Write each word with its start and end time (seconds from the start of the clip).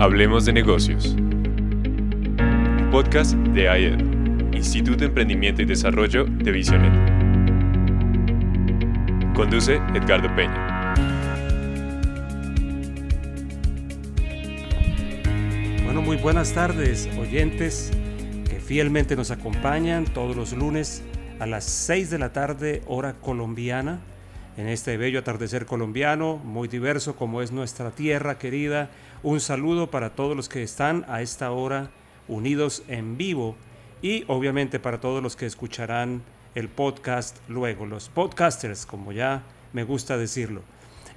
Hablemos 0.00 0.46
de 0.46 0.54
negocios. 0.54 1.14
Podcast 2.90 3.34
de 3.34 3.64
IED, 3.64 4.54
Instituto 4.54 5.00
de 5.00 5.04
Emprendimiento 5.04 5.60
y 5.60 5.66
Desarrollo 5.66 6.24
de 6.24 6.50
Visionet. 6.52 6.90
Conduce 9.34 9.74
Edgardo 9.94 10.34
Peña. 10.34 10.94
Bueno, 15.84 16.00
muy 16.00 16.16
buenas 16.16 16.54
tardes, 16.54 17.06
oyentes 17.18 17.90
que 18.48 18.58
fielmente 18.58 19.16
nos 19.16 19.30
acompañan 19.30 20.06
todos 20.06 20.34
los 20.34 20.54
lunes 20.54 21.02
a 21.40 21.44
las 21.44 21.64
6 21.64 22.08
de 22.08 22.18
la 22.18 22.32
tarde, 22.32 22.80
hora 22.86 23.16
colombiana, 23.20 23.98
en 24.56 24.66
este 24.66 24.96
bello 24.96 25.18
atardecer 25.18 25.66
colombiano, 25.66 26.36
muy 26.38 26.68
diverso 26.68 27.16
como 27.16 27.42
es 27.42 27.52
nuestra 27.52 27.90
tierra 27.90 28.38
querida 28.38 28.88
un 29.22 29.40
saludo 29.40 29.90
para 29.90 30.14
todos 30.14 30.34
los 30.34 30.48
que 30.48 30.62
están 30.62 31.04
a 31.08 31.20
esta 31.20 31.50
hora 31.52 31.90
unidos 32.26 32.82
en 32.88 33.18
vivo 33.18 33.54
y 34.00 34.24
obviamente 34.28 34.80
para 34.80 35.00
todos 35.00 35.22
los 35.22 35.36
que 35.36 35.44
escucharán 35.44 36.22
el 36.54 36.68
podcast 36.68 37.36
luego, 37.48 37.84
los 37.84 38.08
podcasters, 38.08 38.86
como 38.86 39.12
ya 39.12 39.42
me 39.72 39.84
gusta 39.84 40.16
decirlo. 40.16 40.62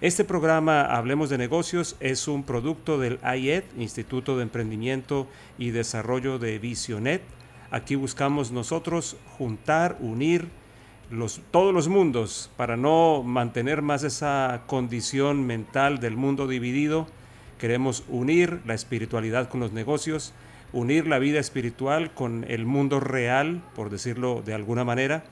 Este 0.02 0.25
programa 0.25 0.81
Hablemos 0.81 1.30
de 1.30 1.38
Negocios 1.38 1.95
es 2.02 2.27
un 2.27 2.44
producto 2.44 2.99
del 2.99 3.20
IED, 3.23 3.63
Instituto 3.77 4.35
de 4.35 4.44
Emprendimiento 4.44 5.27
y 5.58 5.70
Desarrollo 5.70 6.39
de 6.39 6.59
Visionet. 6.59 7.22
Aquí 7.72 7.95
buscamos 7.95 8.52
nosotros 8.52 9.16
juntar, 9.38 9.95
unir 10.02 10.49
los, 11.09 11.39
todos 11.52 11.73
los 11.73 11.88
mundos 11.88 12.52
para 12.58 12.75
no 12.75 13.23
mantener 13.23 13.81
más 13.81 14.03
esa 14.03 14.63
condición 14.67 15.47
mental 15.47 15.99
del 16.02 16.17
mundo 16.17 16.47
dividido 16.47 17.08
Queremos 17.64 18.03
unir 18.09 18.59
la 18.66 18.73
espiritualidad 18.73 19.47
con 19.47 19.61
los 19.61 19.72
negocios, 19.72 20.33
unir 20.73 21.08
la 21.08 21.17
vida 21.17 21.39
espiritual 21.39 22.14
con 22.14 22.44
el 22.50 22.66
mundo 22.66 23.00
real, 23.00 23.64
por 23.73 23.89
decirlo 23.89 24.42
de 24.45 24.53
alguna 24.53 24.83
manera. 24.83 25.23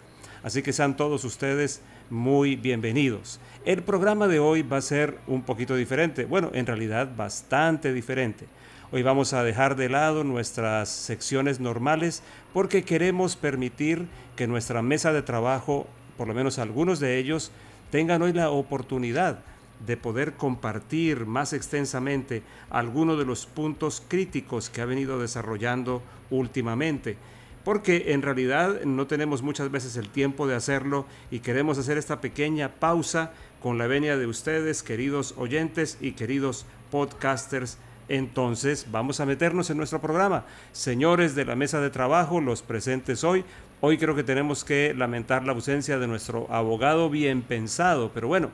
Así 0.41 0.61
que 0.61 0.71
sean 0.71 0.95
todos 0.95 1.25
ustedes 1.25 1.81
muy 2.09 2.55
bienvenidos. 2.55 3.41
El 3.65 3.83
programa 3.83 4.29
de 4.29 4.39
hoy 4.39 4.61
va 4.61 4.77
a 4.77 4.81
ser 4.81 5.17
un 5.27 5.41
poquito 5.41 5.75
diferente, 5.75 6.23
bueno, 6.23 6.51
en 6.53 6.67
realidad 6.67 7.13
bastante 7.17 7.91
diferente. 7.91 8.47
Hoy 8.93 9.03
vamos 9.03 9.33
a 9.33 9.43
dejar 9.43 9.75
de 9.75 9.89
lado 9.89 10.23
nuestras 10.23 10.87
secciones 10.87 11.59
normales 11.59 12.23
porque 12.53 12.85
queremos 12.85 13.35
permitir 13.35 14.07
que 14.37 14.47
nuestra 14.47 14.81
mesa 14.81 15.11
de 15.11 15.21
trabajo, 15.21 15.85
por 16.15 16.29
lo 16.29 16.33
menos 16.33 16.59
algunos 16.59 17.01
de 17.01 17.17
ellos, 17.17 17.51
tengan 17.89 18.21
hoy 18.21 18.31
la 18.31 18.51
oportunidad 18.51 19.43
de 19.85 19.97
poder 19.97 20.33
compartir 20.33 21.25
más 21.25 21.53
extensamente 21.53 22.43
algunos 22.69 23.17
de 23.17 23.25
los 23.25 23.45
puntos 23.45 24.03
críticos 24.07 24.69
que 24.69 24.81
ha 24.81 24.85
venido 24.85 25.19
desarrollando 25.19 26.01
últimamente. 26.29 27.17
Porque 27.63 28.13
en 28.13 28.23
realidad 28.23 28.81
no 28.85 29.05
tenemos 29.05 29.43
muchas 29.43 29.69
veces 29.69 29.95
el 29.95 30.09
tiempo 30.09 30.47
de 30.47 30.55
hacerlo 30.55 31.05
y 31.29 31.39
queremos 31.39 31.77
hacer 31.77 31.97
esta 31.97 32.19
pequeña 32.19 32.69
pausa 32.79 33.33
con 33.61 33.77
la 33.77 33.85
venia 33.85 34.17
de 34.17 34.25
ustedes, 34.25 34.81
queridos 34.81 35.35
oyentes 35.37 35.97
y 36.01 36.13
queridos 36.13 36.65
podcasters. 36.89 37.77
Entonces 38.09 38.87
vamos 38.91 39.19
a 39.19 39.25
meternos 39.25 39.69
en 39.69 39.77
nuestro 39.77 40.01
programa. 40.01 40.45
Señores 40.71 41.35
de 41.35 41.45
la 41.45 41.55
mesa 41.55 41.79
de 41.79 41.91
trabajo, 41.91 42.41
los 42.41 42.63
presentes 42.63 43.23
hoy. 43.23 43.45
Hoy 43.79 43.97
creo 43.97 44.15
que 44.15 44.23
tenemos 44.23 44.63
que 44.63 44.93
lamentar 44.95 45.45
la 45.45 45.53
ausencia 45.53 45.99
de 45.99 46.07
nuestro 46.07 46.47
abogado 46.51 47.09
bien 47.09 47.41
pensado, 47.41 48.11
pero 48.13 48.27
bueno, 48.27 48.49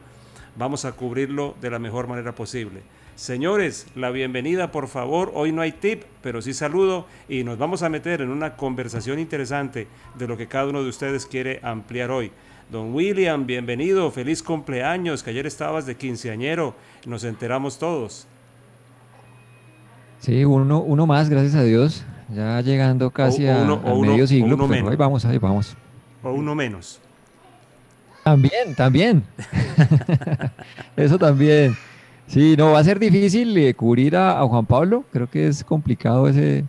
vamos 0.58 0.86
a 0.86 0.94
cubrirlo 0.94 1.55
de 1.61 1.69
la 1.69 1.80
mejor 1.80 2.08
manera 2.08 2.33
posible. 2.33 2.81
Señores, 3.16 3.88
la 3.95 4.11
bienvenida 4.11 4.72
por 4.72 4.88
favor. 4.88 5.31
Hoy 5.33 5.52
no 5.52 5.61
hay 5.61 5.72
tip, 5.72 6.03
pero 6.22 6.41
sí 6.41 6.53
saludo 6.53 7.06
y 7.28 7.44
nos 7.44 7.57
vamos 7.57 7.81
a 7.81 7.90
meter 7.90 8.22
en 8.22 8.29
una 8.29 8.56
conversación 8.56 9.19
interesante 9.19 9.88
de 10.18 10.28
lo 10.28 10.38
que 10.38 10.47
cada 10.47 10.68
uno 10.68 10.84
de 10.84 10.90
ustedes 10.90 11.25
quiere 11.25 11.59
ampliar 11.63 12.12
hoy. 12.12 12.31
Don 12.72 12.94
William, 12.94 13.45
bienvenido, 13.47 14.12
feliz 14.12 14.44
cumpleaños, 14.44 15.23
que 15.23 15.29
ayer 15.29 15.47
estabas 15.47 15.85
de 15.85 15.95
quinceañero, 15.95 16.75
nos 17.06 17.24
enteramos 17.24 17.79
todos. 17.79 18.28
Sí, 20.19 20.44
uno, 20.44 20.81
uno 20.81 21.07
más, 21.07 21.29
gracias 21.29 21.56
a 21.56 21.63
Dios, 21.63 22.03
ya 22.29 22.59
llegando 22.62 23.09
casi 23.12 23.47
a, 23.47 23.63
medio 23.63 24.28
siglo, 24.28 24.57
pero 24.57 24.68
pues, 24.68 24.84
ahí 24.84 24.95
vamos, 24.97 25.25
ahí 25.25 25.38
vamos. 25.38 25.78
O 26.22 26.31
uno 26.31 26.56
menos. 26.56 27.00
También, 28.27 28.75
también. 28.75 29.23
Eso 30.97 31.17
también. 31.17 31.77
Sí, 32.27 32.55
no, 32.57 32.71
va 32.71 32.79
a 32.79 32.83
ser 32.83 32.99
difícil 32.99 33.57
eh, 33.57 33.73
cubrir 33.73 34.17
a, 34.17 34.45
Juan 34.45 34.65
Pablo. 34.65 35.05
Creo 35.13 35.29
que 35.29 35.47
es 35.47 35.63
complicado 35.63 36.27
ese, 36.27 36.65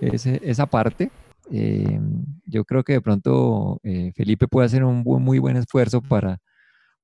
esa 0.00 0.66
parte. 0.66 1.10
Eh, 1.50 1.98
yo 2.46 2.64
creo 2.64 2.84
que 2.84 2.92
de 2.92 3.00
pronto 3.00 3.80
eh, 3.82 4.12
Felipe 4.14 4.46
puede 4.46 4.66
hacer 4.66 4.84
un 4.84 5.02
muy 5.02 5.40
buen 5.40 5.56
esfuerzo 5.56 6.00
para, 6.00 6.38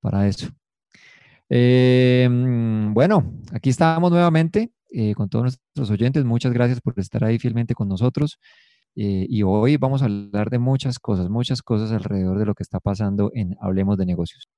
para 0.00 0.28
eso. 0.28 0.50
bueno, 1.48 3.32
aquí 3.52 3.70
estamos 3.70 4.12
nuevamente 4.12 4.70
con 5.16 5.28
todos 5.28 5.42
nuestros 5.42 5.90
oyentes. 5.90 6.24
Muchas 6.24 6.52
gracias 6.52 6.80
por 6.80 6.94
estar 7.00 7.24
ahí 7.24 7.40
fielmente 7.40 7.74
con 7.74 7.88
nosotros. 7.88 8.38
Eh, 8.98 9.26
y 9.28 9.42
hoy 9.42 9.76
vamos 9.76 10.00
a 10.00 10.06
hablar 10.06 10.48
de 10.48 10.58
muchas 10.58 10.98
cosas, 10.98 11.28
muchas 11.28 11.60
cosas 11.60 11.92
alrededor 11.92 12.38
de 12.38 12.46
lo 12.46 12.54
que 12.54 12.62
está 12.62 12.80
pasando 12.80 13.30
en 13.34 13.54
Hablemos 13.60 13.98
de 13.98 14.06
Negocios. 14.06 14.48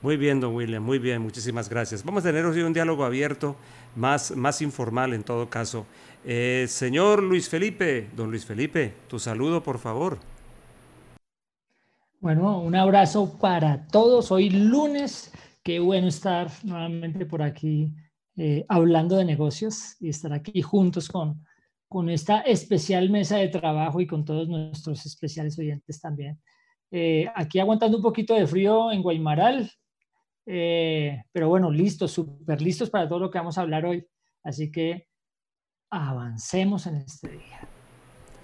Muy 0.00 0.16
bien, 0.16 0.38
don 0.38 0.54
William, 0.54 0.80
muy 0.80 1.00
bien, 1.00 1.20
muchísimas 1.20 1.68
gracias. 1.68 2.04
Vamos 2.04 2.24
a 2.24 2.28
tener 2.28 2.44
hoy 2.44 2.62
un 2.62 2.72
diálogo 2.72 3.04
abierto, 3.04 3.56
más, 3.96 4.36
más 4.36 4.62
informal 4.62 5.12
en 5.12 5.24
todo 5.24 5.50
caso. 5.50 5.86
Eh, 6.24 6.66
señor 6.68 7.20
Luis 7.20 7.48
Felipe, 7.48 8.08
don 8.16 8.30
Luis 8.30 8.46
Felipe, 8.46 8.94
tu 9.08 9.18
saludo, 9.18 9.60
por 9.60 9.78
favor. 9.78 10.18
Bueno, 12.20 12.60
un 12.60 12.76
abrazo 12.76 13.36
para 13.40 13.88
todos. 13.88 14.30
Hoy 14.30 14.50
lunes, 14.50 15.32
qué 15.64 15.80
bueno 15.80 16.06
estar 16.06 16.48
nuevamente 16.62 17.26
por 17.26 17.42
aquí 17.42 17.92
eh, 18.36 18.64
hablando 18.68 19.16
de 19.16 19.24
negocios 19.24 19.96
y 19.98 20.10
estar 20.10 20.32
aquí 20.32 20.62
juntos 20.62 21.08
con, 21.08 21.44
con 21.88 22.10
esta 22.10 22.40
especial 22.42 23.10
mesa 23.10 23.38
de 23.38 23.48
trabajo 23.48 24.00
y 24.00 24.06
con 24.06 24.24
todos 24.24 24.48
nuestros 24.48 25.04
especiales 25.06 25.58
oyentes 25.58 26.00
también. 26.00 26.38
Eh, 26.90 27.26
aquí 27.34 27.58
aguantando 27.58 27.96
un 27.96 28.02
poquito 28.02 28.34
de 28.34 28.46
frío 28.46 28.92
en 28.92 29.02
Guaymaral, 29.02 29.70
eh, 30.46 31.22
pero 31.32 31.48
bueno, 31.48 31.70
listos, 31.70 32.12
súper 32.12 32.60
listos 32.60 32.90
para 32.90 33.08
todo 33.08 33.18
lo 33.18 33.30
que 33.30 33.38
vamos 33.38 33.58
a 33.58 33.62
hablar 33.62 33.86
hoy. 33.86 34.06
Así 34.42 34.70
que 34.70 35.08
avancemos 35.90 36.86
en 36.86 36.96
este 36.96 37.28
día. 37.28 37.68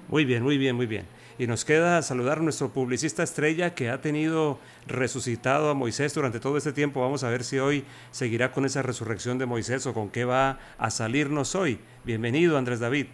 Muy 0.08 0.24
bien, 0.24 0.42
muy 0.42 0.58
bien, 0.58 0.76
muy 0.76 0.86
bien. 0.86 1.06
Y 1.38 1.46
nos 1.46 1.64
queda 1.64 2.00
saludar 2.02 2.38
a 2.38 2.42
nuestro 2.42 2.72
publicista 2.72 3.22
estrella 3.22 3.74
que 3.74 3.90
ha 3.90 4.00
tenido 4.00 4.58
resucitado 4.86 5.68
a 5.68 5.74
Moisés 5.74 6.14
durante 6.14 6.40
todo 6.40 6.56
este 6.56 6.72
tiempo. 6.72 7.00
Vamos 7.00 7.24
a 7.24 7.30
ver 7.30 7.42
si 7.42 7.58
hoy 7.58 7.84
seguirá 8.10 8.52
con 8.52 8.64
esa 8.64 8.82
resurrección 8.82 9.38
de 9.38 9.46
Moisés 9.46 9.86
o 9.86 9.94
con 9.94 10.10
qué 10.10 10.24
va 10.24 10.58
a 10.78 10.90
salirnos 10.90 11.54
hoy. 11.54 11.80
Bienvenido, 12.04 12.56
Andrés 12.56 12.80
David. 12.80 13.06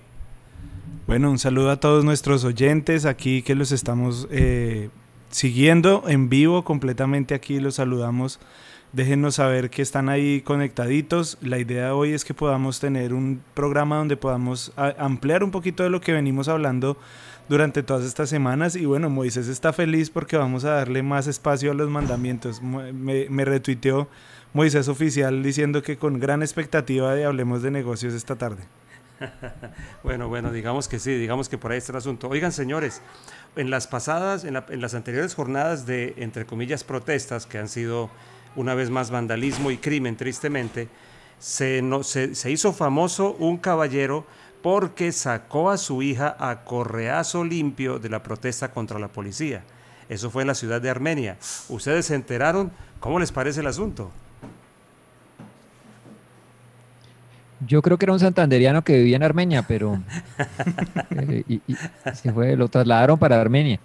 Bueno, 1.07 1.31
un 1.31 1.39
saludo 1.39 1.71
a 1.71 1.81
todos 1.81 2.05
nuestros 2.05 2.45
oyentes 2.45 3.05
aquí 3.05 3.43
que 3.43 3.55
los 3.55 3.73
estamos 3.73 4.29
eh, 4.31 4.91
siguiendo 5.31 6.05
en 6.07 6.29
vivo 6.29 6.63
completamente 6.65 7.35
aquí, 7.35 7.59
los 7.59 7.77
saludamos. 7.77 8.39
Déjenos 8.93 9.37
saber 9.37 9.71
que 9.71 9.83
están 9.83 10.09
ahí 10.09 10.41
conectaditos. 10.41 11.39
La 11.41 11.59
idea 11.59 11.95
hoy 11.95 12.13
es 12.13 12.25
que 12.25 12.35
podamos 12.35 12.81
tener 12.81 13.15
un 13.15 13.41
programa 13.55 13.97
donde 13.97 14.17
podamos 14.17 14.73
ampliar 14.77 15.45
un 15.45 15.53
poquito 15.53 15.85
de 15.85 15.91
lo 15.91 16.01
que 16.01 16.13
venimos 16.13 16.49
hablando 16.49 16.97
durante 17.49 17.83
todas 17.83 18.05
estas 18.05 18.29
semanas. 18.29 18.75
Y 18.75 18.87
bueno, 18.87 19.09
Moisés 19.09 19.49
está 19.49 19.73
feliz 19.73 20.11
porque 20.11 20.37
vamos 20.37 20.65
a 20.65 20.71
darle 20.71 21.03
más 21.03 21.29
espacio 21.29 21.71
a 21.71 21.75
los 21.75 21.89
mandamientos. 21.89 22.63
Me, 22.63 23.29
me 23.29 23.45
retuiteó 23.45 24.09
Moisés 24.53 24.89
Oficial 24.89 25.43
diciendo 25.43 25.83
que 25.83 25.97
con 25.97 26.19
gran 26.19 26.43
expectativa 26.43 27.15
de 27.15 27.25
hablemos 27.25 27.63
de 27.63 27.71
negocios 27.71 28.15
esta 28.15 28.37
tarde. 28.37 28.65
bueno, 30.03 30.29
bueno, 30.29 30.51
digamos 30.53 30.89
que 30.89 30.99
sí, 30.99 31.15
digamos 31.15 31.49
que 31.49 31.59
por 31.59 31.73
ahí 31.73 31.79
está 31.79 31.93
el 31.93 31.99
asunto. 31.99 32.29
Oigan, 32.29 32.53
señores, 32.53 33.03
en 33.57 33.71
las 33.71 33.87
pasadas, 33.87 34.45
en, 34.45 34.55
las 34.55 34.95
anteriores 34.95 35.35
jornadas 35.35 35.87
de, 35.87 36.15
entre 36.17 36.47
comillas, 36.47 36.85
protestas, 36.85 37.47
que 37.47 37.59
han 37.59 37.69
sido 37.69 38.11
una 38.57 38.75
vez 38.75 38.91
más 38.91 39.11
vandalismo 39.11 39.71
y 39.71 39.79
crimen, 39.79 40.17
tristemente, 40.17 40.89
se, 41.39 41.83
no, 41.83 42.03
se 42.03 42.51
hizo 42.51 42.73
famoso 42.73 43.35
un 43.39 43.59
caballero 43.59 44.27
porque 44.63 45.13
sacó 45.13 45.71
a 45.71 45.79
su 45.79 46.03
hija 46.03 46.37
a 46.39 46.65
correazo 46.65 47.45
limpio 47.45 47.99
de 47.99 48.11
la 48.11 48.23
protesta 48.23 48.73
contra 48.73 48.99
la 48.99 49.09
policía. 49.09 49.63
Eso 50.09 50.31
fue 50.31 50.43
en 50.43 50.49
la 50.49 50.55
ciudad 50.55 50.81
de 50.81 50.91
Armenia. 50.91 51.39
¿Ustedes 51.69 52.07
se 52.07 52.15
enteraron? 52.15 52.73
¿Cómo 52.99 53.21
les 53.21 53.33
parece 53.33 53.61
el 53.61 53.69
asunto? 53.69 54.11
Yo 57.67 57.83
creo 57.83 57.99
que 57.99 58.07
era 58.07 58.13
un 58.13 58.21
santanderiano 58.21 58.83
que 58.83 58.97
vivía 58.97 59.17
en 59.17 59.23
Armenia, 59.23 59.65
pero 59.67 60.01
eh, 61.11 61.45
y, 61.49 61.61
se 62.15 62.33
fue, 62.33 62.57
lo 62.57 62.69
trasladaron 62.69 63.19
para 63.19 63.41
Armenia. 63.41 63.79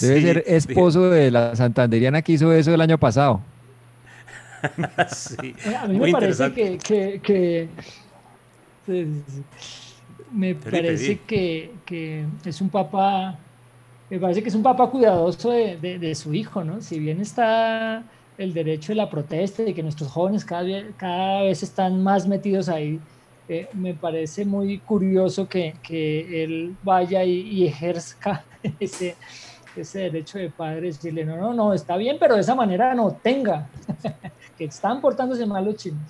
Debe 0.00 0.22
ser 0.22 0.44
esposo 0.46 1.10
de 1.10 1.30
la 1.30 1.56
santanderiana 1.56 2.22
que 2.22 2.32
hizo 2.32 2.52
eso 2.52 2.72
el 2.72 2.80
año 2.80 2.98
pasado. 2.98 3.40
sí, 5.08 5.54
a 5.76 5.86
mí 5.86 5.98
me 5.98 6.12
parece 6.12 6.52
que, 6.52 6.78
que, 7.22 7.68
me 10.32 10.54
parece 10.54 11.18
que, 11.26 11.72
que, 11.84 12.24
es 12.44 12.60
un 12.60 12.68
papá, 12.68 13.36
me 14.08 14.18
parece 14.18 14.42
que 14.42 14.48
es 14.48 14.54
un 14.54 14.62
papá 14.62 14.88
cuidadoso 14.88 15.50
de, 15.50 15.76
de, 15.98 16.14
su 16.14 16.32
hijo, 16.32 16.64
¿no? 16.64 16.80
Si 16.80 16.98
bien 16.98 17.20
está 17.20 18.04
el 18.38 18.52
derecho 18.52 18.92
de 18.92 18.96
la 18.96 19.10
protesta 19.10 19.62
y 19.62 19.74
que 19.74 19.82
nuestros 19.82 20.10
jóvenes 20.10 20.44
cada, 20.44 20.66
cada 20.96 21.42
vez 21.42 21.62
están 21.62 22.02
más 22.02 22.26
metidos 22.26 22.68
ahí, 22.68 23.00
eh, 23.48 23.68
me 23.74 23.94
parece 23.94 24.44
muy 24.44 24.78
curioso 24.78 25.48
que, 25.48 25.74
que 25.82 26.44
él 26.44 26.76
vaya 26.82 27.24
y, 27.24 27.40
y 27.40 27.66
ejerza 27.66 28.44
ese, 28.80 29.16
ese 29.76 29.98
derecho 30.00 30.38
de 30.38 30.50
padre, 30.50 30.88
decirle, 30.88 31.24
no, 31.24 31.36
no, 31.36 31.52
no, 31.52 31.74
está 31.74 31.96
bien, 31.96 32.16
pero 32.18 32.34
de 32.34 32.40
esa 32.40 32.54
manera 32.54 32.94
no 32.94 33.12
tenga, 33.12 33.68
que 34.58 34.64
están 34.64 35.00
portándose 35.00 35.46
mal 35.46 35.64
los 35.64 35.76
chinos. 35.76 36.00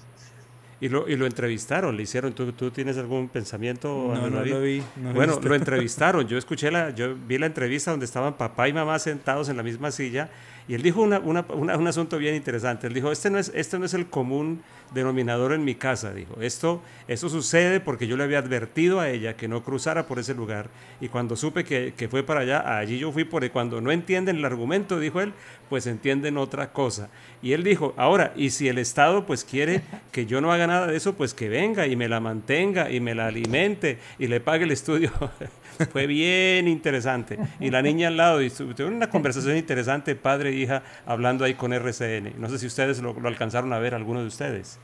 Y 0.81 0.88
lo, 0.88 1.09
y 1.09 1.17
lo 1.17 1.25
entrevistaron, 1.25 1.97
le 1.97 2.03
hicieron. 2.03 2.35
¿Tú, 2.35 2.53
tú 2.53 2.70
tienes 2.70 2.99
algún 2.99 3.29
pensamiento? 3.29 4.12
No, 4.15 4.29
no 4.29 4.44
lo 4.44 4.61
vi. 4.61 4.82
bueno, 5.15 5.41
lo 5.41 5.55
entrevistaron. 5.55 6.27
Yo 6.29 6.37
escuché 6.37 6.70
la, 6.70 6.91
yo 6.91 7.15
vi 7.15 7.38
la 7.38 7.47
entrevista 7.47 7.91
donde 7.91 8.05
estaban 8.05 8.35
papá 8.35 8.69
y 8.69 8.75
mamá 8.75 8.99
sentados 8.99 9.49
en 9.49 9.56
la 9.56 9.62
misma 9.62 9.91
silla 9.91 10.29
y 10.66 10.75
él 10.75 10.82
dijo 10.82 11.02
una, 11.02 11.19
una, 11.20 11.44
un 11.50 11.87
asunto 11.87 12.16
bien 12.16 12.34
interesante. 12.34 12.87
Él 12.87 12.94
dijo, 12.94 13.12
este 13.12 13.28
no, 13.28 13.38
es, 13.38 13.52
este 13.55 13.78
no 13.78 13.84
es 13.84 13.93
el 13.93 14.06
común 14.06 14.62
denominador 14.94 15.52
en 15.52 15.62
mi 15.62 15.75
casa, 15.75 16.14
dijo. 16.14 16.40
Esto, 16.40 16.81
esto 17.06 17.28
sucede 17.28 17.81
porque 17.81 18.06
yo 18.06 18.16
le 18.16 18.25
había 18.25 18.38
advertido 18.38 19.00
a 19.00 19.11
ella 19.11 19.37
que 19.37 19.46
no 19.46 19.62
cruzara 19.62 20.06
por 20.06 20.19
ese 20.19 20.34
lugar. 20.34 20.70
Y 21.02 21.08
cuando 21.08 21.37
supe 21.37 21.64
que, 21.64 21.93
que 21.94 22.08
fue 22.08 22.22
para 22.22 22.40
allá, 22.40 22.78
allí 22.78 22.99
yo 22.99 23.12
fui 23.12 23.25
porque 23.25 23.50
cuando 23.50 23.82
no 23.82 23.93
entienden 23.93 24.37
el 24.37 24.44
argumento, 24.46 24.99
dijo 24.99 25.20
él, 25.20 25.34
pues 25.69 25.87
entienden 25.87 26.38
otra 26.38 26.72
cosa. 26.72 27.10
Y 27.43 27.52
él 27.52 27.62
dijo, 27.62 27.93
ahora, 27.99 28.32
y 28.34 28.49
si 28.49 28.69
el 28.69 28.78
Estado 28.78 29.26
pues 29.26 29.44
quiere 29.44 29.82
que 30.12 30.25
yo 30.25 30.40
no 30.40 30.50
haga 30.50 30.67
nada 30.67 30.87
de 30.87 30.96
eso, 30.96 31.14
pues 31.14 31.34
que 31.34 31.50
venga 31.50 31.87
y 31.87 31.94
me 31.94 32.08
la 32.08 32.20
mantenga 32.20 32.90
y 32.90 33.00
me 33.00 33.14
la 33.14 33.26
alimente 33.26 33.99
y 34.19 34.28
le 34.28 34.40
pague 34.40 34.64
el 34.64 34.70
estudio. 34.70 35.12
Fue 35.93 36.06
bien 36.06 36.69
interesante. 36.69 37.38
Y 37.61 37.71
la 37.71 37.82
niña 37.82 38.09
al 38.09 38.17
lado, 38.17 38.43
y 38.43 38.50
tuvieron 38.50 38.94
una 38.94 39.11
conversación 39.11 39.56
interesante, 39.56 40.15
padre 40.15 40.50
e 40.50 40.55
hija, 40.55 40.82
hablando 41.06 41.44
ahí 41.44 41.55
con 41.55 41.73
RCN. 41.73 42.35
No 42.38 42.49
sé 42.49 42.59
si 42.59 42.67
ustedes 42.67 43.00
lo, 43.00 43.17
alcanzaron 43.25 43.73
a 43.73 43.79
ver, 43.79 43.94
alguno 43.94 44.21
de 44.21 44.26
ustedes. 44.26 44.79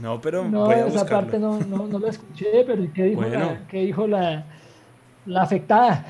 No, 0.00 0.20
pero 0.20 0.48
no, 0.48 0.72
esa 0.72 1.06
parte 1.06 1.38
no, 1.38 1.60
no, 1.60 1.98
la 1.98 2.08
escuché, 2.08 2.64
pero 2.66 2.86
¿qué 2.92 3.04
dijo, 3.04 3.22
la, 3.22 3.66
¿qué 3.68 3.80
dijo 3.82 4.06
la, 4.06 4.46
la 5.26 5.42
afectada. 5.42 6.06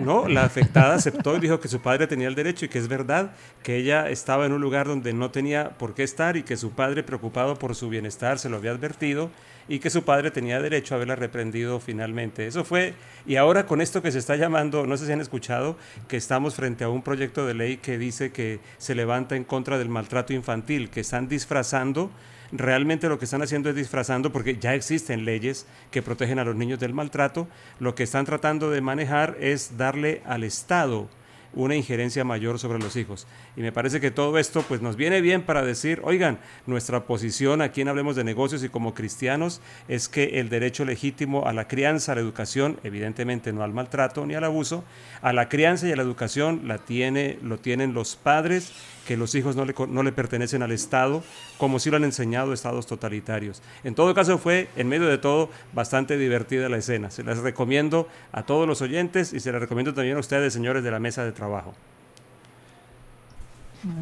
No, 0.00 0.28
la 0.28 0.44
afectada 0.44 0.94
aceptó 0.94 1.36
y 1.36 1.40
dijo 1.40 1.60
que 1.60 1.68
su 1.68 1.80
padre 1.80 2.06
tenía 2.06 2.28
el 2.28 2.34
derecho 2.34 2.64
y 2.64 2.68
que 2.68 2.78
es 2.78 2.88
verdad 2.88 3.32
que 3.62 3.76
ella 3.76 4.08
estaba 4.08 4.46
en 4.46 4.52
un 4.52 4.60
lugar 4.60 4.86
donde 4.86 5.12
no 5.12 5.30
tenía 5.30 5.70
por 5.70 5.94
qué 5.94 6.02
estar 6.02 6.36
y 6.36 6.42
que 6.42 6.56
su 6.56 6.70
padre, 6.72 7.02
preocupado 7.02 7.56
por 7.56 7.74
su 7.74 7.88
bienestar, 7.88 8.38
se 8.38 8.48
lo 8.48 8.56
había 8.56 8.70
advertido 8.70 9.30
y 9.68 9.80
que 9.80 9.90
su 9.90 10.02
padre 10.04 10.30
tenía 10.30 10.60
derecho 10.60 10.94
a 10.94 10.96
haberla 10.96 11.14
reprendido 11.14 11.78
finalmente. 11.78 12.46
Eso 12.46 12.64
fue, 12.64 12.94
y 13.26 13.36
ahora 13.36 13.66
con 13.66 13.80
esto 13.80 14.02
que 14.02 14.10
se 14.10 14.18
está 14.18 14.36
llamando, 14.36 14.86
no 14.86 14.96
sé 14.96 15.06
si 15.06 15.12
han 15.12 15.20
escuchado, 15.20 15.76
que 16.08 16.16
estamos 16.16 16.54
frente 16.54 16.84
a 16.84 16.88
un 16.88 17.02
proyecto 17.02 17.46
de 17.46 17.54
ley 17.54 17.76
que 17.76 17.98
dice 17.98 18.32
que 18.32 18.60
se 18.78 18.94
levanta 18.94 19.36
en 19.36 19.44
contra 19.44 19.78
del 19.78 19.88
maltrato 19.88 20.32
infantil, 20.32 20.90
que 20.90 21.00
están 21.00 21.28
disfrazando 21.28 22.10
realmente 22.52 23.08
lo 23.08 23.18
que 23.18 23.24
están 23.24 23.42
haciendo 23.42 23.70
es 23.70 23.76
disfrazando, 23.76 24.32
porque 24.32 24.56
ya 24.56 24.74
existen 24.74 25.24
leyes 25.24 25.66
que 25.90 26.02
protegen 26.02 26.38
a 26.38 26.44
los 26.44 26.56
niños 26.56 26.78
del 26.78 26.94
maltrato, 26.94 27.48
lo 27.78 27.94
que 27.94 28.04
están 28.04 28.24
tratando 28.24 28.70
de 28.70 28.80
manejar 28.80 29.36
es 29.40 29.76
darle 29.76 30.22
al 30.26 30.44
Estado 30.44 31.08
una 31.54 31.74
injerencia 31.74 32.24
mayor 32.24 32.58
sobre 32.58 32.78
los 32.78 32.96
hijos. 32.96 33.26
Y 33.56 33.62
me 33.62 33.72
parece 33.72 34.00
que 34.00 34.10
todo 34.10 34.38
esto 34.38 34.62
pues 34.62 34.82
nos 34.82 34.96
viene 34.96 35.20
bien 35.20 35.42
para 35.42 35.64
decir, 35.64 36.00
oigan, 36.04 36.38
nuestra 36.66 37.04
posición 37.04 37.62
aquí 37.62 37.80
en 37.80 37.88
Hablemos 37.88 38.16
de 38.16 38.24
Negocios 38.24 38.62
y 38.62 38.68
como 38.68 38.94
cristianos 38.94 39.60
es 39.88 40.08
que 40.08 40.40
el 40.40 40.48
derecho 40.48 40.84
legítimo 40.84 41.46
a 41.46 41.52
la 41.52 41.66
crianza, 41.66 42.12
a 42.12 42.14
la 42.16 42.20
educación, 42.20 42.78
evidentemente 42.84 43.52
no 43.52 43.62
al 43.62 43.72
maltrato 43.72 44.26
ni 44.26 44.34
al 44.34 44.44
abuso, 44.44 44.84
a 45.22 45.32
la 45.32 45.48
crianza 45.48 45.88
y 45.88 45.92
a 45.92 45.96
la 45.96 46.02
educación 46.02 46.62
la 46.68 46.78
tiene, 46.78 47.38
lo 47.42 47.58
tienen 47.58 47.94
los 47.94 48.16
padres, 48.16 48.72
que 49.08 49.16
los 49.16 49.34
hijos 49.34 49.56
no 49.56 49.64
le, 49.64 49.74
no 49.88 50.02
le 50.02 50.12
pertenecen 50.12 50.62
al 50.62 50.70
Estado, 50.70 51.22
como 51.56 51.78
si 51.78 51.88
lo 51.88 51.96
han 51.96 52.04
enseñado 52.04 52.52
estados 52.52 52.86
totalitarios. 52.86 53.62
En 53.82 53.94
todo 53.94 54.12
caso 54.12 54.36
fue, 54.36 54.68
en 54.76 54.86
medio 54.86 55.06
de 55.06 55.16
todo, 55.16 55.48
bastante 55.72 56.18
divertida 56.18 56.68
la 56.68 56.76
escena. 56.76 57.10
Se 57.10 57.24
las 57.24 57.38
recomiendo 57.38 58.06
a 58.32 58.42
todos 58.42 58.68
los 58.68 58.82
oyentes 58.82 59.32
y 59.32 59.40
se 59.40 59.50
las 59.50 59.62
recomiendo 59.62 59.94
también 59.94 60.18
a 60.18 60.20
ustedes, 60.20 60.52
señores 60.52 60.84
de 60.84 60.90
la 60.90 61.00
mesa 61.00 61.24
de 61.24 61.32
trabajo. 61.32 61.72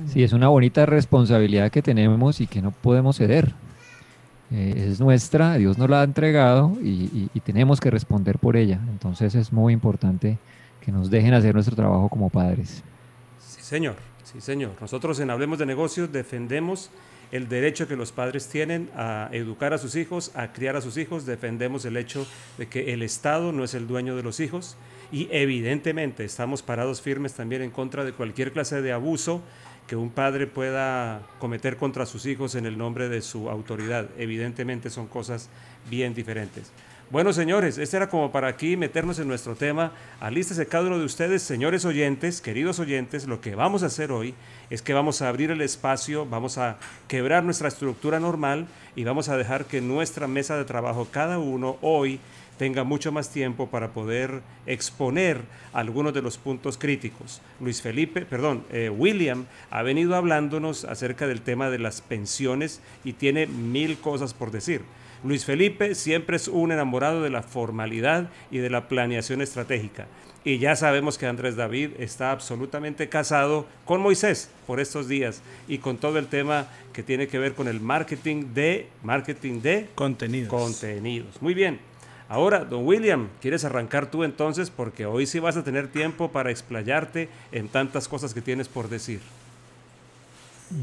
Sí, 0.09 0.25
es 0.25 0.33
una 0.33 0.49
bonita 0.49 0.87
responsabilidad 0.87 1.71
que 1.71 1.83
tenemos 1.83 2.41
y 2.41 2.49
que 2.49 2.61
no 2.61 2.73
podemos 2.73 3.17
ceder. 3.17 3.55
Eh, 4.51 4.89
es 4.91 4.99
nuestra, 4.99 5.55
Dios 5.55 5.79
nos 5.79 5.89
la 5.89 6.01
ha 6.01 6.05
entregado 6.05 6.77
y, 6.83 7.31
tenemos 7.45 7.81
que 7.81 7.93
responder 7.93 8.41
por 8.41 8.57
ella. 8.57 8.81
Entonces 8.89 9.37
es 9.37 9.53
muy 9.53 9.73
importante 9.73 10.37
que 10.81 10.91
nos 10.91 11.11
dejen 11.11 11.33
hacer 11.33 11.55
nuestro 11.55 11.77
trabajo 11.77 12.09
como 12.09 12.29
padres. 12.29 12.83
Sí, 13.39 13.63
señor, 13.63 13.95
sí, 14.33 14.41
señor. 14.41 14.73
Nosotros 14.81 15.21
en 15.21 15.31
Hablemos 15.31 15.59
de 15.59 15.67
Negocios 15.67 16.13
defendemos 16.13 16.91
el 17.33 17.49
derecho 17.49 17.89
que 17.89 17.97
los 17.97 18.13
padres 18.13 18.49
tienen 18.49 18.91
a 18.95 19.29
educar 19.33 19.73
a 19.73 19.79
sus 19.79 19.97
hijos, 19.97 20.31
a 20.35 20.53
criar 20.53 20.77
a 20.77 20.81
sus 20.81 20.97
hijos, 20.97 21.27
defendemos 21.27 21.85
el 21.85 21.97
hecho 21.97 22.27
de 22.59 22.69
que 22.69 22.93
el 22.93 23.03
Estado 23.03 23.53
no 23.53 23.65
es 23.65 23.75
el 23.75 23.87
dueño 23.87 24.17
de 24.17 24.23
los 24.23 24.39
hijos 24.41 24.77
y 25.11 25.29
evidentemente 25.31 26.25
estamos 26.25 26.63
parados 26.63 27.01
firmes 27.01 27.35
también 27.35 27.63
en 27.63 27.71
contra 27.71 28.05
de 28.05 28.13
cualquier 28.13 28.53
clase 28.53 28.81
de 28.83 28.93
abuso 28.93 29.43
que 29.87 29.97
un 29.97 30.11
padre 30.11 30.47
pueda 30.47 31.23
cometer 31.39 31.77
contra 31.77 32.07
sus 32.07 32.27
hijos 32.27 32.55
en 32.57 32.67
el 32.67 32.77
nombre 32.77 33.09
de 33.09 33.23
su 33.23 33.49
autoridad. 33.49 34.09
Evidentemente 34.19 34.91
son 34.91 35.07
cosas 35.07 35.49
bien 35.89 36.15
diferentes. 36.15 36.73
Bueno, 37.09 37.33
señores, 37.33 37.79
este 37.79 37.97
era 37.97 38.09
como 38.09 38.33
para 38.33 38.49
aquí 38.49 38.77
meternos 38.77 39.21
en 39.21 39.29
nuestro 39.29 39.55
tema. 39.55 39.93
Alístese 40.19 40.67
cada 40.67 40.89
uno 40.89 40.99
de 40.99 41.05
ustedes, 41.05 41.41
señores 41.41 41.85
oyentes, 41.85 42.41
queridos 42.41 42.81
oyentes. 42.81 43.29
Lo 43.29 43.41
que 43.41 43.55
vamos 43.55 43.85
a 43.85 43.87
hacer 43.87 44.11
hoy 44.11 44.35
es 44.71 44.83
que 44.83 44.93
vamos 44.93 45.23
a 45.23 45.29
abrir 45.29 45.53
el 45.53 45.61
espacio, 45.61 46.27
vamos 46.27 46.59
a 46.59 46.79
quebrar 47.07 47.45
nuestra 47.45 47.69
estructura 47.69 48.19
normal 48.19 48.67
y 48.97 49.05
vamos 49.05 49.29
a 49.29 49.37
dejar 49.37 49.67
que 49.67 49.81
nuestra 49.81 50.27
mesa 50.27 50.57
de 50.57 50.65
trabajo, 50.65 51.07
cada 51.09 51.39
uno 51.39 51.77
hoy, 51.81 52.19
tenga 52.59 52.83
mucho 52.83 53.13
más 53.13 53.31
tiempo 53.31 53.69
para 53.69 53.93
poder 53.93 54.43
exponer 54.67 55.43
algunos 55.73 56.13
de 56.13 56.23
los 56.23 56.39
puntos 56.39 56.77
críticos. 56.77 57.41
Luis 57.61 57.83
Felipe, 57.83 58.23
perdón, 58.23 58.65
eh, 58.73 58.91
William 58.91 59.47
ha 59.71 59.83
venido 59.83 60.17
hablándonos 60.17 60.85
acerca 60.85 61.29
del 61.29 61.43
tema 61.43 61.71
de 61.71 61.79
las 61.79 62.01
pensiones 62.01 62.81
y 63.05 63.13
tiene 63.13 63.47
mil 63.47 63.99
cosas 63.99 64.35
por 64.35 64.51
decir. 64.51 64.83
Luis 65.27 65.45
Felipe 65.45 65.95
siempre 65.95 66.37
es 66.37 66.49
un 66.49 66.73
enamorado 66.73 67.23
de 67.23 67.31
la 67.31 67.43
formalidad 67.43 68.29
y 68.51 68.59
de 68.59 68.71
la 68.71 68.89
planeación 68.89 69.41
estratégica. 69.41 70.07
Y 70.45 70.59
ya 70.59 70.77
sabemos 70.77 71.19
que 71.19 71.27
Andrés 71.27 71.57
David 71.57 71.91
está 71.99 72.31
absolutamente 72.31 73.09
casado 73.09 73.67
con 73.85 74.01
Moisés 74.01 74.49
por 74.67 74.79
estos 74.79 75.09
días 75.09 75.43
y 75.67 75.79
con 75.79 75.97
todo 75.97 76.19
el 76.19 76.29
tema 76.29 76.69
que 76.93 77.03
tiene 77.03 77.27
que 77.27 77.41
ver 77.41 77.55
con 77.55 77.67
el 77.67 77.81
marketing 77.81 78.55
de 78.55 78.89
marketing 79.03 79.61
de 79.61 79.89
contenidos. 79.97 80.49
Contenidos. 80.49 81.43
Muy 81.43 81.55
bien. 81.55 81.81
Ahora, 82.29 82.65
don 82.65 82.87
William, 82.87 83.29
¿quieres 83.41 83.65
arrancar 83.65 84.11
tú 84.11 84.23
entonces? 84.23 84.71
Porque 84.71 85.07
hoy 85.07 85.27
sí 85.27 85.41
vas 85.41 85.57
a 85.57 85.65
tener 85.65 85.89
tiempo 85.89 86.31
para 86.31 86.51
explayarte 86.51 87.29
en 87.51 87.69
tantas 87.69 88.07
cosas 88.07 88.33
que 88.33 88.41
tienes 88.41 88.69
por 88.69 88.89
decir. 88.89 89.21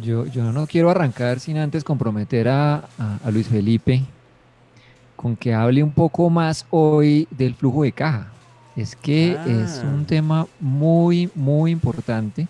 Yo, 0.01 0.25
yo 0.25 0.51
no 0.51 0.65
quiero 0.67 0.89
arrancar 0.89 1.39
sin 1.39 1.57
antes 1.57 1.83
comprometer 1.83 2.47
a, 2.47 2.87
Luis 3.31 3.47
Felipe 3.47 4.03
con 5.23 5.37
que 5.37 5.53
hable 5.53 5.81
un 5.81 5.93
poco 5.93 6.29
más 6.29 6.67
hoy 6.69 7.29
del 7.31 7.55
flujo 7.55 7.83
de 7.83 7.93
caja. 7.93 8.27
Es 8.75 8.93
que 8.93 9.31
es 9.31 9.81
un 9.81 10.01
ah. 10.01 10.05
tema 10.05 10.47
muy, 10.59 11.29
muy 11.33 11.71
importante 11.71 12.49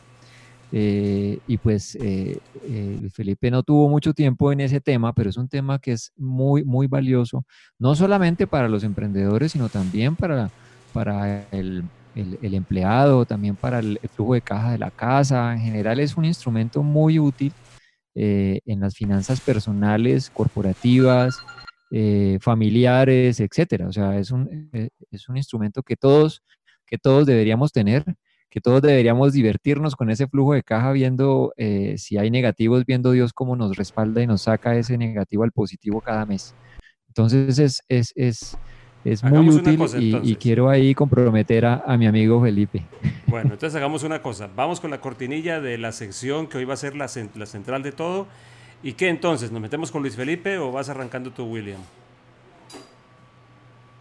eh, 0.71 1.37
y 1.47 1.57
pues 1.59 1.95
eh, 2.01 2.39
eh, 2.63 3.09
Felipe 3.13 3.51
no 3.51 3.61
tuvo 3.61 3.87
mucho 3.89 4.11
tiempo 4.11 4.51
en 4.51 4.59
ese 4.59 4.81
tema, 4.81 5.13
pero 5.13 5.29
es 5.29 5.37
un 5.37 5.47
tema 5.47 5.77
que 5.77 5.91
es 5.91 6.11
muy, 6.17 6.63
muy 6.63 6.87
valioso, 6.87 7.45
no 7.77 7.93
solamente 7.93 8.47
para 8.47 8.67
los 8.67 8.83
emprendedores, 8.83 9.51
sino 9.51 9.69
también 9.69 10.15
para, 10.15 10.49
para 10.93 11.47
el, 11.51 11.83
el, 12.15 12.53
empleado, 12.55 13.23
también 13.25 13.55
para 13.55 13.79
el, 13.79 13.99
flujo 14.15 14.33
de 14.33 14.41
caja 14.41 14.71
de 14.71 14.79
la 14.79 14.89
casa. 14.89 15.53
En 15.53 15.59
general 15.59 15.99
es 15.99 16.17
un 16.17 16.25
instrumento 16.25 16.81
muy 16.81 17.19
útil 17.19 17.53
en 18.15 18.79
las 18.79 18.95
finanzas 18.95 19.41
personales, 19.41 20.31
corporativas, 20.31 21.37
familiares, 22.39 23.39
etcétera. 23.39 23.87
O 23.87 23.91
sea, 23.91 24.17
es 24.17 24.31
un, 24.31 24.69
es 25.11 25.29
un 25.29 25.37
instrumento 25.37 25.83
que 25.83 25.95
todos, 25.95 26.41
que 26.85 26.97
todos 26.97 27.25
deberíamos 27.25 27.71
tener 27.71 28.03
que 28.53 28.61
todos 28.61 28.83
deberíamos 28.83 29.33
divertirnos 29.33 29.95
con 29.95 30.11
ese 30.11 30.27
flujo 30.27 30.53
de 30.53 30.61
caja 30.61 30.91
viendo 30.91 31.55
eh, 31.57 31.95
si 31.97 32.19
hay 32.19 32.29
negativos, 32.29 32.85
viendo 32.85 33.09
Dios 33.09 33.33
cómo 33.33 33.55
nos 33.55 33.75
respalda 33.75 34.21
y 34.21 34.27
nos 34.27 34.43
saca 34.43 34.75
ese 34.75 34.95
negativo 34.95 35.43
al 35.43 35.51
positivo 35.51 36.01
cada 36.01 36.23
mes. 36.27 36.53
Entonces 37.07 37.57
es, 37.57 37.83
es, 37.87 38.13
es, 38.15 38.55
es 39.03 39.23
muy 39.23 39.49
útil 39.49 39.79
y, 40.21 40.35
quiero 40.35 40.69
ahí 40.69 40.93
comprometer 40.93 41.65
a, 41.65 41.83
a, 41.83 41.97
mi 41.97 42.05
amigo 42.05 42.39
Felipe. 42.43 42.85
Bueno, 43.25 43.53
entonces 43.53 43.75
hagamos 43.75 44.03
una 44.03 44.21
cosa. 44.21 44.47
Vamos 44.55 44.79
con 44.79 44.91
la 44.91 45.01
cortinilla 45.01 45.59
de 45.59 45.79
la 45.79 45.91
sección 45.91 46.45
que 46.45 46.59
hoy 46.59 46.65
va 46.65 46.75
a 46.75 46.77
ser 46.77 46.95
la, 46.95 47.09
la 47.33 47.45
central 47.47 47.81
de 47.81 47.91
todo. 47.91 48.27
¿Y 48.83 48.93
qué 48.93 49.07
entonces? 49.07 49.51
¿Nos 49.51 49.61
metemos 49.61 49.89
con 49.89 50.01
Luis 50.01 50.15
Felipe 50.15 50.57
o 50.57 50.71
vas 50.71 50.89
arrancando 50.89 51.31
tú, 51.31 51.45
William? 51.45 51.79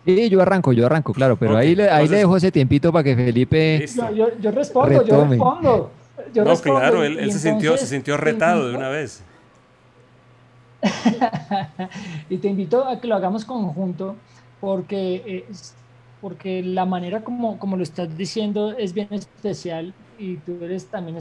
Sí, 0.04 0.28
yo 0.28 0.42
arranco, 0.42 0.72
yo 0.72 0.86
arranco, 0.86 1.12
claro, 1.12 1.36
pero 1.36 1.56
ahí, 1.56 1.76
le, 1.76 1.88
ahí 1.88 2.08
le 2.08 2.18
dejo 2.18 2.36
ese 2.36 2.50
tiempito 2.50 2.92
para 2.92 3.04
que 3.04 3.14
Felipe. 3.14 3.86
Yo, 4.16 4.36
yo, 4.40 4.50
respondo, 4.50 5.06
yo 5.06 5.24
respondo. 5.24 5.90
Yo 6.34 6.44
no, 6.44 6.56
claro, 6.56 7.04
él, 7.04 7.32
se, 7.32 7.38
sintió, 7.38 7.76
se 7.76 7.86
sintió 7.86 8.16
retado 8.16 8.68
de 8.68 8.76
una 8.76 8.88
vez. 8.88 9.22
y 12.28 12.38
te 12.38 12.48
invito 12.48 12.88
a 12.88 13.00
que 13.00 13.06
lo 13.06 13.14
hagamos 13.14 13.44
conjunto 13.44 14.16
porque, 14.60 15.44
porque 16.20 16.62
la 16.64 16.84
manera 16.84 17.22
como, 17.22 17.58
como 17.60 17.76
lo 17.76 17.84
estás 17.84 18.16
diciendo 18.16 18.76
es 18.76 18.92
bien 18.92 19.08
especial 19.12 19.94
y 20.18 20.38
tú 20.38 20.58
eres 20.60 20.86
también 20.86 21.16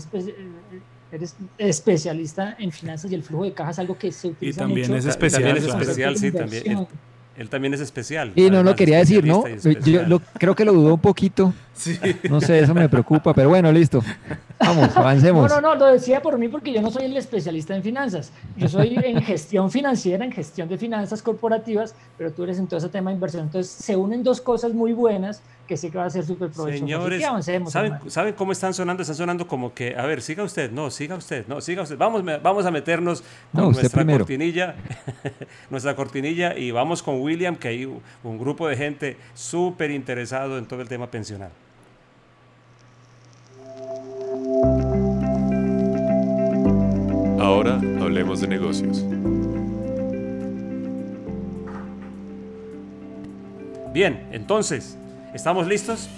eres 1.12 1.36
especialista 1.58 2.56
en 2.60 2.72
finanzas 2.72 3.12
y 3.12 3.16
el 3.16 3.24
flujo 3.24 3.44
de 3.44 3.54
cajas, 3.54 3.80
algo 3.80 3.98
que 3.98 4.12
se 4.12 4.30
utiliza 4.30 4.62
y 4.62 4.64
también 4.64 4.88
mucho. 4.88 5.00
Es 5.00 5.06
especial, 5.06 5.44
también 5.44 5.58
es 5.58 5.76
especial, 5.76 6.18
sí, 6.18 6.32
también. 6.32 6.88
Él 7.38 7.50
también 7.50 7.74
es 7.74 7.80
especial. 7.80 8.34
Y 8.36 8.50
no 8.50 8.62
lo 8.62 8.76
quería 8.76 8.98
decir, 9.00 9.26
¿no? 9.26 9.44
Yo 9.48 10.22
creo 10.38 10.56
que 10.56 10.66
lo 10.66 10.74
dudó 10.74 10.94
un 10.96 11.00
poquito. 11.00 11.54
Sí. 11.74 12.00
No 12.30 12.42
sé, 12.42 12.60
eso 12.60 12.74
me 12.74 12.88
preocupa, 12.90 13.34
pero 13.34 13.50
bueno, 13.50 13.72
listo. 13.72 14.04
Vamos, 14.60 14.96
avancemos. 14.96 15.42
No, 15.52 15.62
no, 15.62 15.74
no, 15.74 15.76
lo 15.76 15.86
decía 15.88 16.22
por 16.22 16.38
mí 16.38 16.48
porque 16.48 16.72
yo 16.72 16.82
no 16.82 16.92
soy 16.92 17.06
el 17.06 17.18
especialista 17.18 17.76
en 17.76 17.84
finanzas. 17.84 18.32
Yo 18.58 18.68
soy 18.68 18.96
en 19.04 19.22
gestión 19.22 19.72
financiera, 19.72 20.24
en 20.24 20.32
gestión 20.32 20.70
de 20.70 20.78
finanzas 20.78 21.22
corporativas, 21.22 21.96
pero 22.18 22.32
tú 22.32 22.44
eres 22.44 22.60
en 22.60 22.68
todo 22.68 22.78
ese 22.78 22.90
tema 22.90 23.10
de 23.10 23.16
inversión. 23.16 23.44
Entonces, 23.44 23.72
se 23.72 23.96
unen 23.96 24.24
dos 24.24 24.42
cosas 24.42 24.74
muy 24.74 24.94
buenas 24.94 25.42
que 25.68 25.78
sí 25.78 25.90
que 25.90 25.98
va 25.98 26.06
a 26.06 26.10
ser 26.10 26.26
súper 26.26 26.50
provechoso. 26.50 26.80
Señores, 26.80 27.24
¿saben, 27.70 27.98
¿saben, 28.10 28.34
cómo 28.34 28.52
están 28.52 28.74
sonando? 28.74 29.02
Están 29.02 29.16
sonando 29.16 29.48
como 29.48 29.74
que, 29.74 29.96
a 29.96 30.06
ver, 30.06 30.22
siga 30.22 30.44
usted, 30.44 30.70
no, 30.70 30.92
siga 30.92 31.16
usted, 31.16 31.48
no, 31.48 31.62
siga 31.62 31.84
usted. 31.84 31.98
Vamos, 31.98 32.24
vamos 32.44 32.66
a 32.66 32.72
meternos 32.72 33.24
con 33.54 33.72
nuestra 33.72 34.06
cortinilla, 34.06 34.76
nuestra 35.70 35.96
cortinilla 35.96 36.58
y 36.58 36.72
vamos 36.72 37.02
con 37.02 37.22
William, 37.22 37.56
que 37.56 37.70
hay 37.70 37.86
un 37.86 38.38
grupo 38.38 38.68
de 38.68 38.76
gente 38.76 39.18
súper 39.34 39.92
interesado 39.92 40.58
en 40.58 40.66
todo 40.66 40.82
el 40.82 40.90
tema 40.90 41.10
pensional. 41.10 41.52
Ahora 47.42 47.76
hablemos 48.00 48.40
de 48.42 48.48
negocios. 48.48 49.04
Bien, 53.94 54.28
entonces, 54.32 54.98
¿Estamos 55.34 55.66
listos? 55.66 56.10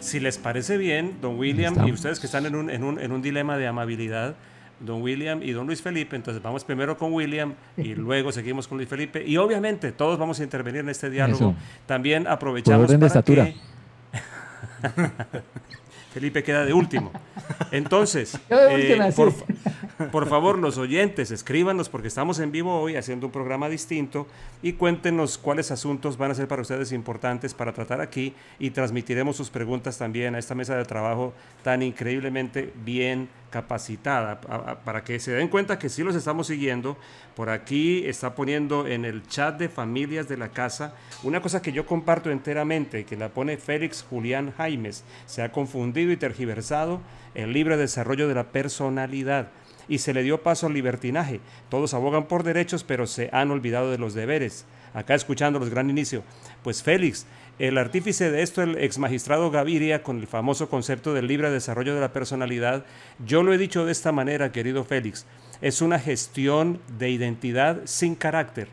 Si 0.00 0.20
les 0.20 0.36
parece 0.36 0.76
bien, 0.76 1.16
don 1.22 1.38
William 1.38 1.86
y 1.86 1.92
ustedes 1.92 2.20
que 2.20 2.26
están 2.26 2.44
en 2.44 2.54
un, 2.54 2.68
en, 2.68 2.84
un, 2.84 2.98
en 3.00 3.12
un 3.12 3.22
dilema 3.22 3.56
de 3.56 3.66
amabilidad, 3.66 4.34
don 4.80 5.00
William 5.00 5.42
y 5.42 5.52
don 5.52 5.66
Luis 5.66 5.80
Felipe. 5.80 6.16
Entonces 6.16 6.42
vamos 6.42 6.64
primero 6.64 6.98
con 6.98 7.12
William 7.12 7.54
y 7.78 7.94
luego 7.94 8.30
seguimos 8.30 8.68
con 8.68 8.76
Luis 8.76 8.90
Felipe. 8.90 9.24
Y 9.26 9.38
obviamente 9.38 9.92
todos 9.92 10.18
vamos 10.18 10.38
a 10.40 10.42
intervenir 10.42 10.80
en 10.80 10.90
este 10.90 11.08
diálogo. 11.08 11.54
También 11.86 12.26
aprovechamos 12.26 12.84
orden 12.84 13.00
de 13.00 13.06
estatura. 13.06 13.48
Felipe 16.12 16.42
queda 16.42 16.64
de 16.64 16.72
último. 16.72 17.10
Entonces, 17.70 18.38
eh, 18.50 19.12
por, 20.10 20.28
favor, 20.28 20.58
los 20.58 20.78
oyentes, 20.78 21.30
escríbanos 21.30 21.88
porque 21.88 22.08
estamos 22.08 22.38
en 22.38 22.52
vivo 22.52 22.80
hoy 22.80 22.96
haciendo 22.96 23.26
un 23.26 23.32
programa 23.32 23.68
distinto 23.68 24.26
y 24.62 24.74
cuéntenos 24.74 25.38
cuáles 25.38 25.70
asuntos 25.70 26.18
van 26.18 26.30
a 26.30 26.34
ser 26.34 26.48
para 26.48 26.62
ustedes 26.62 26.92
importantes 26.92 27.54
para 27.54 27.72
tratar 27.72 28.00
aquí 28.00 28.34
y 28.58 28.70
transmitiremos 28.70 29.36
sus 29.36 29.50
preguntas 29.50 29.98
también 29.98 30.34
a 30.34 30.38
esta 30.38 30.54
mesa 30.54 30.76
de 30.76 30.84
trabajo 30.84 31.32
tan 31.62 31.82
increíblemente 31.82 32.72
bien 32.84 33.28
capacitada 33.52 34.40
para 34.84 35.04
que 35.04 35.20
se 35.20 35.30
den 35.30 35.46
cuenta 35.46 35.78
que 35.78 35.88
sí 35.88 36.02
los 36.02 36.16
estamos 36.16 36.48
siguiendo. 36.48 36.96
Por 37.36 37.50
aquí 37.50 38.04
está 38.06 38.34
poniendo 38.34 38.88
en 38.88 39.04
el 39.04 39.28
chat 39.28 39.56
de 39.58 39.68
familias 39.68 40.28
de 40.28 40.36
la 40.36 40.48
casa 40.48 40.94
una 41.22 41.40
cosa 41.40 41.62
que 41.62 41.72
yo 41.72 41.86
comparto 41.86 42.30
enteramente, 42.30 43.04
que 43.04 43.16
la 43.16 43.28
pone 43.28 43.58
Félix 43.58 44.04
Julián 44.08 44.52
Jaimes. 44.56 45.04
Se 45.26 45.42
ha 45.42 45.52
confundido 45.52 46.10
y 46.10 46.16
tergiversado 46.16 47.00
el 47.34 47.52
libre 47.52 47.76
desarrollo 47.76 48.26
de 48.26 48.34
la 48.34 48.50
personalidad 48.50 49.50
y 49.88 49.98
se 49.98 50.14
le 50.14 50.22
dio 50.22 50.42
paso 50.42 50.66
al 50.66 50.74
libertinaje. 50.74 51.40
Todos 51.68 51.94
abogan 51.94 52.24
por 52.24 52.42
derechos, 52.42 52.84
pero 52.84 53.06
se 53.06 53.28
han 53.32 53.50
olvidado 53.50 53.90
de 53.90 53.98
los 53.98 54.14
deberes. 54.14 54.64
Acá 54.94 55.14
escuchando 55.14 55.58
los 55.58 55.70
gran 55.70 55.90
inicio. 55.90 56.22
Pues 56.62 56.82
Félix, 56.82 57.26
el 57.58 57.78
artífice 57.78 58.30
de 58.30 58.42
esto, 58.42 58.62
el 58.62 58.78
ex 58.78 58.98
magistrado 58.98 59.50
Gaviria, 59.50 60.02
con 60.02 60.18
el 60.18 60.26
famoso 60.26 60.68
concepto 60.68 61.14
del 61.14 61.26
libre 61.26 61.50
desarrollo 61.50 61.94
de 61.94 62.00
la 62.00 62.12
personalidad, 62.12 62.84
yo 63.24 63.42
lo 63.42 63.52
he 63.52 63.58
dicho 63.58 63.84
de 63.84 63.92
esta 63.92 64.10
manera, 64.10 64.52
querido 64.52 64.84
Félix, 64.84 65.26
es 65.60 65.82
una 65.82 65.98
gestión 65.98 66.80
de 66.98 67.10
identidad 67.10 67.82
sin 67.84 68.14
carácter. 68.14 68.68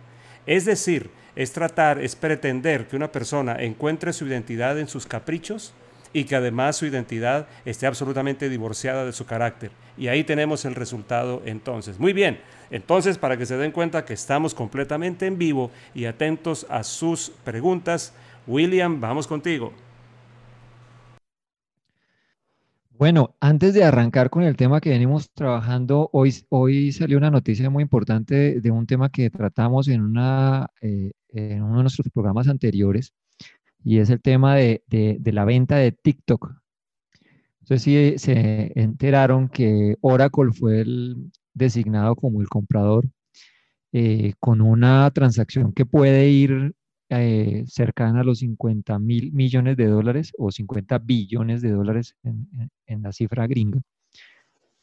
Es 0.46 0.66
decir, 0.66 1.10
es 1.36 1.52
tratar, 1.52 2.00
es 2.00 2.16
pretender 2.16 2.88
que 2.88 2.96
una 2.96 3.12
persona 3.12 3.58
encuentre 3.60 4.14
su 4.14 4.26
identidad 4.26 4.80
en 4.80 4.88
sus 4.88 5.06
caprichos 5.06 5.74
y 6.12 6.24
que 6.24 6.36
además 6.36 6.78
su 6.78 6.86
identidad 6.86 7.48
esté 7.66 7.86
absolutamente 7.86 8.50
divorciada 8.50 9.06
de 9.06 9.14
su 9.14 9.26
carácter. 9.26 9.72
Y 9.98 10.08
ahí 10.08 10.24
tenemos 10.24 10.66
el 10.66 10.76
resultado 10.76 11.42
entonces. 11.46 12.00
Muy 12.00 12.14
bien, 12.14 12.40
entonces 12.72 13.18
para 13.18 13.38
que 13.38 13.46
se 13.46 13.58
den 13.58 13.72
cuenta 13.72 14.06
que 14.06 14.14
estamos 14.14 14.56
completamente 14.56 15.28
en 15.28 15.38
vivo 15.38 15.72
y 15.94 16.06
atentos 16.06 16.66
a 16.70 16.84
sus 16.84 17.32
preguntas, 17.44 18.14
William, 18.50 19.00
vamos 19.00 19.28
contigo. 19.28 19.72
Bueno, 22.98 23.36
antes 23.40 23.76
de 23.76 23.84
arrancar 23.84 24.32
con 24.32 24.42
el 24.42 24.58
tema 24.58 24.82
que 24.82 24.90
venimos 24.90 25.30
trabajando, 25.32 26.10
hoy, 26.14 26.34
hoy 26.50 26.92
salió 26.92 27.20
una 27.20 27.30
noticia 27.30 27.70
muy 27.70 27.84
importante 27.84 28.60
de 28.60 28.72
un 28.72 28.88
tema 28.88 29.10
que 29.10 29.30
tratamos 29.30 29.88
en, 29.88 30.02
una, 30.02 30.68
eh, 30.82 31.12
en 31.30 31.62
uno 31.62 31.78
de 31.78 31.84
nuestros 31.84 32.10
programas 32.12 32.48
anteriores, 32.48 33.14
y 33.84 34.00
es 34.00 34.10
el 34.10 34.20
tema 34.20 34.56
de, 34.56 34.82
la 35.24 35.46
venta 35.46 35.78
de 35.78 35.92
TikTok. 35.92 36.52
Entonces 37.62 37.84
sí 37.84 38.18
se 38.18 38.72
enteraron 38.76 39.48
que 39.48 39.96
Oracle 40.02 40.52
fue 40.52 40.82
el 40.82 41.32
designado 41.54 42.16
como 42.16 42.42
el 42.42 42.50
comprador 42.50 43.06
eh, 43.92 44.34
con 44.40 44.60
una 44.60 45.10
transacción 45.12 45.72
que 45.72 45.86
puede 45.86 46.30
ir 46.30 46.74
eh, 47.12 47.64
cercana 47.66 48.22
a 48.22 48.24
los 48.24 48.38
50 48.40 49.00
mil 49.00 49.32
millones 49.32 49.76
de 49.78 49.88
dólares 49.88 50.32
o 50.38 50.52
50 50.52 51.00
billones 51.00 51.64
de 51.64 51.72
dólares 51.72 52.16
en, 52.24 53.02
la 53.02 53.12
cifra 53.12 53.48
gringa. 53.48 53.82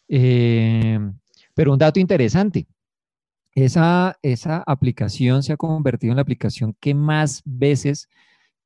Eh, 0.09 0.99
pero 1.55 1.73
un 1.73 1.79
dato 1.79 2.01
interesante, 2.01 2.67
esa, 3.55 4.19
esa 4.23 4.65
aplicación 4.67 5.45
se 5.45 5.53
ha 5.53 5.57
convertido 5.57 6.11
en 6.11 6.17
la 6.17 6.23
aplicación 6.23 6.77
que 6.81 6.95
más 6.95 7.43
veces 7.45 8.09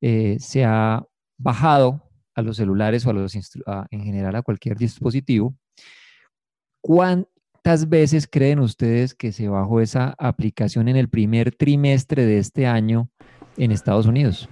eh, 0.01 0.37
se 0.39 0.65
ha 0.65 1.05
bajado 1.37 2.01
a 2.33 2.41
los 2.41 2.57
celulares 2.57 3.05
o 3.05 3.11
a 3.11 3.13
los 3.13 3.35
en 3.35 4.03
general 4.03 4.35
a 4.37 4.41
cualquier 4.41 4.75
dispositivo. 4.75 5.55
¿Cuántas 6.81 7.87
veces 7.87 8.27
creen 8.27 8.59
ustedes 8.59 9.13
que 9.13 9.31
se 9.31 9.47
bajó 9.47 9.81
esa 9.81 10.15
aplicación 10.17 10.87
en 10.87 10.97
el 10.97 11.09
primer 11.09 11.55
trimestre 11.55 12.25
de 12.25 12.39
este 12.39 12.65
año 12.65 13.11
en 13.57 13.71
Estados 13.71 14.05
Unidos? 14.05 14.47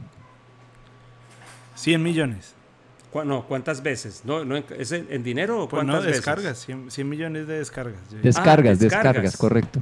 100 1.76 2.04
millones. 2.04 2.56
No, 3.26 3.46
¿cuántas 3.48 3.82
veces? 3.82 4.22
¿No, 4.24 4.56
¿Es 4.56 4.92
en, 4.92 5.24
dinero 5.24 5.64
o 5.64 5.70
pues 5.70 5.80
cuántas 5.84 6.04
no, 6.04 6.12
descargas, 6.12 6.68
100, 6.90 7.10
millones 7.10 7.48
de 7.48 7.58
descargas. 7.58 8.00
Descargas, 8.22 8.78
ah, 8.78 8.84
descargas, 8.84 9.38
correcto. 9.38 9.82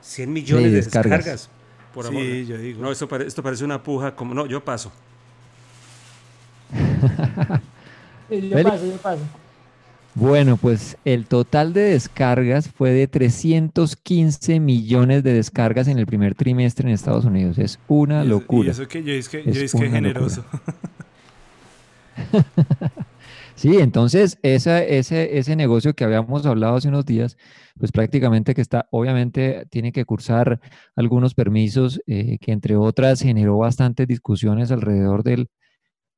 100 0.00 0.32
millones 0.32 0.70
de 0.70 0.76
descargas. 0.76 1.50
Por 1.92 2.08
sí, 2.08 2.46
yo 2.46 2.56
digo. 2.56 2.82
No, 2.82 2.92
esto, 2.92 3.08
esto 3.16 3.42
parece 3.42 3.64
una 3.64 3.82
puja, 3.82 4.14
como 4.14 4.32
no, 4.32 4.46
yo 4.46 4.64
paso. 4.64 4.92
yo 8.30 8.62
paso, 8.62 8.86
yo 8.86 8.96
paso. 8.96 9.22
Bueno, 10.14 10.58
pues 10.58 10.98
el 11.06 11.26
total 11.26 11.72
de 11.72 11.80
descargas 11.82 12.68
fue 12.68 12.90
de 12.90 13.08
315 13.08 14.60
millones 14.60 15.22
de 15.22 15.32
descargas 15.32 15.88
en 15.88 15.98
el 15.98 16.06
primer 16.06 16.34
trimestre 16.34 16.86
en 16.86 16.94
Estados 16.94 17.24
Unidos. 17.24 17.56
Es 17.58 17.78
una 17.88 18.22
locura. 18.22 18.68
Y 18.68 18.70
eso 18.72 18.86
que 18.86 19.02
yo 19.02 19.12
es 19.14 19.28
que, 19.30 19.42
yo 19.42 19.62
es 19.62 19.72
que 19.72 19.88
generoso. 19.88 20.44
sí, 23.54 23.78
entonces 23.78 24.38
ese, 24.42 25.38
ese 25.38 25.56
negocio 25.56 25.94
que 25.94 26.04
habíamos 26.04 26.44
hablado 26.44 26.76
hace 26.76 26.88
unos 26.88 27.06
días, 27.06 27.38
pues 27.78 27.90
prácticamente 27.90 28.54
que 28.54 28.60
está, 28.60 28.86
obviamente 28.90 29.64
tiene 29.70 29.92
que 29.92 30.04
cursar 30.04 30.60
algunos 30.94 31.32
permisos, 31.34 32.02
eh, 32.06 32.36
que 32.38 32.52
entre 32.52 32.76
otras 32.76 33.22
generó 33.22 33.56
bastantes 33.56 34.06
discusiones 34.06 34.70
alrededor 34.72 35.22
del, 35.22 35.48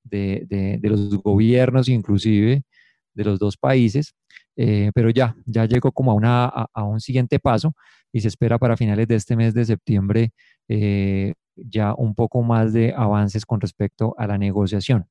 de, 0.03 0.47
de, 0.49 0.79
de 0.81 0.89
los 0.89 1.17
gobiernos 1.23 1.89
inclusive 1.89 2.65
de 3.15 3.25
los 3.25 3.39
dos 3.39 3.57
países, 3.57 4.15
eh, 4.57 4.91
pero 4.95 5.11
ya, 5.11 5.37
ya 5.47 5.65
llegó 5.65 5.93
como 5.93 6.13
a, 6.13 6.15
una, 6.15 6.45
a, 6.47 6.85
un 6.85 7.01
siguiente 7.01 7.39
paso 7.39 7.75
y 8.13 8.21
se 8.21 8.29
espera 8.29 8.59
para 8.59 8.77
finales 8.77 9.09
de 9.09 9.17
este 9.17 9.37
mes 9.37 9.55
de 9.55 9.65
septiembre 9.65 10.33
eh, 10.69 11.35
ya 11.57 11.95
un 11.95 12.15
poco 12.15 12.43
más 12.43 12.73
de 12.73 12.93
avances 12.97 13.45
con 13.45 13.61
respecto 13.61 14.15
a 14.19 14.27
la 14.27 14.39
negociación. 14.39 15.07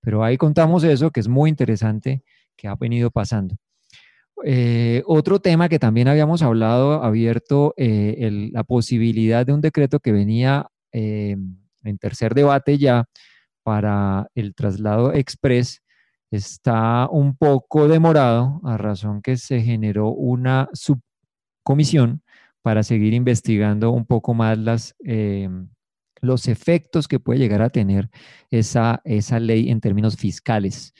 Pero 0.00 0.22
ahí 0.22 0.36
contamos 0.36 0.84
eso, 0.84 1.10
que 1.10 1.20
es 1.20 1.28
muy 1.28 1.50
interesante, 1.50 2.22
que 2.56 2.68
ha 2.68 2.74
venido 2.76 3.10
pasando. 3.10 3.56
Eh, 4.44 5.02
otro 5.06 5.40
tema 5.40 5.68
que 5.68 5.80
también 5.80 6.06
habíamos 6.06 6.42
hablado, 6.42 7.02
abierto 7.02 7.74
la 7.76 8.62
posibilidad 8.64 9.44
de 9.44 9.52
un 9.52 9.60
decreto 9.60 9.98
que 9.98 10.12
venía 10.12 10.68
en 10.92 11.98
tercer 11.98 12.34
debate 12.34 12.78
ya 12.78 13.06
para 13.68 14.28
el 14.34 14.54
traslado 14.54 15.12
express, 15.12 15.82
está 16.30 17.08
un 17.10 17.36
poco 17.36 17.88
demorado 17.88 18.60
a 18.64 18.76
razón 18.76 19.22
que 19.22 19.36
se 19.36 19.60
generó 19.62 20.10
una 20.10 20.68
subcomisión 20.72 22.22
para 22.62 22.82
seguir 22.82 23.14
investigando 23.14 23.90
un 23.90 24.04
poco 24.04 24.34
más 24.34 24.58
las, 24.58 24.94
los 26.20 26.48
efectos 26.48 27.08
que 27.08 27.20
puede 27.20 27.38
llegar 27.38 27.62
a 27.62 27.70
tener 27.70 28.10
esa, 28.50 29.00
esa 29.04 29.40
ley 29.40 29.70
en 29.70 29.80
términos 29.80 30.16
fiscales. 30.16 30.92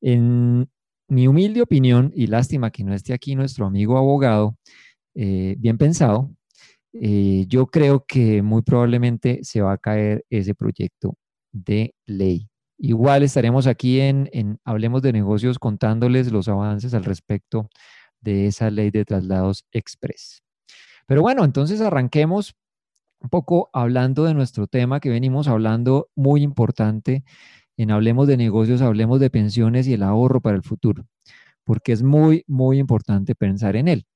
En 0.00 0.68
mi 1.08 1.28
humilde 1.28 1.62
opinión, 1.62 2.12
y 2.14 2.26
lástima 2.26 2.70
que 2.70 2.84
no 2.84 2.94
esté 2.94 3.12
aquí 3.12 3.34
nuestro 3.34 3.66
amigo 3.66 3.98
abogado, 3.98 4.56
eh, 5.14 5.56
bien 5.58 5.78
pensado, 5.78 6.30
eh, 6.94 7.44
yo 7.48 7.66
creo 7.66 8.04
que 8.06 8.42
muy 8.42 8.62
probablemente 8.62 9.40
se 9.42 9.60
va 9.62 9.72
a 9.72 9.78
caer 9.78 10.24
ese 10.30 10.54
proyecto 10.54 11.16
de 11.52 11.94
ley. 12.06 12.48
Igual 12.84 13.22
estaremos 13.22 13.68
aquí 13.68 14.00
en, 14.00 14.58
Hablemos 14.64 15.02
de 15.02 15.12
Negocios 15.12 15.60
contándoles 15.60 16.32
los 16.32 16.48
avances 16.48 16.94
al 16.94 17.04
respecto 17.04 17.70
de 18.20 18.48
esa 18.48 18.72
ley 18.72 18.90
de 18.90 19.04
traslados 19.04 19.64
express. 19.70 20.42
Pero 21.06 21.22
bueno, 21.22 21.44
entonces 21.44 21.80
arranquemos 21.80 22.56
un 23.20 23.28
poco 23.30 23.70
hablando 23.72 24.24
de 24.24 24.34
nuestro 24.34 24.66
tema 24.66 24.98
que 24.98 25.10
venimos 25.10 25.46
hablando 25.46 26.08
muy 26.16 26.42
importante 26.42 27.22
en 27.76 27.92
Hablemos 27.92 28.26
de 28.26 28.36
negocios, 28.36 28.82
hablemos 28.82 29.20
de 29.20 29.30
pensiones 29.30 29.86
y 29.86 29.92
el 29.92 30.02
ahorro 30.02 30.40
para 30.40 30.56
el 30.56 30.64
futuro, 30.64 31.06
porque 31.62 31.92
es 31.92 32.02
muy, 32.02 32.42
muy 32.48 32.80
importante 32.80 33.36
pensar 33.36 33.76
en 33.76 33.86
él. 33.86 34.06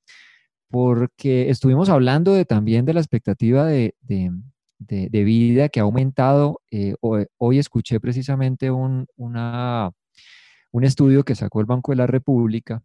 Porque 0.69 1.51
estuvimos 1.51 1.89
hablando 1.89 2.35
de, 2.35 2.45
también 2.45 2.85
de 2.85 2.95
la 2.95 3.01
expectativa 3.01 3.65
de, 3.65 3.95
vida 4.79 5.69
que 5.69 5.81
ha 5.81 5.85
aumentado. 5.85 6.61
Eh, 6.71 6.95
hoy, 7.01 7.59
escuché 7.59 8.01
precisamente 8.01 8.71
un, 8.71 9.07
un 9.17 10.85
estudio 10.85 11.25
que 11.25 11.35
sacó 11.35 11.61
el 11.61 11.67
Banco 11.67 11.93
de 11.93 11.97
la 11.97 12.07
República 12.07 12.83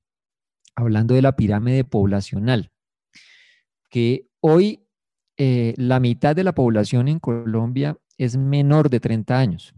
hablando 0.75 1.15
de 1.15 1.21
la 1.21 1.35
pirámide 1.35 1.83
poblacional, 1.83 2.71
que 3.89 4.27
hoy 4.39 4.87
eh, 5.37 5.73
la 5.77 5.99
mitad 5.99 6.35
de 6.35 6.43
la 6.43 6.53
población 6.53 7.07
en 7.07 7.19
Colombia 7.19 7.97
es 8.17 8.37
menor 8.37 8.89
de 8.89 8.99
30 8.99 9.37
años. 9.37 9.73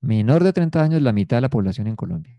Menor 0.00 0.44
de 0.44 0.52
30 0.52 0.82
años 0.82 1.02
la 1.02 1.12
mitad 1.12 1.36
de 1.36 1.42
la 1.42 1.50
población 1.50 1.86
en 1.86 1.96
Colombia. 1.96 2.36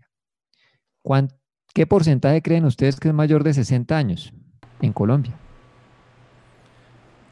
¿Qué 1.74 1.86
porcentaje 1.86 2.42
creen 2.42 2.66
ustedes 2.66 3.00
que 3.00 3.08
es 3.08 3.14
mayor 3.14 3.44
de 3.44 3.54
60 3.54 3.96
años 3.96 4.32
en 4.82 4.92
Colombia? 4.92 5.41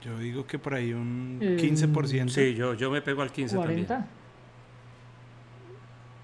Yo 0.03 0.19
digo 0.19 0.47
que 0.47 0.59
por 0.59 0.75
ahí 0.75 0.93
un 0.93 1.39
15%. 1.41 2.25
Mm, 2.25 2.29
sí, 2.29 2.55
yo, 2.55 2.75
yo 2.75 2.91
me 2.91 3.03
pego 3.03 3.23
al 3.23 3.31
15 3.31 3.57
también. 3.57 3.87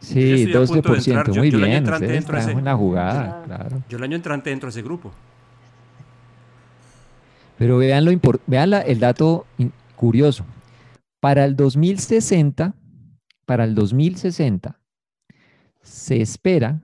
Sí, 0.01 0.47
12%, 0.47 1.37
muy 1.37 1.51
bien. 1.51 1.89
Ustedes 1.91 2.19
están 2.19 2.59
en 2.59 2.65
la 2.65 2.77
jugada, 2.77 3.43
claro. 3.45 3.83
Yo 3.89 3.99
el 3.99 4.05
año 4.05 4.17
entrante 4.17 4.53
entro 4.53 4.69
a 4.69 4.71
ese 4.71 4.83
grupo. 4.83 5.13
Pero 7.59 7.79
vean, 7.79 8.05
lo 8.05 8.13
vean 8.47 8.73
el 8.75 9.01
dato 9.01 9.47
curioso. 9.95 10.45
Para 11.21 11.45
el 11.45 11.57
2060, 11.57 12.75
para 13.47 13.65
el 13.65 13.75
2060, 13.75 14.79
se 15.83 16.21
espera 16.21 16.83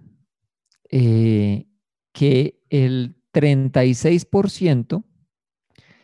eh, 0.90 1.66
que 2.12 2.60
el 2.70 3.14
36% 3.34 5.04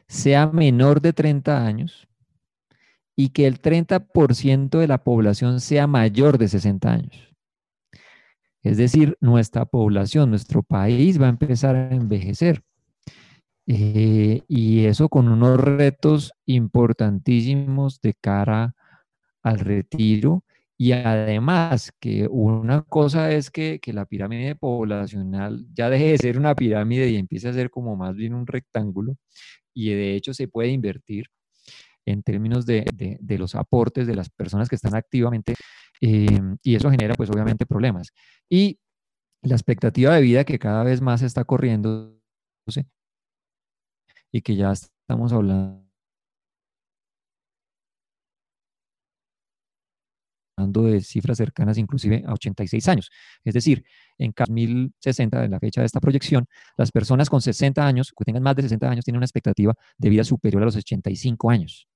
sea 0.08 0.48
menor 0.48 1.00
de 1.00 1.12
30 1.12 1.64
años 1.64 2.08
y 3.14 3.30
que 3.30 3.46
el 3.46 3.60
30% 3.60 4.78
de 4.78 4.86
la 4.86 5.02
población 5.04 5.60
sea 5.60 5.86
mayor 5.86 6.38
de 6.38 6.48
60 6.48 6.92
años. 6.92 7.34
Es 8.62 8.76
decir, 8.76 9.16
nuestra 9.20 9.64
población, 9.64 10.30
nuestro 10.30 10.62
país 10.62 11.20
va 11.20 11.26
a 11.26 11.30
empezar 11.30 11.76
a 11.76 11.90
envejecer. 11.94 12.62
Eh, 13.66 14.42
y 14.48 14.86
eso 14.86 15.08
con 15.08 15.28
unos 15.28 15.60
retos 15.60 16.32
importantísimos 16.46 18.00
de 18.00 18.14
cara 18.14 18.74
al 19.42 19.58
retiro. 19.60 20.44
Y 20.76 20.92
además 20.92 21.92
que 21.98 22.28
una 22.30 22.82
cosa 22.82 23.32
es 23.32 23.50
que, 23.50 23.80
la 23.86 24.06
pirámide 24.06 24.54
poblacional 24.54 25.66
ya 25.74 25.90
deje 25.90 26.12
de 26.12 26.18
ser 26.18 26.38
una 26.38 26.54
pirámide 26.54 27.10
y 27.10 27.16
empiece 27.16 27.48
a 27.48 27.52
ser 27.52 27.70
como 27.70 27.96
más 27.96 28.14
bien 28.14 28.34
un 28.34 28.46
rectángulo. 28.46 29.16
Y 29.74 29.90
de 29.90 30.16
hecho 30.16 30.34
se 30.34 30.48
puede 30.48 30.70
invertir 30.70 31.26
en 32.06 32.22
términos 32.22 32.64
de, 32.66 32.84
los 33.38 33.54
aportes 33.54 34.06
de 34.06 34.14
las 34.14 34.30
personas 34.30 34.68
que 34.68 34.76
están 34.76 34.94
activamente. 34.94 35.54
Eh, 36.00 36.40
y 36.62 36.74
eso 36.74 36.90
genera 36.90 37.14
pues 37.14 37.30
obviamente 37.30 37.66
problemas. 37.66 38.12
Y 38.48 38.78
la 39.42 39.54
expectativa 39.54 40.14
de 40.14 40.22
vida 40.22 40.44
que 40.44 40.58
cada 40.58 40.84
vez 40.84 41.00
más 41.00 41.22
está 41.22 41.44
corriendo 41.44 42.18
y 44.30 44.42
que 44.42 44.56
ya 44.56 44.72
estamos 44.72 45.32
hablando 45.32 45.87
de 50.66 51.00
cifras 51.00 51.38
cercanas 51.38 51.78
inclusive 51.78 52.24
a 52.26 52.32
86 52.32 52.88
años. 52.88 53.10
Es 53.44 53.54
decir, 53.54 53.84
en 54.18 54.32
2060, 54.36 55.40
de 55.40 55.48
la 55.48 55.60
fecha 55.60 55.80
de 55.80 55.86
esta 55.86 56.00
proyección, 56.00 56.46
las 56.76 56.90
personas 56.90 57.30
con 57.30 57.40
60 57.40 57.86
años, 57.86 58.12
que 58.16 58.24
tengan 58.24 58.42
más 58.42 58.56
de 58.56 58.62
60 58.62 58.90
años, 58.90 59.04
tienen 59.04 59.18
una 59.18 59.26
expectativa 59.26 59.74
de 59.96 60.08
vida 60.08 60.24
superior 60.24 60.62
a 60.62 60.66
los 60.66 60.76
85 60.76 61.50
años. 61.50 61.88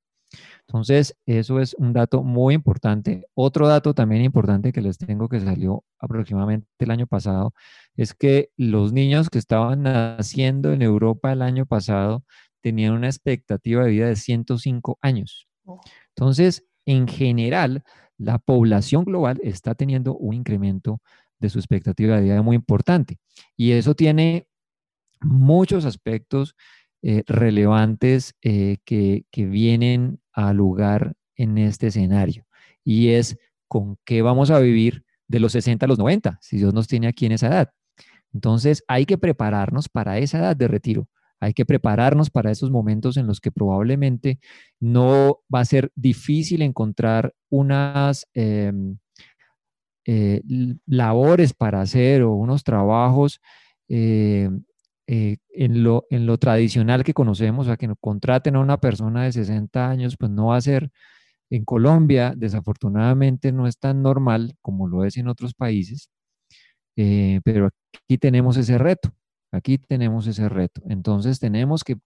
Entonces, 0.66 1.16
eso 1.26 1.60
es 1.60 1.74
un 1.74 1.92
dato 1.92 2.22
muy 2.22 2.54
importante. 2.54 3.26
Otro 3.34 3.68
dato 3.68 3.94
también 3.94 4.22
importante 4.22 4.72
que 4.72 4.80
les 4.80 4.98
tengo 4.98 5.28
que 5.28 5.40
salió 5.40 5.84
aproximadamente 5.98 6.66
el 6.78 6.90
año 6.90 7.06
pasado 7.06 7.52
es 7.96 8.14
que 8.14 8.50
los 8.56 8.92
niños 8.92 9.28
que 9.28 9.38
estaban 9.38 9.82
naciendo 9.82 10.72
en 10.72 10.82
Europa 10.82 11.32
el 11.32 11.42
año 11.42 11.66
pasado 11.66 12.24
tenían 12.62 12.94
una 12.94 13.08
expectativa 13.08 13.84
de 13.84 13.90
vida 13.90 14.06
de 14.06 14.16
105 14.16 14.98
años. 15.02 15.48
Oh. 15.64 15.80
Entonces, 16.16 16.64
en 16.86 17.08
general, 17.08 17.82
la 18.18 18.38
población 18.38 19.04
global 19.04 19.40
está 19.42 19.74
teniendo 19.74 20.16
un 20.16 20.34
incremento 20.34 21.00
de 21.38 21.50
su 21.50 21.58
expectativa 21.58 22.16
de 22.16 22.22
vida 22.22 22.42
muy 22.42 22.56
importante. 22.56 23.18
Y 23.56 23.72
eso 23.72 23.94
tiene 23.94 24.46
muchos 25.20 25.84
aspectos 25.84 26.54
eh, 27.02 27.24
relevantes 27.26 28.34
eh, 28.42 28.78
que, 28.84 29.24
que 29.30 29.46
vienen 29.46 30.20
a 30.32 30.52
lugar 30.52 31.14
en 31.36 31.58
este 31.58 31.88
escenario. 31.88 32.46
Y 32.84 33.08
es 33.08 33.38
con 33.68 33.98
qué 34.04 34.22
vamos 34.22 34.50
a 34.50 34.60
vivir 34.60 35.04
de 35.28 35.40
los 35.40 35.52
60 35.52 35.86
a 35.86 35.88
los 35.88 35.98
90, 35.98 36.38
si 36.40 36.58
Dios 36.58 36.74
nos 36.74 36.86
tiene 36.86 37.08
aquí 37.08 37.26
en 37.26 37.32
esa 37.32 37.48
edad. 37.48 37.72
Entonces 38.32 38.84
hay 38.88 39.06
que 39.06 39.18
prepararnos 39.18 39.88
para 39.88 40.18
esa 40.18 40.38
edad 40.38 40.56
de 40.56 40.68
retiro. 40.68 41.08
Hay 41.42 41.54
que 41.54 41.66
prepararnos 41.66 42.30
para 42.30 42.52
esos 42.52 42.70
momentos 42.70 43.16
en 43.16 43.26
los 43.26 43.40
que 43.40 43.50
probablemente 43.50 44.38
no 44.78 45.40
va 45.52 45.58
a 45.58 45.64
ser 45.64 45.90
difícil 45.96 46.62
encontrar 46.62 47.34
unas 47.50 48.28
em, 48.32 48.96
eh, 50.06 50.40
labores 50.86 51.52
para 51.52 51.80
hacer 51.80 52.22
o 52.22 52.32
unos 52.34 52.62
trabajos 52.62 53.40
em, 53.88 54.62
eh, 55.08 55.38
en, 55.52 55.82
lo, 55.82 56.06
en 56.10 56.26
lo 56.26 56.38
tradicional 56.38 57.02
que 57.02 57.12
conocemos, 57.12 57.68
a 57.68 57.76
que 57.76 57.88
nos 57.88 57.98
contraten 58.00 58.54
a 58.54 58.60
una 58.60 58.78
persona 58.78 59.24
de 59.24 59.32
60 59.32 59.90
años, 59.90 60.16
pues 60.16 60.30
no 60.30 60.46
va 60.46 60.58
a 60.58 60.60
ser 60.60 60.92
en 61.50 61.64
Colombia, 61.64 62.34
desafortunadamente 62.36 63.50
no 63.50 63.66
es 63.66 63.78
tan 63.78 64.00
normal 64.00 64.54
como 64.62 64.86
lo 64.86 65.04
es 65.04 65.16
en 65.16 65.26
otros 65.26 65.54
países, 65.54 66.08
eh, 66.96 67.40
pero 67.44 67.68
aquí 67.92 68.16
tenemos 68.18 68.56
ese 68.56 68.78
reto, 68.78 69.12
aquí 69.52 69.78
tenemos 69.78 70.26
ese 70.26 70.48
reto. 70.48 70.82
Entonces 70.86 71.38
tenemos 71.38 71.84
que 71.84 71.96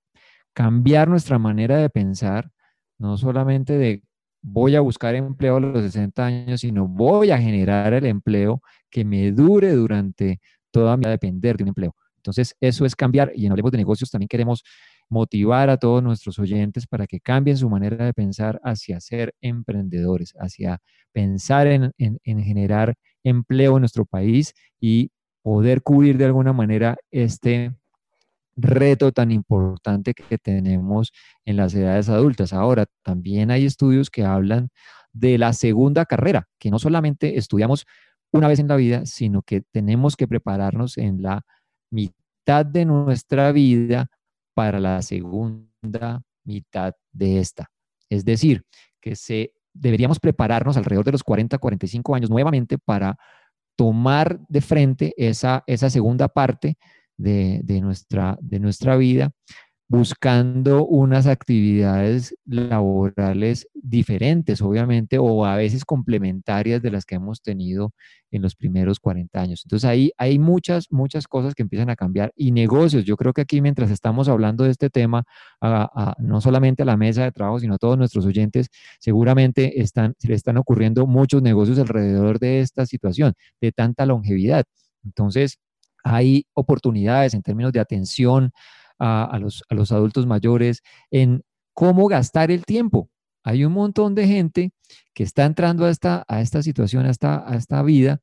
cambiar 0.52 1.08
nuestra 1.08 1.38
manera 1.38 1.78
de 1.78 1.90
pensar, 1.90 2.50
no 2.98 3.16
solamente 3.16 3.78
de 3.78 4.02
voy 4.42 4.76
a 4.76 4.80
buscar 4.80 5.14
empleo 5.14 5.56
a 5.56 5.60
los 5.60 5.82
60 5.82 6.24
años, 6.24 6.60
sino 6.60 6.86
voy 6.86 7.30
a 7.30 7.38
generar 7.38 7.92
el 7.94 8.06
empleo 8.06 8.62
que 8.90 9.04
me 9.04 9.32
dure 9.32 9.72
durante 9.72 10.40
toda 10.70 10.96
mi 10.96 11.00
vida, 11.00 11.10
depender 11.10 11.56
de 11.56 11.64
un 11.64 11.68
empleo. 11.68 11.94
Entonces, 12.16 12.56
eso 12.60 12.84
es 12.84 12.94
cambiar 12.96 13.32
y 13.34 13.46
en 13.46 13.52
Hablemos 13.52 13.72
de 13.72 13.78
Negocios 13.78 14.10
también 14.10 14.28
queremos 14.28 14.62
motivar 15.08 15.70
a 15.70 15.76
todos 15.76 16.02
nuestros 16.02 16.38
oyentes 16.38 16.86
para 16.86 17.06
que 17.06 17.20
cambien 17.20 17.56
su 17.56 17.68
manera 17.70 18.04
de 18.04 18.12
pensar 18.12 18.60
hacia 18.64 19.00
ser 19.00 19.34
emprendedores, 19.40 20.34
hacia 20.38 20.80
pensar 21.12 21.66
en, 21.68 21.92
generar 22.24 22.94
empleo 23.22 23.76
en 23.76 23.80
nuestro 23.80 24.04
país 24.04 24.52
y 24.80 25.10
poder 25.46 25.80
cubrir 25.80 26.18
de 26.18 26.24
alguna 26.24 26.52
manera 26.52 26.96
este 27.12 27.72
reto 28.56 29.12
tan 29.12 29.30
importante 29.30 30.12
que 30.12 30.38
tenemos 30.38 31.12
en 31.44 31.56
las 31.56 31.72
edades 31.72 32.08
adultas. 32.08 32.52
Ahora, 32.52 32.86
también 33.04 33.52
hay 33.52 33.64
estudios 33.64 34.10
que 34.10 34.24
hablan 34.24 34.70
de 35.12 35.38
la 35.38 35.52
segunda 35.52 36.04
carrera, 36.04 36.48
que 36.58 36.68
no 36.68 36.80
solamente 36.80 37.38
estudiamos 37.38 37.86
una 38.32 38.48
vez 38.48 38.58
en 38.58 38.66
la 38.66 38.74
vida, 38.74 39.06
sino 39.06 39.42
que 39.42 39.60
tenemos 39.60 40.16
que 40.16 40.26
prepararnos 40.26 40.98
en 40.98 41.22
la 41.22 41.42
mitad 41.92 42.66
de 42.66 42.84
nuestra 42.84 43.52
vida 43.52 44.08
para 44.52 44.80
la 44.80 45.00
segunda 45.00 46.22
mitad 46.42 46.92
de 47.12 47.38
esta. 47.38 47.70
Es 48.10 48.24
decir, 48.24 48.64
que 49.00 49.14
se, 49.14 49.52
deberíamos 49.72 50.18
prepararnos 50.18 50.76
alrededor 50.76 51.04
de 51.04 51.12
los 51.12 51.22
40, 51.22 51.56
45 51.56 52.16
años 52.16 52.30
nuevamente 52.30 52.78
para 52.78 53.16
tomar 53.76 54.40
de 54.48 54.60
frente 54.60 55.14
esa, 55.16 55.62
esa 55.66 55.90
segunda 55.90 56.28
parte 56.28 56.78
de, 57.16 57.60
de, 57.62 57.80
nuestra, 57.80 58.38
de 58.40 58.58
nuestra 58.58 58.96
vida 58.96 59.32
buscando 59.88 60.84
unas 60.84 61.28
actividades 61.28 62.34
laborales 62.44 63.68
diferentes, 63.74 64.60
obviamente, 64.60 65.18
o 65.18 65.44
a 65.44 65.56
veces 65.56 65.84
complementarias 65.84 66.82
de 66.82 66.90
las 66.90 67.04
que 67.04 67.14
hemos 67.14 67.40
tenido 67.40 67.92
en 68.32 68.42
los 68.42 68.56
primeros 68.56 68.98
40 68.98 69.40
años. 69.40 69.62
Entonces 69.64 69.88
ahí 69.88 70.10
hay 70.18 70.40
muchas, 70.40 70.88
muchas 70.90 71.28
cosas 71.28 71.54
que 71.54 71.62
empiezan 71.62 71.88
a 71.88 71.94
cambiar 71.94 72.32
y 72.34 72.50
negocios. 72.50 73.04
Yo 73.04 73.16
creo 73.16 73.32
que 73.32 73.42
aquí 73.42 73.60
mientras 73.60 73.90
estamos 73.92 74.28
hablando 74.28 74.64
de 74.64 74.70
este 74.70 74.90
tema, 74.90 75.22
no 76.18 76.40
solamente 76.40 76.82
a 76.82 76.86
la 76.86 76.96
mesa 76.96 77.22
de 77.22 77.30
trabajo, 77.30 77.60
sino 77.60 77.74
a 77.74 77.78
todos 77.78 77.96
nuestros 77.96 78.26
oyentes, 78.26 78.68
seguramente 78.98 79.80
están, 79.80 80.14
se 80.18 80.28
le 80.28 80.34
están 80.34 80.56
ocurriendo 80.56 81.06
muchos 81.06 81.42
negocios 81.42 81.78
alrededor 81.78 82.40
de 82.40 82.60
esta 82.60 82.86
situación, 82.86 83.34
de 83.60 83.70
tanta 83.70 84.04
longevidad. 84.04 84.64
Entonces, 85.04 85.58
hay 86.02 86.46
oportunidades 86.54 87.34
en 87.34 87.42
términos 87.42 87.72
de 87.72 87.80
atención, 87.80 88.50
a, 88.98 89.38
los, 89.40 89.62
a 89.68 89.74
los 89.74 89.92
adultos 89.92 90.26
mayores 90.26 90.82
en 91.10 91.42
cómo 91.74 92.08
gastar 92.08 92.50
el 92.50 92.64
tiempo. 92.64 93.10
Hay 93.44 93.64
un 93.64 93.72
montón 93.72 94.14
de 94.14 94.26
gente 94.26 94.72
que 95.14 95.22
está 95.22 95.44
entrando 95.44 95.84
a 95.84 95.90
esta, 95.90 96.24
a 96.26 96.40
esta 96.40 96.62
situación, 96.62 97.06
a 97.06 97.10
esta, 97.10 97.48
a 97.48 97.54
esta 97.56 97.82
vida, 97.82 98.20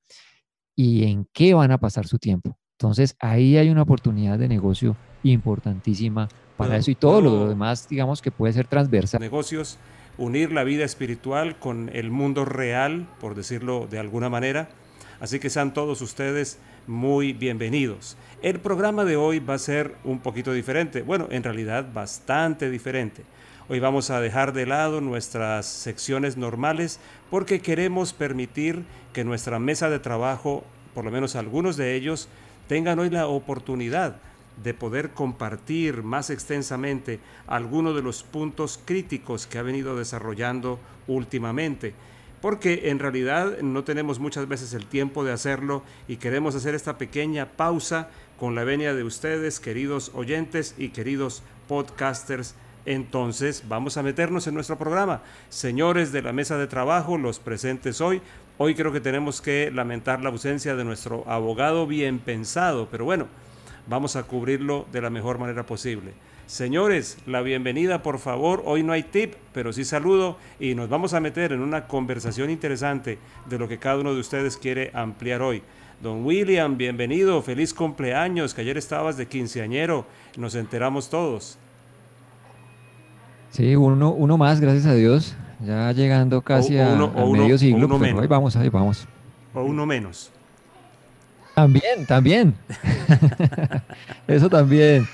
y 0.76 1.04
en 1.04 1.28
qué 1.34 1.54
van 1.54 1.72
a 1.72 1.78
pasar 1.78 2.08
su 2.08 2.18
tiempo. 2.18 2.58
Entonces, 2.80 3.16
ahí 3.20 3.58
hay 3.58 3.70
una 3.70 3.84
oportunidad 3.84 4.40
de 4.40 4.48
negocio 4.48 4.98
importantísima 5.24 6.28
para 6.58 6.78
eso 6.78 6.92
y 6.92 6.96
todo 6.96 7.22
lo 7.22 7.48
demás, 7.48 7.88
digamos 7.88 8.22
que 8.22 8.32
puede 8.32 8.54
ser 8.54 8.68
transversal. 8.68 9.22
Negocios, 9.22 9.78
unir 10.18 10.52
la 10.52 10.64
vida 10.64 10.84
espiritual 10.84 11.58
con 11.58 11.90
el 11.94 12.12
mundo 12.12 12.46
real, 12.46 13.08
por 13.20 13.36
decirlo 13.36 13.88
de 13.88 14.00
alguna 14.00 14.30
manera. 14.30 14.70
Así 15.20 15.40
que 15.40 15.50
sean 15.50 15.74
todos 15.74 16.02
ustedes 16.02 16.60
muy 16.88 17.34
bienvenidos. 17.34 18.18
El 18.42 18.60
programa 18.60 19.06
de 19.06 19.16
hoy 19.16 19.40
va 19.40 19.54
a 19.54 19.60
ser 19.60 19.96
un 20.04 20.20
poquito 20.20 20.52
diferente, 20.52 21.02
bueno, 21.02 21.28
en 21.32 21.44
realidad 21.44 21.88
bastante 21.94 22.70
diferente. 22.70 23.24
Hoy 23.70 23.80
vamos 23.80 24.10
a 24.10 24.20
dejar 24.20 24.52
de 24.54 24.66
lado 24.66 25.00
nuestras 25.00 25.66
secciones 25.66 26.36
normales 26.36 27.00
porque 27.30 27.62
queremos 27.62 28.12
permitir 28.14 28.84
que 29.14 29.24
nuestra 29.24 29.60
mesa 29.60 29.90
de 29.90 30.00
trabajo, 30.00 30.64
por 30.94 31.06
lo 31.06 31.12
menos 31.12 31.36
algunos 31.36 31.78
de 31.78 31.96
ellos, 31.96 32.28
tengan 32.68 33.00
hoy 33.00 33.10
la 33.10 33.28
oportunidad 33.28 34.18
de 34.62 34.74
poder 34.74 35.12
compartir 35.12 36.04
más 36.04 36.30
extensamente 36.30 37.20
algunos 37.48 37.96
de 37.96 38.02
los 38.02 38.24
puntos 38.24 38.80
críticos 38.84 39.48
que 39.48 39.58
ha 39.58 39.64
venido 39.64 39.98
desarrollando 39.98 40.80
últimamente 41.08 41.94
porque 42.44 42.90
en 42.90 43.00
realidad 43.00 43.60
no 43.62 43.86
tenemos 43.86 44.20
muchas 44.20 44.50
veces 44.50 44.74
el 44.74 44.86
tiempo 44.86 45.24
de 45.24 45.32
hacerlo 45.32 45.82
y 46.10 46.18
queremos 46.18 46.56
hacer 46.56 46.76
esta 46.76 46.98
pequeña 46.98 47.46
pausa 47.54 48.10
con 48.38 48.54
la 48.54 48.66
venia 48.66 48.94
de 48.94 49.06
ustedes, 49.06 49.62
queridos 49.62 50.12
oyentes 50.14 50.76
y 50.78 50.90
queridos 50.90 51.42
podcasters. 51.70 52.56
Entonces 52.86 53.64
vamos 53.70 53.96
a 53.96 54.04
meternos 54.04 54.46
en 54.46 54.56
nuestro 54.56 54.78
programa. 54.78 55.22
Señores 55.48 56.12
de 56.12 56.22
la 56.22 56.34
mesa 56.34 56.58
de 56.58 56.68
trabajo, 56.68 57.18
los 57.18 57.40
presentes 57.40 58.02
hoy. 58.02 58.22
Hoy 58.58 58.76
creo 58.76 58.92
que 58.92 59.00
tenemos 59.00 59.40
que 59.40 59.72
lamentar 59.74 60.22
la 60.22 60.28
ausencia 60.28 60.76
de 60.76 60.84
nuestro 60.84 61.24
abogado 61.30 61.88
bien 61.88 62.20
pensado, 62.20 62.90
pero 62.92 63.06
bueno, 63.06 63.28
vamos 63.88 64.18
a 64.18 64.24
cubrirlo 64.24 64.86
de 64.92 65.00
la 65.00 65.10
mejor 65.10 65.40
manera 65.40 65.66
posible. 65.66 66.12
Señores, 66.46 67.18
la 67.26 67.42
bienvenida 67.42 68.04
por 68.04 68.20
favor. 68.20 68.64
Hoy 68.66 68.84
no 68.84 68.92
hay 68.92 69.04
tip, 69.04 69.34
pero 69.54 69.72
sí 69.72 69.86
saludo 69.86 70.38
y 70.60 70.76
nos 70.76 70.90
vamos 70.90 71.14
a 71.14 71.20
meter 71.20 71.54
en 71.54 71.62
una 71.62 71.88
conversación 71.88 72.50
interesante 72.50 73.18
de 73.50 73.58
lo 73.58 73.68
que 73.68 73.80
cada 73.80 74.00
uno 74.00 74.14
de 74.14 74.20
ustedes 74.20 74.58
quiere 74.58 74.92
ampliar 74.94 75.42
hoy. 75.42 75.64
Don 76.02 76.26
William, 76.26 76.78
bienvenido, 76.78 77.42
feliz 77.42 77.74
cumpleaños, 77.74 78.54
que 78.54 78.62
ayer 78.62 78.78
estabas 78.78 79.16
de 79.16 79.26
quinceañero, 79.26 80.06
nos 80.38 80.54
enteramos 80.56 81.10
todos. 81.10 81.58
Sí, 83.52 83.76
uno, 83.76 84.12
uno 84.12 84.38
más, 84.38 84.60
gracias 84.60 84.86
a 84.86 84.96
Dios, 84.96 85.36
ya 85.66 85.92
llegando 85.94 86.42
casi 86.42 86.78
a, 86.78 86.96
medio 87.32 87.58
siglo, 87.58 87.88
pero 88.00 88.20
ahí 88.20 88.28
vamos, 88.28 88.56
ahí 88.58 88.68
vamos. 88.68 89.08
O 89.54 89.64
uno 89.64 89.86
menos. 89.86 90.30
También, 91.56 92.06
también. 92.06 92.54
Eso 94.28 94.50
también. 94.50 95.08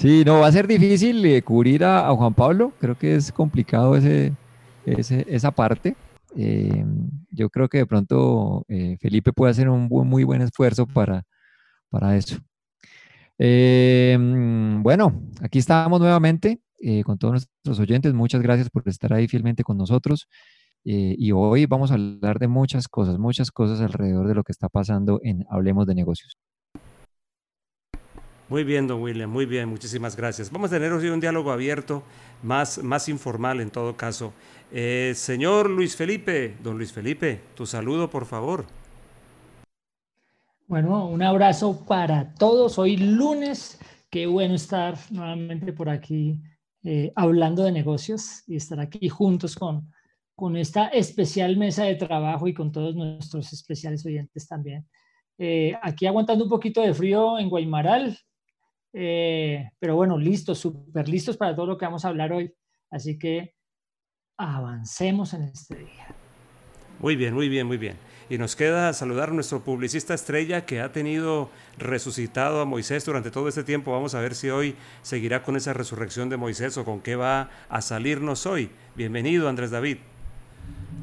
Sí, 0.00 0.24
no, 0.24 0.40
va 0.40 0.46
a 0.46 0.52
ser 0.52 0.66
difícil 0.66 1.22
eh, 1.26 1.42
cubrir 1.42 1.84
a, 1.84 2.10
Juan 2.14 2.32
Pablo, 2.32 2.72
creo 2.80 2.96
que 2.96 3.16
es 3.16 3.30
complicado 3.32 3.96
esa 3.96 5.50
parte. 5.50 5.94
Eh, 6.34 6.86
yo 7.30 7.50
creo 7.50 7.68
que 7.68 7.78
de 7.78 7.86
pronto 7.86 8.64
eh, 8.68 8.96
Felipe 8.98 9.34
puede 9.34 9.50
hacer 9.50 9.68
un 9.68 9.88
muy 9.88 10.24
buen 10.24 10.40
esfuerzo 10.40 10.86
para, 10.86 11.24
para 11.90 12.16
eso. 12.16 12.38
bueno, 14.82 15.22
aquí 15.42 15.58
estamos 15.58 16.00
nuevamente 16.00 16.60
con 17.04 17.18
todos 17.18 17.32
nuestros 17.32 17.78
oyentes. 17.78 18.14
Muchas 18.14 18.40
gracias 18.40 18.70
por 18.70 18.88
estar 18.88 19.12
ahí 19.12 19.28
fielmente 19.28 19.64
con 19.64 19.76
nosotros. 19.76 20.28
y 20.82 21.32
hoy 21.32 21.66
vamos 21.66 21.90
a 21.90 21.94
hablar 21.94 22.38
de 22.38 22.48
muchas 22.48 22.88
cosas, 22.88 23.18
muchas 23.18 23.50
cosas 23.50 23.82
alrededor 23.82 24.28
de 24.28 24.34
lo 24.34 24.44
que 24.44 24.52
está 24.52 24.70
pasando 24.70 25.20
en 25.22 25.44
Hablemos 25.50 25.86
de 25.86 25.94
Negocios. 25.94 26.38
Muy 28.50 28.64
bien, 28.64 28.88
don 28.88 29.00
William, 29.00 29.30
muy 29.30 29.46
bien, 29.46 29.68
muchísimas 29.68 30.16
gracias. 30.16 30.50
Vamos 30.50 30.72
a 30.72 30.74
tener 30.74 30.92
hoy 30.92 31.06
un 31.06 31.20
diálogo 31.20 31.52
abierto, 31.52 32.02
más, 32.42 32.82
más 32.82 33.08
informal 33.08 33.60
en 33.60 33.70
todo 33.70 33.96
caso. 33.96 34.32
Eh, 34.72 35.12
señor 35.14 35.70
Luis 35.70 35.94
Felipe, 35.94 36.56
don 36.60 36.76
Luis 36.76 36.92
Felipe, 36.92 37.40
tu 37.54 37.64
saludo, 37.64 38.10
por 38.10 38.26
favor. 38.26 38.64
Bueno, 40.66 41.06
un 41.06 41.22
abrazo 41.22 41.84
para 41.86 42.34
todos. 42.34 42.76
Hoy 42.76 42.96
lunes, 42.96 43.78
qué 44.10 44.26
bueno 44.26 44.56
estar 44.56 44.98
nuevamente 45.10 45.72
por 45.72 45.88
aquí 45.88 46.40
eh, 46.82 47.12
hablando 47.14 47.62
de 47.62 47.70
negocios 47.70 48.42
y 48.48 48.56
estar 48.56 48.80
aquí 48.80 49.08
juntos 49.08 49.54
con, 49.54 49.92
con 50.34 50.56
esta 50.56 50.88
especial 50.88 51.56
mesa 51.56 51.84
de 51.84 51.94
trabajo 51.94 52.48
y 52.48 52.54
con 52.54 52.72
todos 52.72 52.96
nuestros 52.96 53.52
especiales 53.52 54.04
oyentes 54.04 54.48
también. 54.48 54.88
Eh, 55.38 55.72
aquí 55.80 56.06
aguantando 56.06 56.42
un 56.42 56.50
poquito 56.50 56.82
de 56.82 56.92
frío 56.92 57.38
en 57.38 57.48
Guaymaral, 57.48 58.18
eh, 58.92 59.70
pero 59.78 59.96
bueno, 59.96 60.18
listos, 60.18 60.58
súper 60.58 61.08
listos 61.08 61.36
para 61.36 61.54
todo 61.54 61.66
lo 61.66 61.78
que 61.78 61.84
vamos 61.84 62.04
a 62.04 62.08
hablar 62.08 62.32
hoy. 62.32 62.52
Así 62.90 63.18
que 63.18 63.54
avancemos 64.36 65.34
en 65.34 65.44
este 65.44 65.76
día. 65.76 66.14
Muy 66.98 67.16
bien, 67.16 67.34
muy 67.34 67.48
bien, 67.48 67.66
muy 67.66 67.78
bien. 67.78 67.96
Y 68.28 68.38
nos 68.38 68.54
queda 68.54 68.92
saludar 68.92 69.30
a 69.30 69.32
nuestro 69.32 69.60
publicista 69.60 70.14
estrella 70.14 70.64
que 70.64 70.80
ha 70.80 70.92
tenido 70.92 71.50
resucitado 71.78 72.60
a 72.60 72.64
Moisés 72.64 73.04
durante 73.04 73.30
todo 73.30 73.48
este 73.48 73.64
tiempo. 73.64 73.90
Vamos 73.90 74.14
a 74.14 74.20
ver 74.20 74.34
si 74.34 74.50
hoy 74.50 74.76
seguirá 75.02 75.42
con 75.42 75.56
esa 75.56 75.72
resurrección 75.72 76.28
de 76.28 76.36
Moisés 76.36 76.76
o 76.78 76.84
con 76.84 77.00
qué 77.00 77.16
va 77.16 77.50
a 77.68 77.80
salirnos 77.80 78.46
hoy. 78.46 78.70
Bienvenido, 78.94 79.48
Andrés 79.48 79.72
David. 79.72 79.98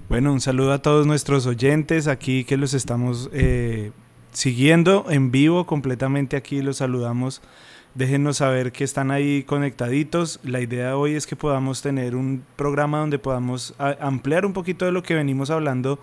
Bueno, 0.07 0.31
un 0.31 0.39
saludo 0.39 0.71
a 0.71 0.81
todos 0.81 1.05
nuestros 1.05 1.45
oyentes 1.47 2.07
aquí 2.07 2.45
que 2.45 2.55
los 2.55 2.73
estamos 2.73 3.29
eh, 3.33 3.91
siguiendo 4.31 5.07
en 5.09 5.31
vivo 5.31 5.65
completamente 5.65 6.37
aquí. 6.37 6.61
Los 6.61 6.77
saludamos 6.77 7.41
Déjenos 7.97 8.37
saber 8.37 8.71
que 8.71 8.83
están 8.83 9.09
ahí 9.09 9.41
conectaditos. 9.41 10.39
La 10.43 10.61
idea 10.61 10.89
de 10.89 10.93
hoy 10.93 11.15
es 11.15 11.25
que 11.25 11.35
podamos 11.35 11.81
tener 11.81 12.15
un 12.15 12.45
programa 12.55 12.99
donde 12.99 13.17
podamos 13.17 13.73
ampliar 13.79 14.45
un 14.45 14.53
poquito 14.53 14.85
de 14.85 14.91
lo 14.91 15.01
que 15.01 15.15
venimos 15.15 15.49
hablando 15.49 15.97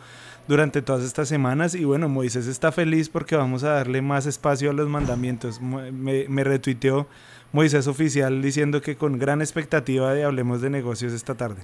durante 0.48 0.82
todas 0.82 1.04
estas 1.04 1.28
semanas. 1.28 1.76
Y 1.76 1.84
bueno, 1.84 2.08
Moisés 2.08 2.48
está 2.48 2.72
feliz 2.72 3.08
porque 3.08 3.36
vamos 3.36 3.62
a 3.62 3.74
darle 3.74 4.02
más 4.02 4.26
espacio 4.26 4.70
a 4.70 4.72
los 4.72 4.88
mandamientos. 4.88 5.60
Me, 5.60 6.42
retuiteó 6.42 7.06
Moisés 7.52 7.86
Oficial 7.86 8.42
diciendo 8.42 8.82
que 8.82 8.96
con 8.96 9.16
gran 9.16 9.40
expectativa 9.40 10.10
hablemos 10.10 10.60
de 10.62 10.70
negocios 10.70 11.12
esta 11.12 11.36
tarde. 11.36 11.62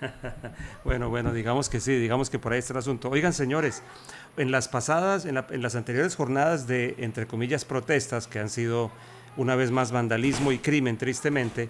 bueno, 0.84 1.10
bueno, 1.10 1.34
digamos 1.34 1.68
que 1.68 1.80
sí, 1.80 1.94
digamos 1.98 2.30
que 2.30 2.38
por 2.38 2.54
ahí 2.54 2.60
está 2.60 2.72
el 2.72 2.78
asunto. 2.78 3.10
Oigan, 3.10 3.34
señores, 3.34 3.82
en 4.38 4.52
las 4.52 4.68
pasadas, 4.68 5.26
en, 5.26 5.36
en 5.36 5.60
las 5.60 5.74
anteriores 5.74 6.16
jornadas 6.16 6.66
de, 6.66 6.94
entre 6.96 7.26
comillas, 7.26 7.66
protestas 7.66 8.26
que 8.26 8.38
han 8.38 8.48
sido 8.48 8.90
una 9.36 9.56
vez 9.56 9.70
más 9.70 9.92
vandalismo 9.92 10.52
y 10.52 10.58
crimen, 10.58 10.96
tristemente, 10.96 11.68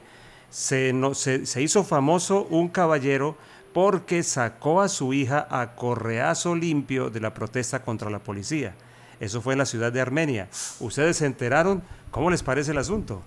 se, 0.50 0.92
no, 0.92 1.14
se, 1.14 1.42
hizo 1.60 1.84
famoso 1.84 2.46
un 2.50 2.68
caballero 2.68 3.36
porque 3.72 4.22
sacó 4.22 4.80
a 4.80 4.88
su 4.88 5.12
hija 5.12 5.46
a 5.50 5.74
correazo 5.74 6.54
limpio 6.54 7.10
de 7.10 7.20
la 7.20 7.34
protesta 7.34 7.82
contra 7.82 8.10
la 8.10 8.20
policía. 8.20 8.74
Eso 9.20 9.42
fue 9.42 9.54
en 9.54 9.58
la 9.58 9.66
ciudad 9.66 9.92
de 9.92 10.00
Armenia. 10.00 10.48
¿Ustedes 10.80 11.18
se 11.18 11.26
enteraron? 11.26 11.82
¿Cómo 12.10 12.30
les 12.30 12.42
parece 12.42 12.70
el 12.70 12.78
asunto? 12.78 13.22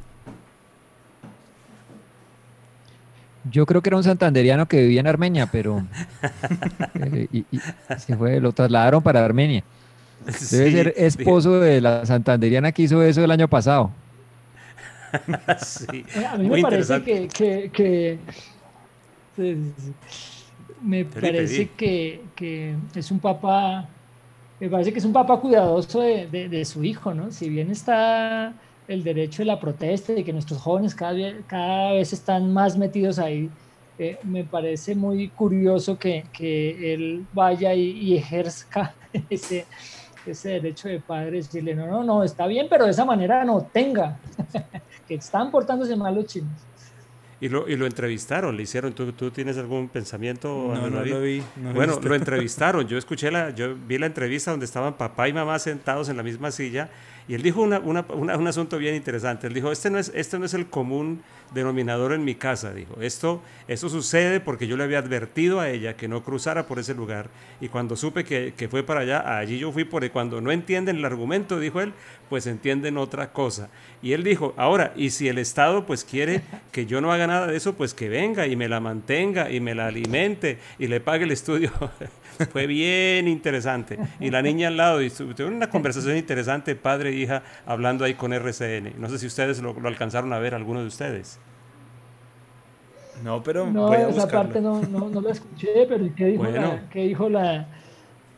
Yo 3.50 3.66
creo 3.66 3.82
que 3.82 3.90
era 3.90 3.98
un 3.98 4.04
santanderiano 4.04 4.68
que 4.68 4.82
vivía 4.82 5.00
en 5.00 5.08
Armenia, 5.08 5.48
pero 5.52 5.84
eh, 6.96 7.28
y, 7.32 7.46
se 7.98 8.40
lo 8.40 8.52
trasladaron 8.52 9.02
para 9.02 9.24
Armenia. 9.24 9.64
Debe 10.52 10.72
ser 10.72 10.94
esposo 10.98 11.60
de 11.60 11.82
la 11.82 12.06
santanderiana 12.06 12.72
que 12.72 12.84
hizo 12.84 13.02
eso 13.02 13.24
el 13.24 13.32
año 13.32 13.48
pasado. 13.48 13.92
A 16.28 16.38
mí 16.38 16.50
me 16.50 16.62
parece 16.62 17.02
que, 17.04 18.20
me 20.82 21.06
parece 21.06 21.70
que, 21.70 22.76
es 22.96 23.12
un 23.12 23.20
papá, 23.20 23.88
me 24.60 24.70
parece 24.70 24.92
que 24.92 25.00
es 25.00 25.06
un 25.06 25.14
papá 25.14 25.40
cuidadoso 25.40 26.02
de, 26.02 26.66
su 26.66 26.84
hijo, 26.84 27.14
¿no? 27.14 27.32
Si 27.32 27.50
bien 27.50 27.72
está 27.72 28.54
el 28.88 29.04
derecho 29.04 29.44
de 29.44 29.46
la 29.46 29.60
protesta 29.60 30.14
y 30.14 30.24
que 30.24 30.34
nuestros 30.34 30.60
jóvenes 30.60 30.96
cada, 30.96 31.16
cada 31.46 31.94
vez 31.94 32.12
están 32.12 32.52
más 32.52 32.78
metidos 32.78 33.20
ahí, 33.20 33.50
eh, 34.00 34.18
me 34.24 34.44
parece 34.44 34.96
muy 34.96 35.28
curioso 35.28 35.98
que, 36.00 36.24
él 36.40 37.26
vaya 37.34 37.74
y, 37.74 37.92
y 37.92 38.18
ejerza 38.18 38.94
ese, 39.30 39.66
ese 40.26 40.50
derecho 40.50 40.88
de 40.88 41.00
padre, 41.00 41.32
decirle, 41.38 41.76
no, 41.76 41.88
no, 41.88 42.04
no, 42.04 42.24
está 42.24 42.48
bien, 42.48 42.68
pero 42.70 42.86
de 42.86 42.92
esa 42.92 43.06
manera 43.06 43.44
no 43.44 43.62
tenga, 43.62 44.18
que 45.08 45.16
están 45.16 45.52
portándose 45.52 45.96
mal 45.96 46.16
los 46.16 46.26
chinos. 46.26 46.52
Y 47.42 47.48
lo, 47.48 47.70
y 47.70 47.78
lo 47.78 47.86
entrevistaron, 47.86 48.58
le 48.58 48.64
hicieron, 48.64 48.92
¿tú, 48.92 49.14
tú 49.14 49.32
tienes 49.32 49.58
algún 49.58 49.88
pensamiento? 49.88 50.74
No, 50.76 50.90
no 50.90 51.06
lo 51.06 51.22
vi. 51.22 51.42
bueno, 51.74 51.98
lo 52.02 52.14
entrevistaron, 52.14 52.86
yo 52.90 52.98
escuché 52.98 53.32
la, 53.32 53.52
yo 53.52 53.76
vi 53.76 53.98
la 53.98 54.08
entrevista 54.08 54.52
donde 54.52 54.66
estaban 54.66 54.96
papá 54.96 55.30
y 55.30 55.34
mamá 55.34 55.58
sentados 55.58 56.10
en 56.10 56.18
la 56.18 56.24
misma 56.24 56.52
silla 56.52 56.90
y 57.30 57.36
él 57.36 57.44
dijo 57.44 57.62
una, 57.62 57.78
una, 57.80 58.02
un 58.10 58.48
asunto 58.48 58.80
bien 58.80 58.96
interesante, 58.96 59.46
él 59.46 59.54
dijo, 59.54 59.72
este 59.72 59.92
no, 59.92 60.00
es, 60.00 60.12
este 60.16 60.40
no 60.40 60.46
es 60.46 60.56
el 60.56 60.66
común 60.66 61.22
denominador 61.54 62.14
en 62.14 62.24
mi 62.24 62.34
casa, 62.34 62.74
dijo. 62.74 63.00
Esto, 63.02 63.44
esto 63.68 63.88
sucede 63.88 64.40
porque 64.40 64.66
yo 64.66 64.76
le 64.76 64.84
había 64.84 64.98
advertido 64.98 65.60
a 65.60 65.70
ella 65.70 65.96
que 65.96 66.08
no 66.08 66.24
cruzara 66.24 66.66
por 66.66 66.80
ese 66.80 66.96
lugar 66.96 67.30
y 67.62 67.70
cuando 67.70 67.96
supe 67.96 68.24
que, 68.24 68.56
que 68.58 68.68
fue 68.68 68.82
para 68.82 69.02
allá, 69.02 69.38
allí 69.38 69.60
yo 69.60 69.72
fui 69.72 69.84
porque 69.84 70.10
cuando 70.10 70.42
no 70.42 70.52
entienden 70.52 70.98
el 70.98 71.06
argumento, 71.06 71.60
dijo 71.60 71.82
él, 71.82 71.94
pues 72.30 72.48
entienden 72.48 72.98
otra 72.98 73.32
cosa. 73.32 73.70
Y 74.02 74.14
él 74.14 74.24
dijo, 74.24 74.56
ahora, 74.58 74.92
y 74.96 75.12
si 75.12 75.28
el 75.28 75.38
Estado 75.38 75.86
pues 75.86 76.04
quiere 76.04 76.42
que 76.72 76.88
yo 76.88 77.00
no 77.00 77.14
haga 77.14 77.28
nada 77.28 77.46
de 77.46 77.58
eso, 77.58 77.76
pues 77.76 77.94
que 77.94 78.10
venga 78.10 78.48
y 78.48 78.56
me 78.56 78.68
la 78.68 78.80
mantenga 78.80 79.52
y 79.52 79.60
me 79.60 79.76
la 79.76 79.86
alimente 79.86 80.58
y 80.80 80.88
le 80.88 81.00
pague 81.00 81.26
el 81.26 81.32
estudio. 81.32 81.72
fue 82.52 82.68
bien 82.68 83.28
interesante. 83.28 84.00
Y 84.20 84.30
la 84.30 84.42
niña 84.42 84.70
al 84.70 84.78
lado, 84.78 85.02
y 85.02 85.10
tuvieron 85.10 85.54
una 85.54 85.70
conversación 85.70 86.18
interesante, 86.18 86.76
padre 86.76 87.10
e 87.10 87.14
hija, 87.14 87.44
hablando 87.66 88.06
ahí 88.06 88.14
con 88.14 88.34
RCN. 88.34 88.94
No 88.98 89.10
sé 89.10 89.20
si 89.20 89.28
ustedes 89.28 89.62
lo, 89.62 89.74
lo 89.80 89.88
alcanzaron 89.88 90.32
a 90.34 90.40
ver, 90.40 90.56
algunos 90.56 90.84
de 90.84 90.88
ustedes. 90.88 91.40
No, 93.24 93.44
pero 93.44 93.70
no, 93.70 93.94
esa 93.94 94.28
parte 94.28 94.62
no, 94.62 94.82
no, 94.82 95.10
no, 95.10 95.22
la 95.22 95.32
escuché, 95.32 95.86
pero 95.88 96.08
¿qué 96.16 96.26
dijo, 96.26 96.46
la, 96.46 96.84
¿qué 96.90 97.04
dijo 97.04 97.30
la, 97.30 97.68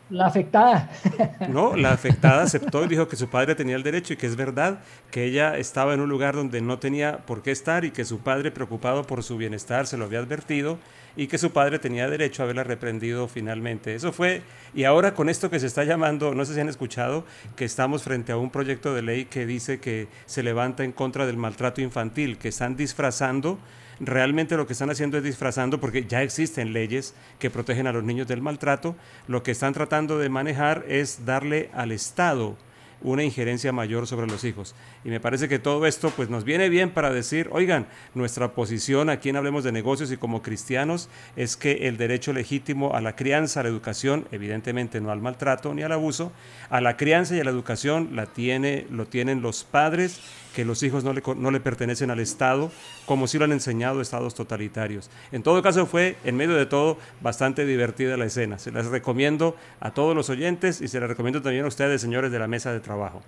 la, 0.10 0.26
afectada? 0.26 0.90
No, 1.50 1.76
la 1.76 1.92
afectada 1.92 2.42
aceptó 2.42 2.84
y 2.86 2.88
dijo 2.88 3.08
que 3.08 3.16
su 3.16 3.30
padre 3.30 3.54
tenía 3.54 3.76
el 3.76 3.84
derecho 3.84 4.14
y 4.14 4.18
que 4.18 4.26
es 4.26 4.36
verdad 4.36 4.80
que 5.12 5.26
ella 5.26 5.58
estaba 5.58 5.94
en 5.94 6.02
un 6.02 6.10
lugar 6.10 6.36
donde 6.36 6.62
no 6.62 6.80
tenía 6.80 7.20
por 7.20 7.44
qué 7.44 7.52
estar 7.52 7.86
y 7.86 7.92
que 7.92 8.06
su 8.06 8.20
padre, 8.20 8.52
preocupado 8.52 9.04
por 9.04 9.24
su 9.24 9.38
bienestar, 9.38 9.86
se 9.86 9.98
lo 9.98 10.06
había 10.06 10.20
advertido 10.20 10.80
y 11.16 11.28
que 11.28 11.38
su 11.38 11.52
padre 11.52 11.80
tenía 11.80 12.10
derecho 12.10 12.42
a 12.42 12.46
haberla 12.46 12.64
reprendido 12.64 13.28
finalmente. 13.28 13.96
Eso 13.96 14.12
fue, 14.12 14.42
y 14.74 14.84
ahora 14.84 15.14
con 15.14 15.30
esto 15.30 15.50
que 15.50 15.60
se 15.60 15.68
está 15.68 15.84
llamando, 15.84 16.34
no 16.34 16.46
sé 16.46 16.54
si 16.54 16.60
han 16.60 16.70
escuchado, 16.70 17.26
que 17.56 17.66
estamos 17.66 18.04
frente 18.04 18.32
a 18.32 18.38
un 18.38 18.50
proyecto 18.50 18.94
de 18.94 19.02
ley 19.02 19.26
que 19.26 19.46
dice 19.46 19.80
que 19.80 20.08
se 20.26 20.44
levanta 20.44 20.84
en 20.84 20.92
contra 20.92 21.26
del 21.26 21.38
maltrato 21.38 21.82
infantil, 21.82 22.38
que 22.38 22.50
están 22.50 22.76
disfrazando 22.76 23.60
realmente 24.02 24.58
lo 24.58 24.66
que 24.66 24.74
están 24.74 24.90
haciendo 24.90 25.18
es 25.18 25.24
disfrazando, 25.24 25.80
porque 25.80 26.06
ya 26.06 26.24
existen 26.24 26.74
leyes 26.74 27.14
que 27.40 27.52
protegen 27.52 27.88
a 27.88 27.94
los 27.94 28.04
niños 28.04 28.28
del 28.28 28.42
maltrato, 28.42 28.96
lo 29.28 29.44
que 29.44 29.52
están 29.52 29.74
tratando 29.74 30.18
de 30.18 30.28
manejar 30.28 30.84
es 30.88 31.24
darle 31.26 31.70
al 31.74 31.92
Estado 31.92 32.58
una 33.02 33.24
injerencia 33.24 33.72
mayor 33.72 34.08
sobre 34.08 34.28
los 34.28 34.44
hijos. 34.44 34.76
Y 35.04 35.10
me 35.10 35.20
parece 35.20 35.48
que 35.48 35.60
todo 35.60 35.86
esto 35.86 36.12
pues 36.16 36.30
nos 36.30 36.44
viene 36.44 36.70
bien 36.70 36.92
para 36.92 37.12
decir, 37.12 37.50
oigan, 37.52 37.88
nuestra 38.14 38.54
posición 38.54 39.10
aquí 39.10 39.30
en 39.30 39.36
Hablemos 39.36 39.64
de 39.64 39.72
Negocios 39.72 40.12
y 40.12 40.18
como 40.18 40.42
cristianos 40.42 41.10
es 41.36 41.58
que 41.58 41.88
el 41.88 41.98
derecho 41.98 42.34
legítimo 42.34 42.94
a 42.94 43.02
la 43.02 43.16
crianza, 43.16 43.60
a 43.60 43.64
la 43.64 43.70
educación, 43.70 44.28
evidentemente 44.32 45.02
no 45.02 45.12
al 45.12 45.22
maltrato 45.22 45.74
ni 45.74 45.84
al 45.84 45.92
abuso, 45.92 46.32
a 46.70 46.82
la 46.82 46.98
crianza 46.98 47.36
y 47.36 47.40
a 47.40 47.44
la 47.44 47.52
educación 47.52 48.16
la 48.16 48.26
tiene, 48.28 48.86
lo 48.90 49.06
tienen 49.06 49.42
los 49.42 49.64
padres 49.64 50.22
que 50.56 50.66
los 50.66 50.84
hijos 50.84 51.04
no 51.04 51.14
le, 51.14 51.24
no 51.38 51.52
le 51.52 51.60
pertenecen 51.60 52.12
al 52.12 52.20
Estado, 52.20 52.72
como 53.06 53.28
si 53.28 53.38
lo 53.38 53.46
han 53.46 53.52
enseñado 53.52 54.02
estados 54.02 54.36
totalitarios. 54.36 55.10
En 55.32 55.44
todo 55.44 55.62
caso 55.62 55.86
fue, 55.86 56.18
en 56.24 56.36
medio 56.36 56.56
de 56.56 56.66
todo, 56.66 56.98
bastante 57.22 57.66
divertida 57.66 58.18
la 58.18 58.26
escena. 58.26 58.60
Se 58.60 58.72
las 58.72 58.88
recomiendo 58.88 59.56
a 59.80 59.92
todos 59.92 60.16
los 60.16 60.30
oyentes 60.30 60.82
y 60.82 60.88
se 60.88 61.00
las 61.00 61.10
recomiendo 61.10 61.42
también 61.42 61.66
a 61.66 61.68
ustedes, 61.68 62.02
señores 62.02 62.32
de 62.32 62.40
la 62.40 62.48
mesa 62.48 62.74
de 62.74 62.80
trabajo. 62.80 63.22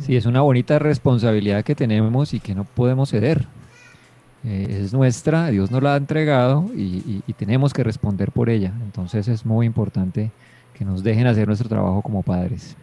Sí, 0.00 0.16
es 0.16 0.26
una 0.26 0.40
bonita 0.40 0.78
responsabilidad 0.78 1.64
que 1.64 1.74
tenemos 1.74 2.32
y 2.32 2.38
que 2.38 2.54
no 2.54 2.64
podemos 2.64 3.10
ceder. 3.10 3.44
Eh, 4.44 4.82
es 4.84 4.92
nuestra, 4.92 5.48
Dios 5.48 5.70
nos 5.70 5.82
la 5.82 5.94
ha 5.94 5.96
entregado 5.96 6.70
y, 6.76 7.22
y 7.26 7.32
tenemos 7.32 7.72
que 7.72 7.82
responder 7.82 8.30
por 8.30 8.50
ella. 8.50 8.72
Entonces 8.84 9.26
es 9.26 9.44
muy 9.44 9.66
importante 9.66 10.30
que 10.74 10.84
nos 10.84 11.02
dejen 11.02 11.26
hacer 11.26 11.48
nuestro 11.48 11.68
trabajo 11.68 12.02
como 12.02 12.22
padres. 12.22 12.76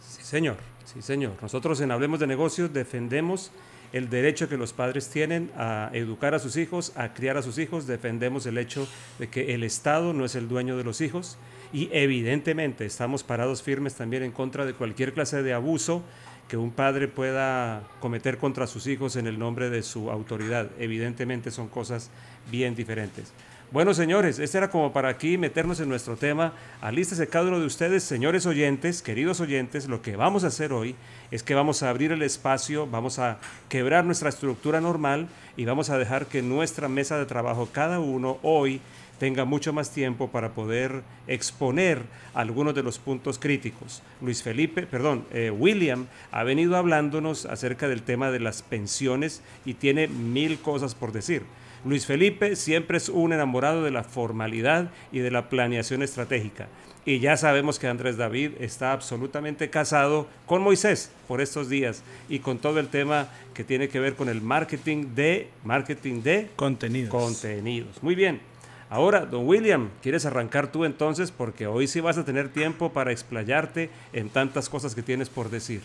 Sí, 0.00 0.22
señor. 0.22 0.56
Sí, 0.84 1.02
señor. 1.02 1.34
Nosotros 1.40 1.80
en 1.80 1.90
Hablemos 1.90 2.20
de 2.20 2.26
Negocios 2.26 2.72
defendemos 2.72 3.50
el 3.92 4.08
derecho 4.08 4.48
que 4.48 4.56
los 4.56 4.72
padres 4.72 5.08
tienen 5.08 5.50
a 5.56 5.90
educar 5.92 6.34
a 6.34 6.38
sus 6.38 6.56
hijos, 6.56 6.92
a 6.96 7.12
criar 7.12 7.36
a 7.36 7.42
sus 7.42 7.58
hijos, 7.58 7.86
defendemos 7.86 8.46
el 8.46 8.56
hecho 8.56 8.88
de 9.18 9.28
que 9.28 9.54
el 9.54 9.64
Estado 9.64 10.12
no 10.12 10.24
es 10.24 10.34
el 10.34 10.48
dueño 10.48 10.76
de 10.76 10.84
los 10.84 11.00
hijos 11.00 11.36
y 11.72 11.90
evidentemente 11.92 12.86
estamos 12.86 13.22
parados 13.22 13.62
firmes 13.62 13.94
también 13.94 14.22
en 14.22 14.32
contra 14.32 14.64
de 14.64 14.72
cualquier 14.72 15.12
clase 15.12 15.42
de 15.42 15.52
abuso 15.52 16.02
que 16.48 16.56
un 16.56 16.70
padre 16.70 17.08
pueda 17.08 17.82
cometer 18.00 18.38
contra 18.38 18.66
sus 18.66 18.86
hijos 18.86 19.16
en 19.16 19.26
el 19.26 19.38
nombre 19.38 19.70
de 19.70 19.82
su 19.82 20.10
autoridad. 20.10 20.70
Evidentemente 20.78 21.50
son 21.50 21.68
cosas 21.68 22.10
bien 22.50 22.74
diferentes. 22.74 23.32
Bueno, 23.72 23.94
señores, 23.94 24.38
este 24.38 24.58
era 24.58 24.68
como 24.68 24.92
para 24.92 25.08
aquí 25.08 25.38
meternos 25.38 25.80
en 25.80 25.88
nuestro 25.88 26.18
tema. 26.18 26.52
Alístese 26.82 27.26
cada 27.26 27.48
uno 27.48 27.58
de 27.58 27.64
ustedes, 27.64 28.02
señores 28.02 28.44
oyentes, 28.44 29.00
queridos 29.00 29.40
oyentes. 29.40 29.88
Lo 29.88 30.02
que 30.02 30.14
vamos 30.14 30.44
a 30.44 30.48
hacer 30.48 30.74
hoy 30.74 30.94
es 31.30 31.42
que 31.42 31.54
vamos 31.54 31.82
a 31.82 31.88
abrir 31.88 32.12
el 32.12 32.20
espacio, 32.20 32.86
vamos 32.86 33.18
a 33.18 33.38
quebrar 33.70 34.04
nuestra 34.04 34.28
estructura 34.28 34.82
normal 34.82 35.26
y 35.56 35.64
vamos 35.64 35.88
a 35.88 35.96
dejar 35.96 36.26
que 36.26 36.42
nuestra 36.42 36.86
mesa 36.88 37.16
de 37.16 37.24
trabajo, 37.24 37.70
cada 37.72 37.98
uno 37.98 38.36
hoy, 38.42 38.82
tenga 39.18 39.46
mucho 39.46 39.72
más 39.72 39.90
tiempo 39.90 40.28
para 40.28 40.50
poder 40.50 41.02
exponer 41.26 42.02
algunos 42.34 42.74
de 42.74 42.82
los 42.82 42.98
puntos 42.98 43.38
críticos. 43.38 44.02
Luis 44.20 44.42
Felipe, 44.42 44.82
perdón, 44.82 45.24
eh, 45.32 45.50
William 45.50 46.08
ha 46.30 46.42
venido 46.42 46.76
hablándonos 46.76 47.46
acerca 47.46 47.88
del 47.88 48.02
tema 48.02 48.30
de 48.30 48.40
las 48.40 48.60
pensiones 48.60 49.40
y 49.64 49.74
tiene 49.74 50.08
mil 50.08 50.58
cosas 50.58 50.94
por 50.94 51.12
decir. 51.12 51.44
Luis 51.84 52.06
Felipe 52.06 52.54
siempre 52.54 52.96
es 52.96 53.08
un 53.08 53.32
enamorado 53.32 53.82
de 53.82 53.90
la 53.90 54.04
formalidad 54.04 54.90
y 55.10 55.18
de 55.18 55.30
la 55.32 55.48
planeación 55.48 56.02
estratégica. 56.02 56.68
Y 57.04 57.18
ya 57.18 57.36
sabemos 57.36 57.80
que 57.80 57.88
Andrés 57.88 58.16
David 58.16 58.52
está 58.60 58.92
absolutamente 58.92 59.68
casado 59.70 60.28
con 60.46 60.62
Moisés 60.62 61.10
por 61.26 61.40
estos 61.40 61.68
días 61.68 62.04
y 62.28 62.38
con 62.38 62.58
todo 62.58 62.78
el 62.78 62.86
tema 62.86 63.28
que 63.54 63.64
tiene 63.64 63.88
que 63.88 63.98
ver 63.98 64.14
con 64.14 64.28
el 64.28 64.40
marketing 64.40 65.06
de 65.16 65.48
marketing 65.64 66.22
de 66.22 66.50
contenidos. 66.54 67.10
Contenidos. 67.10 68.00
Muy 68.02 68.14
bien. 68.14 68.40
Ahora, 68.88 69.26
don 69.26 69.48
William, 69.48 69.88
¿quieres 70.00 70.26
arrancar 70.26 70.70
tú 70.70 70.84
entonces? 70.84 71.32
Porque 71.32 71.66
hoy 71.66 71.88
sí 71.88 71.98
vas 71.98 72.18
a 72.18 72.24
tener 72.24 72.50
tiempo 72.50 72.92
para 72.92 73.10
explayarte 73.10 73.90
en 74.12 74.28
tantas 74.28 74.68
cosas 74.68 74.94
que 74.94 75.02
tienes 75.02 75.28
por 75.28 75.50
decir. 75.50 75.80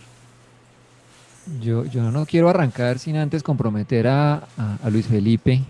Yo, 1.62 1.86
yo 1.86 2.12
no 2.12 2.28
quiero 2.28 2.50
arrancar 2.50 3.00
sin 3.00 3.16
antes 3.16 3.42
comprometer 3.42 4.06
a, 4.08 4.48
a 4.84 4.90
Luis 4.92 5.08
Felipe 5.08 5.64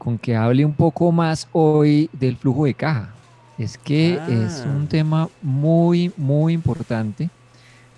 con 0.00 0.16
que 0.16 0.34
hable 0.34 0.64
un 0.64 0.72
poco 0.72 1.12
más 1.12 1.46
hoy 1.52 2.08
del 2.14 2.38
flujo 2.38 2.64
de 2.64 2.72
caja. 2.72 3.10
Es 3.58 3.76
que 3.76 4.14
es 4.14 4.64
un 4.64 4.84
ah. 4.84 4.88
tema 4.88 5.28
muy, 5.42 6.10
muy 6.16 6.54
importante. 6.54 7.28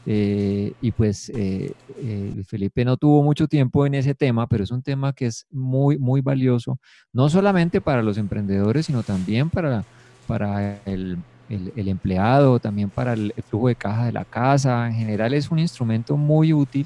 Eh, 0.04 0.72
y 0.80 0.90
pues 0.90 1.30
eh, 1.32 1.72
eh, 1.98 2.42
Felipe 2.48 2.84
no 2.84 2.96
tuvo 2.96 3.22
mucho 3.22 3.46
tiempo 3.46 3.86
en 3.86 3.94
ese 3.94 4.16
tema, 4.16 4.48
pero 4.48 4.64
es 4.64 4.72
un 4.72 4.82
tema 4.82 5.12
que 5.12 5.26
es 5.26 5.46
muy, 5.48 5.96
muy 5.96 6.20
valioso, 6.20 6.80
no 7.12 7.28
solamente 7.28 7.80
para 7.80 8.02
los 8.02 8.18
emprendedores, 8.18 8.86
sino 8.86 9.04
también 9.04 9.48
para, 9.48 9.84
para 10.26 10.82
el, 10.84 11.18
el, 11.48 11.86
empleado, 11.86 12.58
también 12.58 12.90
para 12.90 13.12
el, 13.12 13.32
flujo 13.48 13.68
de 13.68 13.76
caja 13.76 14.06
de 14.06 14.12
la 14.12 14.24
casa. 14.24 14.88
En 14.88 14.94
general 14.94 15.34
es 15.34 15.52
un 15.52 15.60
instrumento 15.60 16.16
muy 16.16 16.52
útil 16.52 16.84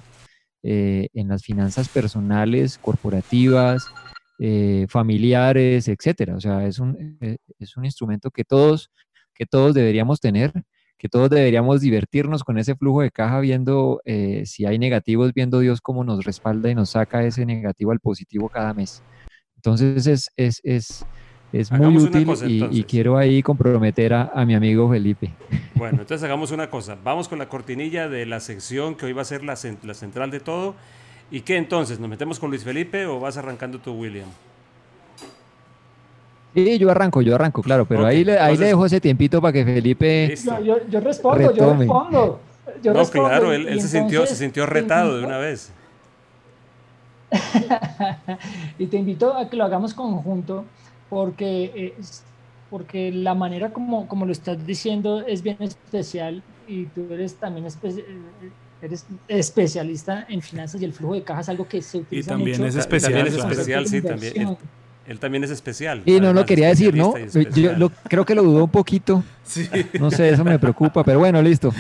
en 0.69 1.29
las 1.29 1.45
finanzas 1.45 1.89
personales, 1.89 2.77
corporativas, 2.77 3.87
eh, 4.39 4.87
familiares, 4.89 5.89
etcétera. 5.89 6.37
O 6.37 6.41
sea, 6.41 6.67
es 6.67 6.79
un, 6.79 7.19
eh, 7.21 7.39
es 7.59 7.77
un 7.77 7.85
instrumento 7.85 8.31
que 8.31 8.45
todos, 8.45 8.91
que 9.35 9.47
todos 9.47 9.75
deberíamos 9.75 10.21
tener 10.21 10.53
que 10.99 11.09
todos 11.09 11.29
deberíamos 11.31 11.81
divertirnos 11.81 12.43
con 12.43 12.59
ese 12.59 12.75
flujo 12.75 13.03
de 13.03 13.11
caja 13.11 13.41
viendo 13.41 14.01
eh, 14.05 14.45
si 14.47 14.65
hay 14.65 14.79
negativos, 14.79 15.33
viendo 15.35 15.61
Dios 15.61 15.81
cómo 15.81 16.05
nos 16.05 16.25
respalda 16.25 16.71
y 16.71 16.75
nos 16.75 16.91
saca 16.91 17.25
ese 17.25 17.45
negativo 17.45 17.93
al 17.93 18.01
positivo 18.01 18.49
cada 18.49 18.73
mes. 18.73 19.03
Entonces 19.57 20.07
es, 20.07 20.31
es, 20.37 20.61
es, 20.65 21.07
es 21.53 21.71
muy 21.71 21.97
útil 21.99 22.27
y, 22.71 22.85
quiero 22.85 23.19
ahí 23.19 23.43
comprometer 23.43 24.15
a, 24.15 24.31
a, 24.35 24.47
mi 24.47 24.55
amigo 24.55 24.91
Felipe. 24.91 25.35
Bueno, 25.75 25.99
entonces 26.01 26.23
hagamos 26.25 26.51
una 26.51 26.71
cosa. 26.71 26.97
Vamos 27.03 27.29
con 27.29 27.39
la 27.39 27.49
cortinilla 27.49 28.09
de 28.09 28.25
la 28.25 28.41
sección 28.41 28.95
que 28.95 29.07
hoy 29.07 29.13
va 29.13 29.23
a 29.23 29.27
ser 29.27 29.45
la, 29.45 29.59
la 29.83 29.95
central 29.95 30.31
de 30.31 30.41
todo. 30.41 30.77
¿Y 31.31 31.41
qué 31.41 31.57
entonces? 31.57 31.99
¿Nos 31.99 32.09
metemos 32.09 32.39
con 32.39 32.51
Luis 32.51 32.63
Felipe 32.65 33.07
o 33.07 33.19
vas 33.19 33.37
arrancando 33.37 33.79
tú, 33.79 33.93
William? 33.93 34.29
Sí, 36.55 36.79
yo 36.79 36.91
arranco, 36.91 37.21
yo 37.21 37.35
arranco, 37.35 37.63
claro, 37.63 37.85
pero 37.85 38.07
ahí, 38.07 38.25
le, 38.25 38.39
ahí 38.39 38.57
le 38.57 38.67
dejo 38.67 38.87
ese 38.87 38.99
tiempito 39.01 39.43
para 39.43 39.53
que 39.53 39.65
Felipe. 39.65 40.35
Yo, 40.65 40.89
yo, 40.89 41.01
respondo, 41.01 41.55
yo 41.55 41.75
respondo. 41.75 42.41
no, 42.83 43.05
claro, 43.11 43.53
él, 43.53 43.79
se, 43.81 43.89
sintió, 43.89 44.25
se 44.27 44.37
sintió 44.37 44.65
retado 44.65 45.19
de 45.19 45.27
una 45.27 45.37
vez. 45.37 45.71
y 48.79 48.87
te 48.87 48.97
invito 48.97 49.37
a 49.37 49.51
que 49.51 49.57
lo 49.57 49.65
hagamos 49.65 49.93
conjunto 49.93 50.65
porque, 51.11 51.73
eh, 51.75 51.95
porque 52.71 53.13
la 53.13 53.35
manera 53.35 53.73
como, 53.73 54.09
como 54.09 54.25
lo 54.25 54.33
estás 54.33 54.65
diciendo 54.67 55.27
es 55.27 55.43
bien 55.43 55.59
especial 55.61 56.43
y 56.67 56.87
tú 56.87 57.07
eres 57.11 57.35
también 57.35 57.67
eres 58.83 59.07
especialista 59.29 60.27
en 60.29 60.43
finanzas 60.43 60.81
y 60.81 60.85
el 60.85 60.93
flujo 60.93 61.15
de 61.15 61.23
caja 61.23 61.41
es 61.41 61.49
algo 61.49 61.67
que 61.69 61.81
se 61.83 61.99
utiliza 61.99 62.31
y 62.31 62.35
también 62.35 62.65
Es 62.65 62.75
especial, 62.75 63.13
también 63.13 63.35
es 63.35 63.45
especial, 63.45 63.87
sí, 63.87 64.03
también. 64.03 64.57
Él 65.07 65.21
también 65.21 65.45
es 65.45 65.51
especial. 65.51 66.03
Y 66.05 66.21
no 66.21 66.33
lo 66.33 66.45
quería 66.45 66.69
decir, 66.69 66.95
¿no? 66.95 67.15
Yo 67.17 67.91
creo 68.09 68.25
que 68.25 68.35
lo 68.35 68.43
dudó 68.43 68.65
un 68.65 68.71
poquito. 68.71 69.23
Sí. 69.45 69.69
No 70.01 70.11
sé, 70.11 70.31
eso 70.31 70.45
me 70.45 70.59
preocupa, 70.59 71.05
pero 71.05 71.21
bueno, 71.21 71.41
listo. 71.41 71.73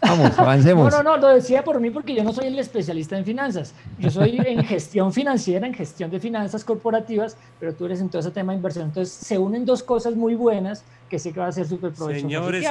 Vamos, 0.00 0.38
avancemos. 0.38 0.92
No, 0.92 1.02
no, 1.02 1.16
no, 1.16 1.28
lo 1.28 1.34
decía 1.34 1.64
por 1.64 1.80
mí 1.80 1.90
porque 1.90 2.14
yo 2.14 2.22
no 2.22 2.32
soy 2.32 2.46
el 2.46 2.58
especialista 2.58 3.18
en 3.18 3.24
finanzas. 3.24 3.74
Yo 3.98 4.10
soy 4.10 4.38
en 4.38 4.62
gestión 4.64 5.12
financiera, 5.12 5.66
en 5.66 5.74
gestión 5.74 6.10
de 6.10 6.20
finanzas 6.20 6.64
corporativas, 6.64 7.36
pero 7.58 7.74
tú 7.74 7.86
eres 7.86 8.00
en 8.00 8.08
todo 8.08 8.20
ese 8.20 8.30
tema 8.30 8.52
de 8.52 8.58
inversión. 8.58 8.86
Entonces, 8.86 9.12
se 9.12 9.38
unen 9.38 9.64
dos 9.64 9.82
cosas 9.82 10.14
muy 10.14 10.36
buenas 10.36 10.84
que 11.08 11.18
sé 11.18 11.32
que 11.32 11.40
va 11.40 11.46
a 11.46 11.52
ser 11.52 11.66
súper 11.66 11.92
provechoso. 11.92 12.20
Señores, 12.20 12.66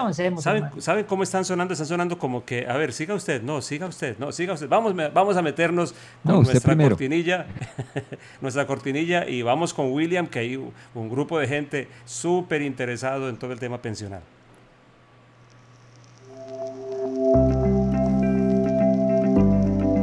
¿saben, 0.80 1.04
cómo 1.06 1.24
están 1.24 1.44
sonando? 1.44 1.74
Están 1.74 1.88
sonando 1.88 2.18
como 2.18 2.46
que, 2.46 2.68
a 2.68 2.78
ver, 2.78 2.94
siga 2.94 3.16
usted, 3.16 3.42
no, 3.42 3.62
siga 3.62 3.88
usted, 3.88 4.18
no, 4.20 4.32
siga 4.32 4.54
usted. 4.54 4.70
Vamos, 4.70 4.94
vamos 5.14 5.36
a 5.36 5.42
meternos 5.42 5.94
con 6.24 6.44
nuestra 6.44 6.78
cortinilla, 6.78 7.48
nuestra 8.42 8.68
cortinilla 8.68 9.28
y 9.28 9.42
vamos 9.42 9.74
con 9.74 9.92
William, 9.98 10.28
que 10.28 10.40
hay 10.40 10.56
un 10.56 11.10
grupo 11.10 11.40
de 11.40 11.48
gente 11.48 11.88
súper 12.06 12.62
interesado 12.62 13.30
en 13.30 13.38
todo 13.38 13.52
el 13.52 13.60
tema 13.60 13.82
pensional. 13.82 14.22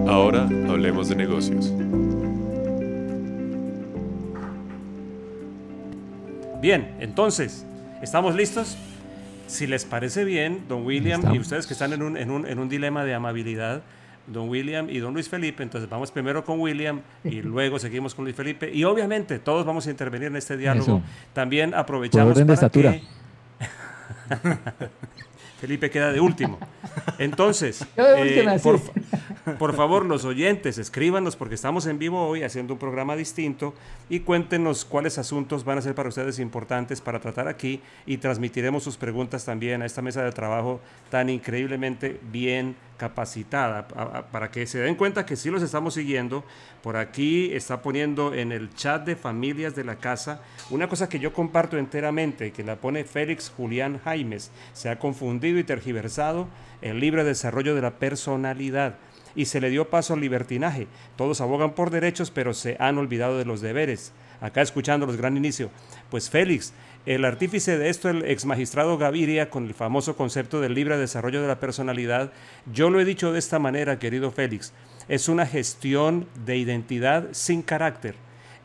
Ahora 0.07 0.49
hablemos 0.69 1.09
de 1.09 1.17
negocios. 1.17 1.73
Bien, 6.61 6.97
entonces, 7.01 7.65
¿estamos 8.03 8.35
listos? 8.35 8.77
Si 9.47 9.67
les 9.67 9.85
parece 9.85 10.25
bien, 10.25 10.65
don 10.69 10.85
William 10.87 11.35
y 11.35 11.39
ustedes 11.39 11.67
que 11.67 11.75
están 11.75 11.93
en 11.93 12.03
un, 12.03 12.17
en, 12.17 12.31
un, 12.31 12.47
en 12.47 12.59
un 12.59 12.69
dilema 12.69 13.05
de 13.05 13.13
amabilidad, 13.15 13.83
don 14.27 14.49
William 14.49 14.89
y 14.91 14.99
don 14.99 15.15
Luis 15.15 15.29
Felipe. 15.29 15.63
Entonces 15.63 15.89
vamos 15.89 16.11
primero 16.11 16.45
con 16.45 16.61
William 16.61 17.01
y 17.23 17.43
luego 17.43 17.79
seguimos 17.79 18.15
con 18.15 18.25
Luis 18.25 18.37
Felipe. 18.37 18.71
Y 18.73 18.85
obviamente 18.85 19.39
todos 19.39 19.65
vamos 19.65 19.87
a 19.87 19.91
intervenir 19.91 20.29
en 20.29 20.37
este 20.37 20.57
diálogo. 20.57 21.03
También 21.33 21.75
aprovechamos 21.75 22.35
para 22.35 22.45
de 22.45 22.55
estatura. 22.55 23.01
Felipe 25.65 25.89
queda 25.89 26.13
de 26.13 26.21
último. 26.21 26.59
Entonces, 27.19 27.87
eh, 27.97 28.47
por, 29.59 29.75
favor, 29.75 30.05
los 30.05 30.27
oyentes, 30.27 30.77
escríbanos 30.77 31.37
porque 31.37 31.55
estamos 31.55 31.87
en 31.87 31.99
vivo 31.99 32.27
hoy 32.27 32.43
haciendo 32.43 32.75
un 32.75 32.79
programa 32.79 33.17
distinto 33.17 33.73
y 34.11 34.21
cuéntenos 34.21 34.85
cuáles 34.85 35.17
asuntos 35.17 35.65
van 35.65 35.79
a 35.79 35.81
ser 35.81 35.95
para 35.95 36.11
ustedes 36.11 36.39
importantes 36.39 37.01
para 37.01 37.19
tratar 37.19 37.49
aquí 37.49 37.81
y 38.05 38.19
transmitiremos 38.19 38.83
sus 38.83 38.99
preguntas 38.99 39.47
también 39.47 39.81
a 39.81 39.87
esta 39.87 40.03
mesa 40.03 40.23
de 40.23 40.33
trabajo 40.33 40.81
tan 41.11 41.31
increíblemente 41.31 42.21
bien 42.31 42.77
capacitada 42.97 43.89
para 44.31 44.51
que 44.51 44.67
se 44.67 44.79
den 44.79 44.95
cuenta 44.95 45.27
que 45.27 45.37
sí 45.37 45.51
los 45.51 45.63
estamos 45.63 45.95
siguiendo. 45.95 46.45
Por 46.83 46.97
aquí 46.97 47.53
está 47.53 47.83
poniendo 47.83 48.35
en 48.35 48.53
el 48.53 48.73
chat 48.75 49.05
de 49.05 49.17
familias 49.17 49.75
de 49.75 49.85
la 49.85 49.97
casa 49.97 50.43
una 50.71 50.89
cosa 50.89 51.09
que 51.09 51.19
yo 51.19 51.33
comparto 51.33 51.79
enteramente, 51.79 52.53
que 52.53 52.65
la 52.65 52.77
pone 52.77 53.05
Félix 53.05 53.53
Julián 53.57 54.01
Jaimes. 54.05 54.51
Se 54.73 54.89
ha 54.89 54.99
confundido 54.99 55.59
y 55.59 55.65
tergiversado 55.65 56.49
el 56.83 57.01
libre 57.01 57.25
desarrollo 57.25 57.75
de 57.75 57.83
la 57.83 57.99
personalidad 57.99 58.97
y 59.35 59.47
se 59.47 59.61
le 59.61 59.71
dio 59.71 59.91
paso 59.91 60.15
al 60.15 60.21
libertinaje. 60.21 60.87
Todos 61.17 61.41
abogan 61.41 61.75
por 61.75 61.91
derechos, 61.91 62.31
pero 62.31 62.55
se 62.55 62.77
han 62.79 62.99
olvidado 62.99 63.39
de 63.39 63.45
los 63.45 63.61
deberes. 63.61 64.13
Acá 64.41 64.63
escuchando 64.63 65.07
los 65.07 65.17
gran 65.17 65.37
inicio. 65.37 65.71
Pues 66.11 66.29
Félix, 66.31 66.73
el 67.07 67.25
artífice 67.25 67.77
de 67.77 67.91
esto, 67.91 68.09
el 68.09 68.25
ex 68.25 68.47
magistrado 68.47 68.97
Gaviria, 68.97 69.51
con 69.51 69.67
el 69.67 69.75
famoso 69.75 70.17
concepto 70.17 70.61
del 70.61 70.75
libre 70.75 70.97
desarrollo 70.97 71.43
de 71.43 71.49
la 71.49 71.61
personalidad, 71.61 72.33
yo 72.73 72.89
lo 72.89 73.01
he 73.01 73.05
dicho 73.05 73.33
de 73.33 73.39
esta 73.39 73.59
manera, 73.59 73.99
querido 73.99 74.31
Félix, 74.31 74.73
es 75.09 75.29
una 75.29 75.45
gestión 75.47 76.27
de 76.47 76.57
identidad 76.57 77.29
sin 77.33 77.63
carácter. 77.63 78.15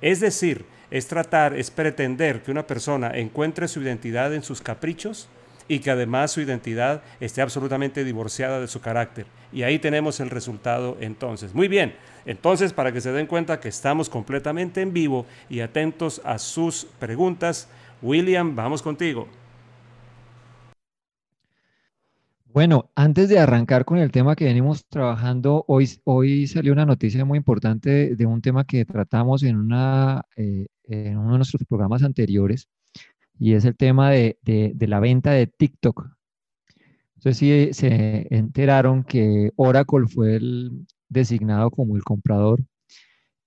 Es 0.02 0.21
decir, 0.21 0.65
es 0.89 1.08
tratar, 1.08 1.54
es 1.54 1.69
pretender 1.69 2.41
que 2.41 2.52
una 2.52 2.65
persona 2.65 3.12
encuentre 3.13 3.67
su 3.67 3.82
identidad 3.82 4.34
en 4.34 4.43
sus 4.43 4.62
caprichos 4.62 5.28
y 5.67 5.80
que 5.80 5.91
además 5.91 6.32
su 6.32 6.41
identidad 6.41 7.04
esté 7.19 7.41
absolutamente 7.41 8.04
divorciada 8.04 8.60
de 8.60 8.67
su 8.67 8.82
carácter. 8.82 9.28
Y 9.52 9.63
ahí 9.63 9.80
tenemos 9.80 10.19
el 10.19 10.30
resultado 10.30 10.97
entonces. 10.99 11.54
Muy 11.54 11.67
bien, 11.67 11.93
entonces 12.25 12.73
para 12.73 12.91
que 12.91 13.02
se 13.02 13.12
den 13.12 13.28
cuenta 13.28 13.60
que 13.60 13.69
estamos 13.69 14.10
completamente 14.10 14.82
en 14.82 14.93
vivo 14.93 15.25
y 15.49 15.60
atentos 15.60 16.21
a 16.23 16.39
sus 16.39 16.88
preguntas, 16.99 17.67
William, 18.02 18.56
vamos 18.56 18.82
contigo. 18.82 19.28
Bueno, 22.52 22.90
antes 22.96 23.30
de 23.30 23.38
arrancar 23.38 23.86
con 23.86 24.00
el 24.00 24.12
tema 24.12 24.36
que 24.36 24.46
venimos 24.46 24.86
trabajando, 24.88 25.66
hoy, 25.68 25.88
hoy 26.04 26.48
salió 26.48 26.74
una 26.74 26.86
noticia 26.86 27.24
muy 27.24 27.38
importante 27.38 28.16
de 28.16 28.26
un 28.26 28.42
tema 28.42 28.66
que 28.66 28.86
tratamos 28.86 29.44
en, 29.44 29.58
una, 29.58 30.24
eh, 30.36 30.66
en 30.86 31.18
uno 31.18 31.34
de 31.34 31.38
nuestros 31.38 31.64
programas 31.68 32.02
anteriores, 32.02 32.68
y 33.38 33.54
es 33.54 33.66
el 33.66 33.76
tema 33.76 34.10
de, 34.10 34.38
la 34.80 35.00
venta 35.00 35.32
de 35.32 35.48
TikTok. 35.48 36.10
Entonces 37.16 37.38
sí 37.38 37.70
se 37.74 38.28
enteraron 38.34 39.04
que 39.04 39.52
Oracle 39.56 40.08
fue 40.08 40.38
el 40.38 40.88
designado 41.08 41.70
como 41.70 41.96
el 41.98 42.04
comprador 42.04 42.62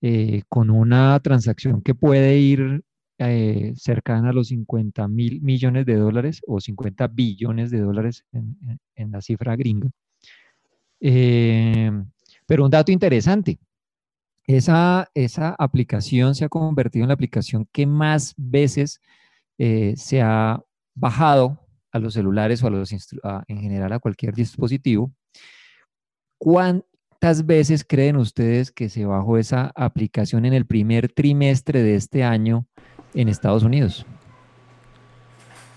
eh, 0.01 0.43
con 0.47 0.69
una 0.69 1.19
transacción 1.19 1.81
que 1.81 1.95
puede 1.95 2.37
ir 2.37 2.83
eh, 3.19 3.73
cercana 3.75 4.29
a 4.29 4.33
los 4.33 4.47
50 4.47 5.07
mil 5.07 5.41
millones 5.41 5.85
de 5.85 5.95
dólares 5.95 6.41
o 6.47 6.59
50 6.59 7.07
billones 7.07 7.69
de 7.69 7.79
dólares 7.79 8.25
en, 8.31 9.11
la 9.11 9.21
cifra 9.21 9.55
gringa. 9.55 9.89
Eh, 10.99 11.91
pero 12.47 12.65
un 12.65 12.71
dato 12.71 12.91
interesante, 12.91 13.59
esa, 14.45 15.09
esa 15.13 15.55
aplicación 15.57 16.35
se 16.35 16.45
ha 16.45 16.49
convertido 16.49 17.03
en 17.03 17.09
la 17.09 17.13
aplicación 17.13 17.67
que 17.71 17.85
más 17.85 18.33
veces 18.35 18.99
eh, 19.57 19.93
se 19.95 20.21
ha 20.21 20.61
bajado 20.95 21.59
a 21.91 21.99
los 21.99 22.15
celulares 22.15 22.63
o 22.63 22.67
a 22.67 22.71
los 22.71 22.91
en 22.91 23.61
general 23.61 23.93
a 23.93 23.99
cualquier 23.99 24.33
dispositivo. 24.33 25.13
¿Cuántas 26.39 27.45
veces 27.45 27.85
creen 27.87 28.17
ustedes 28.17 28.71
que 28.71 28.89
se 28.89 29.05
bajó 29.05 29.37
esa 29.37 29.71
aplicación 29.75 30.45
en 30.45 30.53
el 30.53 30.65
primer 30.65 31.11
trimestre 31.13 31.83
de 31.83 31.95
este 31.95 32.23
año 32.23 32.67
en 33.13 33.29
Estados 33.29 33.63
Unidos. 33.63 34.05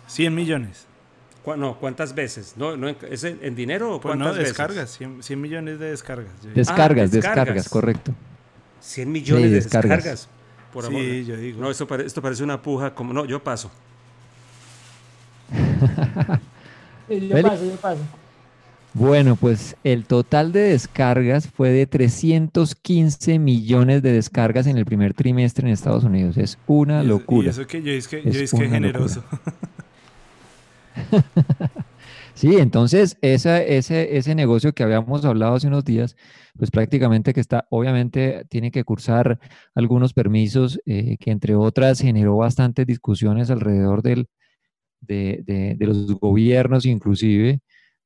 100 0.08 0.34
millones. 0.34 0.86
No, 1.56 1.78
¿cuántas 1.78 2.12
veces? 2.14 2.54
No, 2.56 2.74
¿Es 2.88 3.22
en 3.22 3.54
dinero 3.54 3.94
o 3.94 4.00
pues 4.00 4.16
cuántas 4.16 4.36
no, 4.36 4.42
descargas, 4.42 4.98
100, 5.20 5.40
millones 5.40 5.78
de 5.78 5.90
descargas. 5.90 6.32
Descargas, 6.54 7.10
ah, 7.10 7.12
descargas, 7.14 7.68
correcto. 7.68 8.12
100 8.80 9.12
millones 9.12 9.50
de 9.50 9.56
descargas. 9.56 10.28
por 10.72 10.86
amor. 10.86 11.00
Sí, 11.00 11.24
yo 11.24 11.36
digo. 11.36 11.60
No, 11.60 11.70
esto, 11.70 11.86
esto 11.98 12.20
parece 12.20 12.42
una 12.42 12.60
puja 12.60 12.92
como... 12.94 13.12
No, 13.12 13.24
yo 13.24 13.42
paso. 13.42 13.70
yo 17.08 17.42
paso, 17.42 17.64
yo 17.64 17.76
paso. 17.76 18.00
Bueno, 18.98 19.36
pues 19.36 19.76
el 19.84 20.06
total 20.06 20.52
de 20.52 20.60
descargas 20.60 21.48
fue 21.48 21.68
de 21.68 21.86
315 21.86 23.38
millones 23.38 24.00
de 24.02 24.10
descargas 24.12 24.66
en 24.66 24.78
el 24.78 24.86
primer 24.86 25.12
trimestre 25.12 25.66
en 25.66 25.74
Estados 25.74 26.02
Unidos. 26.02 26.38
Es 26.38 26.58
una 26.66 27.02
locura. 27.02 27.48
Y 27.48 27.50
eso 27.50 27.66
que 27.66 27.82
yo 27.82 27.92
es 27.92 28.08
que, 28.08 28.22
es 28.24 28.50
que 28.50 28.68
generoso. 28.70 29.22
sí, 32.34 32.56
entonces 32.56 33.18
ese, 33.20 33.76
ese 34.16 34.34
negocio 34.34 34.72
que 34.72 34.82
habíamos 34.82 35.26
hablado 35.26 35.56
hace 35.56 35.66
unos 35.66 35.84
días, 35.84 36.16
pues 36.56 36.70
prácticamente 36.70 37.34
que 37.34 37.40
está, 37.40 37.66
obviamente 37.68 38.46
tiene 38.48 38.70
que 38.70 38.82
cursar 38.82 39.38
algunos 39.74 40.14
permisos, 40.14 40.80
eh, 40.86 41.18
que 41.20 41.32
entre 41.32 41.54
otras 41.54 42.00
generó 42.00 42.38
bastantes 42.38 42.86
discusiones 42.86 43.50
alrededor 43.50 44.00
del, 44.00 44.26
de, 45.02 45.44
de 45.46 45.86
los 45.86 46.18
gobiernos 46.18 46.86
inclusive 46.86 47.60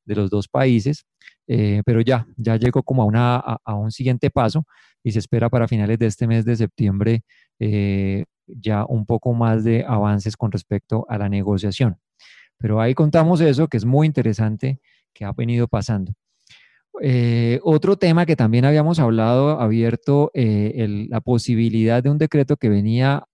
de 0.04 0.14
los 0.14 0.30
dos 0.30 0.48
países, 0.48 1.06
eh, 1.46 1.82
pero 1.84 2.00
ya, 2.00 2.26
ya 2.36 2.56
llegó 2.56 2.82
como 2.82 3.02
a, 3.02 3.06
una, 3.06 3.36
a, 3.36 3.74
un 3.74 3.90
siguiente 3.90 4.30
paso 4.30 4.66
y 5.02 5.12
se 5.12 5.18
espera 5.18 5.48
para 5.48 5.68
finales 5.68 5.98
de 5.98 6.06
este 6.06 6.26
mes 6.26 6.44
de 6.44 6.56
septiembre 6.56 7.22
eh, 7.58 8.24
ya 8.46 8.84
un 8.84 9.06
poco 9.06 9.32
más 9.32 9.64
de 9.64 9.84
avances 9.86 10.36
con 10.36 10.52
respecto 10.52 11.06
a 11.08 11.18
la 11.18 11.28
negociación. 11.28 11.98
Pero 12.58 12.80
ahí 12.80 12.94
contamos 12.94 13.40
eso, 13.40 13.68
que 13.68 13.78
es 13.78 13.84
muy 13.84 14.06
interesante, 14.06 14.80
que 15.12 15.24
ha 15.24 15.32
venido 15.32 15.66
pasando. 15.66 16.12
Eh, 17.02 17.58
otro 17.62 17.96
tema 17.96 18.26
que 18.26 18.36
también 18.36 18.64
habíamos 18.64 18.98
hablado, 18.98 19.60
abierto 19.60 20.30
la 20.34 21.20
posibilidad 21.20 22.02
de 22.02 22.10
un 22.10 22.18
decreto 22.18 22.56
que 22.56 22.68
venía 22.68 23.24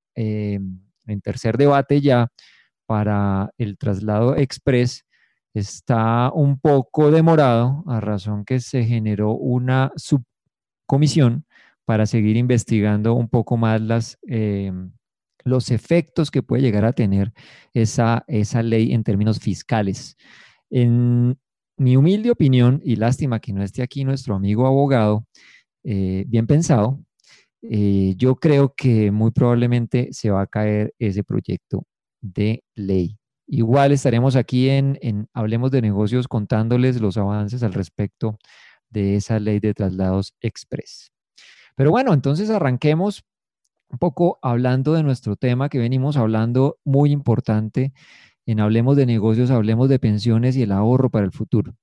en 1.07 1.21
tercer 1.23 1.57
debate 1.57 2.01
ya 2.01 2.29
para 2.87 3.51
el 3.59 3.77
traslado 3.79 4.37
express 4.37 5.05
está 5.59 6.31
un 6.33 6.59
poco 6.61 7.11
demorado 7.11 7.83
a 7.87 7.99
razón 8.01 8.45
que 8.45 8.61
se 8.61 8.85
generó 8.85 9.33
una 9.33 9.91
subcomisión 9.97 11.47
para 11.87 12.05
seguir 12.05 12.37
investigando 12.37 13.15
un 13.15 13.29
poco 13.29 13.57
más 13.57 14.19
eh, 14.29 14.71
los 15.45 15.71
efectos 15.71 16.31
que 16.31 16.43
puede 16.43 16.63
llegar 16.63 16.85
a 16.85 16.93
tener 16.93 17.33
esa, 17.73 18.25
esa 18.29 18.63
ley 18.63 18.93
en 18.93 19.03
términos 19.03 19.39
fiscales. 19.41 20.17
En 20.69 21.39
mi 21.79 21.97
humilde 21.97 22.31
opinión, 22.31 22.83
y 22.85 22.97
lástima 22.97 23.41
que 23.41 23.53
no 23.55 23.63
esté 23.63 23.83
aquí 23.83 24.05
nuestro 24.05 24.35
amigo 24.35 24.67
abogado, 24.67 25.27
eh, 25.85 26.25
bien 26.27 26.47
pensado, 26.47 27.01
eh, 27.63 28.15
yo 28.19 28.37
creo 28.37 28.75
que 28.77 29.11
muy 29.11 29.31
probablemente 29.31 30.09
se 30.13 30.31
va 30.31 30.43
a 30.43 30.47
caer 30.47 30.93
ese 30.99 31.25
proyecto 31.25 31.85
de 32.21 32.63
ley. 32.75 33.17
Igual 33.47 33.93
estaremos 33.93 34.35
aquí 34.35 34.69
en, 34.69 35.29
Hablemos 35.33 35.71
de 35.71 35.81
Negocios 35.81 36.27
contándoles 36.27 37.01
los 37.01 37.17
avances 37.17 37.63
al 37.63 37.75
respecto 37.75 38.39
de 38.91 39.17
esa 39.17 39.39
ley 39.39 39.61
de 39.61 39.73
traslados 39.73 40.35
express. 40.41 41.13
Pero 41.77 41.91
bueno, 41.91 42.13
entonces 42.13 42.51
arranquemos 42.51 43.25
un 43.89 43.99
poco 43.99 44.39
hablando 44.43 44.95
de 44.95 45.05
nuestro 45.05 45.37
tema 45.37 45.69
que 45.69 45.79
venimos 45.79 46.17
hablando 46.17 46.79
muy 46.85 47.13
importante 47.13 47.93
en 48.47 48.61
Hablemos 48.61 48.97
de 48.97 49.07
Negocios, 49.07 49.51
Hablemos 49.51 49.89
de 49.89 50.01
Pensiones 50.01 50.57
y 50.57 50.63
el 50.63 50.73
ahorro 50.73 51.11
para 51.11 51.25
el 51.25 51.33
futuro, 51.33 51.77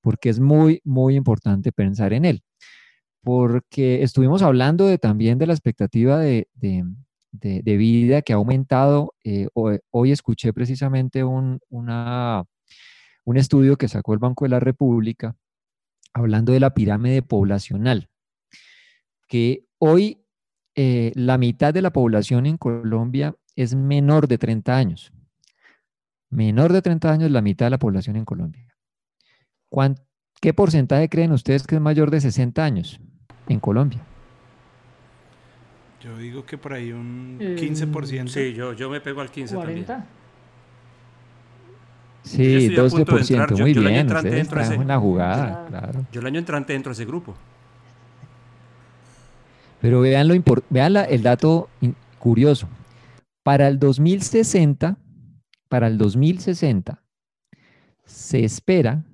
porque 0.00 0.30
es 0.30 0.40
muy, 0.40 0.80
muy 0.84 1.14
importante 1.14 1.70
pensar 1.70 2.12
en 2.12 2.24
él. 2.24 2.42
Porque 3.22 4.02
estuvimos 4.02 4.42
hablando 4.42 4.86
de, 4.86 4.98
también 4.98 5.38
de 5.38 5.46
la 5.46 5.54
expectativa 5.54 6.18
de, 6.18 6.48
de, 6.54 6.84
vida 7.40 8.22
que 8.22 8.32
ha 8.32 8.36
aumentado. 8.36 9.14
Eh, 9.24 9.48
hoy, 9.54 10.12
escuché 10.12 10.52
precisamente 10.52 11.24
un, 11.24 11.60
un 11.70 13.36
estudio 13.36 13.76
que 13.76 13.88
sacó 13.88 14.12
el 14.12 14.18
Banco 14.18 14.44
de 14.44 14.50
la 14.50 14.60
República 14.60 15.36
hablando 16.14 16.52
de 16.52 16.60
la 16.60 16.74
pirámide 16.74 17.22
poblacional, 17.22 18.08
que 19.28 19.66
hoy 19.78 20.24
eh, 20.76 21.12
la 21.16 21.38
mitad 21.38 21.74
de 21.74 21.82
la 21.82 21.92
población 21.92 22.46
en 22.46 22.56
Colombia 22.56 23.34
es 23.56 23.74
menor 23.74 24.28
de 24.28 24.38
30 24.38 24.76
años. 24.76 25.12
Menor 26.30 26.72
de 26.72 26.82
30 26.82 27.12
años 27.12 27.30
la 27.30 27.42
mitad 27.42 27.66
de 27.66 27.70
la 27.70 27.78
población 27.78 28.16
en 28.16 28.24
Colombia. 28.24 28.74
¿Qué 30.40 30.52
porcentaje 30.52 31.08
creen 31.08 31.32
ustedes 31.32 31.66
que 31.66 31.76
es 31.76 31.80
mayor 31.80 32.10
de 32.10 32.20
60 32.20 32.64
años 32.64 33.00
en 33.48 33.60
Colombia? 33.60 34.04
Yo 36.04 36.18
digo 36.18 36.44
que 36.44 36.58
por 36.58 36.74
ahí 36.74 36.92
un 36.92 37.38
15%. 37.40 38.28
Sí, 38.28 38.52
yo, 38.52 38.74
yo 38.74 38.90
me 38.90 39.00
pego 39.00 39.22
al 39.22 39.30
15 39.30 39.56
también. 39.56 39.86
Sí, 42.22 42.68
12%, 42.68 43.58
muy 43.58 43.72
bien, 43.72 44.12
ustedes 44.12 44.52
ese, 44.52 44.74
en 44.74 44.88
la 44.88 44.98
jugada, 44.98 45.66
claro. 45.66 46.06
Yo 46.12 46.20
el 46.20 46.26
año 46.26 46.38
entrante 46.38 46.74
entro 46.74 46.90
a 46.90 46.92
ese 46.94 47.06
grupo. 47.06 47.34
Pero 49.80 50.00
vean, 50.00 50.28
lo 50.28 50.34
vean 50.70 50.96
el 51.08 51.22
dato 51.22 51.70
curioso. 52.18 52.68
Para 53.42 53.68
el 53.68 53.78
2060, 53.78 54.98
para 55.68 55.86
el 55.86 55.96
2060, 55.96 57.02
se 58.04 58.44
espera 58.44 59.04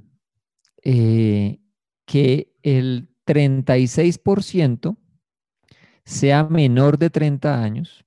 eh, 0.82 1.60
que 2.04 2.52
el 2.62 3.08
36% 3.26 4.96
sea 6.04 6.44
menor 6.44 6.98
de 6.98 7.10
30 7.10 7.62
años 7.62 8.04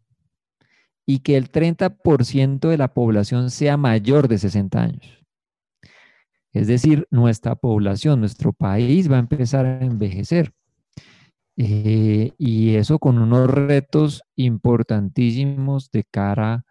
y 1.06 1.20
que 1.20 1.38
el 1.38 1.52
30% 1.52 2.70
de 2.70 2.78
la 2.78 2.94
población 2.94 3.50
sea 3.50 3.78
mayor 3.78 4.28
de 4.28 4.38
60 4.38 4.82
años. 4.82 5.24
Es 6.54 6.68
decir, 6.68 7.08
nuestra 7.10 7.56
población, 7.56 8.20
nuestro 8.20 8.54
país 8.54 9.12
va 9.12 9.18
a 9.18 9.20
empezar 9.20 9.66
a 9.66 9.84
envejecer. 9.84 10.54
Eh, 11.58 12.32
y 12.38 12.76
eso 12.76 13.00
con 13.00 13.20
unos 13.20 13.50
retos 13.50 14.24
importantísimos 14.36 15.92
de 15.92 16.04
cara 16.04 16.66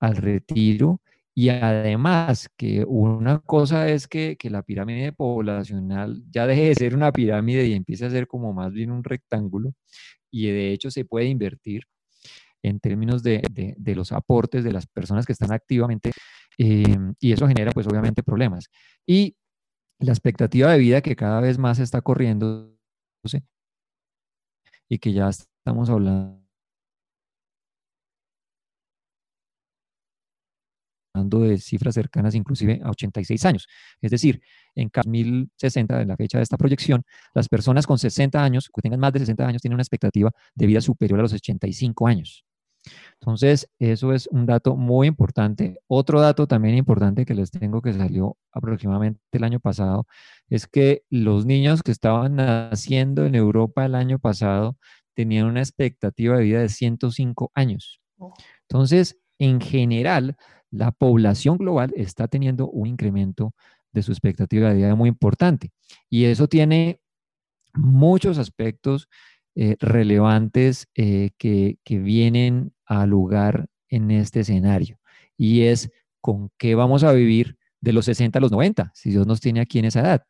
al 0.00 0.16
retiro. 0.16 1.00
Y 1.34 1.50
además 1.50 2.48
que 2.56 2.84
una 2.86 3.38
cosa 3.40 3.88
es 3.88 4.08
que, 4.08 4.36
que, 4.36 4.50
la 4.50 4.62
pirámide 4.62 5.12
poblacional 5.12 6.22
ya 6.30 6.46
deje 6.46 6.68
de 6.68 6.74
ser 6.74 6.94
una 6.94 7.12
pirámide 7.12 7.66
y 7.66 7.74
empiece 7.74 8.06
a 8.06 8.10
ser 8.10 8.26
como 8.26 8.52
más 8.52 8.72
bien 8.72 8.90
un 8.90 9.04
rectángulo 9.04 9.74
y 10.30 10.50
de 10.50 10.72
hecho 10.72 10.90
se 10.90 11.04
puede 11.04 11.26
invertir 11.26 11.84
en 12.62 12.80
términos 12.80 13.22
de, 13.22 13.42
los 13.94 14.12
aportes 14.12 14.64
de 14.64 14.72
las 14.72 14.86
personas 14.86 15.26
que 15.26 15.32
están 15.32 15.52
activamente 15.52 16.12
em, 16.58 17.14
y 17.18 17.32
eso 17.32 17.48
genera 17.48 17.72
pues 17.72 17.86
obviamente 17.86 18.22
problemas. 18.22 18.66
Y 19.06 19.36
la 19.98 20.12
expectativa 20.12 20.72
de 20.72 20.78
vida 20.78 21.00
que 21.02 21.16
cada 21.16 21.40
vez 21.40 21.58
más 21.58 21.78
está 21.78 22.00
corriendo 22.02 22.76
y 24.88 24.98
que 24.98 25.12
ya 25.12 25.28
estamos 25.28 25.88
hablando 25.90 26.39
de 31.14 31.58
cifras 31.58 31.94
cercanas 31.94 32.34
inclusive 32.34 32.80
a 32.82 32.90
86 32.90 33.44
años. 33.44 33.66
Es 34.00 34.10
decir, 34.10 34.40
en 34.74 34.90
2060, 34.92 36.02
en 36.02 36.08
la 36.08 36.16
fecha 36.16 36.38
de 36.38 36.44
esta 36.44 36.56
proyección, 36.56 37.02
las 37.34 37.48
personas 37.48 37.86
con 37.86 37.98
60 37.98 38.42
años, 38.42 38.70
que 38.74 38.82
tengan 38.82 39.00
más 39.00 39.12
de 39.12 39.20
60 39.20 39.46
años, 39.46 39.62
tienen 39.62 39.74
una 39.74 39.82
expectativa 39.82 40.30
de 40.54 40.66
vida 40.66 40.80
superior 40.80 41.18
a 41.18 41.22
los 41.22 41.32
85 41.32 42.06
años. 42.06 42.44
Entonces, 43.20 43.68
eso 43.78 44.12
es 44.14 44.26
un 44.28 44.46
dato 44.46 44.76
muy 44.76 45.06
importante. 45.06 45.78
Otro 45.86 46.20
dato 46.20 46.46
también 46.46 46.76
importante 46.76 47.26
que 47.26 47.34
les 47.34 47.50
tengo 47.50 47.82
que 47.82 47.92
salió 47.92 48.36
aproximadamente 48.52 49.20
el 49.32 49.44
año 49.44 49.60
pasado 49.60 50.06
es 50.48 50.66
que 50.66 51.02
los 51.10 51.44
niños 51.44 51.82
que 51.82 51.92
estaban 51.92 52.36
naciendo 52.36 53.26
en 53.26 53.34
Europa 53.34 53.84
el 53.84 53.94
año 53.94 54.18
pasado 54.18 54.78
tenían 55.14 55.46
una 55.46 55.60
expectativa 55.60 56.38
de 56.38 56.44
vida 56.44 56.60
de 56.60 56.68
105 56.70 57.50
años. 57.54 58.00
Oh. 58.18 58.32
Entonces, 58.62 59.18
en 59.38 59.60
general, 59.60 60.36
la 60.70 60.92
población 60.92 61.58
global 61.58 61.92
está 61.96 62.28
teniendo 62.28 62.68
un 62.68 62.86
incremento 62.86 63.54
de 63.92 64.02
su 64.02 64.12
expectativa 64.12 64.70
de 64.70 64.76
vida 64.76 64.94
muy 64.94 65.08
importante. 65.08 65.72
Y 66.08 66.24
eso 66.24 66.46
tiene 66.48 67.00
muchos 67.74 68.38
aspectos 68.38 69.08
eh, 69.54 69.76
relevantes 69.80 70.86
eh, 70.94 71.30
que, 71.38 71.78
que 71.84 71.98
vienen 71.98 72.72
a 72.86 73.06
lugar 73.06 73.66
en 73.88 74.10
este 74.10 74.40
escenario. 74.40 74.98
Y 75.36 75.62
es 75.62 75.90
con 76.20 76.50
qué 76.56 76.74
vamos 76.74 77.02
a 77.02 77.12
vivir 77.12 77.56
de 77.80 77.92
los 77.92 78.04
60 78.04 78.38
a 78.38 78.42
los 78.42 78.52
90, 78.52 78.92
si 78.94 79.10
Dios 79.10 79.26
nos 79.26 79.40
tiene 79.40 79.60
aquí 79.60 79.78
en 79.78 79.86
esa 79.86 80.00
edad. 80.00 80.22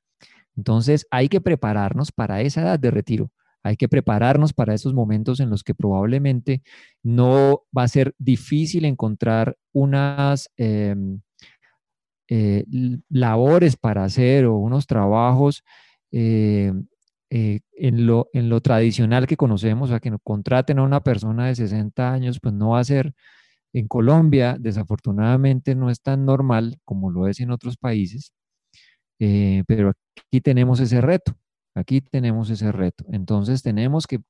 Entonces 0.57 1.07
hay 1.11 1.28
que 1.28 1.41
prepararnos 1.41 2.12
para 2.12 2.41
esa 2.43 2.62
edad 2.62 2.78
de 2.78 2.91
retiro. 2.91 3.30
Hay 3.63 3.77
que 3.77 3.89
prepararnos 3.89 4.53
para 4.53 4.75
esos 4.75 4.95
momentos 4.95 5.41
en 5.41 5.51
los 5.51 5.63
que 5.63 5.75
probablemente 5.75 6.63
no 7.03 7.63
va 7.77 7.85
a 7.85 7.89
ser 7.89 8.15
difícil 8.19 8.85
encontrar 8.85 9.57
unas 9.73 10.51
em, 10.57 11.21
eh, 12.33 12.65
labores 13.09 13.77
para 13.77 14.05
hacer 14.05 14.47
o 14.47 14.57
unos 14.57 14.87
trabajos 14.87 15.65
eh, 16.13 16.73
eh, 17.31 17.59
en, 17.73 18.07
lo, 18.07 18.61
tradicional 18.63 19.27
que 19.27 19.37
conocemos, 19.37 19.91
a 19.91 19.99
que 19.99 20.17
contraten 20.23 20.79
a 20.79 20.85
una 20.85 21.03
persona 21.03 21.47
de 21.47 21.57
60 21.57 22.13
años, 22.13 22.39
pues 22.41 22.55
no 22.55 22.71
va 22.71 22.81
a 22.81 22.85
ser 22.85 23.15
en 23.73 23.89
Colombia, 23.89 24.57
desafortunadamente 24.61 25.75
no 25.75 25.91
es 25.91 26.03
tan 26.03 26.25
normal 26.25 26.79
como 26.85 27.11
lo 27.11 27.27
es 27.29 27.41
en 27.41 27.51
otros 27.51 27.77
países, 27.77 28.33
pero 29.19 29.93
aquí 30.17 30.41
tenemos 30.41 30.81
ese 30.81 31.01
reto. 31.01 31.35
Aquí 31.75 32.01
tenemos 32.01 32.51
ese 32.51 32.73
reto. 32.73 33.05
Entonces 33.12 33.62
tenemos 33.62 34.07
que 34.07 34.21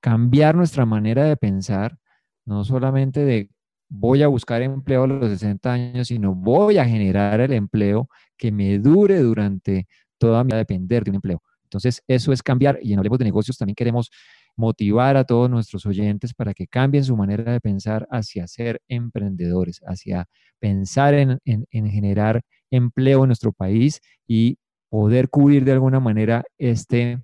cambiar 0.00 0.54
nuestra 0.56 0.86
manera 0.86 1.24
de 1.24 1.36
pensar, 1.36 1.98
no 2.46 2.64
solamente 2.64 3.24
de 3.24 3.50
voy 3.88 4.22
a 4.22 4.28
buscar 4.28 4.62
empleo 4.62 5.04
a 5.04 5.06
los 5.06 5.30
60 5.30 5.72
años, 5.72 6.08
sino 6.08 6.34
voy 6.34 6.78
a 6.78 6.84
generar 6.84 7.40
el 7.40 7.52
empleo 7.52 8.08
que 8.36 8.52
me 8.52 8.78
dure 8.78 9.18
durante 9.20 9.86
toda 10.18 10.44
mi 10.44 10.48
vida 10.48 10.58
depender 10.58 11.04
de 11.04 11.10
un 11.10 11.16
empleo. 11.16 11.42
Entonces, 11.64 12.02
eso 12.06 12.32
es 12.32 12.42
cambiar 12.42 12.78
y 12.82 12.92
en 12.92 12.98
Hablemos 12.98 13.18
de 13.18 13.24
Negocios 13.26 13.58
también 13.58 13.74
queremos 13.74 14.10
motivar 14.56 15.16
a 15.16 15.24
todos 15.24 15.48
nuestros 15.48 15.86
oyentes 15.86 16.34
para 16.34 16.52
que 16.54 16.66
cambien 16.66 17.04
su 17.04 17.16
manera 17.16 17.52
de 17.52 17.60
pensar 17.60 18.08
hacia 18.10 18.46
ser 18.48 18.80
emprendedores, 18.88 19.80
hacia 19.86 20.26
pensar 20.58 21.14
en, 21.14 21.38
en 21.44 21.90
generar 21.90 22.42
empleo 22.70 23.22
en 23.22 23.28
nuestro 23.28 23.52
país 23.52 24.00
y 24.26 24.58
poder 24.88 25.28
cubrir 25.28 25.64
de 25.64 25.72
alguna 25.72 26.00
manera 26.00 26.44
este 26.58 27.20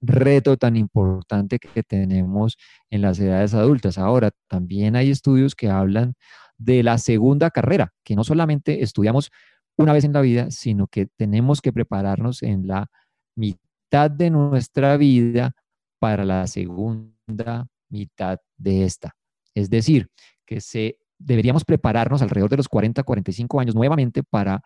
reto 0.00 0.56
tan 0.56 0.76
importante 0.76 1.58
que 1.58 1.82
tenemos 1.82 2.56
en 2.90 3.02
las 3.02 3.18
edades 3.18 3.54
adultas. 3.54 3.98
Ahora, 3.98 4.30
también 4.48 4.96
hay 4.96 5.10
estudios 5.10 5.54
que 5.54 5.68
hablan 5.68 6.14
de 6.58 6.82
la 6.82 6.98
segunda 6.98 7.50
carrera, 7.50 7.92
que 8.04 8.14
no 8.14 8.24
solamente 8.24 8.82
estudiamos 8.82 9.30
una 9.76 9.92
vez 9.92 10.04
en 10.04 10.12
la 10.12 10.20
vida, 10.20 10.50
sino 10.50 10.86
que 10.86 11.06
tenemos 11.16 11.60
que 11.60 11.72
prepararnos 11.72 12.42
en 12.42 12.66
la 12.66 12.86
mitad 13.34 14.10
de 14.10 14.30
nuestra 14.30 14.96
vida 14.96 15.52
para 15.98 16.24
la 16.24 16.46
segunda 16.46 17.66
mitad 17.88 18.38
de 18.56 18.84
esta. 18.84 19.14
Es 19.54 19.70
decir, 19.70 20.08
que 20.46 20.60
se, 20.60 20.98
deberíamos 21.18 21.64
prepararnos 21.64 22.22
alrededor 22.22 22.50
de 22.50 22.56
los 22.58 22.68
40, 22.68 23.02
45 23.02 23.60
años 23.60 23.74
nuevamente 23.74 24.22
para 24.22 24.62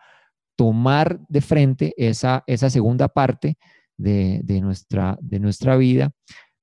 tomar 0.61 1.19
de 1.27 1.41
frente 1.41 1.91
esa, 1.97 2.43
esa 2.45 2.69
segunda 2.69 3.07
parte 3.07 3.57
de, 3.97 4.41
de, 4.43 4.61
nuestra, 4.61 5.17
de 5.19 5.39
nuestra 5.39 5.75
vida 5.75 6.11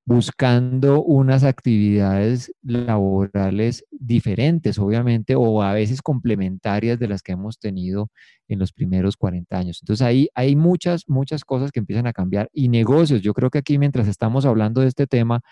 buscando 0.09 1.03
unas 1.03 1.45
actividades 1.45 2.51
laborales 2.63 3.85
diferentes, 3.91 4.79
obviamente, 4.79 5.35
o 5.35 5.63
a 5.63 5.75
veces 5.75 6.01
complementarias 6.01 6.99
de 6.99 7.09
las 7.09 7.21
que 7.21 7.33
hemos 7.33 7.59
tenido 7.59 8.09
en 8.49 8.59
los 8.59 8.73
primeros 8.73 9.19
40 9.19 9.59
años. 9.59 9.81
Entonces 9.83 10.07
ahí 10.07 10.31
hay 10.35 10.57
muchas, 10.57 11.07
muchas 11.09 11.45
cosas 11.45 11.73
que 11.73 11.81
empiezan 11.81 12.07
a 12.07 12.15
cambiar 12.15 12.49
y 12.55 12.71
negocios. 12.71 13.21
Yo 13.21 13.35
creo 13.35 13.51
que 13.51 13.59
aquí 13.59 13.77
mientras 13.77 14.09
estamos 14.09 14.47
hablando 14.47 14.81
de 14.81 14.89
este 14.89 15.07
tema, 15.07 15.43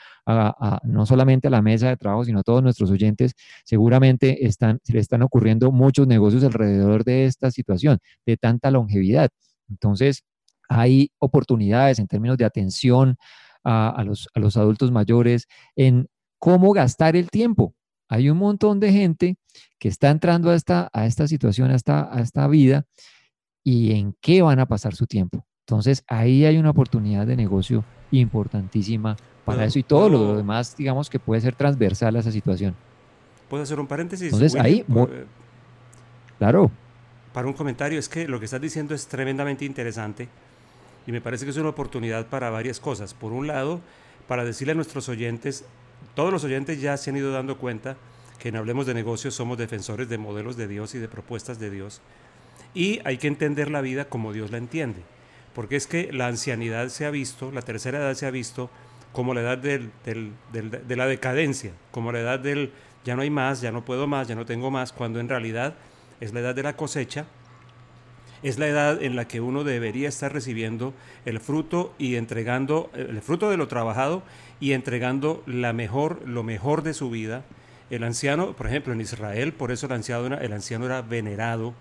no 0.85 1.05
solamente 1.05 1.49
a 1.49 1.51
la 1.51 1.61
mesa 1.61 1.91
de 1.91 1.99
trabajo, 1.99 2.25
sino 2.25 2.39
a 2.39 2.43
todos 2.43 2.63
nuestros 2.63 2.91
oyentes, 2.91 3.35
seguramente 3.63 4.47
están, 4.47 4.81
se 4.85 4.95
le 4.95 5.01
están 5.01 5.21
ocurriendo 5.21 5.71
muchos 5.71 6.07
negocios 6.07 6.43
alrededor 6.45 7.05
de 7.05 7.27
esta 7.27 7.51
situación, 7.51 7.99
de 8.25 8.39
tanta 8.39 8.71
longevidad. 8.71 9.29
Entonces, 9.69 10.25
hay 10.67 11.11
oportunidades 11.19 11.99
en 11.99 12.07
términos 12.09 12.39
de 12.39 12.47
atención 12.47 13.19
a, 13.67 14.05
los, 14.05 14.29
a 14.35 14.41
los 14.41 14.57
adultos 14.57 14.93
mayores 14.93 15.49
en 15.75 16.09
cómo 16.39 16.73
gastar 16.73 17.17
el 17.17 17.31
tiempo. 17.31 17.75
Hay 18.09 18.31
un 18.31 18.39
montón 18.39 18.79
de 18.79 18.93
gente 18.93 19.37
que 19.81 19.89
está 19.89 20.11
entrando 20.11 20.51
a 20.51 20.55
esta, 20.55 20.89
a 20.93 21.07
esta 21.07 21.27
situación, 21.27 21.71
a 21.71 21.75
esta, 21.75 22.09
a 22.15 22.21
esta 22.21 22.47
vida, 22.47 22.85
y 23.65 23.93
en 23.93 24.15
qué 24.21 24.43
van 24.43 24.61
a 24.61 24.67
pasar 24.67 24.95
su 24.95 25.07
tiempo. 25.07 25.45
Entonces, 25.67 26.05
ahí 26.07 26.45
hay 26.45 26.57
una 26.57 26.71
oportunidad 26.71 27.27
de 27.27 27.35
negocio 27.35 27.85
importantísima 28.13 29.17
para 29.45 29.65
eso 29.65 29.81
y 29.81 29.83
todo 29.83 30.09
lo 30.09 30.37
demás, 30.37 30.77
digamos, 30.77 31.11
que 31.11 31.19
puede 31.19 31.41
ser 31.41 31.57
transversal 31.57 32.15
a 32.15 32.21
esa 32.21 32.31
situación. 32.31 32.77
¿Puedo 33.51 33.65
hacer 33.65 33.81
un 33.81 33.89
paréntesis? 33.89 34.33
Entonces, 34.33 34.55
ahí, 34.55 34.85
claro. 36.39 36.71
Para 37.33 37.49
un 37.49 37.55
comentario, 37.55 37.99
es 37.99 38.09
que 38.09 38.29
lo 38.29 38.39
que 38.39 38.45
estás 38.45 38.61
diciendo 38.61 38.95
es 38.95 39.09
tremendamente 39.09 39.65
interesante 39.65 40.29
y 41.07 41.13
me 41.13 41.21
parece 41.21 41.45
que 41.45 41.51
es 41.51 41.57
una 41.57 41.69
oportunidad 41.69 42.27
para 42.27 42.51
varias 42.51 42.81
cosas. 42.81 43.15
Por 43.15 43.33
un 43.33 43.47
lado, 43.47 43.81
para 44.27 44.45
decirle 44.45 44.73
a 44.73 44.75
nuestros 44.75 45.09
oyentes, 45.09 45.65
todos 46.15 46.33
los 46.33 46.45
oyentes 46.45 46.81
ya 46.81 46.97
se 46.97 47.11
han 47.11 47.17
ido 47.17 47.31
dando 47.31 47.59
cuenta 47.59 47.97
que 48.39 48.49
en 48.49 48.57
Hablemos 48.57 48.87
de 48.87 48.95
Negocios 48.95 49.35
somos 49.35 49.57
defensores 49.59 50.09
de 50.09 50.19
modelos 50.19 50.57
de 50.57 50.69
Dios 50.69 50.95
y 50.95 50.99
de 50.99 51.09
propuestas 51.09 51.59
de 51.59 51.71
Dios. 51.71 52.01
Y 52.75 53.01
hay 53.05 53.19
que 53.19 53.29
entender 53.29 53.71
la 53.71 53.81
vida 53.81 54.07
como 54.07 54.33
Dios 54.33 54.51
la 54.51 54.59
entiende. 54.59 55.03
Porque 55.55 55.77
es 55.77 55.87
que 55.87 56.13
la 56.13 56.27
ancianidad 56.27 56.89
se 56.89 57.07
ha 57.07 57.11
visto, 57.11 57.51
la 57.51 57.63
tercera 57.63 57.99
edad 57.99 58.15
se 58.15 58.27
ha 58.27 58.31
visto 58.31 58.69
como 59.13 59.33
la 59.33 59.41
edad 59.41 59.57
del, 59.57 59.91
de 60.53 60.97
la 60.97 61.07
decadencia, 61.07 61.73
como 61.91 62.13
la 62.13 62.21
edad 62.21 62.39
del 62.39 62.73
ya 63.07 63.15
no 63.17 63.23
hay 63.23 63.31
más, 63.31 63.61
ya 63.61 63.73
no 63.73 63.85
puedo 63.85 64.07
más, 64.07 64.29
ya 64.29 64.35
no 64.35 64.45
tengo 64.45 64.71
más, 64.71 64.93
cuando 64.93 65.21
en 65.21 65.29
realidad 65.29 65.75
es 66.21 66.35
la 66.35 66.41
edad 66.41 66.55
de 66.55 66.65
la 66.65 66.77
cosecha 66.77 67.25
es 68.43 68.59
la 68.59 68.67
edad 68.67 69.03
en 69.03 69.17
la 69.17 69.27
que 69.27 69.41
uno 69.41 69.65
debería 69.65 70.09
estar 70.09 70.33
recibiendo 70.33 70.95
el 71.25 71.41
fruto 71.41 71.95
y 71.99 72.17
entregando 72.17 72.91
el 72.95 73.21
fruto 73.23 73.51
de 73.51 73.57
lo 73.57 73.69
trabajado 73.69 74.23
y 74.61 74.73
entregando 74.73 75.43
la 75.47 75.73
mejor, 75.73 76.27
lo 76.27 76.43
mejor 76.43 76.83
de 76.83 76.95
su 76.95 77.11
vida. 77.11 77.45
El 77.91 78.03
anciano, 78.05 78.53
por 78.55 78.67
ejemplo, 78.67 78.93
en 78.93 79.01
Israel, 79.01 79.53
por 79.53 79.71
eso 79.71 79.87
el 79.87 79.93
anciano, 79.93 80.37
el 80.39 80.53
anciano 80.53 80.87
era 80.87 81.03
venerado, 81.03 81.75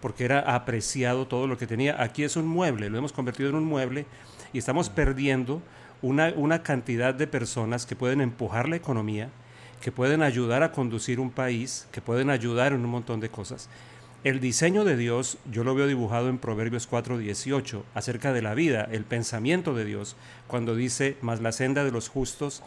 porque 0.00 0.24
era 0.24 0.40
apreciado 0.40 1.26
todo 1.26 1.46
lo 1.46 1.56
que 1.56 1.66
tenía. 1.66 2.02
Aquí 2.02 2.24
es 2.24 2.36
un 2.36 2.46
mueble, 2.46 2.90
lo 2.90 2.98
hemos 2.98 3.12
convertido 3.12 3.50
en 3.50 3.54
un 3.54 3.64
mueble 3.64 4.06
y 4.52 4.58
estamos 4.58 4.90
perdiendo 4.90 5.62
una, 6.02 6.32
una 6.36 6.62
cantidad 6.62 7.14
de 7.14 7.28
personas 7.28 7.86
que 7.86 7.94
pueden 7.94 8.20
empujar 8.20 8.68
la 8.68 8.76
economía, 8.76 9.30
que 9.80 9.92
pueden 9.92 10.22
ayudar 10.22 10.62
a 10.62 10.72
conducir 10.72 11.20
un 11.20 11.30
país, 11.30 11.86
que 11.92 12.00
pueden 12.00 12.30
ayudar 12.30 12.72
en 12.72 12.84
un 12.84 12.90
montón 12.90 13.20
de 13.20 13.28
cosas. 13.28 13.68
El 14.24 14.38
diseño 14.38 14.84
de 14.84 14.96
Dios 14.96 15.36
yo 15.50 15.64
lo 15.64 15.74
veo 15.74 15.88
dibujado 15.88 16.28
en 16.28 16.38
Proverbios 16.38 16.88
4:18 16.88 17.82
acerca 17.92 18.32
de 18.32 18.40
la 18.40 18.54
vida, 18.54 18.88
el 18.92 19.04
pensamiento 19.04 19.74
de 19.74 19.84
Dios, 19.84 20.14
cuando 20.46 20.76
dice, 20.76 21.16
mas 21.22 21.40
la 21.40 21.50
senda 21.50 21.82
de 21.82 21.90
los 21.90 22.08
justos 22.08 22.62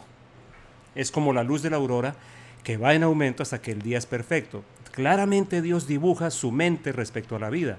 es 0.94 1.10
como 1.10 1.32
la 1.32 1.44
luz 1.44 1.62
de 1.62 1.70
la 1.70 1.78
aurora 1.78 2.14
que 2.62 2.76
va 2.76 2.92
en 2.92 3.04
aumento 3.04 3.42
hasta 3.42 3.62
que 3.62 3.72
el 3.72 3.80
día 3.80 3.96
es 3.96 4.04
perfecto. 4.04 4.64
Claramente 4.92 5.62
Dios 5.62 5.86
dibuja 5.86 6.30
su 6.30 6.52
mente 6.52 6.92
respecto 6.92 7.36
a 7.36 7.38
la 7.38 7.48
vida. 7.48 7.78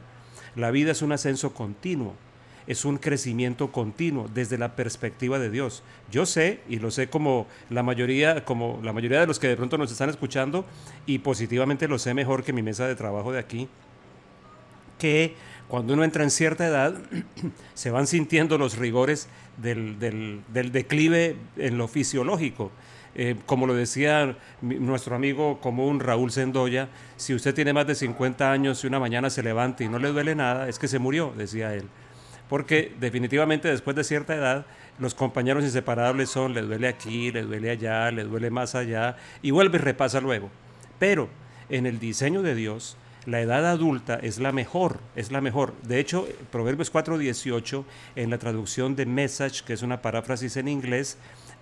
La 0.56 0.72
vida 0.72 0.92
es 0.92 1.04
un 1.04 1.12
ascenso 1.12 1.54
continuo 1.54 2.16
es 2.68 2.84
un 2.84 2.98
crecimiento 2.98 3.72
continuo 3.72 4.30
desde 4.34 4.58
la 4.58 4.76
perspectiva 4.76 5.40
de 5.40 5.50
Dios. 5.50 5.84
Yo 6.12 6.26
sé, 6.26 6.60
y 6.68 6.80
lo 6.80 6.92
sé 6.92 7.10
como 7.10 7.48
la 7.70 7.82
mayoría, 7.82 8.44
como 8.44 8.80
la 8.84 8.94
mayoría 8.94 9.22
de 9.22 9.28
los 9.28 9.40
que 9.40 9.48
de 9.48 9.56
pronto 9.56 9.78
nos 9.78 9.92
están 9.92 10.10
escuchando, 10.10 10.66
y 11.06 11.20
positivamente 11.20 11.88
lo 11.88 11.98
sé 11.98 12.14
mejor 12.14 12.44
que 12.44 12.54
mi 12.54 12.62
mesa 12.62 12.86
de 12.86 12.96
trabajo 12.96 13.32
de 13.32 13.40
aquí, 13.40 13.70
que 15.00 15.36
cuando 15.70 15.94
uno 15.94 16.04
entra 16.04 16.24
en 16.24 16.30
cierta 16.30 16.68
edad, 16.68 16.96
se 17.74 17.90
van 17.90 18.06
sintiendo 18.06 18.58
los 18.58 18.78
rigores 18.78 19.30
del, 19.58 19.98
declive 20.52 21.38
en 21.56 21.78
lo 21.78 21.88
fisiológico. 21.88 22.72
Eh, 23.20 23.36
como 23.48 23.66
lo 23.66 23.74
decía 23.74 24.38
nuestro 24.62 25.16
amigo 25.16 25.60
común 25.60 26.00
Raúl 26.00 26.30
Sendoya, 26.30 26.90
si 27.16 27.34
usted 27.34 27.56
tiene 27.56 27.74
más 27.74 27.88
de 27.88 27.96
50 27.96 28.52
años 28.52 28.84
y 28.84 28.88
una 28.88 29.00
mañana 29.00 29.32
se 29.32 29.42
levanta 29.42 29.84
y 29.84 29.88
no 29.88 29.98
le 29.98 30.10
duele 30.10 30.36
nada, 30.36 30.70
es 30.70 30.78
que 30.78 30.88
se 30.88 31.00
murió, 31.00 31.34
decía 31.36 31.74
él 31.74 31.86
porque 32.50 32.94
definitivamente 33.00 33.68
después 33.68 33.96
de 33.96 34.04
cierta 34.04 34.36
edad 34.36 34.66
los 35.00 35.14
compañeros 35.14 35.64
inseparables 35.64 36.30
son, 36.30 36.54
le 36.54 36.62
duele 36.62 36.88
aquí, 36.88 37.32
le 37.32 37.44
duele 37.44 37.70
allá, 37.70 38.10
le 38.12 38.24
duele 38.24 38.50
más 38.50 38.76
allá, 38.76 39.16
y 39.42 39.52
vuelve 39.52 39.78
y 39.78 39.82
repasa 39.82 40.20
luego. 40.22 40.50
Pero 41.00 41.30
en 41.70 41.86
el 41.86 42.00
diseño 42.00 42.42
de 42.42 42.56
Dios, 42.56 42.98
la 43.26 43.42
edad 43.42 43.66
adulta 43.66 44.16
es 44.16 44.40
la 44.40 44.52
mejor, 44.52 45.00
es 45.16 45.32
la 45.32 45.42
mejor. 45.42 45.74
De 45.84 46.00
hecho, 46.00 46.28
Proverbios 46.52 46.92
4:18, 46.92 47.84
en 48.16 48.30
la 48.30 48.38
traducción 48.38 48.96
de 48.96 49.06
Message, 49.06 49.64
que 49.66 49.74
es 49.74 49.82
una 49.82 50.02
paráfrasis 50.02 50.56
en 50.58 50.70
inglés, 50.70 51.18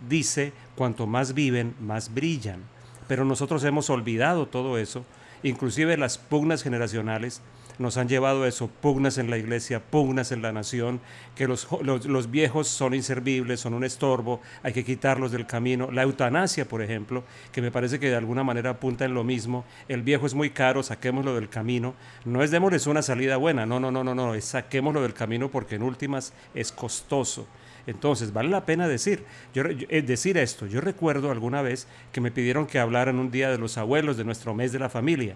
dice, 0.07 0.53
cuanto 0.75 1.07
más 1.07 1.33
viven, 1.33 1.73
más 1.79 2.13
brillan. 2.13 2.61
Pero 3.07 3.25
nosotros 3.25 3.63
hemos 3.63 3.89
olvidado 3.89 4.47
todo 4.47 4.77
eso, 4.77 5.05
inclusive 5.43 5.97
las 5.97 6.17
pugnas 6.17 6.63
generacionales 6.63 7.41
nos 7.79 7.97
han 7.97 8.07
llevado 8.07 8.43
a 8.43 8.47
eso, 8.47 8.67
pugnas 8.67 9.17
en 9.17 9.29
la 9.29 9.37
iglesia, 9.37 9.79
pugnas 9.79 10.31
en 10.31 10.41
la 10.41 10.51
nación, 10.51 10.99
que 11.35 11.47
los, 11.47 11.67
los, 11.81 12.31
viejos 12.31 12.67
son 12.67 12.93
inservibles, 12.93 13.59
son 13.59 13.73
un 13.73 13.83
estorbo, 13.83 14.41
hay 14.63 14.73
que 14.73 14.83
quitarlos 14.83 15.31
del 15.31 15.45
camino. 15.45 15.91
La 15.91 16.03
eutanasia, 16.03 16.67
por 16.67 16.81
ejemplo, 16.81 17.23
que 17.51 17.61
me 17.61 17.71
parece 17.71 17.99
que 17.99 18.09
de 18.09 18.15
alguna 18.15 18.43
manera 18.43 18.71
apunta 18.71 19.05
en 19.05 19.13
lo 19.13 19.23
mismo, 19.23 19.65
el 19.87 20.01
viejo 20.01 20.25
es 20.25 20.33
muy 20.33 20.49
caro, 20.49 20.83
saquémoslo 20.83 21.35
del 21.35 21.49
camino. 21.49 21.95
No 22.23 22.43
es 22.43 22.51
démosles 22.51 22.87
una 22.87 23.01
salida 23.01 23.37
buena, 23.37 23.65
no, 23.65 23.79
no, 23.79 23.91
no, 23.91 24.03
no, 24.03 24.15
no, 24.15 24.33
es 24.35 24.45
saquémoslo 24.45 25.01
del 25.01 25.13
camino 25.13 25.49
porque 25.49 25.75
en 25.75 25.83
últimas 25.83 26.33
es 26.53 26.71
costoso. 26.71 27.47
Entonces, 27.87 28.33
vale 28.33 28.49
la 28.49 28.65
pena 28.65 28.87
decir, 28.87 29.23
yo, 29.53 29.63
eh, 29.65 30.01
decir 30.01 30.37
esto. 30.37 30.65
Yo 30.65 30.81
recuerdo 30.81 31.31
alguna 31.31 31.61
vez 31.61 31.87
que 32.11 32.21
me 32.21 32.31
pidieron 32.31 32.65
que 32.65 32.79
hablara 32.79 33.11
en 33.11 33.19
un 33.19 33.29
día 33.29 33.51
de 33.51 33.57
los 33.57 33.77
abuelos 33.77 34.17
de 34.17 34.23
nuestro 34.23 34.53
mes 34.55 34.71
de 34.71 34.79
la 34.79 34.89
familia. 34.89 35.35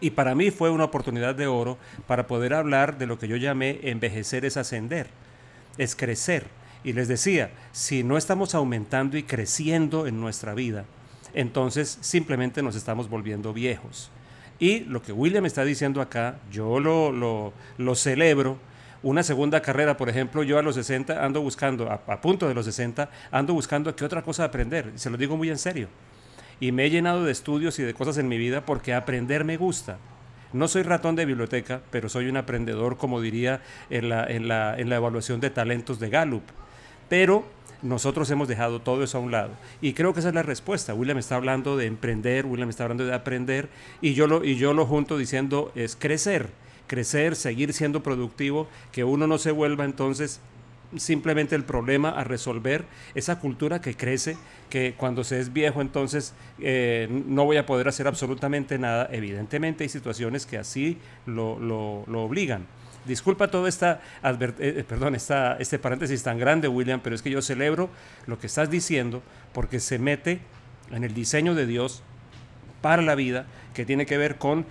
Y 0.00 0.10
para 0.10 0.34
mí 0.34 0.50
fue 0.50 0.70
una 0.70 0.84
oportunidad 0.84 1.34
de 1.34 1.46
oro 1.46 1.76
para 2.06 2.26
poder 2.26 2.54
hablar 2.54 2.96
de 2.98 3.06
lo 3.06 3.18
que 3.18 3.28
yo 3.28 3.36
llamé 3.36 3.80
envejecer 3.82 4.44
es 4.44 4.56
ascender, 4.56 5.08
es 5.76 5.94
crecer. 5.94 6.46
Y 6.82 6.94
les 6.94 7.08
decía, 7.08 7.50
si 7.72 8.02
no 8.02 8.16
estamos 8.16 8.54
aumentando 8.54 9.18
y 9.18 9.22
creciendo 9.22 10.06
en 10.06 10.18
nuestra 10.18 10.54
vida, 10.54 10.86
entonces 11.34 11.98
simplemente 12.00 12.62
nos 12.62 12.74
estamos 12.76 13.10
volviendo 13.10 13.52
viejos. 13.52 14.10
Y 14.58 14.80
lo 14.80 15.02
que 15.02 15.12
William 15.12 15.44
está 15.44 15.64
diciendo 15.64 16.00
acá, 16.00 16.38
yo 16.50 16.80
lo, 16.80 17.12
lo, 17.12 17.52
lo 17.76 17.94
celebro. 17.94 18.58
Una 19.02 19.22
segunda 19.22 19.60
carrera, 19.60 19.96
por 19.96 20.08
ejemplo, 20.08 20.42
yo 20.42 20.58
a 20.58 20.62
los 20.62 20.74
60 20.74 21.24
ando 21.24 21.40
buscando, 21.40 21.90
a, 21.90 22.02
a 22.06 22.20
punto 22.20 22.48
de 22.48 22.54
los 22.54 22.66
60, 22.66 23.10
ando 23.30 23.54
buscando 23.54 23.94
qué 23.94 24.04
otra 24.04 24.22
cosa 24.22 24.44
aprender. 24.44 24.92
Se 24.96 25.10
lo 25.10 25.16
digo 25.16 25.36
muy 25.36 25.50
en 25.50 25.58
serio 25.58 25.88
y 26.60 26.72
me 26.72 26.84
he 26.84 26.90
llenado 26.90 27.24
de 27.24 27.32
estudios 27.32 27.78
y 27.78 27.82
de 27.82 27.94
cosas 27.94 28.18
en 28.18 28.28
mi 28.28 28.38
vida 28.38 28.64
porque 28.64 28.94
aprender 28.94 29.44
me 29.44 29.56
gusta. 29.56 29.98
No 30.52 30.68
soy 30.68 30.82
ratón 30.82 31.16
de 31.16 31.26
biblioteca, 31.26 31.80
pero 31.90 32.08
soy 32.08 32.28
un 32.28 32.36
aprendedor, 32.36 32.96
como 32.96 33.20
diría 33.20 33.62
en 33.88 34.08
la, 34.08 34.24
en 34.26 34.48
la, 34.48 34.78
en 34.78 34.88
la 34.88 34.96
evaluación 34.96 35.40
de 35.40 35.50
talentos 35.50 36.00
de 36.00 36.10
Gallup. 36.10 36.42
Pero 37.08 37.44
nosotros 37.82 38.30
hemos 38.30 38.48
dejado 38.48 38.80
todo 38.80 39.02
eso 39.02 39.18
a 39.18 39.20
un 39.20 39.30
lado. 39.30 39.52
Y 39.80 39.94
creo 39.94 40.12
que 40.12 40.20
esa 40.20 40.28
es 40.28 40.34
la 40.34 40.42
respuesta. 40.42 40.92
William 40.92 41.18
está 41.18 41.36
hablando 41.36 41.76
de 41.76 41.86
emprender, 41.86 42.46
William 42.46 42.68
está 42.68 42.82
hablando 42.84 43.06
de 43.06 43.14
aprender, 43.14 43.68
y 44.00 44.14
yo 44.14 44.26
lo, 44.26 44.44
y 44.44 44.56
yo 44.56 44.74
lo 44.74 44.86
junto 44.86 45.16
diciendo 45.16 45.72
es 45.74 45.96
crecer 45.96 46.50
crecer, 46.90 47.36
seguir 47.36 47.72
siendo 47.72 48.02
productivo, 48.02 48.66
que 48.90 49.04
uno 49.04 49.28
no 49.28 49.38
se 49.38 49.52
vuelva 49.52 49.84
entonces 49.84 50.40
simplemente 50.96 51.54
el 51.54 51.64
problema 51.64 52.10
a 52.10 52.24
resolver, 52.24 52.84
esa 53.14 53.38
cultura 53.38 53.80
que 53.80 53.94
crece, 53.94 54.36
que 54.68 54.94
cuando 54.96 55.24
se 55.24 55.40
es 55.40 55.52
viejo 55.52 55.80
entonces 55.80 56.34
eh, 56.60 57.08
no 57.26 57.44
voy 57.44 57.56
a 57.56 57.66
poder 57.66 57.88
hacer 57.88 58.06
absolutamente 58.06 58.78
nada. 58.78 59.08
Evidentemente 59.12 59.84
hay 59.84 59.90
situaciones 59.90 60.46
que 60.46 60.58
así 60.58 60.98
lo, 61.26 61.58
lo, 61.58 62.22
obligan. 62.22 62.66
Disculpa 63.06 63.48
todo 63.48 63.66
esta, 63.66 64.00
eh, 64.22 64.54
eh, 64.58 64.84
perdón, 64.86 65.14
esta, 65.14 65.56
este 65.56 65.78
paréntesis 65.78 66.22
tan 66.22 66.38
grande, 66.38 66.68
William, 66.68 67.00
pero 67.02 67.14
es 67.14 67.22
que 67.22 67.30
yo 67.30 67.40
celebro 67.40 67.88
lo 68.26 68.38
que 68.38 68.46
estás 68.46 68.70
diciendo 68.70 69.22
porque 69.52 69.80
se 69.80 69.98
mete 69.98 70.40
en 70.90 71.04
el 71.04 71.14
diseño 71.14 71.54
de 71.54 71.66
Dios 71.66 72.02
para 72.82 73.02
la 73.02 73.14
vida 73.14 73.46
que 73.74 73.84
tiene 73.84 74.06
que 74.06 74.18
ver 74.18 74.36
con 74.36 74.66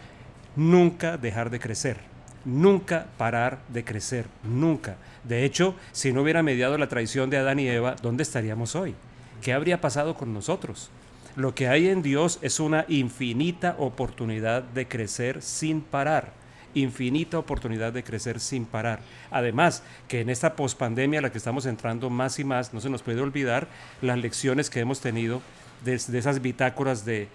nunca 0.56 1.18
dejar 1.18 1.50
de 1.50 1.60
crecer, 1.60 1.98
nunca 2.46 3.08
parar 3.18 3.60
de 3.70 3.84
crecer, 3.84 4.26
nunca. 4.44 4.98
De 5.30 5.46
hecho, 5.46 5.76
si 5.92 6.12
no 6.12 6.24
hubiera 6.24 6.42
mediado 6.42 6.76
la 6.80 6.90
traición 6.90 7.30
de 7.30 7.38
Adán 7.38 7.60
y 7.60 7.68
Eva, 7.68 7.96
¿dónde 8.02 8.24
estaríamos 8.24 8.76
hoy? 8.76 8.96
¿Qué 9.44 9.54
habría 9.54 9.80
pasado 9.80 10.16
con 10.16 10.34
nosotros? 10.34 10.90
Lo 11.36 11.54
que 11.54 11.68
hay 11.68 11.88
en 11.88 12.02
Dios 12.02 12.40
es 12.42 12.60
una 12.60 12.86
infinita 12.88 13.76
oportunidad 13.78 14.64
de 14.64 14.88
crecer 14.88 15.44
sin 15.44 15.82
parar. 15.82 16.34
Infinita 16.74 17.38
oportunidad 17.38 17.94
de 17.94 18.04
crecer 18.04 18.40
sin 18.40 18.66
parar. 18.66 19.02
Además, 19.30 19.84
que 20.08 20.22
en 20.22 20.32
esta 20.32 20.56
pospandemia 20.56 21.20
a 21.20 21.22
la 21.22 21.32
que 21.32 21.38
estamos 21.38 21.68
entrando 21.68 22.10
más 22.10 22.40
y 22.40 22.44
más, 22.44 22.74
no 22.74 22.82
se 22.82 22.90
nos 22.90 23.04
puede 23.04 23.22
olvidar 23.22 23.68
las 24.02 24.18
lecciones 24.18 24.72
que 24.72 24.80
hemos 24.80 25.00
tenido 25.00 25.44
de, 25.86 25.94
esas 25.94 26.42
bitácoras 26.42 27.06
de, 27.06 27.28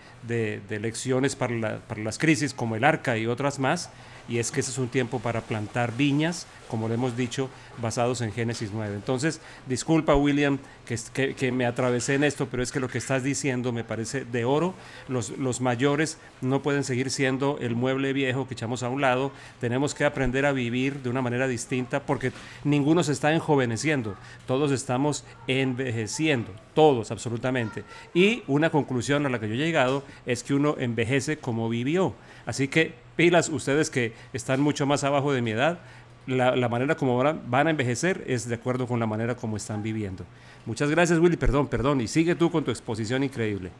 lecciones 0.68 1.36
para 1.36 1.80
las 1.96 2.18
crisis 2.18 2.54
como 2.54 2.74
el 2.74 2.82
arca 2.82 3.16
y 3.16 3.28
otras 3.28 3.60
más, 3.60 3.90
y 4.28 4.38
es 4.38 4.50
que 4.50 4.60
ese 4.60 4.70
es 4.70 4.78
un 4.78 4.88
tiempo 4.88 5.18
para 5.20 5.42
plantar 5.42 5.96
viñas, 5.96 6.46
como 6.68 6.88
le 6.88 6.94
hemos 6.94 7.16
dicho, 7.16 7.50
basados 7.80 8.20
en 8.20 8.32
Génesis 8.32 8.70
9. 8.72 8.94
Entonces, 8.94 9.40
disculpa 9.66 10.14
William 10.14 10.58
que, 10.86 11.34
que, 11.34 11.52
me 11.52 11.66
atravesé 11.66 12.14
en 12.14 12.24
esto, 12.24 12.48
pero 12.50 12.62
es 12.62 12.72
que 12.72 12.80
lo 12.80 12.88
que 12.88 12.98
estás 12.98 13.22
diciendo 13.22 13.72
me 13.72 13.84
parece 13.84 14.24
de 14.24 14.44
oro. 14.44 14.74
Los, 15.08 15.30
los 15.38 15.60
mayores 15.60 16.18
no 16.40 16.62
pueden 16.62 16.84
seguir 16.84 17.10
siendo 17.10 17.58
el 17.60 17.76
mueble 17.76 18.12
viejo 18.12 18.48
que 18.48 18.54
echamos 18.54 18.82
a 18.82 18.88
un 18.88 19.00
lado. 19.00 19.30
Tenemos 19.60 19.94
que 19.94 20.04
aprender 20.04 20.46
a 20.46 20.52
vivir 20.52 21.02
de 21.02 21.10
una 21.10 21.22
manera 21.22 21.46
distinta 21.46 22.04
porque 22.04 22.32
ninguno 22.64 23.02
se 23.04 23.12
está 23.12 23.32
enjoveneciendo, 23.32 24.16
todos 24.46 24.72
estamos 24.72 25.24
envejeciendo, 25.46 26.50
todos 26.74 27.10
absolutamente. 27.10 27.84
Y 28.14 28.42
una 28.46 28.70
conclusión 28.70 29.26
a 29.26 29.28
la 29.28 29.38
que 29.38 29.48
yo 29.48 29.54
he 29.54 29.58
llegado 29.58 30.02
es 30.26 30.42
que 30.42 30.54
uno 30.54 30.76
envejece 30.78 31.38
como 31.38 31.68
vivió. 31.68 32.14
Así 32.46 32.68
que 32.68 33.03
pilas 33.16 33.48
ustedes 33.48 33.90
que 33.90 34.12
están 34.32 34.60
mucho 34.60 34.86
más 34.86 35.04
abajo 35.04 35.32
de 35.32 35.42
mi 35.42 35.52
edad, 35.52 35.78
la, 36.26 36.68
manera 36.68 36.94
como 36.96 37.16
van 37.18 37.66
a 37.66 37.70
envejecer 37.70 38.24
es 38.26 38.48
de 38.48 38.54
acuerdo 38.54 38.86
con 38.86 38.98
la 38.98 39.06
manera 39.06 39.34
como 39.34 39.56
están 39.56 39.82
viviendo. 39.82 40.24
Muchas 40.66 40.90
gracias, 40.90 41.18
Willy. 41.18 41.36
Perdón, 41.36 41.68
perdón. 41.68 42.00
Y 42.00 42.08
sigue 42.08 42.34
tú 42.34 42.50
con 42.50 42.64
tu 42.64 42.70
exposición 42.70 43.22
increíble. 43.22 43.70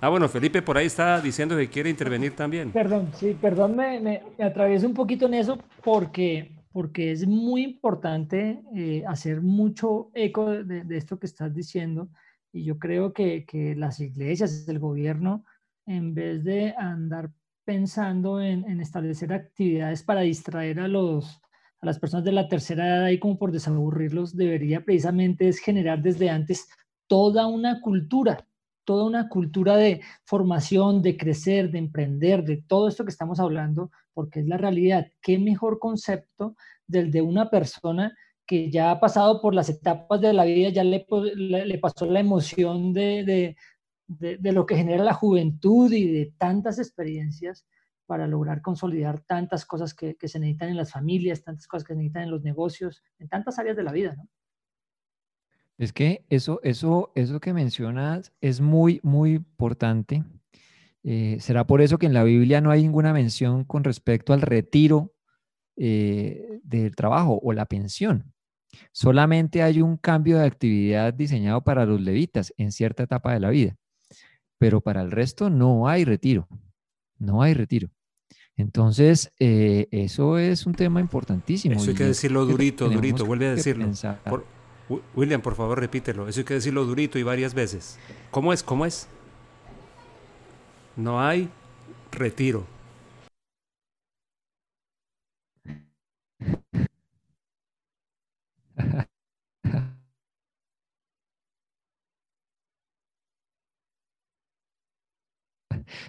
Ah, 0.00 0.08
bueno, 0.08 0.28
Felipe 0.28 0.62
por 0.62 0.78
ahí 0.78 0.86
está 0.86 1.20
diciendo 1.20 1.56
que 1.56 1.68
quiere 1.68 1.90
intervenir 1.90 2.36
también. 2.36 2.70
Perdón, 2.70 3.10
sí, 3.14 3.36
perdón, 3.40 3.74
me, 3.74 3.98
me, 3.98 4.22
atravieso 4.40 4.86
un 4.86 4.94
poquito 4.94 5.26
en 5.26 5.34
eso 5.34 5.58
porque, 5.82 6.52
porque 6.70 7.10
es 7.10 7.26
muy 7.26 7.64
importante 7.64 8.62
eh, 8.76 9.02
hacer 9.08 9.40
mucho 9.40 10.10
eco 10.14 10.50
de, 10.50 10.84
de, 10.84 10.96
esto 10.96 11.18
que 11.18 11.26
estás 11.26 11.52
diciendo. 11.52 12.08
Y 12.52 12.62
yo 12.62 12.78
creo 12.78 13.12
que, 13.12 13.44
que 13.44 13.74
las 13.74 13.98
iglesias, 13.98 14.68
el 14.68 14.78
gobierno, 14.78 15.44
en 15.84 16.14
vez 16.14 16.44
de 16.44 16.74
andar 16.78 17.30
pensando 17.68 18.40
en, 18.40 18.80
establecer 18.80 19.30
actividades 19.30 20.02
para 20.02 20.22
distraer 20.22 20.80
a 20.80 20.88
los, 20.88 21.38
a 21.82 21.84
las 21.84 21.98
personas 21.98 22.24
de 22.24 22.32
la 22.32 22.48
tercera 22.48 22.86
edad 22.86 23.04
ahí 23.04 23.18
como 23.18 23.38
por 23.38 23.52
desaburrirlos, 23.52 24.34
debería 24.34 24.86
precisamente 24.86 25.48
es 25.48 25.58
generar 25.58 26.00
desde 26.00 26.30
antes 26.30 26.66
toda 27.06 27.46
una 27.46 27.82
cultura, 27.82 28.46
toda 28.84 29.04
una 29.04 29.28
cultura 29.28 29.76
de 29.76 30.00
formación, 30.24 31.02
de 31.02 31.18
crecer, 31.18 31.70
de 31.70 31.76
emprender, 31.76 32.42
de 32.42 32.56
todo 32.56 32.88
esto 32.88 33.04
que 33.04 33.10
estamos 33.10 33.38
hablando, 33.38 33.90
porque 34.14 34.40
es 34.40 34.46
la 34.46 34.56
realidad. 34.56 35.06
¿Qué 35.20 35.38
mejor 35.38 35.78
concepto 35.78 36.56
del 36.86 37.10
de 37.10 37.20
una 37.20 37.50
persona 37.50 38.16
que 38.46 38.70
ya 38.70 38.92
ha 38.92 38.98
pasado 38.98 39.42
por 39.42 39.54
las 39.54 39.68
etapas 39.68 40.22
de 40.22 40.32
la 40.32 40.46
vida, 40.46 40.70
ya 40.70 40.84
le, 40.84 41.04
le, 41.36 41.78
pasó 41.78 42.06
la 42.06 42.20
emoción 42.20 42.94
de, 42.94 43.24
de, 43.24 43.56
de, 44.08 44.52
lo 44.52 44.66
que 44.66 44.76
genera 44.76 45.04
la 45.04 45.14
juventud 45.14 45.92
y 45.92 46.10
de 46.10 46.32
tantas 46.38 46.78
experiencias 46.78 47.66
para 48.06 48.26
lograr 48.26 48.62
consolidar 48.62 49.20
tantas 49.20 49.66
cosas 49.66 49.94
que, 49.94 50.16
se 50.20 50.38
necesitan 50.40 50.70
en 50.70 50.76
las 50.76 50.92
familias, 50.92 51.44
tantas 51.44 51.66
cosas 51.66 51.86
que 51.86 51.92
se 51.92 51.98
necesitan 51.98 52.24
en 52.24 52.30
los 52.30 52.42
negocios, 52.42 53.02
en 53.18 53.28
tantas 53.28 53.58
áreas 53.58 53.76
de 53.76 53.82
la 53.82 53.92
vida, 53.92 54.14
¿no? 54.16 54.28
Es 55.76 55.92
que 55.92 56.24
eso, 56.28 56.58
eso, 56.64 57.12
eso 57.14 57.38
que 57.38 57.52
mencionas 57.52 58.32
es 58.40 58.60
muy, 58.60 58.98
muy 59.04 59.34
importante. 59.34 60.24
Eh, 61.04 61.36
será 61.38 61.68
por 61.68 61.80
eso 61.80 61.98
que 61.98 62.06
en 62.06 62.14
la 62.14 62.24
Biblia 62.24 62.60
no 62.60 62.72
hay 62.72 62.82
ninguna 62.82 63.12
mención 63.12 63.62
con 63.62 63.84
respecto 63.84 64.32
al 64.32 64.40
retiro 64.40 65.14
eh, 65.76 66.58
del 66.64 66.96
trabajo 66.96 67.38
o 67.40 67.52
la 67.52 67.66
pensión. 67.66 68.32
Solamente 68.90 69.62
hay 69.62 69.80
un 69.80 69.96
cambio 69.96 70.38
de 70.38 70.46
actividad 70.46 71.14
diseñado 71.14 71.62
para 71.62 71.86
los 71.86 72.00
levitas 72.00 72.52
en 72.56 72.72
cierta 72.72 73.04
etapa 73.04 73.32
de 73.32 73.40
la 73.40 73.50
vida, 73.50 73.76
pero 74.58 74.80
para 74.80 75.02
el 75.02 75.10
resto 75.10 75.50
no 75.50 75.88
hay 75.88 76.04
retiro. 76.04 76.48
No 77.18 77.42
hay 77.42 77.54
retiro. 77.54 77.90
Entonces, 78.56 79.32
eh, 79.38 79.86
eso 79.92 80.36
es 80.36 80.66
un 80.66 80.74
tema 80.74 81.00
importantísimo. 81.00 81.76
Eso 81.76 81.90
hay 81.90 81.96
que 81.96 82.04
decirlo 82.04 82.44
durito, 82.44 82.88
durito, 82.88 83.24
vuelve 83.24 83.46
a 83.46 83.54
decirlo. 83.54 83.88
William, 85.14 85.40
por 85.40 85.54
favor, 85.54 85.78
repítelo. 85.78 86.28
Eso 86.28 86.40
hay 86.40 86.44
que 86.44 86.54
decirlo 86.54 86.84
durito 86.84 87.18
y 87.18 87.22
varias 87.22 87.54
veces. 87.54 87.98
¿Cómo 88.30 88.52
es? 88.52 88.62
¿Cómo 88.62 88.84
es? 88.84 89.06
No 90.96 91.20
hay 91.20 91.48
retiro. 92.10 92.66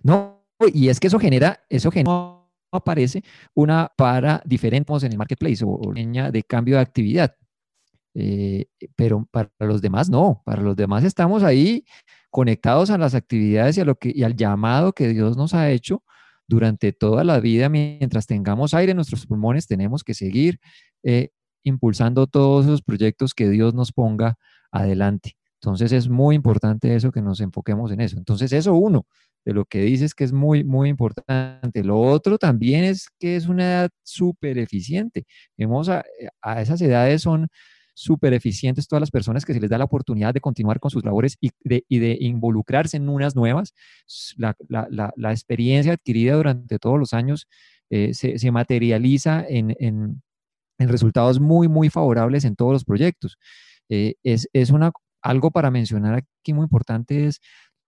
No, 0.04 0.46
y 0.74 0.90
es 0.90 1.00
que 1.00 1.08
eso 1.08 1.20
genera, 1.20 1.62
eso 1.70 1.92
genera 1.92 2.40
aparece 2.72 3.24
una 3.54 3.92
para 3.96 4.42
diferentes 4.46 5.04
en 5.04 5.12
el 5.12 5.18
marketplace 5.18 5.64
o, 5.66 5.92
línea 5.94 6.32
de 6.32 6.44
cambio 6.44 6.76
de 6.76 6.82
actividad. 6.82 7.36
Eh, 8.16 8.66
pero 8.96 9.28
para 9.32 9.50
los 9.60 9.82
demás 9.82 10.10
no, 10.10 10.42
para 10.44 10.62
los 10.62 10.76
demás 10.76 11.04
estamos 11.04 11.44
ahí 11.44 11.86
conectados 12.32 12.90
a 12.90 12.98
las 12.98 13.14
actividades 13.16 13.78
y, 13.78 13.82
a 13.82 13.86
lo 13.86 13.96
que, 13.96 14.12
y 14.14 14.24
al 14.24 14.36
llamado 14.36 14.94
que 14.94 15.08
Dios 15.08 15.38
nos 15.38 15.54
ha 15.54 15.70
hecho 15.70 16.04
durante 16.48 16.92
toda 16.92 17.24
la 17.24 17.40
vida. 17.40 17.70
Mientras 17.70 18.26
tengamos 18.26 18.74
aire 18.74 18.92
en 18.92 18.98
nuestros 18.98 19.26
pulmones, 19.26 19.68
tenemos 19.68 20.04
que 20.04 20.14
seguir 20.14 20.60
eh, 21.04 21.30
impulsando 21.64 22.28
todos 22.28 22.66
esos 22.66 22.82
proyectos 22.82 23.34
que 23.34 23.50
Dios 23.50 23.74
nos 23.74 23.92
ponga 23.92 24.38
adelante. 24.72 25.38
Entonces 25.62 25.92
es 25.92 26.08
muy 26.08 26.36
importante 26.36 26.96
eso 26.96 27.12
que 27.12 27.22
nos 27.22 27.42
enfoquemos 27.42 27.92
en 27.92 28.02
eso. 28.02 28.18
Entonces 28.18 28.54
eso 28.54 28.74
uno, 28.76 29.06
de 29.46 29.54
lo 29.54 29.66
que 29.66 29.82
dices 29.82 30.14
que 30.14 30.24
es 30.24 30.32
muy, 30.32 30.64
muy 30.64 30.90
importante. 30.90 31.84
Lo 31.84 32.00
otro 32.00 32.38
también 32.38 32.84
es 32.84 33.08
que 33.20 33.36
es 33.36 33.48
una 33.48 33.64
edad 33.64 33.90
súper 34.04 34.58
eficiente. 34.58 35.26
Vemos 35.58 35.90
a, 35.90 36.04
esas 36.58 36.82
edades 36.82 37.22
son 37.22 37.48
súper 37.94 38.34
eficientes 38.34 38.88
todas 38.88 39.02
las 39.02 39.12
personas 39.12 39.44
que 39.44 39.54
se 39.54 39.60
les 39.60 39.70
da 39.70 39.78
la 39.78 39.84
oportunidad 39.84 40.34
de 40.34 40.40
continuar 40.40 40.80
con 40.80 40.90
sus 40.90 41.04
labores 41.04 41.36
y 41.42 41.52
de, 41.64 41.84
y 41.90 42.00
de 42.00 42.18
involucrarse 42.22 42.96
en 42.98 43.10
unas 43.10 43.36
nuevas. 43.36 43.74
La, 44.38 44.56
la, 44.70 45.12
la, 45.18 45.32
experiencia 45.32 45.94
adquirida 45.94 46.36
durante 46.36 46.80
todos 46.80 46.98
los 46.98 47.14
años 47.14 47.48
eh, 47.90 48.14
se, 48.14 48.40
se, 48.40 48.52
materializa 48.52 49.46
en, 49.46 49.76
en, 49.80 50.22
en, 50.78 50.90
resultados 50.90 51.42
muy, 51.42 51.68
muy 51.68 51.90
favorables 51.90 52.46
en 52.46 52.56
todos 52.56 52.72
los 52.72 52.86
proyectos. 52.86 53.38
Eh, 53.90 54.16
es, 54.24 54.48
es 54.54 54.70
una, 54.70 54.92
algo 55.22 55.52
para 55.52 55.72
mencionar 55.72 56.16
aquí 56.16 56.54
muy 56.54 56.64
importante 56.64 57.28
es 57.28 57.42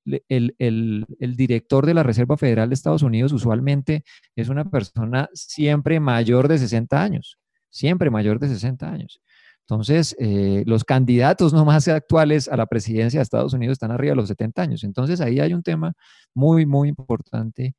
el, 0.06 1.06
director 1.38 1.86
de 1.86 1.94
la 1.94 2.04
Reserva 2.04 2.38
Federal 2.38 2.70
de 2.70 2.76
Estados 2.76 3.04
Unidos 3.04 3.32
usualmente 3.34 4.04
es 4.36 4.50
una 4.50 4.70
persona 4.70 5.30
siempre 5.34 6.00
mayor 6.00 6.48
de 6.48 6.58
60 6.58 7.02
años, 7.02 7.38
siempre 7.70 8.10
mayor 8.10 8.40
de 8.40 8.50
60 8.50 8.92
años. 8.92 9.22
Entonces, 9.62 10.16
eh, 10.20 10.64
los 10.66 10.84
candidatos 10.84 11.54
no 11.54 11.66
más 11.66 11.88
actuales 11.88 12.48
a 12.48 12.58
la 12.58 12.66
presidencia 12.66 13.20
de 13.20 13.24
Estados 13.24 13.54
Unidos 13.54 13.74
están 13.74 13.92
arriba 13.92 14.12
de 14.12 14.18
los 14.18 14.28
70 14.28 14.62
años. 14.62 14.84
Entonces, 14.84 15.22
ahí 15.22 15.40
hay 15.40 15.54
un 15.54 15.64
tema 15.64 15.94
muy, 16.34 16.66
muy 16.66 16.90
importante 16.90 17.76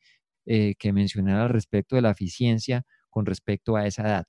eh, 0.46 0.74
que 0.78 0.92
mencionar 0.92 1.40
al 1.40 1.48
respecto 1.50 1.96
de 1.96 2.03
la 2.03 2.11
eficiencia 2.11 2.82
con 3.11 3.26
respecto 3.26 3.76
a 3.76 3.86
esa 3.86 4.03
edad. 4.03 4.24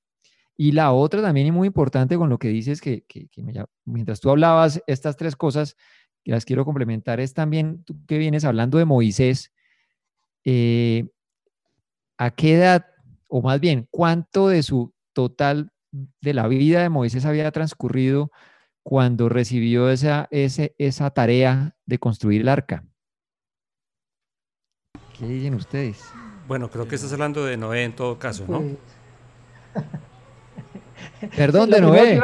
Y 0.55 0.71
la 0.71 0.91
otra 0.91 1.21
también 1.21 1.47
y 1.47 1.51
muy 1.51 1.67
importante 1.67 2.17
con 2.17 2.29
lo 2.29 2.37
que 2.37 2.49
dices, 2.49 2.79
que, 2.79 3.03
que, 3.05 3.29
mientras 3.85 4.19
tú 4.19 4.29
hablabas 4.29 4.81
estas 4.87 5.17
tres 5.17 5.35
cosas, 5.35 5.75
que 6.23 6.31
las 6.31 6.45
quiero 6.45 6.63
complementar 6.63 7.19
es 7.19 7.33
también, 7.33 7.83
tú 7.83 7.95
que 8.07 8.17
vienes 8.17 8.45
hablando 8.45 8.77
de 8.77 8.85
Moisés, 8.85 9.51
eh, 10.45 11.09
¿a 12.17 12.31
qué 12.31 12.55
edad 12.55 12.85
o 13.35 13.41
más 13.41 13.59
bien, 13.59 13.87
cuánto 13.89 14.47
de 14.47 14.61
su 14.61 14.93
total 15.11 15.71
de 16.21 16.33
la 16.35 16.47
vida 16.47 16.83
de 16.83 16.89
Moisés 16.89 17.25
había 17.25 17.49
transcurrido 17.51 18.29
cuando 18.83 19.27
recibió 19.27 19.89
esa, 19.89 20.27
esa 20.29 21.09
tarea 21.09 21.75
de 21.87 21.97
construir 21.97 22.41
el 22.41 22.47
arca. 22.47 22.85
¿Qué 25.17 25.25
dicen 25.25 25.55
ustedes? 25.55 26.03
Bueno, 26.47 26.69
creo 26.69 26.87
que 26.87 26.93
estás 26.93 27.11
hablando 27.11 27.43
de 27.43 27.57
Noé 27.57 27.85
en 27.85 27.95
todo 27.95 28.19
caso, 28.19 28.45
¿no? 28.47 28.61
Perdón, 31.35 31.69
de 31.69 31.81
Noé. 31.81 32.21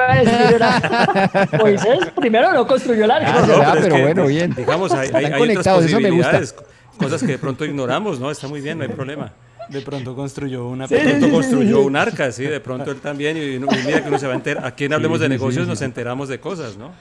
Moisés 1.60 2.00
primero 2.16 2.54
no 2.54 2.68
construyó 2.68 3.06
el 3.06 3.12
arca. 3.12 3.44
Ah, 3.66 3.76
pero, 3.82 4.00
bueno, 4.00 4.26
bien. 4.28 4.54
Digamos, 4.56 4.92
hay, 4.92 5.10
hay, 5.14 5.26
hay 5.26 5.56
otras 5.58 5.68
posibilidades, 5.68 6.56
cosas 6.98 7.22
que 7.22 7.34
de 7.34 7.38
pronto 7.38 7.66
ignoramos, 7.66 8.20
¿no? 8.20 8.32
Está 8.32 8.48
muy 8.48 8.62
bien, 8.62 8.78
no 8.78 8.84
hay 8.84 8.90
problema. 8.90 9.32
De 9.70 9.82
pronto 9.82 10.16
construyó 10.16 10.68
una. 10.68 10.88
de 10.88 11.00
pronto 11.00 11.30
construyó 11.30 11.82
un 11.82 11.96
arca, 11.96 12.32
sí, 12.32 12.44
de 12.44 12.60
pronto 12.60 12.92
él 12.92 13.00
también. 13.00 13.38
Y, 13.38 13.60
mira 13.60 14.02
que 14.02 14.08
uno 14.08 14.18
se 14.18 14.26
va 14.26 14.34
a 14.34 14.36
enterar. 14.36 14.66
Aquí 14.66 14.86
en 14.86 14.94
Hablemos 14.94 15.20
de 15.20 15.30
Negocios 15.30 15.68
nos 15.68 15.82
enteramos 15.82 16.28
de 16.28 16.40
cosas, 16.40 16.76
¿no? 16.76 16.92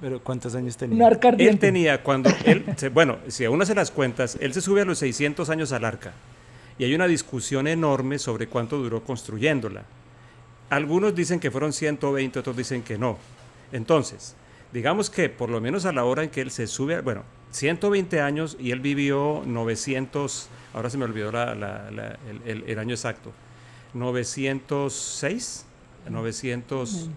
Pero 0.00 0.20
¿cuántos 0.20 0.56
años 0.56 0.76
tenía? 0.76 0.96
Un 0.96 1.02
arca 1.02 1.28
Él 1.38 1.60
tenía 1.60 2.02
cuando 2.02 2.28
él, 2.44 2.64
bueno, 2.92 3.18
si 3.28 3.44
a 3.44 3.50
uno 3.50 3.64
se 3.64 3.72
las 3.72 3.92
cuentas, 3.92 4.36
él 4.40 4.52
se 4.52 4.60
sube 4.60 4.80
a 4.80 4.84
los 4.84 4.98
600 4.98 5.48
años 5.48 5.70
al 5.70 5.84
arca. 5.84 6.12
Y 6.76 6.82
hay 6.82 6.94
una 6.96 7.06
discusión 7.06 7.68
enorme 7.68 8.18
sobre 8.18 8.48
cuánto 8.48 8.78
duró 8.78 9.04
construyéndola. 9.04 9.84
Algunos 10.72 11.14
dicen 11.14 11.38
que 11.38 11.50
fueron 11.50 11.70
120, 11.70 12.38
otros 12.38 12.56
dicen 12.56 12.82
que 12.82 12.96
no. 12.96 13.18
Entonces, 13.72 14.34
digamos 14.72 15.10
que 15.10 15.28
por 15.28 15.50
lo 15.50 15.60
menos 15.60 15.84
a 15.84 15.92
la 15.92 16.02
hora 16.02 16.24
en 16.24 16.30
que 16.30 16.40
él 16.40 16.50
se 16.50 16.66
sube, 16.66 16.98
bueno, 17.02 17.24
120 17.50 18.22
años 18.22 18.56
y 18.58 18.70
él 18.70 18.80
vivió 18.80 19.42
900, 19.44 20.48
ahora 20.72 20.88
se 20.88 20.96
me 20.96 21.04
olvidó 21.04 21.28
el, 21.28 22.78
año 22.78 22.94
exacto, 22.94 23.32
906, 23.92 25.66
900, 26.08 27.10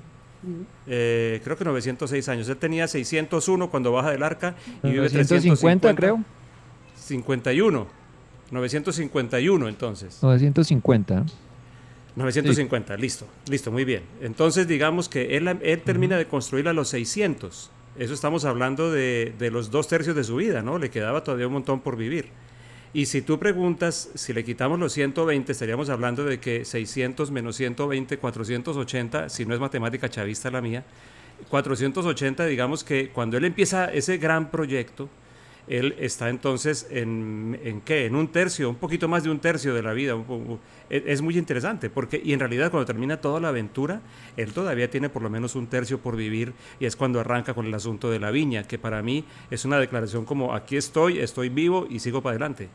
eh, 0.87 1.39
creo 1.41 1.55
que 1.55 1.63
906 1.63 2.27
años. 2.27 2.49
Él 2.49 2.57
tenía 2.57 2.89
601 2.89 3.69
cuando 3.69 3.93
baja 3.93 4.11
del 4.11 4.23
arca 4.23 4.57
y 4.83 4.89
vive 4.89 5.09
350, 5.09 5.95
creo. 5.95 6.21
51, 6.97 7.87
951 8.51 9.67
entonces. 9.69 10.21
950. 10.21 11.25
950, 12.15 12.95
listo, 12.97 13.27
listo, 13.49 13.71
muy 13.71 13.83
bien. 13.85 14.03
Entonces 14.21 14.67
digamos 14.67 15.09
que 15.09 15.35
él, 15.35 15.47
él 15.61 15.81
termina 15.81 16.17
de 16.17 16.25
construir 16.27 16.67
a 16.67 16.73
los 16.73 16.89
600 16.89 17.71
eso 17.97 18.13
estamos 18.13 18.43
hablando 18.43 18.91
de, 18.91 19.33
los 19.51 19.71
dos 19.71 19.87
tercios 19.87 20.15
de 20.17 20.25
su 20.25 20.35
vida, 20.35 20.61
¿no? 20.61 20.77
Le 20.77 20.89
quedaba 20.89 21.23
todavía 21.23 21.47
un 21.47 21.53
montón 21.53 21.79
por 21.79 21.95
vivir. 21.95 22.27
Y 22.93 23.05
si 23.05 23.21
tú 23.21 23.39
preguntas, 23.39 24.09
si 24.15 24.33
le 24.33 24.43
quitamos 24.43 24.79
los 24.79 24.91
120, 24.93 25.51
estaríamos 25.51 25.89
hablando 25.89 26.25
de 26.25 26.39
que 26.39 26.65
600 26.65 27.31
menos 27.31 27.55
120, 27.55 28.17
480, 28.17 29.29
si 29.29 29.45
no 29.45 29.53
es 29.53 29.61
matemática 29.61 30.09
chavista 30.09 30.51
la 30.51 30.61
mía, 30.61 30.83
480, 31.49 32.45
digamos 32.45 32.83
que 32.83 33.09
cuando 33.09 33.37
él 33.37 33.45
empieza 33.45 33.85
ese 33.85 34.17
gran 34.17 34.51
proyecto, 34.51 35.09
él 35.67 35.95
está 35.99 36.29
entonces 36.29 36.87
en, 36.91 37.81
qué? 37.85 38.05
En 38.05 38.15
un 38.15 38.27
tercio, 38.27 38.69
un 38.69 38.75
poquito 38.75 39.07
más 39.07 39.23
de 39.23 39.31
un 39.31 39.39
tercio 39.39 39.73
de 39.73 39.81
la 39.81 39.93
vida. 39.93 40.15
E, 40.89 41.03
es 41.07 41.21
muy 41.21 41.37
interesante, 41.37 41.89
porque, 41.89 42.21
y 42.23 42.33
en 42.33 42.39
realidad 42.39 42.71
cuando 42.71 42.85
termina 42.85 43.21
toda 43.21 43.39
la 43.39 43.49
aventura, 43.49 44.01
él 44.37 44.53
todavía 44.53 44.89
tiene 44.89 45.09
por 45.09 45.21
lo 45.21 45.29
menos 45.29 45.55
un 45.55 45.67
tercio 45.67 45.99
por 45.99 46.15
vivir, 46.15 46.53
y 46.79 46.85
es 46.85 46.95
cuando 46.95 47.19
arranca 47.19 47.53
con 47.53 47.65
el 47.65 47.73
asunto 47.73 48.11
de 48.11 48.19
la 48.19 48.31
viña, 48.31 48.63
que 48.63 48.77
para 48.77 49.01
mí 49.01 49.25
es 49.49 49.65
una 49.65 49.79
declaración 49.79 50.25
como, 50.25 50.53
aquí 50.53 50.77
estoy, 50.77 51.19
estoy 51.19 51.49
vivo 51.49 51.87
y 51.89 51.99
sigo 51.99 52.21
para 52.21 52.31
adelante. 52.31 52.69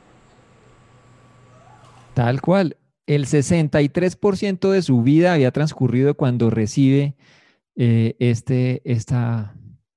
Tal 2.15 2.41
cual. 2.41 2.77
El 3.07 3.27
63% 3.27 4.71
de 4.71 4.83
su 4.83 5.03
vida 5.03 5.33
había 5.33 5.51
transcurrido 5.51 6.15
cuando 6.15 6.49
recibe 6.49 7.17
eh, 7.75 8.15
este, 8.21 8.83
esta, 8.85 9.57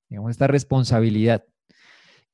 digamos, 0.10 0.32
esta 0.32 0.48
responsabilidad. 0.48 1.44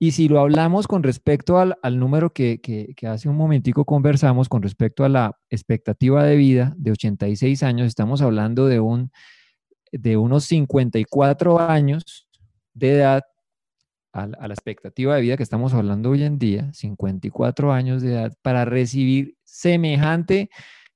Y 0.01 0.11
si 0.11 0.29
lo 0.29 0.39
hablamos 0.39 0.87
con 0.87 1.03
respecto 1.03 1.57
al, 1.57 1.99
número 1.99 2.31
que, 2.31 2.95
hace 3.05 3.27
un 3.27 3.35
momentico 3.35 3.83
conversamos, 3.83 4.47
con 4.47 4.61
respecto 4.61 5.03
a 5.03 5.09
la 5.09 5.37
expectativa 5.49 6.23
de 6.23 6.37
vida 6.37 6.73
de 6.77 6.91
86 6.91 7.63
años, 7.63 7.87
estamos 7.87 8.21
hablando 8.21 8.67
de, 8.67 8.79
un, 8.79 9.11
de 9.91 10.15
unos 10.15 10.45
54 10.45 11.59
años 11.59 12.29
de 12.73 12.93
edad 12.93 13.23
a, 14.13 14.25
la 14.25 14.53
expectativa 14.53 15.15
de 15.15 15.21
vida 15.21 15.35
que 15.35 15.43
estamos 15.43 15.73
hablando 15.73 16.11
hoy 16.11 16.23
en 16.23 16.39
día, 16.39 16.71
54 16.71 17.73
años 17.73 18.01
de 18.01 18.13
edad, 18.13 18.33
para 18.41 18.63
recibir 18.63 19.35
semejante, 19.43 20.49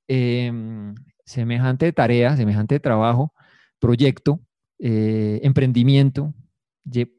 em, 0.07 0.95
semejante 1.25 1.91
tarea, 1.91 2.37
semejante 2.37 2.79
trabajo, 2.79 3.33
proyecto, 3.79 4.39
eh, 4.79 5.41
emprendimiento, 5.43 6.33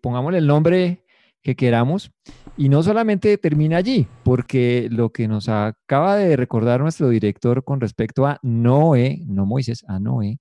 pongámosle 0.00 0.38
el 0.38 0.46
nombre 0.46 1.03
que 1.44 1.54
queramos. 1.54 2.10
Y 2.56 2.68
no 2.68 2.82
solamente 2.82 3.36
termina 3.38 3.76
allí, 3.76 4.08
porque 4.24 4.88
lo 4.90 5.12
que 5.12 5.28
nos 5.28 5.48
acaba 5.48 6.16
de 6.16 6.36
recordar 6.36 6.80
nuestro 6.80 7.08
director 7.08 7.62
con 7.62 7.80
respecto 7.80 8.26
a 8.26 8.40
Noé, 8.42 9.20
no 9.26 9.44
Moisés, 9.44 9.84
a 9.86 10.00
Noé, 10.00 10.38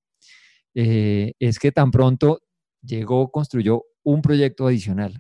eh, 0.74 1.34
es 1.40 1.60
que 1.60 1.72
tan 1.72 1.92
pronto 1.92 2.42
llegó, 2.82 3.30
construyó 3.32 3.84
un 4.04 4.22
proyecto 4.22 4.68
adicional. 4.68 5.20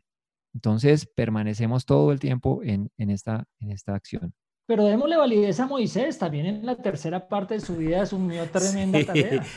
Entonces, 0.53 1.07
permanecemos 1.07 1.85
todo 1.85 2.11
el 2.11 2.19
tiempo 2.19 2.61
en, 2.63 2.89
esta, 2.97 3.45
en 3.59 3.71
esta 3.71 3.95
acción. 3.95 4.33
Pero 4.67 4.85
démosle 4.85 5.17
validez 5.17 5.59
a 5.59 5.65
Moisés, 5.65 6.17
también 6.17 6.45
en 6.45 6.65
la 6.65 6.75
tercera 6.75 7.27
parte 7.27 7.55
de 7.55 7.59
su 7.59 7.75
vida 7.75 8.03
asumió 8.03 8.45
tremenda 8.49 9.03
tarea. 9.05 9.43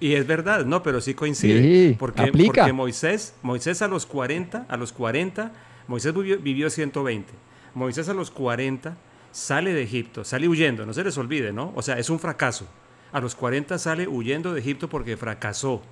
Y 0.00 0.14
es 0.14 0.28
verdad, 0.28 0.64
no, 0.64 0.80
pero 0.80 1.00
sí 1.00 1.12
coincide. 1.14 1.96
porque, 1.98 2.22
aplica. 2.22 2.62
porque 2.62 2.72
Moisés, 2.72 3.34
Moisés 3.42 3.82
a 3.82 3.88
los 3.88 4.06
40, 4.06 4.66
a 4.68 4.76
los 4.76 4.92
40 4.92 5.50
Moisés 5.88 6.14
vivió, 6.14 6.70
120. 6.70 7.32
Moisés 7.74 8.08
a 8.08 8.14
los 8.14 8.30
40 8.30 8.96
sale 9.32 9.72
de 9.72 9.82
Egipto, 9.82 10.24
sale 10.24 10.48
huyendo, 10.48 10.86
no 10.86 10.92
se 10.92 11.02
les 11.02 11.16
olvide, 11.18 11.52
¿no? 11.52 11.72
O 11.74 11.82
sea, 11.82 11.98
es 11.98 12.10
un 12.10 12.18
fracaso. 12.18 12.66
A 13.10 13.20
los 13.20 13.34
40 13.34 13.78
sale 13.78 14.06
huyendo 14.06 14.52
de 14.52 14.60
Egipto 14.60 14.88
porque 14.88 15.16
fracasó. 15.16 15.82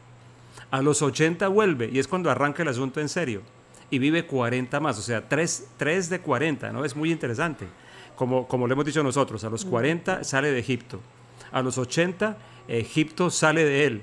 A 0.71 0.83
los 0.83 1.03
80 1.03 1.49
vuelve 1.49 1.89
y 1.93 1.99
es 1.99 2.09
cuando 2.09 2.31
arranca 2.31 2.63
el 2.63 2.69
asunto 2.69 3.01
en 3.01 3.09
serio. 3.09 3.43
Y 3.89 3.99
vive 3.99 4.27
40 4.27 4.81
más, 4.81 4.99
o 4.99 5.03
sea, 5.03 5.29
3, 5.29 6.11
de 6.11 6.21
40, 6.21 6.73
¿no? 6.73 6.85
Es 6.85 6.95
muy 6.95 7.11
interesante. 7.11 7.67
Como, 8.17 8.49
como 8.49 8.67
le 8.67 8.73
hemos 8.73 8.85
dicho 8.85 9.03
nosotros, 9.03 9.45
a 9.45 9.51
los 9.51 9.65
40 9.65 10.25
sale 10.25 10.51
de 10.51 10.59
Egipto. 10.59 11.01
A 11.53 11.63
los 11.63 11.79
80 11.79 12.37
Egipto 12.69 13.31
sale 13.31 13.65
de 13.65 13.87
él. 13.87 14.03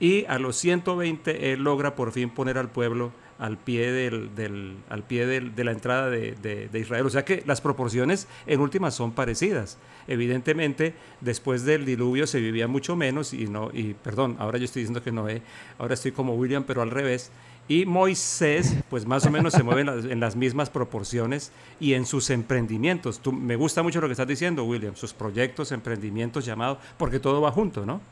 Y 0.00 0.24
a 0.26 0.38
los 0.38 0.56
120 0.56 1.52
él 1.52 1.62
logra 1.62 1.94
por 1.94 2.12
fin 2.12 2.30
poner 2.30 2.58
al 2.58 2.70
pueblo 2.70 3.12
al 3.38 3.58
pie, 3.58 3.90
del, 3.92 4.76
al 4.88 5.02
pie 5.02 5.26
de 5.26 5.64
la 5.64 5.72
entrada 5.72 6.10
de, 6.10 6.68
Israel. 6.74 7.06
O 7.06 7.10
sea 7.10 7.24
que 7.24 7.42
las 7.46 7.60
proporciones 7.60 8.28
en 8.46 8.60
últimas 8.60 8.94
son 8.94 9.12
parecidas. 9.12 9.78
Evidentemente, 10.06 10.94
después 11.20 11.64
del 11.64 11.84
diluvio 11.84 12.26
se 12.26 12.40
vivía 12.40 12.68
mucho 12.68 12.94
menos 12.94 13.32
y 13.32 13.46
no, 13.46 13.70
y 13.72 13.94
perdón, 13.94 14.36
ahora 14.38 14.58
yo 14.58 14.66
estoy 14.66 14.82
diciendo 14.82 15.02
que 15.02 15.12
Noé, 15.12 15.42
ahora 15.78 15.94
estoy 15.94 16.12
como 16.12 16.34
William, 16.34 16.64
pero 16.64 16.82
al 16.82 16.90
revés. 16.90 17.30
Y 17.66 17.86
Moisés, 17.86 18.76
pues 18.90 19.06
más 19.06 19.24
o 19.24 19.30
menos 19.30 19.54
se 19.54 19.62
mueve 19.62 19.80
en 19.80 20.20
las, 20.20 20.36
mismas 20.36 20.68
proporciones 20.68 21.50
y 21.80 21.94
en 21.94 22.04
sus 22.04 22.28
emprendimientos. 22.28 23.20
Tú, 23.20 23.32
me 23.32 23.56
gusta 23.56 23.82
mucho 23.82 24.02
lo 24.02 24.06
que 24.06 24.12
estás 24.12 24.28
diciendo, 24.28 24.64
William, 24.64 24.94
sus 24.94 25.14
proyectos, 25.14 25.72
emprendimientos 25.72 26.44
llamados, 26.44 26.76
porque 26.98 27.18
todo 27.18 27.40
va 27.40 27.50
junto, 27.50 27.86
¿no? 27.86 28.02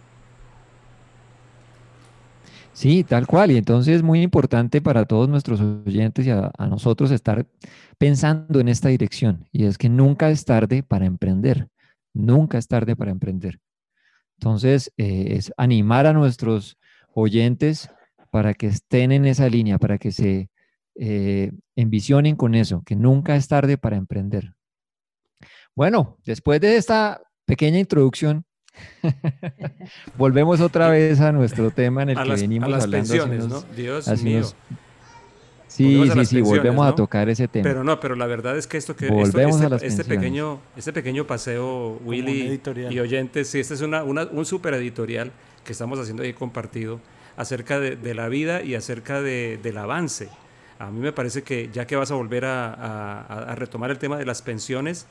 Sí, 2.83 3.05
tal 3.05 3.29
cual. 3.29 3.53
Y 3.53 3.59
entonces 3.59 3.95
es 3.95 4.03
muy 4.03 4.23
importante 4.23 4.83
para 4.83 5.05
todos 5.05 5.29
nuestros 5.29 5.61
oyentes 5.61 6.27
y 6.27 6.31
a, 6.31 6.51
nosotros 6.69 7.13
estar 7.13 7.47
pensando 7.97 8.59
en 8.59 8.67
esta 8.67 8.89
dirección. 8.89 9.47
Y 9.53 9.67
es 9.67 9.79
que 9.79 9.89
nunca 9.89 10.31
es 10.31 10.45
tarde 10.45 10.83
para 10.83 11.07
emprender. 11.07 11.69
Nunca 12.13 12.59
es 12.59 12.67
tarde 12.67 12.97
para 12.97 13.13
emprender. 13.13 13.61
Entonces, 14.37 14.93
eh, 14.97 15.37
es 15.37 15.53
animar 15.57 16.07
a 16.07 16.13
nuestros 16.13 16.77
oyentes 17.15 17.89
para 18.33 18.53
que 18.53 18.67
estén 18.67 19.13
en 19.13 19.27
esa 19.27 19.49
línea, 19.49 19.79
para 19.79 19.99
que 19.99 20.11
se 20.11 20.51
eh, 20.97 21.53
envisionen 21.77 22.35
con 22.35 22.57
eso, 22.57 22.83
que 22.85 22.97
nunca 22.97 23.37
es 23.37 23.47
tarde 23.47 23.79
para 23.79 23.95
emprender. 23.95 24.55
Bueno, 25.77 26.19
después 26.25 26.61
de 26.61 26.75
esta 26.75 27.23
pequeña 27.45 27.79
introducción, 27.79 28.45
Volvemos 30.17 30.61
otra 30.61 30.89
vez 30.89 31.21
a 31.21 31.33
nuestro 31.33 31.71
tema 31.71 32.03
en 32.03 32.11
el 32.11 32.23
que 32.23 32.31
venimos 32.31 32.71
las 32.71 32.85
hablando. 32.85 33.09
Pensiones, 33.09 33.49
¿no? 33.49 33.63
Dios 33.77 34.23
mío. 34.23 34.43
Sí, 35.67 36.11
sí, 36.13 36.27
sí, 36.27 36.41
volvemos 36.43 36.87
a 36.87 36.95
tocar 36.95 37.31
ese 37.31 37.49
tema. 37.49 37.63
Pero 37.63 37.83
no, 37.83 37.99
pero 37.99 38.15
la 38.15 38.27
verdad 38.27 38.59
es 38.59 38.67
que 38.67 38.77
esto 38.77 38.95
que 38.95 39.07
este, 39.07 39.87
este 39.87 40.05
pequeño, 40.05 40.61
este 40.77 40.93
pequeño 40.93 41.27
paseo, 41.27 41.99
Willy 42.05 42.61
y 42.91 42.99
oyentes, 42.99 43.49
sí, 43.49 43.61
este 43.61 43.73
es 43.75 43.81
una, 43.81 44.03
un 44.05 44.45
super 44.45 44.75
editorial 44.75 45.33
que 45.65 45.73
estamos 45.73 45.99
haciendo 45.99 46.25
ahí 46.25 46.35
compartido 46.35 47.01
acerca 47.37 47.81
de, 47.81 48.15
la 48.15 48.29
vida 48.29 48.63
y 48.63 48.75
acerca 48.75 49.23
del 49.23 49.79
avance. 49.79 50.29
A 50.79 50.91
mí 50.91 51.01
me 51.01 51.13
parece 51.13 51.43
que 51.43 51.71
ya 51.73 51.87
que 51.87 51.97
vas 51.97 52.11
a 52.11 52.17
volver 52.17 52.45
a 52.45 53.55
retomar 53.57 53.91
el 53.91 53.99
tema 53.99 54.19
de 54.19 54.27
las 54.27 54.43
pensiones, 54.43 55.07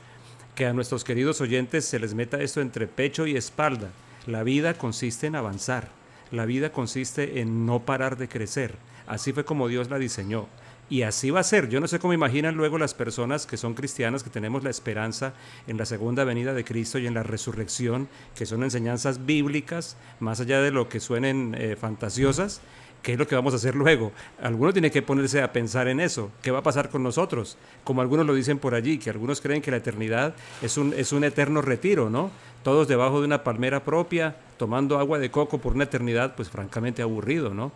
que 0.54 0.66
a 0.66 0.72
nuestros 0.72 1.04
queridos 1.04 1.40
oyentes 1.40 1.84
se 1.84 1.98
les 1.98 2.14
meta 2.14 2.40
esto 2.40 2.60
entre 2.60 2.86
pecho 2.86 3.26
y 3.26 3.36
espalda. 3.36 3.90
La 4.26 4.42
vida 4.42 4.74
consiste 4.74 5.26
en 5.26 5.36
avanzar, 5.36 5.88
la 6.30 6.46
vida 6.46 6.72
consiste 6.72 7.40
en 7.40 7.66
no 7.66 7.80
parar 7.80 8.16
de 8.16 8.28
crecer. 8.28 8.74
Así 9.06 9.32
fue 9.32 9.44
como 9.44 9.68
Dios 9.68 9.90
la 9.90 9.98
diseñó. 9.98 10.46
Y 10.90 11.02
así 11.02 11.30
va 11.30 11.40
a 11.40 11.44
ser. 11.44 11.70
Yo 11.70 11.80
no 11.80 11.88
sé 11.88 11.98
cómo 11.98 12.12
imaginan 12.12 12.54
luego 12.54 12.76
las 12.76 12.92
personas 12.92 13.46
que 13.46 13.56
son 13.56 13.72
cristianas, 13.72 14.22
que 14.22 14.28
tenemos 14.28 14.62
la 14.62 14.68
esperanza 14.68 15.32
en 15.66 15.78
la 15.78 15.86
segunda 15.86 16.24
venida 16.24 16.52
de 16.52 16.64
Cristo 16.64 16.98
y 16.98 17.06
en 17.06 17.14
la 17.14 17.22
resurrección, 17.22 18.08
que 18.34 18.44
son 18.44 18.62
enseñanzas 18.62 19.24
bíblicas, 19.24 19.96
más 20.20 20.40
allá 20.40 20.60
de 20.60 20.70
lo 20.70 20.90
que 20.90 21.00
suenen 21.00 21.56
eh, 21.58 21.76
fantasiosas. 21.80 22.60
¿Qué 23.02 23.14
es 23.14 23.18
lo 23.18 23.26
que 23.26 23.34
vamos 23.34 23.52
a 23.52 23.56
hacer 23.56 23.74
luego? 23.74 24.12
Alguno 24.40 24.72
tiene 24.72 24.90
que 24.92 25.02
ponerse 25.02 25.42
a 25.42 25.52
pensar 25.52 25.88
en 25.88 25.98
eso. 25.98 26.30
¿Qué 26.40 26.52
va 26.52 26.60
a 26.60 26.62
pasar 26.62 26.88
con 26.88 27.02
nosotros? 27.02 27.58
Como 27.82 28.00
algunos 28.00 28.24
lo 28.24 28.34
dicen 28.34 28.58
por 28.58 28.74
allí, 28.74 28.98
que 28.98 29.10
algunos 29.10 29.40
creen 29.40 29.60
que 29.60 29.72
la 29.72 29.78
eternidad 29.78 30.34
es 30.62 30.76
un, 30.76 30.94
es 30.96 31.12
un 31.12 31.24
eterno 31.24 31.62
retiro, 31.62 32.10
¿no? 32.10 32.30
Todos 32.62 32.86
debajo 32.86 33.18
de 33.18 33.26
una 33.26 33.42
palmera 33.42 33.82
propia, 33.82 34.36
tomando 34.56 35.00
agua 35.00 35.18
de 35.18 35.32
coco 35.32 35.58
por 35.58 35.72
una 35.74 35.84
eternidad, 35.84 36.36
pues 36.36 36.48
francamente 36.48 37.02
aburrido, 37.02 37.52
¿no? 37.52 37.72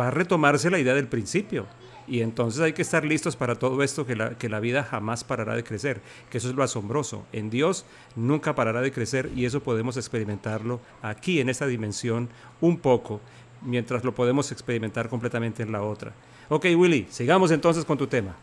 Va 0.00 0.08
a 0.08 0.10
retomarse 0.10 0.70
la 0.70 0.78
idea 0.78 0.94
del 0.94 1.08
principio. 1.08 1.66
Y 2.06 2.20
entonces 2.20 2.60
hay 2.60 2.72
que 2.72 2.82
estar 2.82 3.04
listos 3.04 3.36
para 3.36 3.58
todo 3.58 3.82
esto, 3.82 4.06
que 4.06 4.16
la, 4.16 4.30
que 4.30 4.48
la 4.48 4.60
vida 4.60 4.82
jamás 4.82 5.24
parará 5.24 5.54
de 5.54 5.64
crecer, 5.64 6.00
que 6.30 6.38
eso 6.38 6.48
es 6.48 6.54
lo 6.54 6.62
asombroso. 6.62 7.26
En 7.32 7.50
Dios 7.50 7.84
nunca 8.16 8.54
parará 8.54 8.80
de 8.80 8.92
crecer 8.92 9.30
y 9.34 9.44
eso 9.44 9.62
podemos 9.62 9.96
experimentarlo 9.96 10.80
aquí 11.02 11.40
en 11.40 11.48
esta 11.48 11.66
dimensión 11.66 12.28
un 12.60 12.78
poco 12.78 13.20
mientras 13.64 14.04
lo 14.04 14.14
podemos 14.14 14.52
experimentar 14.52 15.08
completamente 15.08 15.62
en 15.62 15.72
la 15.72 15.82
otra. 15.82 16.12
Ok, 16.48 16.66
Willy, 16.76 17.06
sigamos 17.10 17.50
entonces 17.50 17.84
con 17.84 17.98
tu 17.98 18.06
tema. 18.06 18.36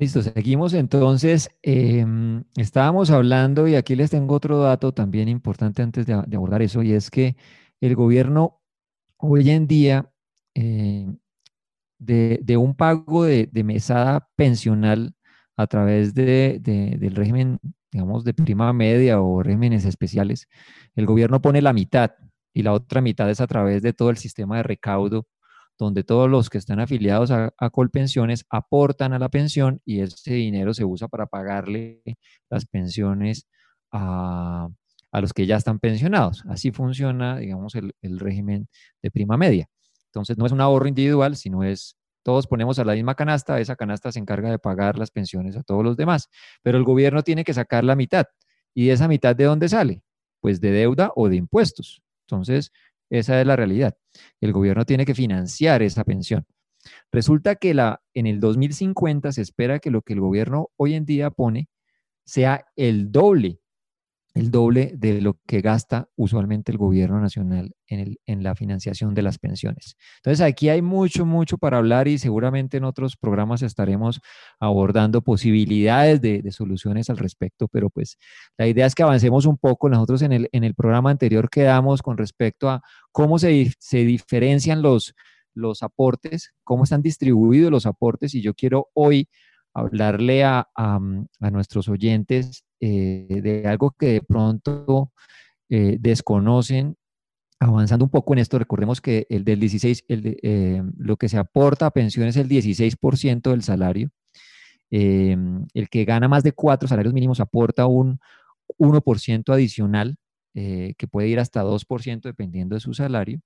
Listo, 0.00 0.22
seguimos 0.22 0.72
entonces. 0.72 1.50
Em, 1.62 2.44
estábamos 2.56 3.10
hablando 3.10 3.68
y 3.68 3.74
aquí 3.74 3.94
les 3.96 4.10
tengo 4.10 4.34
otro 4.34 4.58
dato 4.58 4.92
también 4.92 5.28
importante 5.28 5.82
antes 5.82 6.06
de, 6.06 6.14
abordar 6.14 6.62
eso 6.62 6.82
y 6.82 6.92
es 6.92 7.10
que 7.10 7.36
el 7.82 7.94
gobierno 7.96 8.62
hoy 9.18 9.50
en 9.50 9.66
día 9.66 10.10
eh, 10.54 11.06
de, 11.98 12.56
un 12.56 12.74
pago 12.74 13.24
de, 13.24 13.50
mesada 13.62 14.26
pensional 14.36 15.14
a 15.56 15.66
través 15.66 16.14
del 16.14 17.14
régimen, 17.14 17.60
digamos, 17.92 18.24
de 18.24 18.32
prima 18.32 18.72
media 18.72 19.20
o 19.20 19.42
regímenes 19.42 19.84
especiales, 19.84 20.48
el 20.94 21.04
gobierno 21.04 21.42
pone 21.42 21.60
la 21.60 21.74
mitad, 21.74 22.12
y 22.52 22.62
la 22.62 22.72
otra 22.72 23.00
mitad 23.00 23.30
es 23.30 23.40
a 23.40 23.46
través 23.46 23.82
de 23.82 23.92
todo 23.92 24.10
el 24.10 24.16
sistema 24.16 24.56
de 24.58 24.62
recaudo, 24.62 25.26
donde 25.78 26.04
todos 26.04 26.28
los 26.28 26.50
que 26.50 26.58
están 26.58 26.80
afiliados 26.80 27.30
a, 27.30 27.52
Colpensiones 27.70 28.44
aportan 28.50 29.12
a 29.12 29.18
la 29.18 29.28
pensión 29.28 29.80
y 29.84 30.00
ese 30.00 30.34
dinero 30.34 30.74
se 30.74 30.84
usa 30.84 31.08
para 31.08 31.26
pagarle 31.26 32.02
las 32.50 32.66
pensiones 32.66 33.46
a, 33.90 34.68
los 35.12 35.32
que 35.32 35.46
ya 35.46 35.56
están 35.56 35.78
pensionados. 35.78 36.44
Así 36.48 36.70
funciona, 36.70 37.38
digamos, 37.38 37.74
el, 37.74 38.18
régimen 38.20 38.68
de 39.02 39.10
prima 39.10 39.36
media. 39.36 39.68
Entonces, 40.06 40.36
no 40.36 40.46
es 40.46 40.52
un 40.52 40.60
ahorro 40.60 40.88
individual, 40.88 41.36
sino 41.36 41.64
es 41.64 41.96
todos 42.22 42.46
ponemos 42.46 42.78
a 42.78 42.84
la 42.84 42.92
misma 42.92 43.14
canasta, 43.14 43.60
esa 43.60 43.76
canasta 43.76 44.12
se 44.12 44.18
encarga 44.18 44.50
de 44.50 44.58
pagar 44.58 44.98
las 44.98 45.10
pensiones 45.10 45.56
a 45.56 45.62
todos 45.62 45.82
los 45.82 45.96
demás, 45.96 46.28
pero 46.62 46.76
el 46.76 46.84
gobierno 46.84 47.22
tiene 47.22 47.44
que 47.44 47.54
sacar 47.54 47.82
la 47.82 47.96
mitad. 47.96 48.26
¿Y 48.74 48.90
esa 48.90 49.08
mitad 49.08 49.34
de 49.34 49.44
dónde 49.44 49.68
sale? 49.70 50.02
Pues 50.40 50.60
de 50.60 50.70
deuda 50.70 51.12
o 51.16 51.28
de 51.30 51.36
impuestos. 51.36 52.02
Entonces, 52.32 52.72
esa 53.10 53.40
es 53.40 53.46
la 53.46 53.56
realidad. 53.56 53.96
El 54.40 54.52
gobierno 54.52 54.84
tiene 54.84 55.04
que 55.04 55.14
financiar 55.14 55.82
esa 55.82 56.04
pensión. 56.04 56.46
Resulta 57.12 57.56
que 57.56 57.74
la, 57.74 58.02
en 58.14 58.26
el 58.26 58.40
2050 58.40 59.32
se 59.32 59.42
espera 59.42 59.80
que 59.80 59.90
lo 59.90 60.02
que 60.02 60.14
el 60.14 60.20
gobierno 60.20 60.70
hoy 60.76 60.94
en 60.94 61.04
día 61.04 61.30
pone 61.30 61.68
sea 62.24 62.64
el 62.76 63.12
doble 63.12 63.59
el 64.34 64.50
doble 64.50 64.92
de 64.96 65.20
lo 65.20 65.38
que 65.46 65.60
gasta 65.60 66.08
usualmente 66.16 66.70
el 66.70 66.78
gobierno 66.78 67.20
nacional 67.20 67.74
en, 67.88 68.42
la 68.42 68.54
financiación 68.54 69.12
de 69.14 69.22
las 69.22 69.38
pensiones. 69.38 69.96
Entonces, 70.18 70.40
aquí 70.40 70.68
hay 70.68 70.82
mucho, 70.82 71.26
mucho 71.26 71.58
para 71.58 71.78
hablar 71.78 72.06
y 72.06 72.18
seguramente 72.18 72.76
en 72.76 72.84
otros 72.84 73.16
programas 73.16 73.62
estaremos 73.62 74.20
abordando 74.60 75.22
posibilidades 75.22 76.20
de, 76.20 76.50
soluciones 76.52 77.10
al 77.10 77.18
respecto, 77.18 77.68
pero 77.68 77.90
pues 77.90 78.18
la 78.56 78.68
idea 78.68 78.86
es 78.86 78.94
que 78.94 79.02
avancemos 79.02 79.46
un 79.46 79.58
poco. 79.58 79.88
Nosotros 79.88 80.22
en 80.22 80.32
el, 80.32 80.48
en 80.52 80.64
el 80.64 80.74
programa 80.74 81.10
anterior 81.10 81.50
quedamos 81.50 82.02
con 82.02 82.16
respecto 82.16 82.70
a 82.70 82.82
cómo 83.10 83.38
se, 83.38 83.72
se 83.78 84.04
diferencian 84.04 84.80
los, 84.82 85.14
los 85.54 85.82
aportes, 85.82 86.54
cómo 86.62 86.84
están 86.84 87.02
distribuidos 87.02 87.70
los 87.70 87.86
aportes 87.86 88.34
y 88.34 88.42
yo 88.42 88.54
quiero 88.54 88.88
hoy 88.94 89.28
hablarle 89.74 90.44
a, 90.44 90.68
a 90.74 91.50
nuestros 91.50 91.88
oyentes 91.88 92.64
eh, 92.80 93.40
de 93.42 93.68
algo 93.68 93.90
que 93.92 94.06
de 94.06 94.22
pronto 94.22 95.12
eh, 95.68 95.98
desconocen. 96.00 96.96
Avanzando 97.60 98.06
un 98.06 98.10
poco 98.10 98.32
en 98.32 98.38
esto, 98.38 98.58
recordemos 98.58 99.02
que 99.02 99.26
el 99.28 99.44
del 99.44 99.60
16, 99.60 100.04
el 100.08 100.38
eh, 100.42 100.82
lo 100.96 101.16
que 101.18 101.28
se 101.28 101.36
aporta 101.36 101.86
a 101.86 101.90
pensión 101.90 102.26
es 102.26 102.36
el 102.36 102.48
16% 102.48 103.50
del 103.50 103.62
salario. 103.62 104.10
el 104.90 105.88
que 105.90 106.04
gana 106.04 106.28
más 106.28 106.42
de 106.42 106.52
cuatro 106.52 106.88
salarios 106.88 107.14
mínimos 107.14 107.38
aporta 107.40 107.86
un 107.86 108.18
1% 108.78 109.52
adicional, 109.52 110.16
que 110.54 111.08
puede 111.10 111.28
ir 111.28 111.38
hasta 111.38 111.62
2% 111.62 112.22
dependiendo 112.22 112.74
de 112.74 112.80
su 112.80 112.94
salario. 112.94 113.40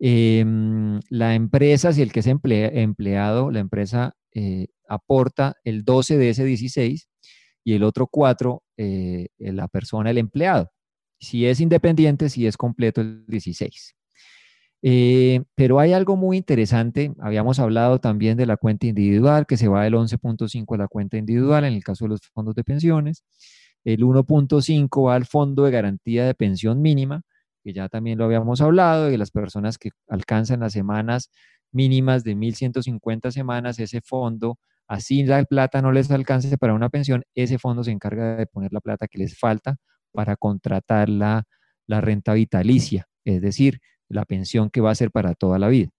La 0.00 1.34
empresa, 1.34 1.92
si 1.92 2.02
el 2.02 2.12
que 2.12 2.20
es 2.20 2.26
empleado, 2.26 3.50
la 3.50 3.60
empresa 3.60 4.14
aporta 4.88 5.56
el 5.64 5.84
12 5.84 6.16
de 6.18 6.30
ese 6.30 6.44
16 6.44 7.08
y 7.64 7.74
el 7.74 7.82
otro 7.82 8.06
cuatro, 8.06 8.62
eh, 8.76 9.28
la 9.38 9.68
persona, 9.68 10.10
el 10.10 10.18
empleado. 10.18 10.70
Si 11.20 11.46
es 11.46 11.60
independiente, 11.60 12.30
si 12.30 12.46
es 12.46 12.56
completo, 12.56 13.00
el 13.02 13.26
16. 13.26 13.94
Eh, 14.80 15.42
pero 15.54 15.80
hay 15.80 15.92
algo 15.92 16.16
muy 16.16 16.36
interesante. 16.38 17.12
Habíamos 17.20 17.58
hablado 17.58 18.00
también 18.00 18.38
de 18.38 18.46
la 18.46 18.56
cuenta 18.56 18.86
individual, 18.86 19.46
que 19.46 19.56
se 19.56 19.68
va 19.68 19.84
del 19.84 19.94
11.5 19.94 20.74
a 20.74 20.78
la 20.78 20.88
cuenta 20.88 21.18
individual 21.18 21.64
en 21.64 21.74
el 21.74 21.84
caso 21.84 22.04
de 22.04 22.10
los 22.10 22.20
fondos 22.32 22.54
de 22.54 22.64
pensiones. 22.64 23.24
El 23.84 24.02
1.5 24.02 25.06
va 25.06 25.14
al 25.16 25.26
fondo 25.26 25.64
de 25.64 25.70
garantía 25.70 26.24
de 26.26 26.34
pensión 26.34 26.80
mínima, 26.80 27.22
que 27.62 27.72
ya 27.72 27.88
también 27.88 28.18
lo 28.18 28.24
habíamos 28.24 28.60
hablado, 28.60 29.06
de 29.06 29.18
las 29.18 29.30
personas 29.30 29.78
que 29.78 29.90
alcanzan 30.08 30.60
las 30.60 30.72
semanas 30.72 31.30
mínimas 31.72 32.24
de 32.24 32.34
1.150 32.36 33.30
semanas, 33.30 33.78
ese 33.78 34.00
fondo 34.00 34.58
así 34.88 35.24
la 35.24 35.44
plata 35.44 35.82
no 35.82 35.92
les 35.92 36.10
alcance 36.10 36.56
para 36.58 36.74
una 36.74 36.88
pensión, 36.88 37.22
ese 37.34 37.58
fondo 37.58 37.84
se 37.84 37.90
encarga 37.90 38.36
de 38.36 38.46
poner 38.46 38.72
la 38.72 38.80
plata 38.80 39.06
que 39.06 39.18
les 39.18 39.38
falta 39.38 39.76
para 40.12 40.36
contratar 40.36 41.08
la, 41.08 41.44
renta 41.86 42.32
vitalicia, 42.34 43.06
es 43.24 43.40
decir, 43.40 43.80
la 44.08 44.24
pensión 44.24 44.70
que 44.70 44.80
va 44.80 44.90
a 44.90 44.94
ser 44.94 45.10
para 45.10 45.34
toda 45.34 45.58
la 45.58 45.68
vida. 45.68 45.90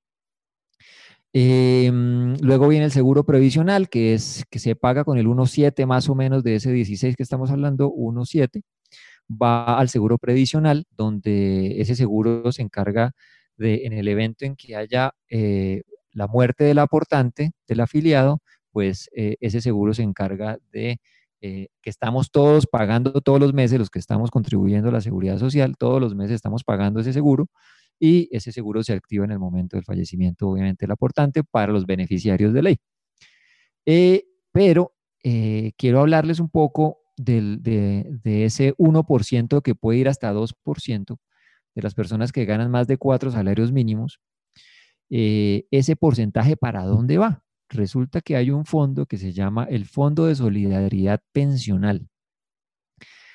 Em, 1.32 2.36
luego 2.42 2.68
viene 2.68 2.86
el 2.86 2.92
seguro 2.92 3.24
previsional, 3.24 3.88
que 3.88 4.16
es 4.16 4.46
que 4.50 4.58
se 4.58 4.76
paga 4.76 5.04
con 5.04 5.20
el 5.20 5.28
1.7 5.28 5.86
más 5.86 6.10
o 6.10 6.16
menos 6.16 6.44
de 6.44 6.56
ese 6.56 6.72
16 6.72 7.16
que 7.16 7.24
estamos 7.24 7.52
hablando, 7.52 7.92
1.7. 7.92 8.64
Va 9.30 9.78
al 9.78 9.90
seguro 9.90 10.18
previsional, 10.18 10.86
donde 10.90 11.80
ese 11.82 11.96
seguro 11.96 12.52
se 12.52 12.64
encarga 12.64 13.12
de, 13.58 13.86
en 13.86 13.94
el 13.94 14.08
evento 14.08 14.46
en 14.46 14.56
que 14.56 14.76
haya 14.76 15.12
eh, 15.30 15.84
la 16.14 16.28
muerte 16.28 16.64
del 16.64 16.80
aportante, 16.80 17.52
del 17.68 17.82
afiliado, 17.82 18.42
pues 18.72 19.10
eh, 19.16 19.36
ese 19.40 19.62
seguro 19.62 19.94
se 19.94 20.02
encarga 20.02 20.58
de 20.72 21.00
eh, 21.42 21.68
que 21.82 21.90
estamos 21.92 22.32
todos 22.32 22.66
pagando 22.66 23.22
todos 23.22 23.40
los 23.40 23.54
meses, 23.54 23.78
los 23.78 23.90
que 23.92 24.00
estamos 24.00 24.32
contribuyendo 24.32 24.90
a 24.90 24.92
la 24.92 25.02
seguridad 25.02 25.38
social, 25.38 25.76
todos 25.78 26.02
los 26.02 26.16
meses 26.16 26.36
estamos 26.36 26.64
pagando 26.64 27.00
ese 27.00 27.14
seguro 27.14 27.48
y 28.00 28.30
ese 28.36 28.52
seguro 28.52 28.82
se 28.84 28.94
activa 28.94 29.26
en 29.26 29.32
el 29.32 29.40
momento 29.40 29.78
del 29.78 29.86
fallecimiento, 29.86 30.48
obviamente, 30.50 30.86
del 30.86 30.92
aportante 30.92 31.44
para 31.44 31.72
los 31.72 31.86
beneficiarios 31.86 32.54
de 32.54 32.64
ley. 32.64 32.78
Pero 34.52 34.94
quiero 35.78 36.00
hablarles 36.00 36.40
un 36.40 36.50
poco 36.50 37.00
de, 37.20 38.20
de, 38.24 38.46
ese 38.46 38.74
1% 38.76 39.62
que 39.62 39.76
puede 39.76 40.00
ir 40.00 40.10
hasta 40.10 40.34
2% 40.34 41.18
de 41.76 41.82
las 41.82 41.94
personas 41.94 42.32
que 42.32 42.46
ganan 42.46 42.72
más 42.72 42.88
de 42.88 42.98
cuatro 42.98 43.32
salarios 43.32 43.72
mínimos. 43.72 44.20
ese 45.10 45.96
porcentaje, 45.96 46.56
¿para 46.58 46.84
dónde 46.86 47.18
va? 47.18 47.44
resulta 47.70 48.22
que 48.22 48.36
hay 48.36 48.52
un 48.52 48.66
fondo 48.66 49.06
que 49.06 49.18
se 49.18 49.32
llama 49.32 49.66
el 49.66 49.86
Fondo 49.86 50.26
de 50.26 50.36
Solidaridad 50.36 51.22
Pensional. 51.32 52.08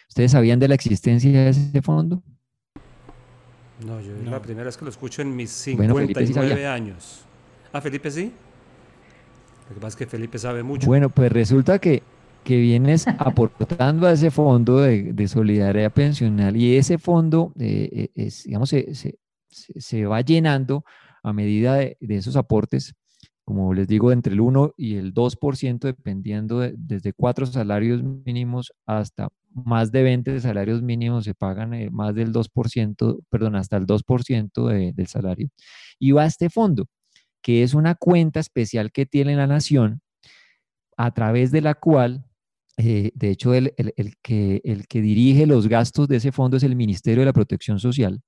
¿Ustedes 0.09 0.33
sabían 0.33 0.59
de 0.59 0.69
la 0.69 0.75
existencia 0.75 1.31
de 1.31 1.49
ese 1.49 1.83
fondo? 1.83 2.23
No, 3.85 4.01
yo 4.01 4.13
la 4.25 4.41
primera 4.41 4.67
vez 4.67 4.77
que 4.77 4.85
lo 4.85 4.91
escucho 4.91 5.23
en 5.23 5.35
mis 5.35 5.51
59 5.51 6.67
años. 6.67 7.25
¿Ah, 7.73 7.81
Felipe 7.81 8.11
sí? 8.11 8.33
Lo 9.69 9.75
que 9.75 9.81
pasa 9.81 9.89
es 9.89 9.97
que 9.97 10.07
Felipe 10.07 10.39
sabe 10.39 10.63
mucho. 10.63 10.87
Bueno, 10.87 11.09
pues 11.09 11.33
resulta 11.33 11.79
que, 11.79 12.03
que 12.45 12.61
vienes 12.61 13.07
aportando 13.19 14.07
a 14.07 14.13
ese 14.13 14.31
fondo 14.31 14.81
de, 14.81 15.29
solidaridad 15.29 15.93
pensional 15.93 16.57
y 16.57 16.77
ese 16.77 16.99
fondo, 16.99 17.53
eh, 17.59 18.11
eh, 18.15 18.31
digamos, 18.45 18.71
se, 18.71 20.07
va 20.07 20.21
llenando 20.21 20.85
a 21.23 21.33
medida 21.33 21.75
de, 21.77 21.97
de 22.01 22.17
esos 22.17 22.37
aportes 22.37 22.95
como 23.45 23.75
les 23.75 23.87
digo, 23.87 24.11
entre 24.11 24.33
el 24.33 24.41
1 24.41 24.73
y 24.79 24.97
el 24.97 25.13
2%, 25.13 25.79
dependiendo 25.81 26.61
desde 26.61 27.13
cuatro 27.13 27.45
salarios 27.45 28.03
mínimos 28.03 28.73
hasta 28.87 29.29
más 29.55 29.93
de 29.93 30.03
20 30.03 30.41
salarios 30.41 30.83
mínimos 30.83 31.25
se 31.25 31.35
pagan 31.35 31.75
eh, 31.75 31.89
más 31.91 32.15
del 32.15 32.33
2%, 32.33 33.21
perdón, 33.31 33.57
hasta 33.57 33.77
el 33.77 33.87
2% 33.87 34.93
del 34.95 35.07
salario. 35.07 35.49
Y 35.99 36.11
va 36.13 36.23
a 36.23 36.27
este 36.27 36.51
fondo, 36.51 36.87
que 37.41 37.63
es 37.63 37.75
una 37.75 37.95
cuenta 37.95 38.41
especial 38.41 38.91
que 38.91 39.07
tiene 39.07 39.37
la 39.37 39.47
nación, 39.47 40.01
a 40.97 41.13
través 41.13 41.51
de 41.53 41.61
la 41.61 41.75
cual, 41.75 42.25
eh, 42.77 43.13
de 43.15 43.31
hecho, 43.31 43.55
el, 43.55 43.73
que, 44.23 44.61
dirige 44.91 45.47
los 45.47 45.69
gastos 45.69 46.09
de 46.09 46.17
ese 46.17 46.33
fondo 46.33 46.57
es 46.57 46.63
el 46.63 46.75
Ministerio 46.77 47.21
de 47.21 47.27
la 47.27 47.33
Protección 47.33 47.79
Social, 47.79 48.21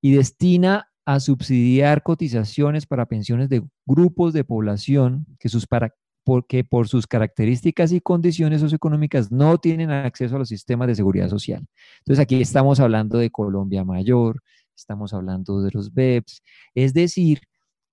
y 0.00 0.12
destina 0.12 0.88
a 1.06 1.20
subsidiar 1.20 2.02
cotizaciones 2.02 2.86
para 2.86 3.06
pensiones 3.06 3.48
de 3.48 3.62
grupos 3.86 4.32
de 4.32 4.44
población 4.44 5.26
que 5.38 6.64
por 6.64 6.88
sus 6.88 7.06
características 7.06 7.92
y 7.92 8.00
condiciones 8.00 8.60
socioeconómicas 8.60 9.30
no 9.30 9.58
tienen 9.58 9.90
acceso 9.90 10.36
a 10.36 10.38
los 10.38 10.48
sistemas 10.48 10.88
de 10.88 10.94
seguridad 10.94 11.28
social. 11.28 11.66
Entonces 11.98 12.22
aquí 12.22 12.40
estamos 12.40 12.80
hablando 12.80 13.18
de 13.18 13.30
Colombia 13.30 13.84
Mayor, 13.84 14.42
estamos 14.74 15.12
hablando 15.12 15.62
de 15.62 15.70
los 15.72 15.92
BEPS, 15.92 16.42
es 16.74 16.94
decir, 16.94 17.40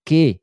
que 0.03 0.41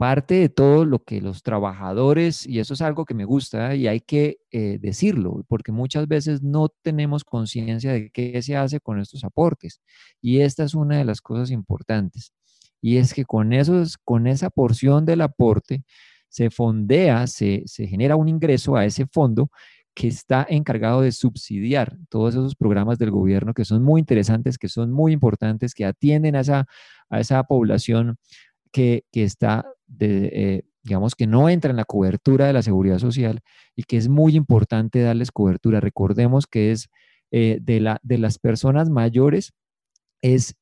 parte 0.00 0.36
de 0.36 0.48
todo 0.48 0.86
lo 0.86 1.00
que 1.04 1.20
los 1.20 1.42
trabajadores, 1.42 2.46
y 2.46 2.58
eso 2.58 2.72
es 2.72 2.80
algo 2.80 3.04
que 3.04 3.12
me 3.12 3.26
gusta 3.26 3.74
y 3.74 3.86
hay 3.86 4.00
que 4.00 4.38
eh, 4.50 4.78
decirlo, 4.80 5.44
porque 5.46 5.72
muchas 5.72 6.08
veces 6.08 6.42
no 6.42 6.70
tenemos 6.80 7.22
conciencia 7.22 7.92
de 7.92 8.10
qué 8.10 8.40
se 8.40 8.56
hace 8.56 8.80
con 8.80 8.98
estos 8.98 9.24
aportes. 9.24 9.82
Y 10.22 10.40
esta 10.40 10.64
es 10.64 10.74
una 10.74 10.96
de 10.96 11.04
las 11.04 11.20
cosas 11.20 11.50
importantes. 11.50 12.32
Y 12.80 12.96
es 12.96 13.12
que 13.12 13.26
con, 13.26 13.52
esos, 13.52 13.98
con 13.98 14.26
esa 14.26 14.48
porción 14.48 15.04
del 15.04 15.20
aporte 15.20 15.84
se 16.30 16.48
fondea, 16.48 17.26
se, 17.26 17.64
se 17.66 17.86
genera 17.86 18.16
un 18.16 18.30
ingreso 18.30 18.76
a 18.76 18.86
ese 18.86 19.04
fondo 19.06 19.50
que 19.94 20.08
está 20.08 20.46
encargado 20.48 21.02
de 21.02 21.12
subsidiar 21.12 21.98
todos 22.08 22.32
esos 22.36 22.56
programas 22.56 22.96
del 22.96 23.10
gobierno 23.10 23.52
que 23.52 23.66
son 23.66 23.82
muy 23.82 24.00
interesantes, 24.00 24.56
que 24.56 24.70
son 24.70 24.92
muy 24.92 25.12
importantes, 25.12 25.74
que 25.74 25.84
atienden 25.84 26.36
a 26.36 26.40
esa, 26.40 26.66
a 27.10 27.20
esa 27.20 27.42
población 27.44 28.16
que, 28.72 29.04
que 29.12 29.24
está 29.24 29.66
de, 29.90 30.30
eh, 30.32 30.64
digamos, 30.82 31.14
que 31.14 31.26
no 31.26 31.48
entra 31.48 31.70
en 31.70 31.76
la 31.76 31.84
cobertura 31.84 32.46
de 32.46 32.52
la 32.52 32.62
seguridad 32.62 32.98
social 32.98 33.40
y 33.76 33.84
que 33.84 33.96
es 33.96 34.08
muy 34.08 34.36
importante 34.36 35.00
darles 35.00 35.30
cobertura. 35.30 35.80
Recordemos 35.80 36.46
que 36.46 36.72
es 36.72 36.88
eh, 37.30 37.58
de, 37.60 37.80
la, 37.80 38.00
de 38.02 38.18
las 38.18 38.38
personas 38.38 38.88
mayores, 38.88 39.52
es 40.22 40.56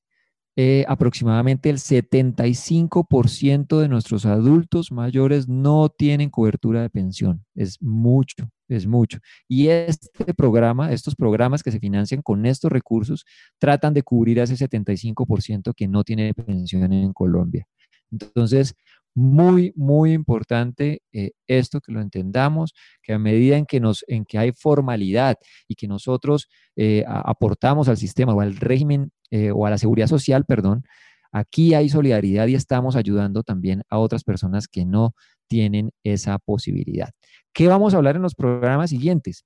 eh, 0.60 0.84
aproximadamente 0.88 1.70
el 1.70 1.78
75% 1.78 3.78
de 3.78 3.88
nuestros 3.88 4.26
adultos 4.26 4.90
mayores 4.90 5.48
no 5.48 5.88
tienen 5.88 6.30
cobertura 6.30 6.82
de 6.82 6.90
pensión. 6.90 7.44
Es 7.54 7.80
mucho, 7.80 8.50
es 8.66 8.88
mucho. 8.88 9.18
Y 9.46 9.68
este 9.68 10.34
programa, 10.34 10.90
estos 10.90 11.14
programas 11.14 11.62
que 11.62 11.70
se 11.70 11.78
financian 11.78 12.22
con 12.22 12.44
estos 12.44 12.72
recursos, 12.72 13.24
tratan 13.58 13.94
de 13.94 14.02
cubrir 14.02 14.40
a 14.40 14.42
ese 14.42 14.56
75% 14.56 15.74
que 15.76 15.86
no 15.86 16.02
tiene 16.02 16.34
pensión 16.34 16.92
en 16.92 17.12
Colombia. 17.12 17.68
Entonces, 18.10 18.74
muy, 19.18 19.72
muy 19.74 20.12
importante 20.12 21.02
eh, 21.12 21.32
esto 21.48 21.80
que 21.80 21.92
lo 21.92 22.00
entendamos, 22.00 22.72
que 23.02 23.12
a 23.14 23.18
medida 23.18 23.56
en 23.56 23.66
que, 23.66 23.80
nos, 23.80 24.04
en 24.06 24.24
que 24.24 24.38
hay 24.38 24.52
formalidad 24.52 25.36
y 25.66 25.74
que 25.74 25.88
nosotros 25.88 26.48
eh, 26.76 27.04
aportamos 27.06 27.88
al 27.88 27.96
sistema 27.96 28.32
o 28.32 28.40
al 28.40 28.56
régimen 28.56 29.10
eh, 29.30 29.50
o 29.50 29.66
a 29.66 29.70
la 29.70 29.78
seguridad 29.78 30.06
social, 30.06 30.44
perdón, 30.44 30.84
aquí 31.32 31.74
hay 31.74 31.88
solidaridad 31.88 32.46
y 32.46 32.54
estamos 32.54 32.94
ayudando 32.94 33.42
también 33.42 33.82
a 33.90 33.98
otras 33.98 34.22
personas 34.22 34.68
que 34.68 34.84
no 34.84 35.14
tienen 35.48 35.90
esa 36.04 36.38
posibilidad. 36.38 37.10
¿Qué 37.52 37.66
vamos 37.66 37.94
a 37.94 37.96
hablar 37.96 38.16
en 38.16 38.22
los 38.22 38.36
programas 38.36 38.90
siguientes? 38.90 39.44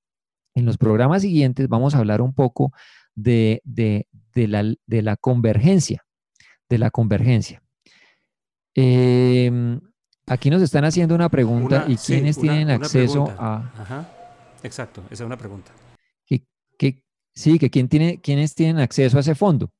En 0.54 0.66
los 0.66 0.76
programas 0.76 1.22
siguientes 1.22 1.66
vamos 1.68 1.94
a 1.94 1.98
hablar 1.98 2.20
un 2.20 2.34
poco 2.34 2.72
de, 3.14 3.62
de, 3.64 4.06
la, 4.34 4.74
de 4.86 5.02
la 5.02 5.16
convergencia, 5.16 6.04
de 6.68 6.78
la 6.78 6.90
convergencia. 6.90 7.62
Eh, 8.74 9.78
aquí 10.26 10.50
nos 10.50 10.62
están 10.62 10.84
haciendo 10.84 11.14
una 11.14 11.28
pregunta 11.28 11.84
y 11.88 11.96
quiénes 11.96 12.38
tienen 12.38 12.70
acceso 12.70 13.30
a... 13.38 13.72
Ajá. 13.76 14.08
Exacto, 14.62 15.02
esa 15.10 15.24
es 15.24 15.26
una 15.26 15.36
pregunta. 15.36 15.72
Que, 16.78 17.02
sí, 17.34 17.58
que 17.58 17.70
quién 17.70 17.88
tiene, 17.88 18.20
quiénes 18.20 18.54
tienen 18.54 18.78
acceso 18.78 19.16
a 19.16 19.20
ese 19.20 19.34
fondo. 19.34 19.70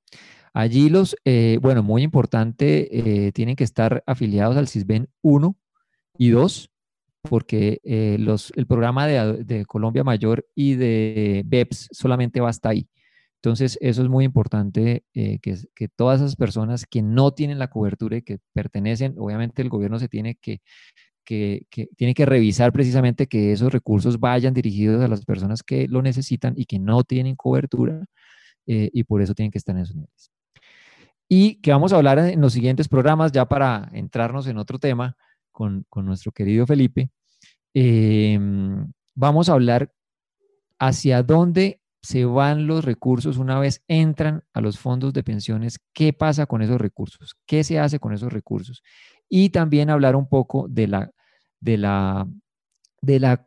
Allí 0.55 0.89
los, 0.89 1.17
eh, 1.25 1.59
bueno, 1.61 1.83
muy 1.83 2.03
importante, 2.03 3.27
eh, 3.27 3.33
tienen 3.33 3.57
que 3.57 3.65
estar 3.65 4.05
afiliados 4.07 4.57
al 4.57 4.69
CISBEN 4.69 5.09
1 5.23 5.57
y 6.19 6.29
2, 6.31 6.71
porque 7.23 7.81
eh, 7.85 8.17
los, 8.21 8.53
el 8.55 8.67
programa 8.67 9.07
de, 9.07 9.45
de, 9.45 9.65
Colombia 9.65 10.05
Mayor 10.05 10.47
y 10.55 10.75
de 10.75 11.43
BEPS 11.47 11.89
solamente 11.93 12.41
va 12.41 12.51
hasta 12.51 12.69
ahí. 12.69 12.89
Entonces, 13.45 13.77
eso 13.81 14.03
es 14.03 14.09
muy 14.09 14.25
importante, 14.25 15.05
eh, 15.15 15.41
que, 15.41 15.89
todas 15.97 16.21
esas 16.21 16.37
personas 16.37 16.87
que 16.87 17.03
no 17.03 17.33
tienen 17.33 17.59
la 17.59 17.71
cobertura 17.71 18.19
y 18.19 18.23
que 18.23 18.39
pertenecen, 18.53 19.17
obviamente 19.19 19.63
el 19.63 19.69
gobierno 19.69 19.99
se 19.99 20.09
tiene 20.09 20.37
que, 20.37 20.61
que, 21.25 21.67
tiene 21.97 22.15
que 22.15 22.25
revisar 22.25 22.73
precisamente 22.73 23.27
que 23.27 23.51
esos 23.51 23.73
recursos 23.73 24.21
vayan 24.21 24.55
dirigidos 24.55 25.03
a 25.03 25.09
las 25.09 25.25
personas 25.25 25.65
que 25.65 25.89
lo 25.89 26.03
necesitan 26.03 26.55
y 26.57 26.67
que 26.67 26.79
no 26.79 27.03
tienen 27.03 27.35
cobertura, 27.35 28.05
eh, 28.69 28.91
y 28.93 29.03
por 29.03 29.23
eso 29.23 29.35
tienen 29.35 29.51
que 29.51 29.59
estar 29.59 29.75
en 29.75 29.83
esos 29.83 29.97
niveles. 29.97 30.31
Y 31.29 31.57
que 31.63 31.73
vamos 31.73 31.93
a 31.93 31.97
hablar 31.97 32.21
en 32.21 32.41
los 32.41 32.53
siguientes 32.53 32.87
programas, 32.87 33.33
ya 33.33 33.47
para 33.49 33.91
entrarnos 33.93 34.47
en 34.47 34.57
otro 34.57 34.79
tema 34.79 35.17
con, 35.51 35.85
con 35.89 36.07
nuestro 36.07 36.31
querido 36.31 36.65
Felipe, 36.65 37.11
em, 37.75 38.93
vamos 39.17 39.49
a 39.49 39.55
hablar 39.55 39.93
hacia 40.79 41.25
dónde 41.25 41.82
se 42.03 42.25
van 42.25 42.67
los 42.67 42.85
recursos 42.85 43.37
una 43.39 43.59
vez 43.61 43.83
entran 43.87 44.43
a 44.53 44.61
los 44.61 44.79
fondos 44.79 45.13
de 45.13 45.23
pensiones, 45.23 45.79
qué 45.93 46.13
pasa 46.13 46.47
con 46.47 46.61
esos 46.61 46.81
recursos, 46.81 47.37
qué 47.47 47.63
se 47.63 47.79
hace 47.79 48.01
con 48.01 48.13
esos 48.13 48.33
recursos. 48.33 48.83
Y 49.29 49.51
también 49.51 49.89
hablar 49.89 50.17
un 50.17 50.29
poco 50.29 50.67
de 50.69 50.89
la, 50.89 51.11
de 51.61 51.79
la, 51.79 52.27
de 53.01 53.21
la 53.21 53.47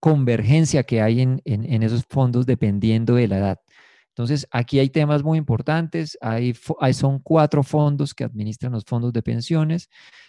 convergencia 0.00 0.82
que 0.82 1.00
hay 1.00 1.20
en, 1.20 1.40
en, 1.44 1.82
esos 1.82 2.04
fondos 2.08 2.44
dependiendo 2.44 3.14
de 3.14 3.28
la 3.28 3.38
edad. 3.38 3.60
Entonces, 4.08 4.46
aquí 4.50 4.78
hay 4.78 4.90
temas 4.90 5.22
muy 5.22 5.38
importantes. 5.38 6.18
Hay, 6.20 6.54
hay, 6.80 6.94
son 6.94 7.20
cuatro 7.20 7.62
fondos 7.62 8.14
que 8.14 8.24
administran 8.24 8.72
los 8.72 8.84
fondos 8.84 9.12
de 9.12 9.22
pensiones. 9.22 9.88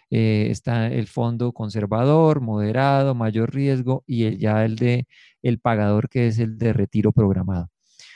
Eh, 0.10 0.48
está 0.52 0.88
el 0.88 1.08
fondo 1.08 1.52
conservador, 1.54 2.42
moderado, 2.42 3.16
mayor 3.16 3.54
riesgo 3.54 4.04
y 4.08 4.24
el, 4.26 4.38
ya 4.40 4.64
el 4.66 4.76
de 4.78 5.06
el 5.42 5.60
pagador 5.60 6.10
que 6.10 6.28
es 6.28 6.40
el 6.40 6.58
de 6.58 6.74
retiro 6.74 7.12
programado. 7.12 7.70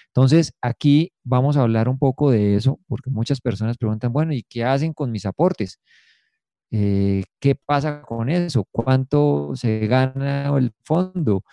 Entonces, 0.08 0.54
aquí 0.62 1.14
vamos 1.24 1.58
a 1.58 1.62
hablar 1.64 1.90
un 1.90 1.98
poco 2.00 2.32
de 2.32 2.56
eso, 2.56 2.80
porque 2.88 3.10
muchas 3.10 3.42
personas 3.42 3.78
preguntan, 3.78 4.14
bueno, 4.14 4.34
¿y 4.34 4.44
qué 4.44 4.64
hacen 4.66 4.94
con 4.94 5.12
mis 5.12 5.26
aportes? 5.26 5.80
Eh, 6.72 7.24
¿Qué 7.40 7.56
pasa 7.56 8.02
con 8.04 8.30
eso? 8.30 8.66
¿Cuánto 8.72 9.52
se 9.56 9.88
gana 9.88 10.48
el 10.58 10.72
fondo? 10.84 11.44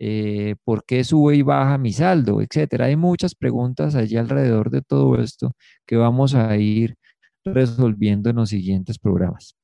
Eh, 0.00 0.56
¿Por 0.64 0.84
qué 0.86 1.04
sube 1.04 1.36
y 1.36 1.42
baja 1.42 1.78
mi 1.78 1.92
saldo? 1.92 2.42
Etcétera. 2.42 2.86
Hay 2.86 2.96
muchas 2.96 3.34
preguntas 3.36 3.94
allí 3.96 4.16
alrededor 4.16 4.70
de 4.70 4.82
todo 4.82 5.20
esto 5.20 5.52
que 5.86 5.96
vamos 5.96 6.34
a 6.34 6.56
ir 6.58 6.96
resolviendo 7.44 8.30
en 8.30 8.36
los 8.36 8.50
siguientes 8.50 8.98
programas. 8.98 9.56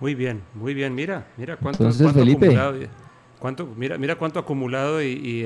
Muy 0.00 0.14
bien, 0.14 0.42
muy 0.54 0.74
bien. 0.74 0.94
Mira, 0.94 1.26
mira 1.36 1.56
cuánto, 1.56 1.84
Entonces, 1.84 2.12
Felipe, 2.12 2.46
acumulado. 2.46 2.78
Cuánto, 3.38 3.66
mira, 3.76 3.98
mira 3.98 4.16
cuánto 4.16 4.38
acumulado 4.38 5.02
y, 5.02 5.44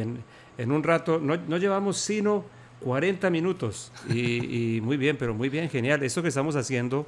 en, 0.58 0.72
un 0.72 0.82
rato, 0.82 1.20
no, 1.20 1.56
llevamos 1.58 1.96
sino 1.98 2.44
40 2.80 3.30
minutos. 3.30 3.92
Y, 4.08 4.80
muy 4.82 4.96
bien, 4.96 5.16
pero 5.16 5.34
muy 5.34 5.48
bien, 5.48 5.68
genial. 5.68 6.02
Esto 6.02 6.22
que 6.22 6.28
estamos 6.28 6.54
haciendo 6.56 7.04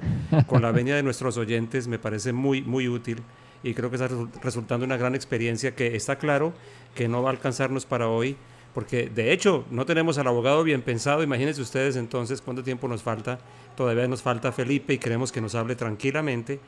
con 0.47 0.61
la 0.61 0.71
venia 0.71 0.95
de 0.95 1.03
nuestros 1.03 1.37
oyentes 1.37 1.87
me 1.87 1.99
parece 1.99 2.33
muy, 2.33 2.61
muy 2.61 2.87
útil 2.87 3.21
y 3.63 3.73
creo 3.73 3.89
que 3.89 3.95
está 3.95 4.09
resultando 4.41 4.85
una 4.85 4.97
gran 4.97 5.15
experiencia 5.15 5.73
que 5.73 5.95
está 5.95 6.17
claro 6.17 6.53
que 6.95 7.07
no 7.07 7.23
va 7.23 7.29
a 7.29 7.33
alcanzarnos 7.33 7.85
para 7.85 8.07
hoy. 8.07 8.35
Porque 8.73 9.09
de 9.09 9.31
hecho 9.31 9.65
no 9.71 9.87
tenemos 9.87 10.19
al 10.19 10.27
abogado 10.27 10.63
bien 10.63 10.83
pensado. 10.83 11.23
Imagínense 11.23 11.61
ustedes 11.61 11.95
entonces 11.95 12.41
cuánto 12.41 12.63
tiempo 12.63 12.87
nos 12.87 13.01
falta. 13.01 13.39
Todavía 13.75 14.07
nos 14.07 14.21
falta 14.21 14.51
Felipe 14.51 14.93
y 14.93 14.97
queremos 14.99 15.31
que 15.31 15.41
nos 15.41 15.55
hable 15.55 15.75
tranquilamente 15.75 16.59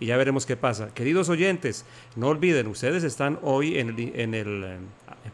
y 0.00 0.06
ya 0.06 0.16
veremos 0.16 0.46
qué 0.46 0.56
pasa. 0.56 0.92
Queridos 0.94 1.28
oyentes, 1.28 1.84
no 2.16 2.28
olviden, 2.28 2.68
ustedes 2.68 3.04
están 3.04 3.38
hoy 3.42 3.78
en 3.78 4.34
el, 4.34 4.64
eh, 4.64 4.78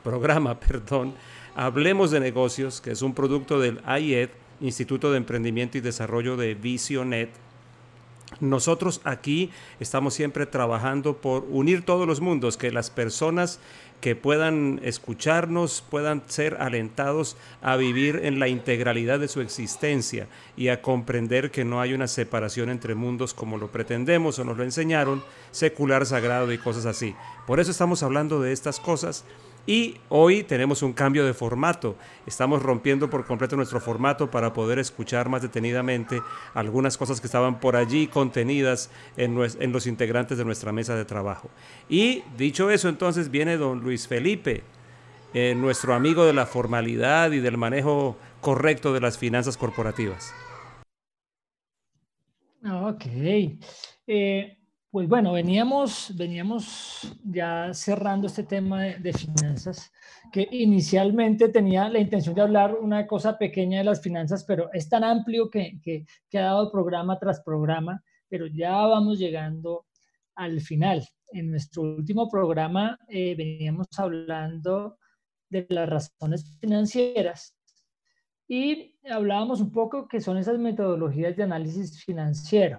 programa, 0.03 0.59
perdón, 0.61 1.15
Hablemos 1.55 2.11
de 2.11 2.21
Negocios, 2.21 2.81
que 2.81 2.91
es 2.91 3.03
un 3.03 3.15
producto 3.15 3.61
del 3.61 3.81
IED, 3.87 4.31
Instituto 4.61 5.11
de 5.11 5.19
Emprendimiento 5.19 5.79
y 5.79 5.81
Desarrollo 5.81 6.37
de 6.37 6.55
Visionet. 6.55 7.31
Nosotros 8.41 9.01
aquí 9.05 9.51
estamos 9.79 10.15
siempre 10.15 10.47
trabajando 10.47 11.17
por 11.19 11.47
unir 11.49 11.85
todos 11.85 12.07
los 12.09 12.21
mundos, 12.21 12.57
que 12.57 12.73
las 12.73 12.91
personas 12.91 13.61
que 14.01 14.15
puedan 14.15 14.81
escucharnos 14.83 15.83
puedan 15.89 16.23
ser 16.27 16.59
alentados 16.61 17.37
a 17.63 17.77
vivir 17.77 18.21
en 18.25 18.39
la 18.39 18.49
integralidad 18.49 19.19
de 19.19 19.29
su 19.29 19.41
existencia 19.41 20.27
y 20.57 20.69
a 20.69 20.83
comprender 20.83 21.51
que 21.51 21.65
no 21.65 21.81
hay 21.81 21.95
una 21.95 22.07
separación 22.07 22.69
entre 22.69 22.95
mundos 22.95 23.33
como 23.33 23.57
lo 23.57 23.73
pretendemos 23.73 24.39
o 24.39 24.45
nos 24.45 24.57
lo 24.57 24.65
enseñaron, 24.65 25.25
secular, 25.53 26.05
sagrado 26.07 26.53
y 26.53 26.59
cosas 26.59 26.87
así. 26.87 27.15
Por 27.47 27.61
eso 27.61 27.71
estamos 27.71 28.03
hablando 28.03 28.41
de 28.41 28.53
estas 28.53 28.79
cosas 28.79 29.25
y 29.67 29.97
hoy 30.09 30.43
tenemos 30.43 30.83
un 30.83 30.93
cambio 30.93 31.25
de 31.25 31.33
formato. 31.33 31.97
Estamos 32.27 32.63
rompiendo 32.63 33.09
por 33.09 33.25
completo 33.25 33.57
nuestro 33.57 33.81
formato 33.81 34.31
para 34.31 34.53
poder 34.53 34.79
escuchar 34.79 35.29
más 35.29 35.43
detenidamente 35.43 36.23
algunas 36.53 36.99
cosas 36.99 37.21
que 37.21 37.27
estaban 37.27 37.61
por 37.61 37.77
allí 37.77 38.07
contenidas 38.07 38.91
en, 39.17 39.35
los 39.35 39.87
integrantes 39.87 40.37
de 40.37 40.45
nuestra 40.45 40.73
mesa 40.73 40.95
de 40.97 41.05
trabajo. 41.05 41.49
Y 41.89 42.23
dicho 42.37 42.71
eso, 42.71 42.89
entonces 42.89 43.31
viene 43.31 43.57
don 43.57 43.81
Luis 43.81 44.07
Felipe, 44.07 44.63
eh, 45.33 45.55
nuestro 45.57 45.95
amigo 45.95 46.27
de 46.27 46.35
la 46.35 46.47
formalidad 46.47 47.33
y 47.33 47.41
del 47.41 47.57
manejo 47.57 48.17
correcto 48.41 48.93
de 48.93 49.01
las 49.01 49.17
finanzas 49.19 49.57
corporativas. 49.57 50.33
Ok. 52.63 53.05
Eh, 54.07 54.59
pues 54.95 55.09
bueno, 55.09 55.33
veníamos, 55.33 56.13
veníamos 56.17 57.19
ya 57.25 57.75
cerrando 57.75 58.29
este 58.29 58.45
tema 58.45 58.83
de, 58.83 59.13
finanzas, 59.13 59.91
que 60.33 60.47
inicialmente 60.53 61.49
tenía 61.49 61.89
la 61.89 61.99
intención 61.99 62.33
de 62.33 62.43
hablar 62.43 62.77
una 62.81 63.05
cosa 63.05 63.37
pequeña 63.37 63.79
de 63.79 63.85
las 63.87 64.01
finanzas, 64.01 64.45
pero 64.45 64.73
es 64.73 64.89
tan 64.89 65.03
amplio 65.03 65.51
que, 65.51 65.81
que, 65.83 66.39
ha 66.39 66.43
dado 66.43 66.71
programa 66.71 67.19
tras 67.19 67.41
programa, 67.41 68.05
pero 68.29 68.47
ya 68.47 68.71
vamos 68.71 69.19
llegando 69.19 69.85
al 70.37 70.61
final. 70.61 71.05
En 71.33 71.51
nuestro 71.51 71.83
último 71.83 72.31
programa 72.31 72.97
eh, 73.09 73.35
veníamos 73.35 73.89
hablando 73.99 74.99
de 75.51 75.67
las 75.71 75.89
razones 75.89 76.57
financieras 76.61 77.59
y 78.47 78.97
hablábamos 79.11 79.61
un 79.61 79.73
poco 79.73 80.07
que 80.07 80.21
son 80.21 80.39
esas 80.39 80.57
metodologías 80.57 81.37
de 81.37 81.43
análisis 81.43 82.01
financiero. 82.05 82.79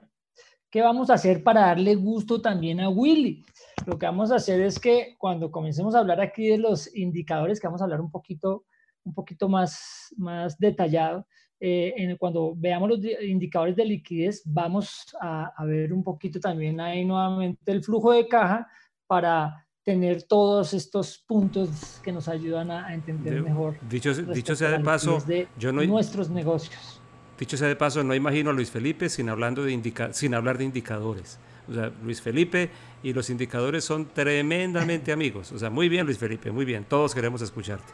¿Qué 0.76 0.82
vamos 0.82 1.10
a 1.10 1.14
hacer 1.14 1.42
para 1.42 1.68
darle 1.68 1.96
gusto 1.96 2.42
también 2.42 2.82
a 2.82 2.90
Willy? 2.90 3.46
Lo 3.86 3.98
que 3.98 4.08
vamos 4.08 4.30
a 4.30 4.36
hacer 4.36 4.60
es 4.60 4.78
que 4.78 5.16
cuando 5.18 5.50
comencemos 5.50 5.96
a 5.96 6.00
hablar 6.00 6.20
aquí 6.20 6.50
de 6.50 6.58
los 6.58 6.94
indicadores, 6.94 7.62
que 7.62 7.68
vamos 7.68 7.80
a 7.80 7.86
hablar 7.86 8.02
un 8.02 8.12
poquito, 8.12 8.66
un 9.06 9.14
poquito 9.14 9.48
más, 9.48 10.14
más 10.18 10.58
detallado, 10.58 11.28
eh, 11.62 11.94
en, 11.96 12.18
cuando 12.18 12.54
veamos 12.58 12.90
los 12.90 13.00
indicadores 13.22 13.78
de 13.78 13.86
liquidez, 13.86 14.42
vamos 14.44 15.16
a, 15.22 15.54
ver 15.64 15.94
un 15.94 16.04
poquito 16.04 16.42
también 16.42 16.82
ahí 16.82 17.06
nuevamente 17.06 17.72
el 17.72 17.82
flujo 17.82 18.12
de 18.12 18.28
caja 18.28 18.68
para 19.08 19.66
tener 19.82 20.24
todos 20.24 20.74
estos 20.74 21.20
puntos 21.20 22.02
que 22.04 22.12
nos 22.12 22.28
ayudan 22.28 22.70
a, 22.70 22.94
entender 22.94 23.42
mejor. 23.42 23.78
Dicho, 23.88 24.14
dicho 24.14 24.54
sea 24.58 24.72
de 24.72 24.84
paso, 24.84 25.20
de 25.26 25.48
yo 25.58 25.72
no, 25.72 25.82
nuestros 25.84 26.30
negocios. 26.30 27.02
Dicho 27.40 27.58
sea 27.58 27.68
de 27.68 27.76
paso, 27.76 28.04
no 28.04 28.16
imagino 28.16 28.50
a 28.50 28.54
Luis 28.54 28.72
Felipe 28.72 29.10
sin, 29.10 29.30
hablando 29.30 29.64
de 29.64 30.10
sin 30.12 30.34
hablar 30.34 30.58
de 30.58 30.64
indicadores. 30.64 31.40
O 31.68 31.74
sea, 31.74 31.92
Luis 32.04 32.22
Felipe 32.22 32.70
y 33.04 33.14
los 33.14 33.30
indicadores 33.30 33.84
son 33.84 34.08
tremendamente 34.14 35.12
amigos. 35.12 35.52
O 35.52 35.60
sea, 35.60 35.70
muy 35.70 35.90
bien, 35.90 36.06
Luis 36.06 36.18
Felipe, 36.18 36.52
muy 36.52 36.66
bien. 36.66 36.86
Todos 36.86 37.14
queremos 37.14 37.42
escucharte. 37.42 37.92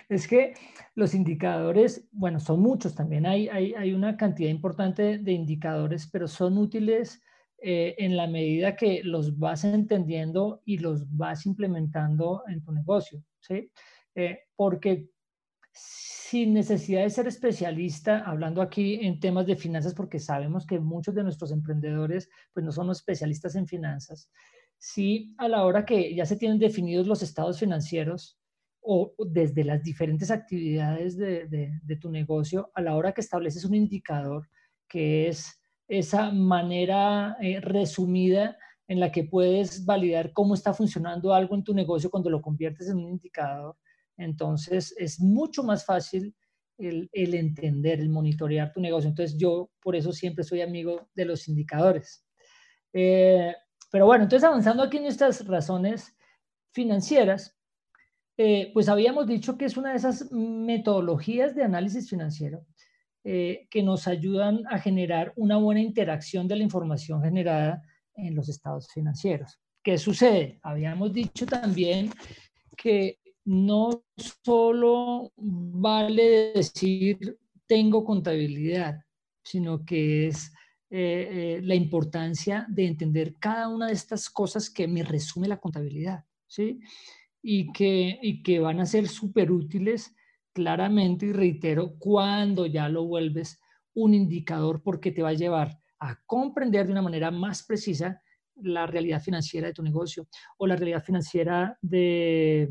Es 0.09 0.27
que 0.27 0.53
los 0.95 1.15
indicadores, 1.15 2.07
bueno, 2.11 2.39
son 2.39 2.59
muchos 2.61 2.93
también. 2.93 3.25
Hay, 3.25 3.47
hay, 3.49 3.73
hay 3.73 3.93
una 3.93 4.15
cantidad 4.17 4.49
importante 4.49 5.17
de 5.17 5.31
indicadores, 5.31 6.07
pero 6.07 6.27
son 6.27 6.57
útiles 6.57 7.21
eh, 7.61 7.95
en 7.97 8.15
la 8.15 8.27
medida 8.27 8.75
que 8.75 9.01
los 9.03 9.37
vas 9.37 9.63
entendiendo 9.63 10.61
y 10.65 10.77
los 10.77 11.05
vas 11.15 11.45
implementando 11.45 12.43
en 12.47 12.63
tu 12.63 12.71
negocio. 12.71 13.23
¿sí? 13.39 13.71
Eh, 14.15 14.39
porque 14.55 15.09
sin 16.29 16.53
necesidad 16.53 17.01
de 17.01 17.09
ser 17.09 17.27
especialista, 17.27 18.19
hablando 18.19 18.61
aquí 18.61 18.99
en 19.01 19.19
temas 19.19 19.47
de 19.47 19.55
finanzas, 19.55 19.95
porque 19.95 20.19
sabemos 20.19 20.67
que 20.67 20.79
muchos 20.79 21.15
de 21.15 21.23
nuestros 21.23 21.51
emprendedores 21.51 22.29
pues 22.53 22.63
no 22.63 22.71
son 22.71 22.91
especialistas 22.91 23.55
en 23.55 23.65
finanzas, 23.65 24.29
sí 24.77 25.33
a 25.39 25.47
la 25.47 25.65
hora 25.65 25.85
que 25.85 26.13
ya 26.13 26.27
se 26.27 26.37
tienen 26.37 26.59
definidos 26.59 27.07
los 27.07 27.23
estados 27.23 27.59
financieros 27.59 28.39
o 28.81 29.13
desde 29.27 29.63
las 29.63 29.83
diferentes 29.83 30.29
actividades 30.29 31.17
de, 31.17 31.97
tu 31.99 32.11
negocio, 32.11 32.71
a 32.75 32.81
la 32.81 32.95
hora 32.95 33.11
que 33.11 33.21
estableces 33.21 33.65
un 33.65 33.75
indicador 33.75 34.47
que 34.87 35.27
es 35.27 35.59
esa 35.87 36.31
manera 36.31 37.37
eh, 37.41 37.59
resumida 37.59 38.55
en 38.87 38.99
la 38.99 39.11
que 39.11 39.23
puedes 39.23 39.83
validar 39.85 40.31
cómo 40.31 40.53
está 40.53 40.73
funcionando 40.73 41.33
algo 41.33 41.55
en 41.55 41.63
tu 41.63 41.73
negocio 41.73 42.09
cuando 42.09 42.29
lo 42.29 42.41
conviertes 42.41 42.89
en 42.89 42.97
un 42.97 43.09
indicador, 43.09 43.75
entonces 44.19 44.93
es 44.97 45.19
mucho 45.19 45.63
más 45.63 45.85
fácil 45.85 46.35
el, 46.77 47.09
entender, 47.13 47.99
el 47.99 48.09
monitorear 48.09 48.71
tu 48.71 48.79
negocio. 48.81 49.09
Entonces 49.09 49.37
yo 49.37 49.71
por 49.81 49.95
eso 49.95 50.11
siempre 50.11 50.43
soy 50.43 50.61
amigo 50.61 51.09
de 51.15 51.25
los 51.25 51.47
indicadores. 51.47 52.25
Eh, 52.93 53.53
pero 53.91 54.05
bueno, 54.05 54.23
entonces 54.23 54.47
avanzando 54.47 54.83
aquí 54.83 54.97
en 54.97 55.05
estas 55.05 55.45
razones 55.47 56.15
financieras, 56.71 57.57
eh, 58.37 58.71
pues 58.73 58.87
habíamos 58.87 59.27
dicho 59.27 59.57
que 59.57 59.65
es 59.65 59.77
una 59.77 59.91
de 59.91 59.97
esas 59.97 60.31
metodologías 60.31 61.55
de 61.55 61.63
análisis 61.63 62.09
financiero 62.09 62.65
eh, 63.23 63.67
que 63.69 63.83
nos 63.83 64.07
ayudan 64.07 64.63
a 64.69 64.79
generar 64.79 65.33
una 65.35 65.57
buena 65.57 65.81
interacción 65.81 66.47
de 66.47 66.55
la 66.55 66.63
información 66.63 67.21
generada 67.21 67.81
en 68.15 68.35
los 68.35 68.47
estados 68.47 68.87
financieros. 68.93 69.59
¿Qué 69.83 69.97
sucede? 69.97 70.59
Habíamos 70.61 71.13
dicho 71.13 71.45
también 71.45 72.11
que 72.77 73.18
no 73.49 74.03
solo 74.45 75.31
vale 75.35 76.51
decir 76.53 77.39
tengo 77.65 78.05
contabilidad, 78.05 78.99
sino 79.43 79.83
que 79.83 80.27
es 80.27 80.53
eh, 80.91 81.57
eh, 81.57 81.61
la 81.63 81.73
importancia 81.73 82.67
de 82.69 82.85
entender 82.85 83.37
cada 83.39 83.67
una 83.69 83.87
de 83.87 83.93
estas 83.93 84.29
cosas 84.29 84.69
que 84.69 84.87
me 84.87 85.01
resume 85.01 85.47
la 85.47 85.57
contabilidad, 85.57 86.25
¿sí? 86.45 86.79
Y 87.41 87.71
que, 87.71 88.19
y 88.21 88.43
que 88.43 88.59
van 88.59 88.81
a 88.81 88.85
ser 88.85 89.07
súper 89.07 89.51
útiles 89.51 90.15
claramente, 90.53 91.25
y 91.25 91.31
reitero, 91.31 91.95
cuando 91.97 92.67
ya 92.67 92.87
lo 92.87 93.05
vuelves 93.05 93.59
un 93.95 94.13
indicador 94.13 94.83
porque 94.83 95.11
te 95.11 95.23
va 95.23 95.29
a 95.29 95.33
llevar 95.33 95.79
a 95.99 96.19
comprender 96.27 96.85
de 96.85 96.91
una 96.91 97.01
manera 97.01 97.31
más 97.31 97.63
precisa 97.63 98.21
la 98.61 98.85
realidad 98.85 99.23
financiera 99.23 99.69
de 99.69 99.73
tu 99.73 99.81
negocio 99.81 100.27
o 100.57 100.67
la 100.67 100.75
realidad 100.75 101.03
financiera 101.03 101.77
de, 101.81 102.69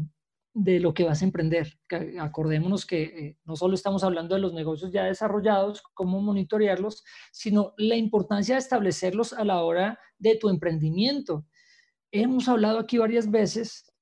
de 0.59 0.81
lo 0.81 0.93
que 0.93 1.05
vas 1.05 1.23
a 1.23 1.25
emprender. 1.25 1.79
Acordémonos 2.19 2.85
que 2.85 3.03
eh, 3.03 3.39
no 3.45 3.55
solo 3.55 3.75
estamos 3.75 4.03
hablando 4.03 4.35
de 4.35 4.41
los 4.41 4.53
negocios 4.53 4.91
ya 4.93 5.05
desarrollados, 5.05 5.83
cómo 5.95 6.21
monitorearlos, 6.21 7.05
sino 7.31 7.75
la 7.77 7.95
importancia 7.95 8.57
de 8.57 8.61
establecerlos 8.61 9.33
a 9.33 9.45
la 9.45 9.63
hora 9.63 9.99
de 10.19 10.37
tu 10.37 10.49
emprendimiento. 10.49 11.47
Hemos 12.11 12.49
hablado 12.49 12.81
aquí 12.81 12.99
varias 12.99 13.31
veces 13.31 13.93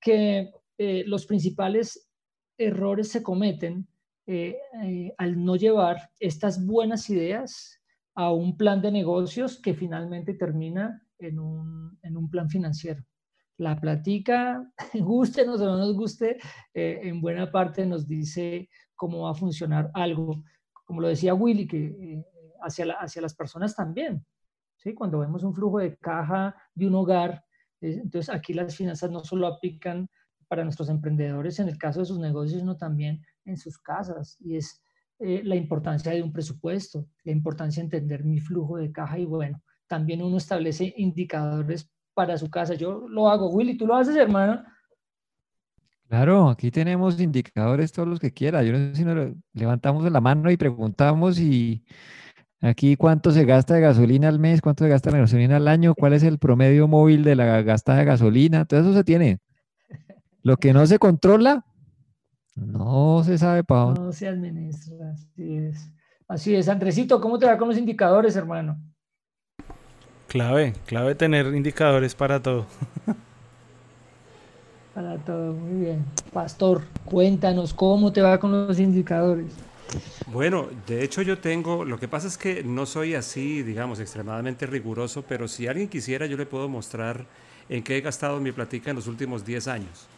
que 0.00 0.52
eh, 0.78 1.02
los 1.06 1.26
principales 1.26 2.08
errores 2.58 3.08
se 3.08 3.22
cometen 3.22 3.88
eh, 4.26 4.56
al 5.18 5.44
no 5.44 5.56
llevar 5.56 6.10
estas 6.20 6.64
buenas 6.64 7.10
ideas 7.10 7.80
a 8.14 8.32
un 8.32 8.56
plan 8.56 8.80
de 8.80 8.92
negocios 8.92 9.60
que 9.60 9.74
finalmente 9.74 10.34
termina 10.34 11.02
en 11.18 11.38
un 11.38 12.30
plan 12.30 12.48
financiero 12.48 13.04
la 13.56 13.78
platica, 13.80 14.70
guste 14.94 15.42
o 15.48 15.56
no 15.56 15.76
nos 15.78 15.94
guste, 15.94 16.38
eh, 16.72 17.00
en 17.02 17.20
buena 17.20 17.50
parte 17.50 17.86
nos 17.86 18.06
dice 18.06 18.68
cómo 18.94 19.22
va 19.22 19.30
a 19.30 19.34
funcionar 19.34 19.90
algo. 19.94 20.42
Como 20.84 21.00
lo 21.00 21.08
decía 21.08 21.34
Willy, 21.34 21.66
que 21.66 21.86
eh, 21.86 22.24
hacia, 22.62 22.92
hacia 22.94 23.22
las 23.22 23.34
personas 23.34 23.74
también. 23.74 24.24
¿sí? 24.76 24.94
Cuando 24.94 25.20
vemos 25.20 25.44
un 25.44 25.54
flujo 25.54 25.78
de 25.78 25.96
caja 25.96 26.54
de 26.74 26.86
un 26.86 26.94
hogar, 26.94 27.44
eh, 27.80 28.00
entonces 28.02 28.34
aquí 28.34 28.54
las 28.54 28.76
finanzas 28.76 29.10
no 29.10 29.24
solo 29.24 29.46
aplican 29.46 30.08
para 30.48 30.64
nuestros 30.64 30.88
emprendedores 30.88 31.58
en 31.58 31.68
el 31.68 31.78
caso 31.78 32.00
de 32.00 32.06
sus 32.06 32.18
negocios, 32.18 32.60
sino 32.60 32.76
también 32.76 33.22
en 33.44 33.56
sus 33.56 33.78
casas. 33.78 34.36
Y 34.40 34.56
es 34.56 34.80
la 35.18 35.54
importancia 35.54 36.12
de 36.12 36.22
un 36.22 36.32
presupuesto, 36.32 37.06
la 37.22 37.32
importancia 37.32 37.80
de 37.80 37.84
entender 37.84 38.24
mi 38.24 38.40
flujo 38.40 38.76
de 38.76 38.92
caja 38.92 39.18
y 39.18 39.24
bueno, 39.24 39.62
también 39.86 40.20
uno 40.20 40.36
establece 40.36 40.92
indicadores 40.96 41.93
para 42.14 42.38
su 42.38 42.48
casa. 42.48 42.74
Yo 42.74 43.08
lo 43.08 43.28
hago, 43.28 43.50
Willy, 43.50 43.76
¿tú 43.76 43.86
lo 43.86 43.96
haces, 43.96 44.16
hermano? 44.16 44.62
Claro, 46.08 46.48
aquí 46.48 46.70
tenemos 46.70 47.20
indicadores 47.20 47.92
todos 47.92 48.08
los 48.08 48.20
que 48.20 48.32
quiera. 48.32 48.62
Yo 48.62 48.72
no 48.72 48.78
sé 48.78 48.94
si 48.94 49.04
nos 49.04 49.32
levantamos 49.52 50.10
la 50.10 50.20
mano 50.20 50.50
y 50.50 50.56
preguntamos 50.56 51.40
y 51.40 51.84
aquí 52.60 52.96
cuánto 52.96 53.30
se 53.30 53.44
gasta 53.44 53.74
de 53.74 53.80
gasolina 53.80 54.28
al 54.28 54.38
mes, 54.38 54.60
cuánto 54.60 54.84
se 54.84 54.90
gasta 54.90 55.10
de 55.10 55.18
gasolina 55.18 55.56
al 55.56 55.66
año, 55.66 55.94
cuál 55.94 56.12
es 56.12 56.22
el 56.22 56.38
promedio 56.38 56.86
móvil 56.88 57.24
de 57.24 57.34
la 57.34 57.62
gastada 57.62 57.98
de 57.98 58.04
gasolina, 58.04 58.64
todo 58.64 58.80
eso 58.80 58.94
se 58.94 59.04
tiene. 59.04 59.40
Lo 60.42 60.56
que 60.56 60.72
no 60.72 60.86
se 60.86 60.98
controla, 60.98 61.64
no 62.54 63.24
se 63.24 63.38
sabe 63.38 63.64
para 63.64 63.80
dónde. 63.80 64.00
No 64.00 64.12
se 64.12 64.28
administra, 64.28 65.10
así 65.10 65.56
es. 65.56 65.90
Así 66.28 66.54
es. 66.54 66.68
Andresito, 66.68 67.20
¿cómo 67.20 67.38
te 67.38 67.46
va 67.46 67.58
con 67.58 67.68
los 67.68 67.78
indicadores, 67.78 68.36
hermano? 68.36 68.78
Clave, 70.34 70.74
clave 70.86 71.14
tener 71.14 71.46
indicadores 71.54 72.16
para 72.16 72.42
todo. 72.42 72.66
para 74.92 75.16
todo, 75.18 75.52
muy 75.52 75.84
bien. 75.84 76.04
Pastor, 76.32 76.82
cuéntanos 77.04 77.72
cómo 77.72 78.12
te 78.12 78.20
va 78.20 78.40
con 78.40 78.66
los 78.66 78.80
indicadores. 78.80 79.46
Bueno, 80.26 80.66
de 80.88 81.04
hecho 81.04 81.22
yo 81.22 81.38
tengo, 81.38 81.84
lo 81.84 82.00
que 82.00 82.08
pasa 82.08 82.26
es 82.26 82.36
que 82.36 82.64
no 82.64 82.84
soy 82.84 83.14
así, 83.14 83.62
digamos, 83.62 84.00
extremadamente 84.00 84.66
riguroso, 84.66 85.22
pero 85.22 85.46
si 85.46 85.68
alguien 85.68 85.86
quisiera 85.86 86.26
yo 86.26 86.36
le 86.36 86.46
puedo 86.46 86.68
mostrar 86.68 87.26
en 87.68 87.84
qué 87.84 87.98
he 87.98 88.00
gastado 88.00 88.40
mi 88.40 88.50
platica 88.50 88.90
en 88.90 88.96
los 88.96 89.06
últimos 89.06 89.46
10 89.46 89.68
años. 89.68 90.08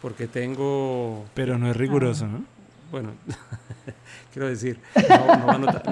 Porque 0.00 0.28
tengo... 0.28 1.26
Pero 1.34 1.58
no 1.58 1.68
es 1.68 1.76
riguroso, 1.76 2.26
¿no? 2.26 2.42
Bueno, 2.90 3.10
quiero 4.32 4.48
decir, 4.48 4.80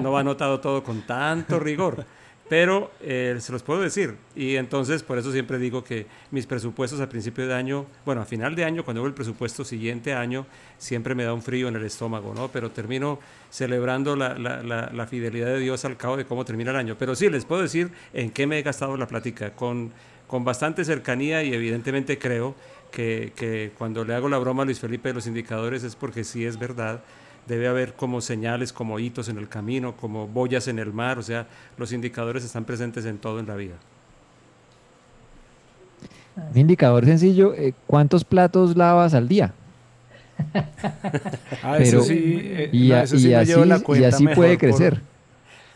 no, 0.01 0.11
va 0.11 0.21
anotado 0.21 0.59
todo 0.59 0.83
con 0.83 1.03
tanto 1.03 1.59
rigor 1.59 2.03
pero 2.49 2.91
eh, 3.01 3.37
se 3.39 3.51
los 3.51 3.63
puedo 3.63 3.81
decir. 3.81 4.15
Y 4.35 4.55
entonces, 4.55 5.03
por 5.03 5.17
eso 5.17 5.31
siempre 5.31 5.57
digo 5.59 5.83
que 5.83 6.05
mis 6.31 6.45
presupuestos 6.45 6.99
a 7.01 7.09
principio 7.09 7.47
de 7.47 7.53
año, 7.53 7.85
bueno, 8.05 8.21
a 8.21 8.25
final 8.25 8.55
de 8.55 8.63
año, 8.63 8.83
cuando 8.85 9.01
hago 9.01 9.07
el 9.07 9.13
presupuesto 9.13 9.65
siguiente 9.65 10.13
año, 10.13 10.45
siempre 10.77 11.15
me 11.15 11.23
da 11.23 11.33
un 11.33 11.41
frío 11.41 11.67
en 11.67 11.75
el 11.75 11.83
estómago, 11.83 12.33
¿no? 12.33 12.49
Pero 12.49 12.71
termino 12.71 13.19
celebrando 13.49 14.15
la, 14.15 14.37
la, 14.37 14.61
la, 14.61 15.07
fidelidad 15.07 15.47
de 15.47 15.59
Dios 15.59 15.83
al 15.85 15.97
cabo 15.97 16.17
de 16.17 16.25
cómo 16.25 16.45
termina 16.45 16.71
el 16.71 16.77
año. 16.77 16.95
Pero 16.97 17.15
sí, 17.15 17.29
les 17.29 17.45
puedo 17.45 17.61
decir 17.61 17.91
en 18.13 18.31
qué 18.31 18.47
me 18.47 18.59
he 18.59 18.61
gastado 18.61 18.95
la 18.95 19.07
plática, 19.07 19.51
con, 19.51 19.91
con 20.27 20.45
bastante 20.45 20.85
cercanía 20.85 21.43
y 21.43 21.53
evidentemente 21.53 22.17
creo 22.17 22.55
que, 22.91 23.33
que 23.35 23.71
cuando 23.77 24.05
le 24.05 24.13
hago 24.13 24.29
la 24.29 24.37
broma 24.37 24.63
a 24.63 24.65
Luis 24.65 24.79
Felipe 24.79 25.09
de 25.09 25.15
los 25.15 25.27
indicadores 25.27 25.83
es 25.83 25.95
porque 25.95 26.23
sí 26.23 26.45
es 26.45 26.57
verdad 26.57 27.03
debe 27.47 27.67
haber 27.67 27.93
como 27.93 28.21
señales, 28.21 28.73
como 28.73 28.99
hitos 28.99 29.29
en 29.29 29.37
el 29.37 29.47
camino, 29.47 29.95
como 29.95 30.27
boyas 30.27 30.67
en 30.67 30.79
el 30.79 30.91
mar, 30.93 31.17
o 31.17 31.23
sea, 31.23 31.47
los 31.77 31.91
indicadores 31.93 32.43
están 32.43 32.65
presentes 32.65 33.05
en 33.05 33.17
todo 33.17 33.39
en 33.39 33.47
la 33.47 33.55
vida. 33.55 33.75
Un 36.35 36.57
indicador 36.57 37.05
sencillo, 37.05 37.53
eh, 37.55 37.73
¿cuántos 37.87 38.23
platos 38.23 38.77
lavas 38.77 39.13
al 39.13 39.27
día? 39.27 39.53
ah, 41.63 41.77
eso 41.79 42.01
sí, 42.01 42.39
eh, 42.43 42.69
y, 42.71 42.91
así, 42.91 43.17
puede 44.35 44.57
crecer. 44.59 45.01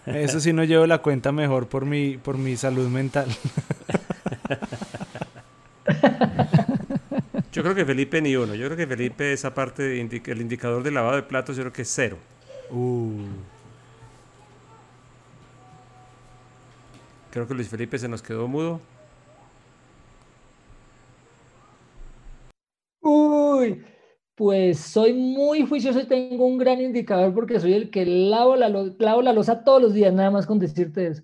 eso 0.06 0.40
sí 0.40 0.54
no 0.54 0.64
llevo 0.64 0.86
la 0.86 1.00
cuenta 1.00 1.32
mejor 1.32 1.68
por 1.68 1.86
mi, 1.86 2.18
por 2.18 2.38
mi 2.38 2.56
salud 2.56 2.88
mental. 2.90 3.28
Yo 7.52 7.64
creo 7.64 7.76
que 7.76 7.86
Felipe 7.86 8.22
ni 8.22 8.36
uno. 8.36 8.56
Yo 8.56 8.66
creo 8.68 8.78
que 8.78 8.88
Felipe 8.88 9.34
esa 9.34 9.54
parte, 9.54 10.00
el 10.00 10.42
indicador 10.42 10.84
de 10.84 10.92
lavado 10.92 11.16
de 11.18 11.24
platos, 11.24 11.58
yo 11.58 11.64
creo 11.64 11.74
que 11.74 11.82
es 11.82 11.92
cero. 11.94 12.18
Uh. 12.72 13.26
Creo 17.32 17.48
que 17.48 17.54
Luis 17.54 17.70
Felipe 17.70 17.98
se 17.98 18.08
nos 18.08 18.22
quedó 18.22 18.48
mudo. 18.48 18.82
Uy, 23.02 23.84
pues 24.36 24.80
soy 24.80 25.14
muy 25.14 25.66
juicioso 25.68 26.00
y 26.00 26.08
tengo 26.08 26.46
un 26.46 26.58
gran 26.58 26.82
indicador 26.82 27.34
porque 27.34 27.60
soy 27.60 27.74
el 27.74 27.90
que 27.90 28.06
lavo 28.06 28.56
la, 28.56 28.70
lavo 28.70 29.22
la 29.22 29.34
losa 29.34 29.64
todos 29.64 29.82
los 29.82 29.94
días, 29.94 30.14
nada 30.14 30.32
más 30.32 30.46
con 30.46 30.60
decirte 30.60 31.08
eso. 31.08 31.24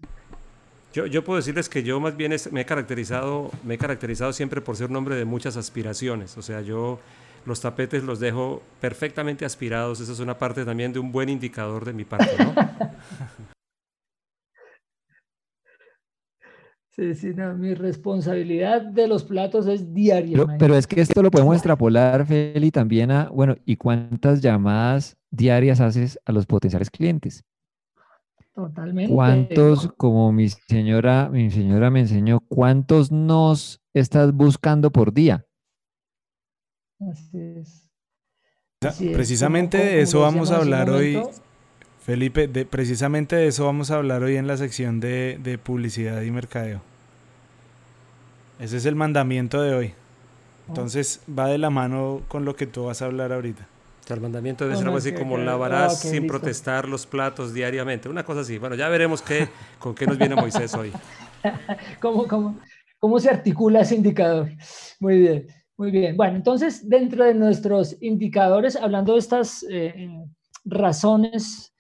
Yo, 1.06 1.24
puedo 1.24 1.38
decirles 1.38 1.70
que 1.70 1.84
yo 1.84 2.00
más 2.00 2.18
bien 2.18 2.34
me, 2.52 2.62
he 2.62 2.66
caracterizado, 2.66 3.52
me 3.64 3.76
he 3.76 3.78
caracterizado 3.78 4.34
siempre 4.34 4.62
por 4.62 4.76
ser 4.76 4.90
un 4.90 4.96
hombre 4.96 5.16
de 5.16 5.26
muchas 5.26 5.56
aspiraciones. 5.56 6.38
O 6.38 6.42
sea, 6.42 6.62
yo 6.62 7.00
los 7.46 7.62
tapetes 7.62 8.04
los 8.04 8.20
dejo 8.20 8.64
perfectamente 8.82 9.46
aspirados. 9.46 10.00
Esa 10.00 10.12
es 10.12 10.20
una 10.20 10.40
parte 10.40 10.66
también 10.66 10.94
de 10.94 11.00
un 11.00 11.12
buen 11.12 11.30
indicador 11.30 11.86
de 11.86 11.94
mi 11.94 12.04
parte, 12.04 12.32
¿no? 12.44 12.54
Sí, 16.98 17.14
sí, 17.14 17.28
no, 17.36 17.54
mi 17.54 17.76
responsabilidad 17.76 18.82
de 18.82 19.08
los 19.08 19.24
platos 19.24 19.68
es 19.68 19.94
diaria. 19.94 20.36
Pero, 20.36 20.58
pero, 20.58 20.76
es 20.76 20.88
que 20.88 21.00
esto 21.00 21.22
lo 21.22 21.30
podemos 21.30 21.54
extrapolar, 21.54 22.26
Feli, 22.26 22.72
también 22.72 23.12
a, 23.12 23.30
bueno, 23.30 23.56
¿y 23.66 23.76
cuántas 23.76 24.42
llamadas 24.42 25.16
diarias 25.30 25.80
haces 25.80 26.20
a 26.26 26.32
los 26.32 26.48
potenciales 26.48 26.90
clientes? 26.90 27.44
Totalmente. 28.58 29.14
¿Cuántos, 29.14 29.94
como 29.98 30.32
mi 30.32 30.50
señora, 30.50 31.30
mi 31.30 31.52
señora 31.52 31.92
me 31.92 32.00
enseñó, 32.00 32.40
cuántos 32.40 33.12
nos 33.12 33.84
estás 33.94 34.34
buscando 34.34 34.92
por 34.92 35.14
día? 35.14 35.46
Así 37.00 37.38
es. 37.38 37.88
precisamente 39.14 39.78
de 39.78 40.02
eso 40.02 40.22
vamos 40.22 40.50
a 40.50 40.56
hablar 40.58 40.90
hoy, 40.90 41.22
Felipe, 42.00 42.48
de, 42.48 42.66
precisamente 42.66 43.36
de 43.36 43.46
eso 43.46 43.66
vamos 43.66 43.92
a 43.92 43.98
hablar 43.98 44.24
hoy 44.24 44.38
en 44.38 44.48
la 44.48 44.58
sección 44.58 45.00
de, 45.00 45.40
de 45.44 45.60
publicidad 45.60 46.20
y 46.24 46.32
mercadeo. 46.32 46.82
Ese 48.58 48.78
es 48.78 48.88
el 48.88 48.96
mandamiento 48.96 49.62
de 49.62 49.76
hoy. 49.76 49.94
Entonces 50.68 51.22
va 51.30 51.46
de 51.46 51.60
la 51.60 51.70
mano 51.70 52.24
con 52.28 52.44
lo 52.44 52.56
que 52.56 52.66
tú 52.66 52.86
vas 52.86 53.04
a 53.04 53.06
hablar 53.06 53.32
ahorita 53.34 53.68
el 54.14 54.22
mandamiento 54.22 54.64
debe 54.64 54.78
ser 54.78 54.86
algo 54.86 54.98
así 54.98 55.14
como 55.14 55.38
lavarás 55.38 56.00
sin 56.00 56.28
protestar 56.28 56.88
los 56.88 57.06
platos 57.06 57.54
diariamente. 57.54 58.10
Una 58.10 58.24
cosa 58.24 58.42
así. 58.42 58.58
Bueno, 58.58 58.76
ya 58.76 58.90
veremos 58.90 59.22
qué, 59.22 59.50
con 59.80 59.94
qué 59.94 60.06
nos 60.06 60.18
viene 60.18 60.36
Moisés 60.36 60.74
hoy. 60.74 60.92
¿Cómo, 62.02 62.28
cómo, 62.28 62.60
cómo 63.00 63.20
se 63.20 63.30
articula 63.30 63.82
ese 63.82 63.96
indicador? 63.96 64.50
Muy 65.00 65.20
bien, 65.20 65.48
muy 65.78 65.92
bien. 65.92 66.18
Bueno, 66.18 66.38
entonces, 66.38 66.88
dentro 66.88 67.26
de 67.26 67.34
nuestros 67.34 67.98
indicadores, 68.02 68.76
hablando 68.76 69.14
de 69.14 69.20
estas 69.20 69.66
eh, 69.70 70.10
razones, 70.66 71.74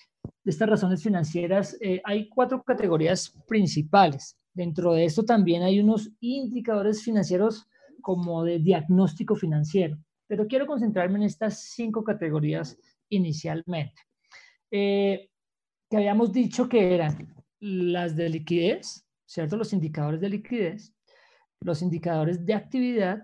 de 0.43 0.51
estas 0.51 0.69
razones 0.69 1.01
financieras, 1.01 1.77
eh, 1.81 2.01
hay 2.03 2.29
cuatro 2.29 2.63
categorías 2.63 3.33
principales. 3.47 4.37
Dentro 4.53 4.93
de 4.93 5.05
esto 5.05 5.23
también 5.23 5.63
hay 5.63 5.79
unos 5.79 6.11
indicadores 6.19 7.03
financieros 7.03 7.67
como 8.01 8.43
de 8.43 8.59
diagnóstico 8.59 9.35
financiero 9.35 9.97
pero 10.27 10.47
quiero 10.47 10.67
concentrarme 10.67 11.17
en 11.17 11.23
estas 11.23 11.61
cinco 11.71 12.03
categorías 12.03 12.77
inicialmente. 13.09 14.01
Eh, 14.71 15.29
que 15.89 15.97
habíamos 15.97 16.33
dicho 16.33 16.67
que 16.67 16.93
eran 16.93 17.33
las 17.59 18.15
de 18.15 18.29
liquidez, 18.29 19.05
¿cierto? 19.25 19.55
Los 19.57 19.73
indicadores 19.73 20.19
de 20.19 20.29
liquidez, 20.29 20.93
los 21.61 21.81
indicadores 21.81 22.45
de 22.45 22.53
actividad, 22.53 23.23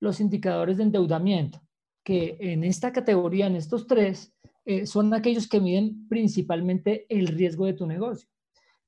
los 0.00 0.20
indicadores 0.20 0.78
de 0.78 0.84
endeudamiento, 0.84 1.60
que 2.04 2.36
en 2.40 2.64
esta 2.64 2.92
categoría, 2.92 3.46
en 3.46 3.56
estos 3.56 3.86
tres, 3.86 4.34
eh, 4.64 4.86
son 4.86 5.12
aquellos 5.14 5.48
que 5.48 5.60
miden 5.60 6.08
principalmente 6.08 7.06
el 7.08 7.28
riesgo 7.28 7.66
de 7.66 7.74
tu 7.74 7.86
negocio. 7.86 8.28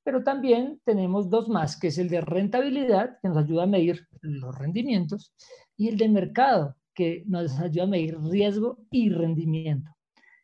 Pero 0.03 0.23
también 0.23 0.81
tenemos 0.83 1.29
dos 1.29 1.47
más, 1.47 1.79
que 1.79 1.87
es 1.87 1.97
el 1.97 2.09
de 2.09 2.21
rentabilidad, 2.21 3.19
que 3.21 3.29
nos 3.29 3.37
ayuda 3.37 3.63
a 3.63 3.67
medir 3.67 4.07
los 4.21 4.57
rendimientos, 4.57 5.33
y 5.77 5.87
el 5.87 5.97
de 5.97 6.09
mercado, 6.09 6.75
que 6.93 7.23
nos 7.25 7.59
ayuda 7.59 7.83
a 7.83 7.87
medir 7.87 8.17
riesgo 8.19 8.77
y 8.91 9.09
rendimiento. 9.09 9.91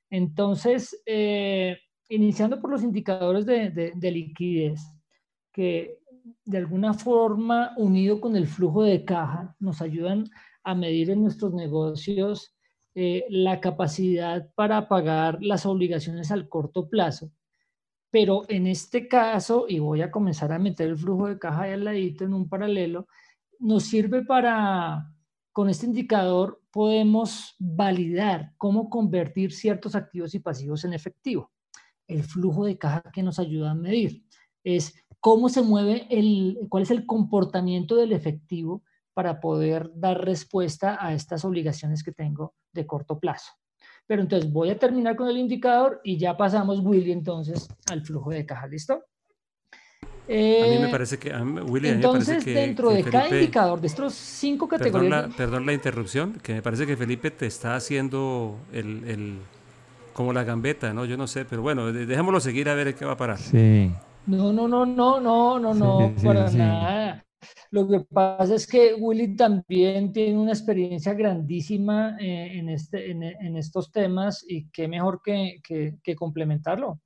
Entonces, 0.09 1.01
eh, 1.05 1.77
iniciando 2.09 2.59
por 2.59 2.71
los 2.71 2.83
indicadores 2.83 3.45
de, 3.45 4.11
liquidez, 4.11 4.81
que 5.51 5.99
de 6.45 6.57
alguna 6.57 6.93
forma, 6.93 7.73
unido 7.77 8.19
con 8.19 8.35
el 8.35 8.47
flujo 8.47 8.83
de 8.83 9.05
caja, 9.05 9.55
nos 9.59 9.81
ayudan 9.81 10.25
a 10.63 10.75
medir 10.75 11.11
en 11.11 11.21
nuestros 11.21 11.53
negocios 11.53 12.55
eh, 12.95 13.25
la 13.29 13.59
capacidad 13.59 14.51
para 14.55 14.87
pagar 14.87 15.37
las 15.41 15.65
obligaciones 15.65 16.31
al 16.31 16.49
corto 16.49 16.89
plazo. 16.89 17.31
Pero 18.11 18.43
en 18.49 18.65
este 18.65 19.07
caso, 19.07 19.65
y 19.67 19.77
voy 19.79 20.01
a 20.01 20.09
comenzar 20.09 20.51
a 20.51 20.59
meter 20.59 20.89
el 20.89 20.97
flujo 20.97 21.27
de 21.27 21.37
caja 21.37 21.63
ahí 21.63 21.73
al 21.73 21.83
ladito 21.83 22.25
en 22.25 22.33
un 22.33 22.49
paralelo, 22.49 23.07
nos 23.59 23.83
sirve 23.83 24.23
para 24.25 25.13
con 25.59 25.69
este 25.69 25.87
indicador 25.87 26.61
podemos 26.71 27.57
validar 27.59 28.53
cómo 28.55 28.89
convertir 28.89 29.51
ciertos 29.51 29.93
activos 29.93 30.33
y 30.33 30.39
pasivos 30.39 30.85
en 30.85 30.93
efectivo. 30.93 31.51
El 32.07 32.23
flujo 32.23 32.63
de 32.63 32.77
caja 32.77 33.03
que 33.11 33.23
nos 33.23 33.39
ayuda 33.39 33.71
a 33.71 33.75
medir 33.75 34.23
es 34.63 34.95
cómo 35.19 35.49
se 35.49 35.61
mueve 35.61 36.07
el, 36.11 36.59
cuál 36.69 36.83
es 36.83 36.91
el 36.91 37.05
comportamiento 37.05 37.97
del 37.97 38.13
efectivo 38.13 38.83
para 39.13 39.41
poder 39.41 39.91
dar 39.95 40.23
respuesta 40.23 40.97
a 40.97 41.13
estas 41.13 41.43
obligaciones 41.43 42.03
que 42.03 42.13
tengo 42.13 42.53
de 42.71 42.87
corto 42.87 43.19
plazo. 43.19 43.51
Pero 44.07 44.21
entonces 44.21 44.49
voy 44.49 44.69
a 44.69 44.79
terminar 44.79 45.17
con 45.17 45.27
el 45.27 45.35
indicador 45.35 45.99
y 46.05 46.17
ya 46.17 46.37
pasamos, 46.37 46.79
Willy, 46.79 47.11
entonces 47.11 47.67
al 47.91 48.05
flujo 48.05 48.29
de 48.29 48.45
caja. 48.45 48.65
¿Listo? 48.65 49.03
A 50.29 50.67
mí 50.67 50.77
me 50.79 50.87
eh, 50.87 50.91
parece 50.91 51.17
que, 51.17 51.35
Willy, 51.35 51.89
entonces, 51.89 52.45
dentro 52.45 52.91
de 52.91 53.03
cada 53.03 53.29
indicador 53.29 53.81
de 53.81 53.87
estos 53.87 54.13
cinco 54.13 54.67
categorías. 54.67 55.33
Perdón 55.35 55.65
la, 55.65 55.73
interrupción, 55.73 56.33
que 56.43 56.53
me 56.53 56.61
parece 56.61 56.85
que 56.85 56.95
Felipe 56.95 57.31
te 57.31 57.47
está 57.47 57.75
haciendo 57.75 58.55
el, 58.71 59.03
el, 59.07 59.37
como 60.13 60.31
la 60.31 60.43
gambeta, 60.43 60.93
¿no? 60.93 61.05
Yo 61.05 61.17
no 61.17 61.25
sé, 61.25 61.45
pero 61.45 61.63
bueno, 61.63 61.91
dejémoslo 61.91 62.39
seguir 62.39 62.69
a 62.69 62.75
ver 62.75 62.93
qué 62.93 63.05
va 63.05 63.13
a 63.13 63.17
parar. 63.17 63.39
Sí. 63.39 63.91
No, 64.27 64.53
no, 64.53 64.67
no, 64.67 64.85
no, 64.85 65.19
no, 65.19 65.59
no, 65.59 65.73
no, 65.73 66.13
para 66.23 66.51
nada. 66.51 67.25
Lo 67.71 67.87
que 67.87 68.01
pasa 68.01 68.55
es 68.55 68.67
que 68.67 68.93
Willy 68.95 69.35
también 69.35 70.11
tiene 70.11 70.37
una 70.37 70.51
experiencia 70.51 71.13
grandísima 71.13 72.17
eh, 72.19 72.57
en, 72.57 72.69
este, 72.69 73.11
en, 73.11 73.23
en, 73.23 73.57
estos 73.57 73.91
temas 73.91 74.43
y 74.47 74.69
qué 74.69 74.87
mejor 74.87 75.21
que, 75.23 75.59
que, 75.63 75.95
que 76.03 76.15
complementarlo. 76.15 76.99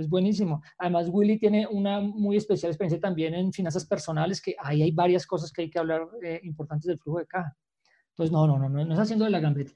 Es 0.00 0.08
buenísimo. 0.08 0.62
Además, 0.78 1.08
Willy 1.10 1.38
tiene 1.38 1.66
una 1.66 2.00
muy 2.00 2.36
especial 2.36 2.70
experiencia 2.70 3.00
también 3.00 3.34
en 3.34 3.52
finanzas 3.52 3.86
personales, 3.86 4.40
que 4.40 4.54
ahí 4.58 4.82
hay 4.82 4.90
varias 4.90 5.26
cosas 5.26 5.52
que 5.52 5.62
hay 5.62 5.70
que 5.70 5.78
hablar 5.78 6.08
eh, 6.22 6.40
importantes 6.44 6.86
del 6.86 6.98
flujo 6.98 7.18
de 7.18 7.26
caja. 7.26 7.56
Entonces, 8.10 8.32
no, 8.32 8.46
no, 8.46 8.58
no, 8.58 8.68
no, 8.68 8.84
no 8.84 8.94
es 8.94 9.00
haciendo 9.00 9.24
de 9.24 9.30
la 9.30 9.40
gambeta. 9.40 9.72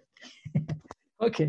ok, 1.18 1.40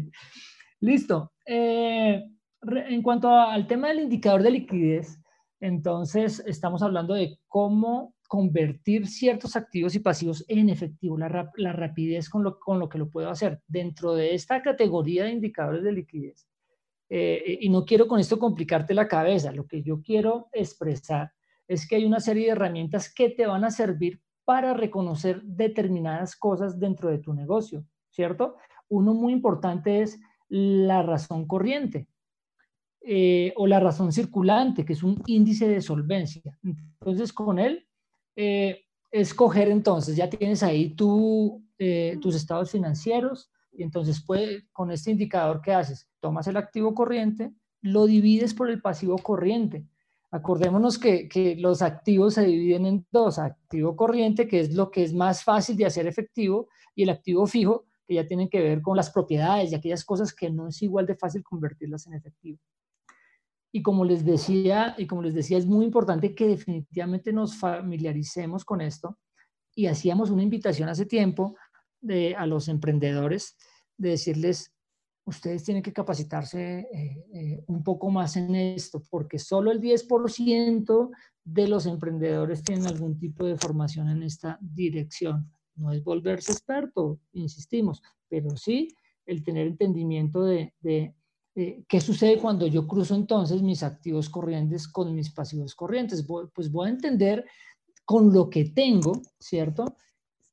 listo. 0.81 1.33
Eh, 1.45 2.23
en 2.61 3.01
cuanto 3.01 3.29
al 3.29 3.67
tema 3.67 3.89
del 3.89 4.01
indicador 4.01 4.43
de 4.43 4.51
liquidez, 4.51 5.19
entonces 5.59 6.43
estamos 6.45 6.81
hablando 6.81 7.13
de 7.13 7.39
cómo 7.47 8.13
convertir 8.27 9.07
ciertos 9.07 9.55
activos 9.55 9.93
y 9.93 9.99
pasivos 9.99 10.45
en 10.47 10.69
efectivo, 10.69 11.17
la, 11.17 11.51
la 11.55 11.73
rapidez 11.73 12.29
con 12.29 12.43
lo, 12.43 12.59
con 12.59 12.79
lo 12.79 12.87
que 12.87 12.97
lo 12.97 13.09
puedo 13.09 13.29
hacer 13.29 13.61
dentro 13.67 14.15
de 14.15 14.33
esta 14.33 14.61
categoría 14.61 15.25
de 15.25 15.31
indicadores 15.31 15.83
de 15.83 15.91
liquidez. 15.91 16.47
Eh, 17.13 17.57
y 17.59 17.67
no 17.67 17.83
quiero 17.83 18.07
con 18.07 18.21
esto 18.21 18.39
complicarte 18.39 18.93
la 18.93 19.09
cabeza, 19.09 19.51
lo 19.51 19.67
que 19.67 19.83
yo 19.83 20.01
quiero 20.01 20.47
expresar 20.53 21.33
es 21.67 21.85
que 21.85 21.97
hay 21.97 22.05
una 22.05 22.21
serie 22.21 22.45
de 22.45 22.51
herramientas 22.51 23.13
que 23.13 23.29
te 23.29 23.45
van 23.45 23.65
a 23.65 23.69
servir 23.69 24.21
para 24.45 24.73
reconocer 24.73 25.41
determinadas 25.43 26.37
cosas 26.37 26.79
dentro 26.79 27.09
de 27.09 27.17
tu 27.17 27.33
negocio, 27.33 27.83
¿cierto? 28.11 28.55
Uno 28.87 29.13
muy 29.13 29.33
importante 29.33 30.01
es 30.01 30.21
la 30.47 31.01
razón 31.01 31.47
corriente 31.47 32.07
eh, 33.01 33.51
o 33.57 33.67
la 33.67 33.81
razón 33.81 34.13
circulante, 34.13 34.85
que 34.85 34.93
es 34.93 35.03
un 35.03 35.21
índice 35.25 35.67
de 35.67 35.81
solvencia. 35.81 36.57
Entonces, 36.63 37.33
con 37.33 37.59
él, 37.59 37.89
eh, 38.37 38.85
escoger 39.11 39.67
entonces, 39.67 40.15
ya 40.15 40.29
tienes 40.29 40.63
ahí 40.63 40.95
tu, 40.95 41.61
tus 42.21 42.35
estados 42.35 42.71
financieros, 42.71 43.51
y 43.81 43.83
entonces 43.83 44.23
puede, 44.23 44.67
con 44.71 44.91
este 44.91 45.09
indicador 45.09 45.59
que 45.59 45.73
haces, 45.73 46.07
tomas 46.19 46.45
el 46.45 46.55
activo 46.55 46.93
corriente, 46.93 47.51
lo 47.81 48.05
divides 48.05 48.53
por 48.53 48.69
el 48.69 48.79
pasivo 48.79 49.17
corriente. 49.17 49.87
Acordémonos 50.29 50.99
que, 50.99 51.27
que, 51.27 51.55
los 51.55 51.81
activos 51.81 52.35
se 52.35 52.43
dividen 52.43 52.85
en 52.85 53.07
dos, 53.11 53.39
activo 53.39 53.95
corriente, 53.95 54.47
que 54.47 54.59
es 54.59 54.75
lo 54.75 54.91
que 54.91 55.03
es 55.03 55.15
más 55.15 55.43
fácil 55.43 55.75
de 55.77 55.87
hacer 55.87 56.05
efectivo, 56.05 56.67
y 56.93 57.03
el 57.03 57.09
activo 57.09 57.47
fijo, 57.47 57.87
que 58.07 58.13
ya 58.13 58.27
tienen 58.27 58.49
que 58.49 58.61
ver 58.61 58.83
con 58.83 58.95
las 58.95 59.09
propiedades 59.09 59.71
y 59.71 59.75
aquellas 59.75 60.05
cosas 60.05 60.31
que 60.31 60.51
no 60.51 60.67
es 60.67 60.79
igual 60.83 61.07
de 61.07 61.15
fácil 61.15 61.43
convertirlas 61.43 62.05
en 62.05 62.13
efectivo. 62.13 62.59
Y 63.71 63.81
como 63.81 64.05
les 64.05 64.23
decía, 64.23 64.93
y 64.95 65.07
como 65.07 65.23
les 65.23 65.33
decía, 65.33 65.57
es 65.57 65.65
muy 65.65 65.85
importante 65.85 66.35
que 66.35 66.47
definitivamente 66.47 67.33
nos 67.33 67.55
familiaricemos 67.55 68.63
con 68.63 68.81
esto. 68.81 69.17
Y 69.73 69.87
hacíamos 69.87 70.29
una 70.29 70.43
invitación 70.43 70.87
hace 70.87 71.07
tiempo 71.07 71.55
de, 72.01 72.35
a 72.35 72.45
los 72.45 72.67
emprendedores 72.67 73.55
de 74.01 74.09
decirles, 74.09 74.71
ustedes 75.25 75.63
tienen 75.63 75.83
que 75.83 75.93
capacitarse 75.93 76.79
eh, 76.79 77.25
eh, 77.33 77.63
un 77.67 77.83
poco 77.83 78.09
más 78.09 78.35
en 78.35 78.55
esto, 78.55 79.01
porque 79.09 79.37
solo 79.39 79.71
el 79.71 79.79
10% 79.79 81.09
de 81.43 81.67
los 81.67 81.85
emprendedores 81.85 82.63
tienen 82.63 82.87
algún 82.87 83.17
tipo 83.17 83.45
de 83.45 83.57
formación 83.57 84.09
en 84.09 84.23
esta 84.23 84.57
dirección. 84.61 85.51
No 85.75 85.91
es 85.91 86.03
volverse 86.03 86.51
experto, 86.51 87.19
insistimos, 87.33 88.01
pero 88.27 88.57
sí 88.57 88.89
el 89.25 89.43
tener 89.43 89.67
entendimiento 89.67 90.43
de, 90.43 90.73
de 90.79 91.15
eh, 91.55 91.83
¿qué 91.87 92.01
sucede 92.01 92.37
cuando 92.37 92.67
yo 92.67 92.87
cruzo 92.87 93.15
entonces 93.15 93.61
mis 93.61 93.83
activos 93.83 94.29
corrientes 94.29 94.87
con 94.87 95.13
mis 95.13 95.31
pasivos 95.31 95.75
corrientes? 95.75 96.25
pues 96.53 96.71
voy 96.71 96.87
a 96.87 96.91
entender 96.91 97.45
con 98.05 98.33
lo 98.33 98.49
que 98.49 98.65
tengo, 98.65 99.21
¿cierto? 99.39 99.97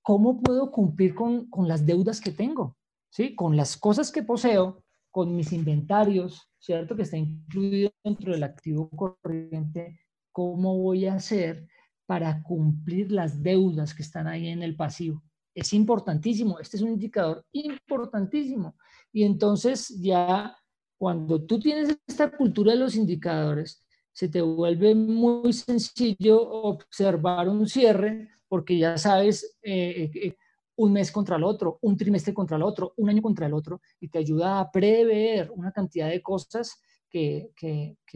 ¿Cómo 0.02 0.40
puedo 0.40 0.70
cumplir 0.70 1.14
con, 1.14 1.48
con 1.50 1.66
las 1.66 1.84
deudas 1.84 2.20
que 2.20 2.30
tengo? 2.30 2.77
¿Sí? 3.18 3.34
Con 3.34 3.56
las 3.56 3.76
cosas 3.76 4.12
que 4.12 4.22
poseo, 4.22 4.84
con 5.10 5.34
mis 5.34 5.52
inventarios, 5.52 6.48
¿cierto? 6.56 6.94
Que 6.94 7.02
está 7.02 7.16
incluido 7.16 7.90
dentro 8.04 8.32
del 8.32 8.44
activo 8.44 8.88
corriente, 8.90 9.98
¿cómo 10.30 10.78
voy 10.78 11.06
a 11.06 11.14
hacer 11.14 11.66
para 12.06 12.44
cumplir 12.44 13.10
las 13.10 13.42
deudas 13.42 13.92
que 13.92 14.04
están 14.04 14.28
ahí 14.28 14.46
en 14.46 14.62
el 14.62 14.76
pasivo? 14.76 15.20
Es 15.52 15.72
importantísimo, 15.72 16.60
este 16.60 16.76
es 16.76 16.82
un 16.84 16.90
indicador 16.90 17.44
importantísimo. 17.50 18.76
Y 19.12 19.24
entonces 19.24 20.00
ya 20.00 20.56
cuando 20.96 21.44
tú 21.44 21.58
tienes 21.58 21.98
esta 22.06 22.30
cultura 22.30 22.70
de 22.70 22.78
los 22.78 22.94
indicadores, 22.94 23.84
se 24.12 24.28
te 24.28 24.42
vuelve 24.42 24.94
muy 24.94 25.52
sencillo 25.52 26.40
observar 26.40 27.48
un 27.48 27.66
cierre 27.66 28.28
porque 28.46 28.78
ya 28.78 28.96
sabes 28.96 29.58
eh, 29.60 30.08
eh, 30.14 30.36
un 30.78 30.92
mes 30.92 31.10
contra 31.10 31.36
el 31.36 31.44
otro, 31.44 31.78
un 31.82 31.96
trimestre 31.96 32.32
contra 32.32 32.56
el 32.56 32.62
otro, 32.62 32.94
un 32.96 33.10
año 33.10 33.20
contra 33.20 33.46
el 33.46 33.54
otro, 33.54 33.80
y 34.00 34.08
te 34.08 34.18
ayuda 34.18 34.60
a 34.60 34.70
prever 34.70 35.50
una 35.50 35.72
cantidad 35.72 36.08
de 36.08 36.22
cosas 36.22 36.80
que, 37.10 37.50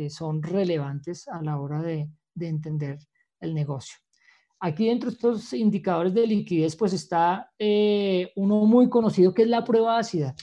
son 0.08 0.42
relevantes 0.42 1.26
a 1.28 1.42
la 1.42 1.58
hora 1.58 1.82
de, 1.82 2.08
entender 2.40 2.98
el 3.40 3.54
negocio. 3.54 3.96
Aquí 4.60 4.86
dentro 4.86 5.10
de 5.10 5.14
estos 5.14 5.52
indicadores 5.52 6.14
de 6.14 6.26
liquidez, 6.26 6.76
pues 6.76 6.92
está 6.92 7.50
eh, 7.58 8.30
uno 8.36 8.64
muy 8.64 8.88
conocido 8.88 9.34
que 9.34 9.42
es 9.42 9.48
la 9.48 9.64
prueba 9.64 9.98
ácida 9.98 10.34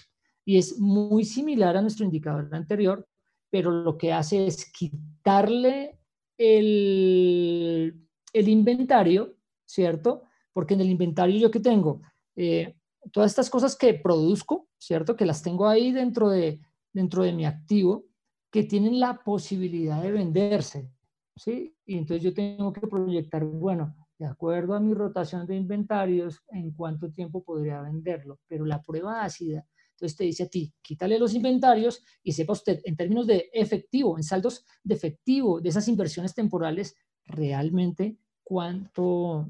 y 0.44 0.58
es 0.58 0.78
muy 0.78 1.24
similar 1.24 1.78
a 1.78 1.82
nuestro 1.82 2.04
indicador 2.04 2.50
anterior, 2.52 3.08
pero 3.50 3.72
lo 3.72 3.98
que 3.98 4.12
hace 4.12 4.46
es 4.46 4.70
quitarle 4.72 5.98
el, 6.38 8.06
el 8.34 8.50
inventario, 8.50 9.38
¿cierto? 9.66 10.24
Porque 10.60 10.73
en 10.73 10.81
el 10.81 10.90
inventario 10.90 11.40
yo 11.40 11.49
que 11.49 11.61
tengo 11.61 12.02
eh, 12.36 12.76
todas 13.14 13.31
estas 13.31 13.49
cosas 13.49 13.77
que 13.77 13.94
produzco, 13.94 14.68
¿cierto? 14.77 15.15
Que 15.15 15.26
las 15.26 15.41
tengo 15.41 15.65
ahí 15.65 15.94
dentro 15.94 16.27
de, 16.30 16.60
dentro 16.91 17.23
de 17.23 17.31
mi 17.31 17.45
activo, 17.45 18.03
que 18.52 18.65
tienen 18.65 18.99
la 18.99 19.23
posibilidad 19.23 20.03
de 20.03 20.11
venderse, 20.11 20.91
¿sí? 21.34 21.73
Y 21.86 21.98
entonces 21.98 22.22
yo 22.26 22.34
tengo 22.34 22.73
que 22.73 22.88
proyectar, 22.88 23.45
bueno, 23.45 23.95
de 24.18 24.26
acuerdo 24.26 24.73
a 24.73 24.81
mi 24.81 24.94
rotación 24.94 25.48
de 25.48 25.56
inventarios, 25.56 26.44
en 26.49 26.72
cuánto 26.72 27.10
tiempo 27.10 27.41
podría 27.41 27.81
venderlo. 27.81 28.41
Pero 28.45 28.65
la 28.65 28.81
prueba 28.81 29.23
ácida 29.23 29.65
entonces 29.94 30.18
te 30.18 30.26
dice 30.26 30.44
a 30.44 30.49
ti, 30.49 30.73
quítale 30.81 31.18
los 31.18 31.34
inventarios 31.36 32.03
y 32.22 32.34
sepa 32.34 32.52
usted, 32.52 32.81
en 32.84 32.98
términos 32.98 33.27
de 33.27 33.49
efectivo, 33.53 34.18
en 34.18 34.23
saldos 34.23 34.65
de 34.84 34.95
efectivo 34.95 35.61
de 35.61 35.69
esas 35.69 35.88
inversiones 35.88 36.36
temporales, 36.36 36.98
realmente 37.26 38.18
cuánto, 38.44 39.49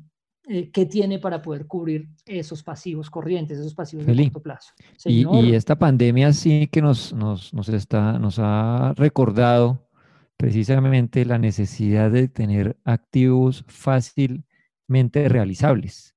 eh, 0.52 0.72
qué 0.72 0.88
tiene 0.88 1.20
para 1.20 1.44
poder 1.44 1.68
cubrir 1.68 2.10
esos 2.26 2.64
pasivos 2.64 3.10
corrientes, 3.12 3.60
esos 3.60 3.76
pasivos 3.76 4.06
de 4.08 4.16
corto 4.16 4.42
plazo. 4.42 4.74
Y, 5.06 5.54
esta 5.54 5.78
pandemia 5.78 6.34
sí 6.34 6.68
que 6.72 6.82
nos, 6.82 7.14
nos, 7.14 7.54
nos, 7.54 7.70
está, 7.70 8.18
nos 8.18 8.40
ha 8.40 8.94
recordado 8.98 9.88
precisamente 10.38 11.24
la 11.24 11.38
necesidad 11.38 12.10
de 12.10 12.30
tener 12.30 12.78
activos 12.84 13.64
fácilmente 13.68 15.30
realizables 15.30 16.16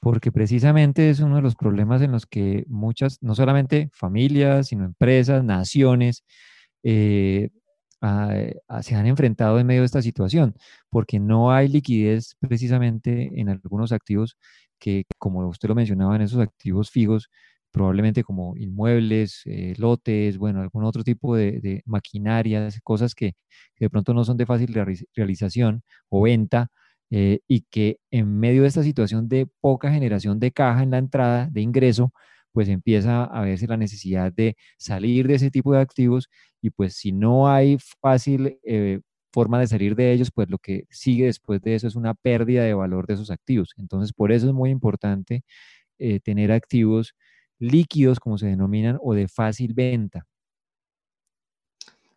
porque 0.00 0.32
precisamente 0.32 1.10
es 1.10 1.20
uno 1.20 1.36
de 1.36 1.42
los 1.42 1.54
problemas 1.54 2.02
en 2.02 2.12
los 2.12 2.26
que 2.26 2.64
muchas, 2.68 3.22
no 3.22 3.34
solamente 3.34 3.90
familias, 3.92 4.68
sino 4.68 4.84
empresas, 4.84 5.42
naciones, 5.44 6.24
eh, 6.82 7.50
se 8.00 8.94
han 8.94 9.06
enfrentado 9.06 9.58
en 9.58 9.66
medio 9.66 9.82
de 9.82 9.86
esta 9.86 10.02
situación, 10.02 10.54
porque 10.90 11.18
no 11.20 11.52
hay 11.52 11.68
liquidez 11.68 12.36
precisamente 12.40 13.30
en 13.40 13.48
algunos 13.48 13.92
activos 13.92 14.36
que, 14.78 15.04
como 15.18 15.46
usted 15.48 15.68
lo 15.68 15.74
mencionaba, 15.74 16.16
en 16.16 16.22
esos 16.22 16.40
activos 16.40 16.90
fijos, 16.90 17.30
probablemente 17.70 18.24
como 18.24 18.56
inmuebles, 18.56 19.42
eh, 19.46 19.74
lotes, 19.78 20.38
bueno, 20.38 20.60
algún 20.60 20.84
otro 20.84 21.04
tipo 21.04 21.36
de, 21.36 21.82
maquinarias, 21.86 22.80
cosas 22.82 23.14
que, 23.14 23.34
de 23.78 23.90
pronto 23.90 24.14
no 24.14 24.24
son 24.24 24.36
de 24.36 24.46
fácil 24.46 24.74
realización 25.14 25.82
o 26.08 26.22
venta, 26.22 26.70
eh, 27.10 27.40
y 27.48 27.62
que 27.70 28.00
en 28.10 28.38
medio 28.38 28.62
de 28.62 28.68
esta 28.68 28.82
situación 28.82 29.28
de 29.28 29.46
poca 29.60 29.90
generación 29.92 30.38
de 30.40 30.52
caja 30.52 30.82
en 30.82 30.90
la 30.90 30.98
entrada, 30.98 31.48
de 31.50 31.62
ingreso, 31.62 32.12
pues 32.58 32.68
empieza 32.68 33.22
a 33.22 33.42
verse 33.42 33.68
la 33.68 33.76
necesidad 33.76 34.32
de 34.32 34.56
salir 34.78 35.28
de 35.28 35.36
ese 35.36 35.48
tipo 35.48 35.72
de 35.72 35.78
activos 35.78 36.28
y 36.60 36.70
pues 36.70 36.96
si 36.96 37.12
no 37.12 37.48
hay 37.48 37.78
fácil 38.00 38.58
eh, 38.64 38.98
forma 39.32 39.60
de 39.60 39.68
salir 39.68 39.94
de 39.94 40.12
ellos, 40.12 40.32
pues 40.34 40.50
lo 40.50 40.58
que 40.58 40.84
sigue 40.90 41.26
después 41.26 41.62
de 41.62 41.76
eso 41.76 41.86
es 41.86 41.94
una 41.94 42.14
pérdida 42.14 42.64
de 42.64 42.74
valor 42.74 43.06
de 43.06 43.14
esos 43.14 43.30
activos. 43.30 43.74
Entonces, 43.76 44.12
por 44.12 44.32
eso 44.32 44.48
es 44.48 44.52
muy 44.52 44.70
importante 44.70 45.44
eh, 46.00 46.18
tener 46.18 46.50
activos 46.50 47.14
líquidos, 47.60 48.18
como 48.18 48.38
se 48.38 48.48
denominan, 48.48 48.98
o 49.02 49.14
de 49.14 49.28
fácil 49.28 49.72
venta. 49.72 50.26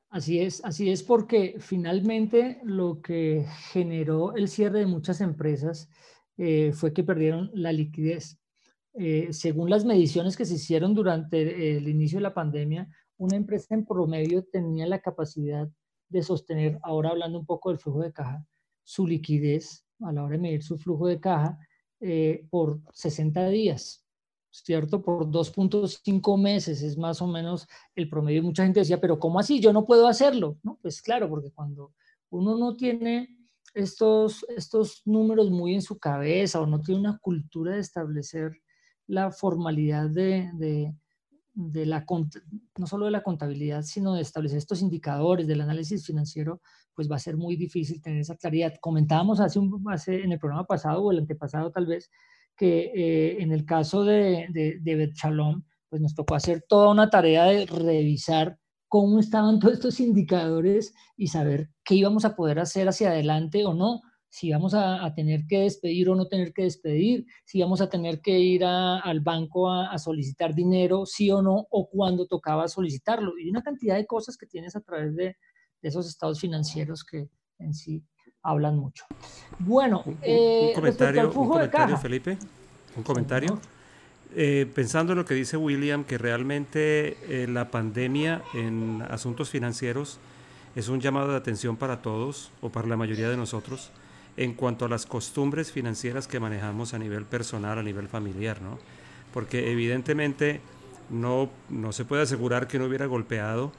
Así 0.10 0.40
es, 0.40 0.66
así 0.66 0.90
es 0.90 1.04
porque 1.04 1.58
finalmente 1.60 2.60
lo 2.64 3.00
que 3.04 3.46
generó 3.72 4.36
el 4.36 4.48
cierre 4.48 4.80
de 4.80 4.88
muchas 4.88 5.22
empresas 5.22 5.88
eh, 6.38 6.72
fue 6.74 6.94
que 6.94 7.04
perdieron 7.04 7.52
la 7.54 7.72
liquidez. 7.72 8.41
Eh, 8.94 9.30
según 9.32 9.70
las 9.70 9.86
mediciones 9.86 10.36
que 10.36 10.46
se 10.46 10.56
hicieron 10.56 10.94
durante 10.94 11.78
el 11.78 11.88
inicio 11.88 12.18
de 12.18 12.24
la 12.24 12.34
pandemia, 12.34 12.90
una 13.18 13.36
empresa 13.36 13.74
en 13.74 13.86
promedio 13.86 14.44
tenía 14.44 14.86
la 14.88 15.00
capacidad 15.00 15.70
de 16.10 16.24
sostener, 16.24 16.80
ahora 16.84 17.12
hablando 17.12 17.40
un 17.40 17.46
poco 17.46 17.70
del 17.70 17.80
flujo 17.80 18.02
de 18.02 18.12
caja, 18.12 18.46
su 18.84 19.08
liquidez 19.08 19.86
a 20.02 20.12
la 20.12 20.24
hora 20.24 20.34
de 20.34 20.42
medir 20.42 20.64
su 20.64 20.78
flujo 20.78 21.08
de 21.08 21.20
caja 21.20 21.58
eh, 22.00 22.46
por 22.50 22.82
60 22.94 23.48
días. 23.50 24.06
¿cierto? 24.52 25.02
Por 25.02 25.28
2.5 25.28 26.38
meses 26.38 26.82
es 26.82 26.98
más 26.98 27.22
o 27.22 27.28
menos 27.28 27.68
el 27.96 28.10
promedio. 28.10 28.44
Mucha 28.44 28.64
gente 28.64 28.82
decía, 28.82 29.00
pero 29.00 29.18
¿cómo 29.18 29.40
así? 29.40 29.60
Yo 29.60 29.72
no 29.74 29.86
puedo 29.86 30.08
hacerlo, 30.08 30.58
¿no? 30.62 30.78
Pues 30.82 31.02
claro, 31.02 31.30
porque 31.30 31.52
cuando 31.52 31.94
uno 32.30 32.58
no 32.58 32.76
tiene 32.76 33.30
estos, 33.74 34.46
estos 34.50 35.02
números 35.06 35.50
muy 35.50 35.74
en 35.74 35.82
su 35.82 35.98
cabeza 35.98 36.60
o 36.60 36.66
no 36.66 36.82
tiene 36.82 37.00
una 37.00 37.18
cultura 37.20 37.76
de 37.76 37.80
establecer 37.80 38.52
la 39.12 39.30
formalidad 39.30 40.10
de, 40.10 40.50
de, 41.54 41.86
la, 41.86 42.06
no 42.78 42.88
solo 42.88 43.06
de 43.06 43.12
la 43.12 43.24
contabilidad, 43.24 43.82
sino 43.82 44.16
de 44.16 44.22
establecer 44.22 44.58
estos 44.58 44.82
indicadores 44.82 45.48
del 45.48 45.60
análisis 45.60 46.06
financiero, 46.06 46.62
pues 46.96 47.12
va 47.12 47.18
a 47.18 47.20
ser 47.20 47.36
muy 47.36 47.58
difícil 47.58 48.02
tener 48.02 48.22
esa 48.22 48.38
claridad. 48.38 48.74
Comentábamos 48.80 49.42
hace, 49.42 49.60
un, 49.60 49.84
hace 49.92 50.24
en 50.24 50.32
el 50.32 50.40
programa 50.40 50.66
pasado 50.66 51.04
o 51.04 51.12
el 51.12 51.20
antepasado 51.20 51.72
tal 51.72 51.88
vez, 51.88 52.10
que 52.56 52.92
eh, 52.96 53.42
en 53.42 53.52
el 53.52 53.66
caso 53.66 54.06
de, 54.06 54.48
de, 54.50 54.80
de 54.80 55.14
pues 55.90 56.02
nos 56.02 56.16
tocó 56.16 56.36
hacer 56.36 56.64
toda 56.68 56.90
una 56.90 57.10
tarea 57.10 57.46
de 57.46 57.66
revisar 57.66 58.58
cómo 58.88 59.20
estaban 59.20 59.60
todos 59.60 59.74
estos 59.74 60.00
indicadores 60.00 60.94
y 61.18 61.28
saber 61.28 61.70
qué 61.84 61.96
íbamos 61.96 62.24
a 62.24 62.36
poder 62.36 62.60
hacer 62.60 62.88
hacia 62.88 63.10
adelante 63.10 63.66
o 63.66 63.74
no, 63.74 64.02
si 64.32 64.48
íbamos 64.48 64.74
a, 64.74 65.14
tener 65.14 65.46
que 65.46 65.60
despedir 65.60 66.10
o 66.10 66.16
no 66.16 66.26
tener 66.26 66.54
que 66.54 66.64
despedir, 66.64 67.26
si 67.44 67.58
íbamos 67.58 67.82
a 67.82 67.90
tener 67.90 68.22
que 68.22 68.40
ir 68.40 68.64
al 68.64 69.20
banco 69.20 69.70
a, 69.70 69.98
solicitar 70.00 70.56
dinero, 70.56 71.06
sí 71.06 71.30
o 71.30 71.42
no, 71.42 71.68
o 71.70 71.90
cuando 71.90 72.26
tocaba 72.26 72.70
solicitarlo. 72.70 73.38
Y 73.38 73.50
una 73.50 73.62
cantidad 73.62 73.98
de 73.98 74.06
cosas 74.06 74.38
que 74.38 74.46
tienes 74.46 74.78
a 74.78 74.82
través 74.82 75.16
de, 75.18 75.36
esos 75.82 76.08
estados 76.08 76.40
financieros 76.40 77.04
que 77.04 77.28
en 77.60 77.74
sí 77.74 78.04
hablan 78.42 78.78
mucho. 78.78 79.04
Bueno, 79.60 80.04
un, 80.06 80.18
eh, 80.22 80.72
comentario, 80.76 81.98
Felipe. 81.98 82.38
Un 82.96 83.04
comentario. 83.04 83.60
Eh, 84.34 84.72
pensando 84.74 85.12
en 85.12 85.18
lo 85.18 85.26
que 85.26 85.34
dice 85.34 85.58
William, 85.58 86.06
que 86.06 86.18
realmente 86.18 87.18
eh, 87.28 87.48
la 87.48 87.70
pandemia 87.70 88.44
en 88.54 89.02
asuntos 89.10 89.50
financieros 89.50 90.20
es 90.76 90.88
un 90.88 91.02
llamado 91.02 91.32
de 91.32 91.38
atención 91.38 91.76
para 91.76 92.02
todos 92.02 92.52
o 92.62 92.70
para 92.70 92.88
la 92.88 92.96
mayoría 92.96 93.28
de 93.28 93.36
nosotros 93.36 93.92
en 94.44 94.54
cuanto 94.54 94.86
a 94.86 94.90
las 94.90 95.06
costumbres 95.06 95.72
financieras 95.72 96.28
que 96.28 96.40
manejamos 96.40 96.96
a 96.96 97.00
nivel 97.00 97.26
personal, 97.26 97.78
a 97.78 97.84
nivel 97.84 98.08
familiar, 98.08 98.60
¿no? 98.60 98.80
Porque 99.32 99.72
evidentemente 99.72 100.62
no, 101.12 101.50
no 101.70 101.92
se 101.92 102.06
puede 102.06 102.24
asegurar 102.24 102.68
que 102.68 102.80
no 102.80 102.86
hubiera 102.86 103.06
golpeado, 103.06 103.72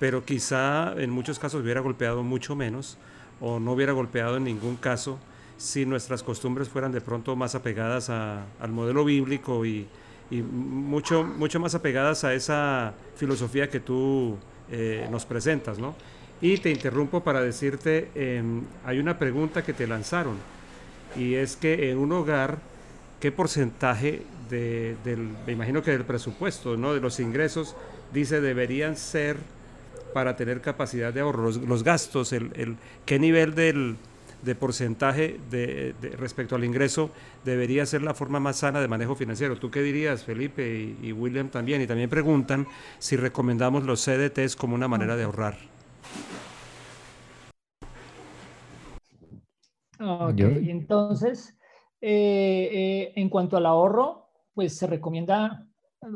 pero 0.00 0.24
quizá 0.24 0.92
en 0.96 1.10
muchos 1.10 1.38
casos 1.38 1.62
hubiera 1.62 1.80
golpeado 1.80 2.24
mucho 2.24 2.56
menos 2.56 2.98
o 3.40 3.60
no 3.60 3.72
hubiera 3.72 3.92
golpeado 3.92 4.38
en 4.38 4.44
ningún 4.44 4.74
caso 4.74 5.20
si 5.56 5.86
nuestras 5.86 6.24
costumbres 6.24 6.68
fueran 6.68 6.90
de 6.90 7.00
pronto 7.00 7.36
más 7.36 7.54
apegadas 7.54 8.10
al 8.10 8.72
modelo 8.72 9.04
bíblico 9.04 9.64
y, 9.64 9.86
mucho, 10.30 11.22
mucho 11.22 11.60
más 11.60 11.76
apegadas 11.76 12.24
a 12.24 12.34
esa 12.34 12.92
filosofía 13.14 13.70
que 13.70 13.80
tú 13.80 14.36
eh, 14.68 15.06
nos 15.10 15.24
presentas, 15.24 15.78
¿no? 15.78 15.94
Y 16.40 16.58
te 16.58 16.70
interrumpo 16.70 17.22
para 17.24 17.40
decirte, 17.40 18.10
em, 18.14 18.62
hay 18.84 18.98
una 18.98 19.18
pregunta 19.18 19.64
que 19.64 19.72
te 19.72 19.86
lanzaron, 19.86 20.36
y 21.16 21.34
es 21.34 21.56
que 21.56 21.90
en 21.90 21.98
un 21.98 22.12
hogar, 22.12 22.58
¿qué 23.20 23.32
porcentaje 23.32 24.22
de, 24.48 24.96
del, 25.04 25.30
me 25.46 25.52
imagino 25.52 25.82
que 25.82 25.90
del 25.90 26.04
presupuesto, 26.04 26.76
¿no? 26.76 26.94
de 26.94 27.00
los 27.00 27.18
ingresos, 27.18 27.74
dice, 28.12 28.40
deberían 28.40 28.96
ser 28.96 29.36
para 30.14 30.36
tener 30.36 30.60
capacidad 30.60 31.12
de 31.12 31.20
ahorro, 31.20 31.50
los, 31.50 31.82
gastos, 31.82 32.32
el, 32.32 32.50
el, 32.54 32.76
qué 33.04 33.18
nivel 33.18 33.54
del, 33.54 33.96
de 34.42 34.54
porcentaje 34.54 35.38
de, 35.50 35.94
respecto 36.18 36.54
al 36.54 36.64
ingreso 36.64 37.10
debería 37.44 37.84
ser 37.86 38.02
la 38.02 38.14
forma 38.14 38.40
más 38.40 38.58
sana 38.58 38.80
de 38.80 38.88
manejo 38.88 39.14
financiero. 39.14 39.56
¿Tú 39.56 39.70
qué 39.70 39.82
dirías, 39.82 40.24
Felipe 40.24 40.94
y, 41.02 41.12
William 41.12 41.48
también? 41.48 41.82
Y 41.82 41.86
también 41.86 42.08
preguntan 42.08 42.66
si 42.98 43.16
recomendamos 43.16 43.84
los 43.84 44.04
CDTs 44.04 44.56
como 44.56 44.74
una 44.74 44.88
manera 44.88 45.16
de 45.16 45.24
ahorrar. 45.24 45.56
Ok, 50.00 50.40
entonces, 50.40 51.56
eh, 52.00 52.68
eh, 52.72 53.12
en 53.16 53.28
cuanto 53.28 53.56
al 53.56 53.66
ahorro, 53.66 54.28
pues 54.54 54.76
se 54.76 54.86
recomienda 54.86 55.68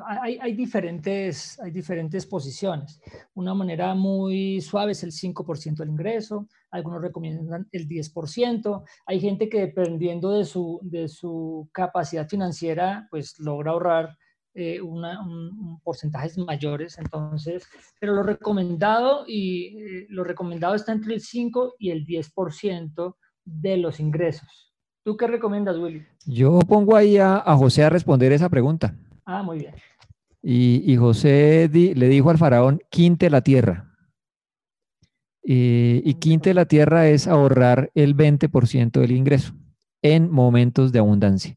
hay, 0.07 0.55
diferentes, 0.55 1.59
hay 1.61 1.71
diferentes 1.71 2.27
posiciones. 2.27 3.01
Una 3.35 3.55
manera 3.55 3.95
muy 3.95 4.61
suave 4.61 4.93
es 4.93 5.03
el 5.03 5.11
5% 5.11 5.77
del 5.77 5.91
ingreso, 5.91 6.47
algunos 6.71 7.03
recomiendan 7.03 7.69
el 7.73 7.89
10%. 7.89 8.85
Hay 9.07 9.21
gente 9.21 9.49
que 9.49 9.61
dependiendo 9.61 10.31
de 10.31 10.45
su, 10.45 10.79
de 10.83 11.09
su 11.09 11.69
capacidad 11.73 12.29
financiera, 12.29 13.09
pues 13.11 13.39
logra 13.41 13.73
ahorrar 13.73 14.17
eh, 14.55 14.81
un, 14.81 15.81
porcentajes 15.83 16.39
mayores. 16.39 16.99
Entonces, 16.99 17.67
pero 17.99 18.15
lo 18.15 18.23
recomendado, 18.23 19.25
y, 19.27 19.79
eh, 19.79 20.07
lo 20.11 20.23
recomendado 20.23 20.75
está 20.75 20.93
entre 20.93 21.15
el 21.15 21.21
5 21.21 21.75
y 21.79 21.91
el 21.91 22.07
10% 22.07 23.17
de 23.45 23.77
los 23.77 24.01
ingresos. 24.01 24.73
¿Tú 25.05 25.17
qué 25.17 25.27
recomiendas, 25.27 25.79
Willy? 25.79 26.07
Yo 26.27 26.61
pongo 26.61 26.97
ahí 26.97 27.19
a, 27.19 27.37
a 27.37 27.57
José 27.57 27.83
a 27.85 27.91
responder 27.91 28.33
esa 28.33 28.49
pregunta. 28.49 28.97
Ah, 29.25 29.43
muy 29.43 29.59
bien. 29.59 29.75
Y, 30.43 30.97
José 30.97 31.71
le 31.73 32.09
dijo 32.09 32.31
al 32.31 32.39
faraón, 32.39 32.81
quinte 32.91 33.31
la 33.31 33.43
tierra. 33.43 33.89
y 35.45 36.15
quinte 36.15 36.55
la 36.55 36.67
tierra 36.67 37.09
es 37.09 37.29
ahorrar 37.29 37.91
el 37.95 38.17
20% 38.17 39.01
del 39.01 39.13
ingreso 39.13 39.55
en 40.03 40.31
momentos 40.31 40.93
de 40.93 40.99
abundancia. 40.99 41.57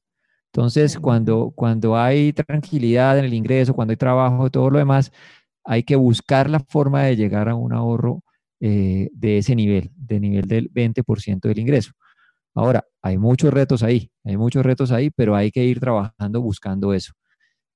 Entonces, 0.53 0.99
cuando, 0.99 1.51
cuando 1.55 1.97
hay 1.97 2.31
tranquilidad 2.31 3.19
en 3.19 3.25
el 3.25 3.33
ingreso, 3.33 3.73
cuando 3.73 3.91
hay 3.91 3.97
trabajo, 3.97 4.49
todo 4.49 4.69
lo 4.69 4.79
demás, 4.79 5.11
hay 5.65 5.83
que 5.83 5.95
buscar 5.95 6.49
la 6.49 6.59
forma 6.59 7.03
de 7.03 7.15
llegar 7.15 7.49
a 7.49 7.55
un 7.55 7.73
ahorro 7.73 8.23
eh, 8.59 9.09
de 9.13 9.37
ese 9.39 9.55
nivel, 9.55 9.91
de 9.95 10.19
nivel 10.19 10.47
del 10.47 10.71
20% 10.71 11.47
del 11.47 11.59
ingreso. 11.59 11.91
Ahora, 12.55 12.85
hay 13.01 13.17
muchos 13.17 13.53
retos 13.53 13.83
ahí, 13.83 14.09
hay 14.23 14.37
muchos 14.37 14.65
retos 14.65 14.91
ahí, 14.91 15.09
pero 15.11 15.35
hay 15.35 15.51
que 15.51 15.63
ir 15.65 15.79
trabajando 15.79 16.41
buscando 16.41 16.93
eso. 16.93 17.13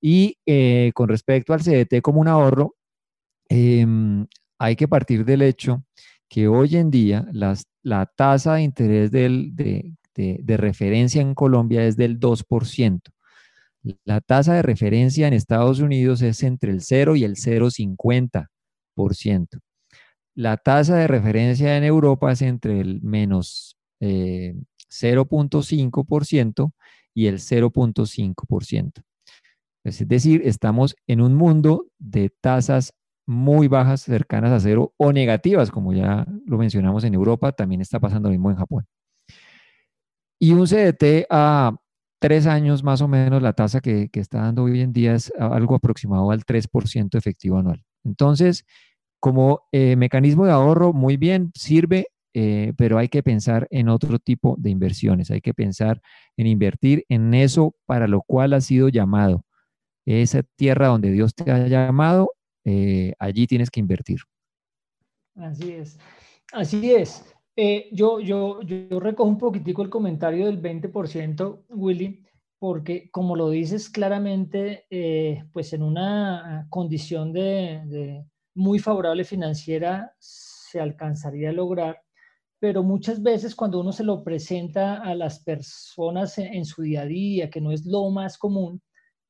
Y 0.01 0.37
eh, 0.45 0.91
con 0.95 1.09
respecto 1.09 1.53
al 1.53 1.61
CDT 1.61 2.01
como 2.01 2.21
un 2.21 2.27
ahorro, 2.29 2.75
em, 3.49 4.25
hay 4.59 4.75
que 4.75 4.87
partir 4.87 5.25
del 5.25 5.41
hecho 5.41 5.83
que 6.29 6.47
hoy 6.47 6.77
en 6.77 6.91
día 6.91 7.27
la 7.33 8.05
tasa 8.05 8.55
de 8.55 8.63
interés 8.63 9.11
de, 9.11 10.57
referencia 10.57 11.21
en 11.21 11.35
Colombia 11.35 11.85
es 11.85 11.97
del 11.97 12.19
2%. 12.19 13.11
La 14.05 14.21
tasa 14.21 14.53
de 14.55 14.61
referencia 14.61 15.27
en 15.27 15.33
Estados 15.33 15.79
Unidos 15.79 16.21
es 16.21 16.43
entre 16.43 16.71
el 16.71 16.81
0 16.81 17.15
y 17.15 17.23
el 17.23 17.35
0,50%. 17.35 19.59
La 20.35 20.57
tasa 20.57 20.95
de 20.95 21.07
referencia 21.07 21.77
en 21.77 21.83
Europa 21.83 22.31
es 22.31 22.41
entre 22.41 22.79
el 22.79 23.01
menos 23.01 23.77
0.5% 23.99 26.67
eh, 26.67 26.71
y 27.13 27.27
el 27.27 27.39
0.5%. 27.39 29.03
Es 29.83 30.07
decir, 30.07 30.41
estamos 30.45 30.95
en 31.07 31.21
un 31.21 31.35
mundo 31.35 31.87
de 31.97 32.29
tasas 32.29 32.93
muy 33.25 33.67
bajas, 33.67 34.01
cercanas 34.01 34.51
a 34.51 34.59
cero 34.59 34.93
o 34.97 35.13
negativas, 35.13 35.71
como 35.71 35.93
ya 35.93 36.25
lo 36.45 36.57
mencionamos 36.57 37.03
en 37.03 37.13
Europa, 37.13 37.51
también 37.51 37.81
está 37.81 37.99
pasando 37.99 38.29
lo 38.29 38.33
mismo 38.33 38.49
en 38.49 38.57
Japón. 38.57 38.87
Y 40.39 40.53
un 40.53 40.65
CDT 40.65 41.27
a 41.29 41.75
tres 42.19 42.47
años 42.47 42.83
más 42.83 43.01
o 43.01 43.07
menos, 43.07 43.41
la 43.41 43.53
tasa 43.53 43.81
que, 43.81 44.09
está 44.13 44.41
dando 44.41 44.63
hoy 44.63 44.81
en 44.81 44.93
día 44.93 45.13
es 45.13 45.31
algo 45.37 45.75
aproximado 45.75 46.31
al 46.31 46.45
3% 46.45 47.17
efectivo 47.17 47.57
anual. 47.57 47.83
Entonces, 48.03 48.65
como 49.19 49.67
eh, 49.71 49.95
mecanismo 49.95 50.45
de 50.45 50.51
ahorro, 50.51 50.93
muy 50.93 51.17
bien, 51.17 51.51
sirve, 51.53 52.07
eh, 52.33 52.73
pero 52.77 52.99
hay 52.99 53.09
que 53.09 53.23
pensar 53.23 53.67
en 53.71 53.89
otro 53.89 54.19
tipo 54.19 54.55
de 54.59 54.69
inversiones, 54.69 55.31
hay 55.31 55.41
que 55.41 55.53
pensar 55.53 55.99
en 56.37 56.45
invertir 56.45 57.03
en 57.09 57.33
eso 57.33 57.75
para 57.85 58.07
lo 58.07 58.21
cual 58.21 58.53
ha 58.53 58.61
sido 58.61 58.89
llamado, 58.89 59.43
esa 60.05 60.43
tierra 60.55 60.87
donde 60.87 61.11
Dios 61.11 61.33
te 61.33 61.51
ha 61.51 61.67
llamado, 61.67 62.31
eh, 62.65 63.13
allí 63.17 63.47
tienes 63.47 63.71
que 63.71 63.79
invertir. 63.79 64.19
Así 65.35 65.71
es, 65.71 65.97
así 66.53 66.91
es. 66.93 67.25
Eh, 67.55 67.89
yo, 67.91 68.19
yo, 68.19 68.61
yo 68.61 68.99
recojo 68.99 69.27
un 69.27 69.37
poquitico 69.37 69.81
el 69.81 69.89
comentario 69.89 70.45
del 70.45 70.61
20%, 70.61 71.65
Willy, 71.69 72.23
porque 72.59 73.09
como 73.09 73.35
lo 73.35 73.49
dices 73.49 73.89
claramente, 73.89 74.85
pues 75.51 75.73
en 75.73 75.81
una 75.81 76.67
condición 76.69 77.33
de, 77.33 78.23
muy 78.59 78.77
favorable 78.77 79.23
financiera 79.23 80.13
se 80.19 80.81
alcanzaría 80.81 81.49
a 81.49 81.53
lograr, 81.53 82.01
pero 82.59 82.83
muchas 82.83 83.23
veces 83.23 83.55
cuando 83.55 83.79
uno 83.79 83.93
se 83.93 84.03
lo 84.03 84.21
presenta 84.21 85.01
a 85.01 85.15
las 85.15 85.39
personas 85.39 86.37
en 86.37 86.65
su 86.65 86.81
día 86.81 87.03
a 87.03 87.05
día, 87.05 87.49
que 87.49 87.61
no 87.61 87.71
es 87.71 87.85
lo 87.85 88.09
más 88.09 88.37
común, 88.37 88.81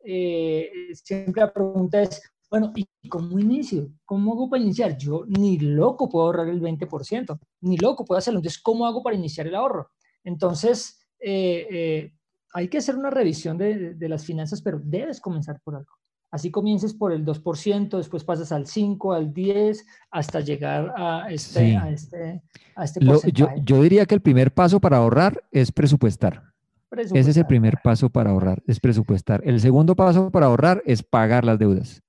eh, 0.04 0.72
siempre 0.94 1.42
la 1.42 1.54
pregunta 1.54 2.02
es, 2.02 2.22
bueno, 2.50 2.74
¿y 2.76 2.88
cómo 3.08 3.38
inicio? 3.38 3.92
¿Cómo 4.04 4.34
hago 4.34 4.50
para 4.50 4.64
iniciar? 4.64 4.98
Yo 4.98 5.24
ni 5.28 5.60
loco 5.60 6.10
puedo 6.10 6.26
ahorrar 6.26 6.50
el 6.50 6.60
20%, 6.60 7.40
ni 7.62 7.78
loco 7.78 8.06
puedo 8.06 8.18
hacerlo. 8.18 8.40
Entonces, 8.40 8.60
¿cómo 8.60 8.88
hago 8.88 9.04
para 9.04 9.16
iniciar 9.16 9.46
el 9.46 9.54
ahorro? 9.54 9.92
Entonces, 10.24 11.08
eh, 11.20 11.68
eh, 11.70 12.14
hay 12.52 12.68
que 12.68 12.80
hacer 12.80 12.96
una 12.96 13.12
revisión 13.12 13.60
de, 13.60 13.96
las 14.00 14.26
finanzas, 14.26 14.64
pero 14.64 14.80
debes 14.84 15.22
comenzar 15.22 15.62
por 15.62 15.76
algo. 15.76 15.99
Así 16.32 16.52
comiences 16.52 16.94
por 16.94 17.12
el 17.12 17.26
2%, 17.26 17.98
después 17.98 18.24
pasas 18.24 18.52
al 18.52 18.68
5, 18.68 19.14
al 19.14 19.34
10, 19.34 19.86
hasta 20.12 20.42
llegar 20.42 20.94
a 20.96 21.28
este, 21.32 21.76
a 21.76 21.90
este, 21.90 22.42
a 22.76 22.84
este 22.84 23.04
porcentaje. 23.04 23.62
yo, 23.64 23.82
diría 23.82 24.06
que 24.06 24.16
el 24.16 24.22
primer 24.22 24.54
paso 24.54 24.80
para 24.80 24.98
ahorrar 24.98 25.44
es 25.52 25.72
presupuestar. 25.72 26.44
Ese 26.92 27.32
es 27.32 27.38
el 27.38 27.46
primer 27.46 27.78
paso 27.84 28.10
para 28.10 28.32
ahorrar, 28.32 28.62
es 28.66 28.80
presupuestar. 28.80 29.42
El 29.44 29.60
segundo 29.60 29.96
paso 29.96 30.32
para 30.32 30.48
ahorrar 30.48 30.82
es 30.86 31.04
pagar 31.04 31.46
las 31.46 31.60
deudas. 31.60 32.04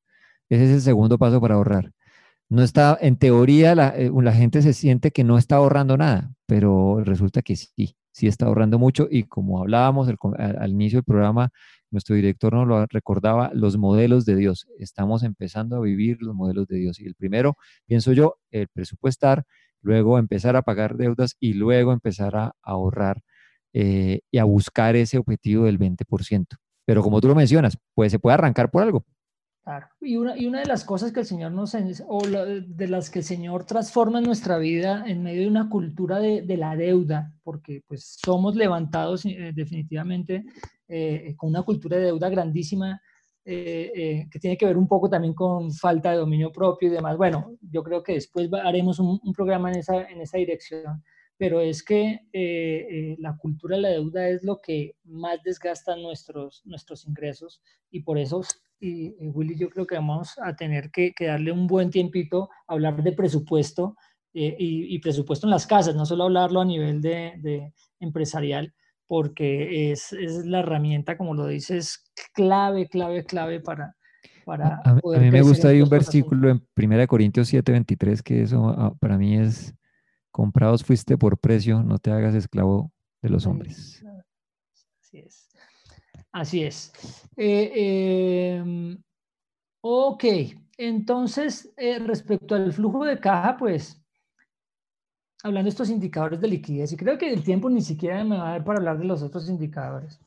Ese 0.49 0.65
es 0.65 0.71
el 0.71 0.81
segundo 0.81 1.19
paso 1.19 1.41
para 1.41 1.55
ahorrar. 1.55 1.93
No 2.49 2.63
está, 2.63 2.99
en 3.01 3.17
teoría, 3.17 3.75
la, 3.75 3.91
eh, 3.97 4.11
la 4.13 4.33
gente 4.33 4.61
se 4.63 4.73
siente 4.73 5.13
que 5.13 5.23
no 5.23 5.39
está 5.39 5.57
ahorrando 5.57 5.97
nada, 5.97 6.33
pero 6.47 7.03
resulta 7.05 7.43
que 7.43 7.57
sí, 7.57 7.97
sí 8.13 8.27
está 8.27 8.47
ahorrando 8.47 8.79
mucho 8.79 9.07
y 9.11 9.25
como 9.25 9.61
hablábamos 9.61 10.09
al, 10.37 10.71
inicio 10.71 10.99
del 10.99 11.05
programa, 11.05 11.51
nuestro 11.91 12.15
director 12.17 12.53
nos 12.53 12.67
lo 12.67 12.87
recordaba, 12.87 13.51
los 13.55 13.77
modelos 13.77 14.25
de 14.25 14.37
Dios. 14.37 14.67
Estamos 14.79 15.23
empezando 15.23 15.77
a 15.77 15.81
vivir 15.81 16.19
los 16.21 16.35
modelos 16.35 16.67
de 16.67 16.77
Dios. 16.77 17.01
Y 17.01 17.07
el 17.07 17.15
primero, 17.15 17.57
pienso 17.87 18.13
yo, 18.13 18.37
el 18.51 18.69
presupuestar, 18.69 19.45
luego 19.83 20.19
empezar 20.19 20.57
a 20.57 20.63
pagar 20.63 20.97
deudas 20.97 21.37
y 21.41 21.55
luego 21.55 21.93
empezar 21.93 22.37
a 22.37 22.53
ahorrar 22.63 23.23
eh, 23.73 24.21
y 24.31 24.39
a 24.39 24.45
buscar 24.45 24.97
ese 24.97 25.19
objetivo 25.19 25.65
del 25.65 25.79
20%. 25.79 26.47
Pero 26.85 27.03
como 27.03 27.21
tú 27.21 27.29
lo 27.29 27.35
mencionas, 27.35 27.79
pues 27.95 28.13
se 28.13 28.19
puede 28.19 28.35
arrancar 28.35 28.71
por 28.71 28.83
algo. 28.83 29.05
Y 30.01 30.17
una, 30.17 30.37
y 30.37 30.47
una 30.47 30.61
de 30.61 30.67
las 30.67 30.85
cosas 30.85 31.13
que 31.13 31.21
el 31.21 31.27
Señor 31.27 31.53
nos, 31.53 31.75
o 32.09 32.23
de 32.27 32.89
las 32.89 33.11
que 33.11 33.21
el 33.21 33.25
Señor 33.25 33.65
transforma 33.65 34.19
en 34.19 34.25
nuestra 34.25 34.59
vida 34.59 35.05
en 35.07 35.23
medio 35.23 35.43
de 35.43 35.49
una 35.49 35.69
cultura 35.69 36.19
de, 36.19 36.43
de 36.43 36.57
la 36.57 36.77
deuda, 36.77 37.33
porque 37.43 37.83
pues 37.87 38.19
somos 38.25 38.57
levantados 38.57 39.25
eh, 39.27 39.53
definitivamente 39.55 40.45
eh, 40.89 41.35
con 41.37 41.51
una 41.51 41.63
cultura 41.63 41.99
de 41.99 42.05
deuda 42.05 42.29
grandísima, 42.29 43.01
que 43.43 44.39
tiene 44.41 44.57
que 44.57 44.67
ver 44.67 44.77
un 44.77 44.87
poco 44.87 45.11
también 45.11 45.35
con 45.35 45.73
falta 45.73 46.13
de 46.13 46.19
dominio 46.19 46.53
propio 46.53 46.89
y 46.89 46.93
demás. 46.93 47.17
Bueno, 47.17 47.57
yo 47.61 47.83
creo 47.83 48.01
que 48.01 48.13
después 48.13 48.49
haremos 48.53 49.01
un, 49.01 49.19
programa 49.35 49.73
en 49.73 49.79
esa, 49.79 50.03
en 50.05 50.21
esa 50.21 50.39
dirección 50.39 51.03
pero 51.41 51.63
es 51.63 51.83
que 51.83 52.21
eh, 52.35 52.87
eh, 52.91 53.17
la 53.19 53.35
cultura 53.39 53.77
de 53.77 53.83
la 53.83 53.89
deuda 53.89 54.29
es 54.29 54.45
lo 54.45 54.61
que 54.61 54.97
más 55.05 55.43
desgasta 55.43 55.97
nuestros, 55.97 56.61
nuestros 56.67 57.07
ingresos 57.07 57.63
y 57.91 58.03
por 58.03 58.19
eso, 58.19 58.43
y, 58.81 59.15
Willy, 59.29 59.57
yo 59.57 59.69
creo 59.69 59.87
que 59.87 59.95
vamos 59.95 60.39
a 60.43 60.57
tener 60.57 60.91
que, 60.91 61.13
darle 61.21 61.53
un 61.53 61.67
buen 61.67 61.91
tiempito 61.91 62.49
a 62.67 62.73
hablar 62.73 63.03
de 63.03 63.13
presupuesto 63.13 63.97
eh, 64.33 64.57
y, 64.59 64.99
presupuesto 65.01 65.47
en 65.47 65.51
las 65.51 65.67
casas, 65.67 65.95
no 65.95 66.07
solo 66.07 66.25
hablarlo 66.25 66.61
a 66.61 66.65
nivel 66.65 67.01
de, 67.01 67.73
empresarial, 68.01 68.73
porque 69.07 69.93
es, 69.93 70.13
es, 70.13 70.47
la 70.47 70.61
herramienta, 70.61 71.19
como 71.19 71.35
lo 71.35 71.47
dices, 71.47 72.11
clave, 72.33 72.89
clave, 72.89 73.25
clave 73.25 73.61
para, 73.61 73.97
para 74.45 74.81
a, 74.85 74.91
a 74.91 75.19
mí 75.19 75.31
me 75.31 75.43
gusta 75.43 75.69
ahí 75.69 75.83
un 75.83 75.89
versículo 75.89 76.49
en 76.49 76.67
1 76.77 77.07
Corintios 77.07 77.49
7, 77.49 77.73
23, 77.73 78.23
que 78.23 78.43
eso 78.43 78.69
ah, 78.69 78.95
para 78.99 79.19
mí 79.19 79.37
es 79.37 79.75
Comprados 80.31 80.85
fuiste 80.85 81.19
por 81.19 81.39
precio, 81.39 81.83
no 81.83 81.99
te 81.99 82.13
hagas 82.13 82.35
esclavo 82.35 82.93
de 83.21 83.31
los 83.31 83.47
hombres. 83.47 84.05
Así 85.01 85.19
es. 85.19 85.40
Así 86.33 86.63
es. 86.63 86.93
Eh, 87.37 88.57
em, 88.59 88.99
ok, 89.83 90.25
entonces 90.77 91.73
eh, 91.77 91.99
respecto 91.99 92.55
al 92.55 92.73
flujo 92.73 93.05
de 93.05 93.19
caja, 93.19 93.57
pues 93.57 94.01
hablando 95.43 95.67
de 95.67 95.71
estos 95.71 95.91
indicadores 95.91 96.41
de 96.41 96.49
liquidez, 96.49 96.93
y 96.93 96.97
creo 96.97 97.19
que 97.19 97.33
el 97.33 97.43
tiempo 97.43 97.71
ni 97.71 97.81
siquiera 97.81 98.23
me 98.25 98.37
va 98.37 98.49
a 98.49 98.53
dar 98.53 98.65
para 98.65 98.79
hablar 98.79 98.99
de 98.99 99.05
los 99.05 99.23
otros 99.23 99.49
indicadores. 99.49 100.21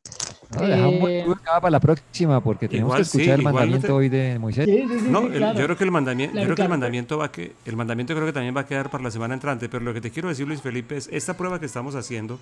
No, 0.60 0.68
dejamos 0.68 1.10
eh, 1.10 1.26
para 1.46 1.70
la 1.70 1.80
próxima 1.80 2.42
porque 2.42 2.68
tenemos 2.68 2.96
que 2.96 3.02
escuchar 3.02 3.40
el 3.40 3.44
mandamiento 3.44 3.96
hoy 3.96 4.10
de 4.10 4.38
Moisés. 4.38 4.68
no, 5.10 5.30
yo 5.32 5.66
creo 5.66 5.78
que 5.78 5.84
el 5.84 5.92
mandamiento, 5.92 6.36
creo 6.36 6.56
que 6.56 6.62
el 6.62 6.70
mandamiento 6.70 7.18
va 7.18 7.32
que 7.32 7.54
el 7.66 7.76
mandamiento 7.76 8.14
creo 8.14 8.26
que 8.26 8.34
también 8.34 8.56
va 8.56 8.62
a 8.62 8.66
quedar 8.66 8.90
para 8.90 9.04
la 9.04 9.12
semana 9.12 9.34
entrante, 9.34 9.70
pero 9.70 9.84
lo 9.84 9.94
que 9.94 10.02
te 10.02 10.12
quiero 10.12 10.30
decir 10.30 10.48
Luis 10.48 10.62
Felipe 10.62 10.98
es 10.98 11.10
esta 11.12 11.36
prueba 11.36 11.60
que 11.60 11.66
estamos 11.66 11.96
haciendo 11.96 12.40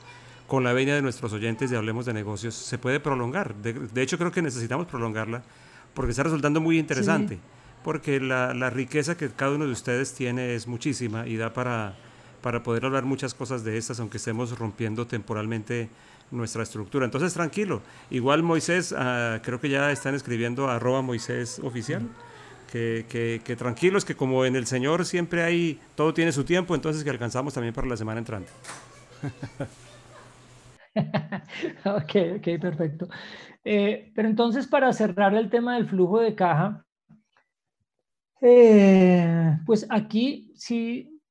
con 0.51 0.65
la 0.65 0.73
venia 0.73 0.95
de 0.95 1.01
nuestros 1.01 1.31
oyentes 1.31 1.69
de 1.69 1.77
Hablemos 1.77 2.05
de 2.05 2.11
Negocios 2.11 2.53
se 2.53 2.77
puede 2.77 2.99
prolongar. 2.99 3.55
De, 3.55 4.01
hecho 4.01 4.17
creo 4.17 4.33
que 4.33 4.41
necesitamos 4.41 4.85
prolongarla 4.85 5.43
porque 5.93 6.11
está 6.11 6.23
resultando 6.23 6.59
muy 6.59 6.77
interesante, 6.77 7.39
porque 7.85 8.19
la, 8.19 8.53
la 8.53 8.69
riqueza 8.69 9.15
que 9.15 9.29
cada 9.29 9.55
uno 9.55 9.65
de 9.65 9.71
ustedes 9.71 10.13
tiene 10.13 10.53
es 10.53 10.67
muchísima 10.67 11.25
y 11.25 11.37
da 11.37 11.53
para 11.53 11.95
para 12.41 12.63
poder 12.63 12.83
hablar 12.83 13.05
muchas 13.05 13.33
cosas 13.33 13.63
de 13.63 13.77
estas, 13.77 14.01
aunque 14.01 14.17
estemos 14.17 14.59
rompiendo 14.59 15.07
temporalmente 15.07 15.87
nuestra 16.31 16.63
estructura. 16.63 17.05
Entonces, 17.05 17.33
tranquilo. 17.33 17.81
Igual 18.09 18.43
Moisés, 18.43 18.93
ah, 18.97 19.39
creo 19.41 19.61
que 19.61 19.69
ya 19.69 19.89
están 19.89 20.15
escribiendo 20.15 20.69
arroba 20.69 21.01
Moisés 21.01 21.61
oficial. 21.63 22.09
Que, 22.69 23.05
que, 23.09 23.55
tranquilos, 23.55 24.03
que 24.03 24.15
como 24.15 24.43
en 24.43 24.57
el 24.57 24.65
Señor 24.65 25.05
siempre 25.05 25.43
hay, 25.43 25.79
todo 25.95 26.13
tiene 26.13 26.33
su 26.33 26.43
tiempo, 26.43 26.75
entonces 26.75 27.05
que 27.05 27.09
alcanzamos 27.09 27.53
también 27.53 27.73
para 27.73 27.87
la 27.87 27.95
semana 27.95 28.19
entrante. 28.19 28.51
ok, 31.85 32.15
ok, 32.37 32.59
perfecto. 32.59 33.07
Eh, 33.63 34.11
pero 34.15 34.27
entonces, 34.27 34.67
para 34.67 34.91
cerrar 34.93 35.33
el 35.35 35.49
tema 35.49 35.75
del 35.75 35.87
flujo 35.87 36.19
de 36.19 36.35
caja, 36.35 36.85
eh, 38.41 39.57
pues 39.65 39.85
aquí 39.89 40.51
sí 40.55 41.21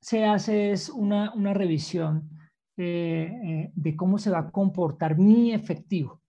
se 0.00 0.24
hace 0.24 0.72
es 0.72 0.88
una, 0.88 1.32
una 1.34 1.54
revisión 1.54 2.28
eh, 2.76 3.70
de 3.74 3.96
cómo 3.96 4.18
se 4.18 4.30
va 4.30 4.40
a 4.40 4.50
comportar 4.50 5.16
mi 5.18 5.52
efectivo, 5.52 6.20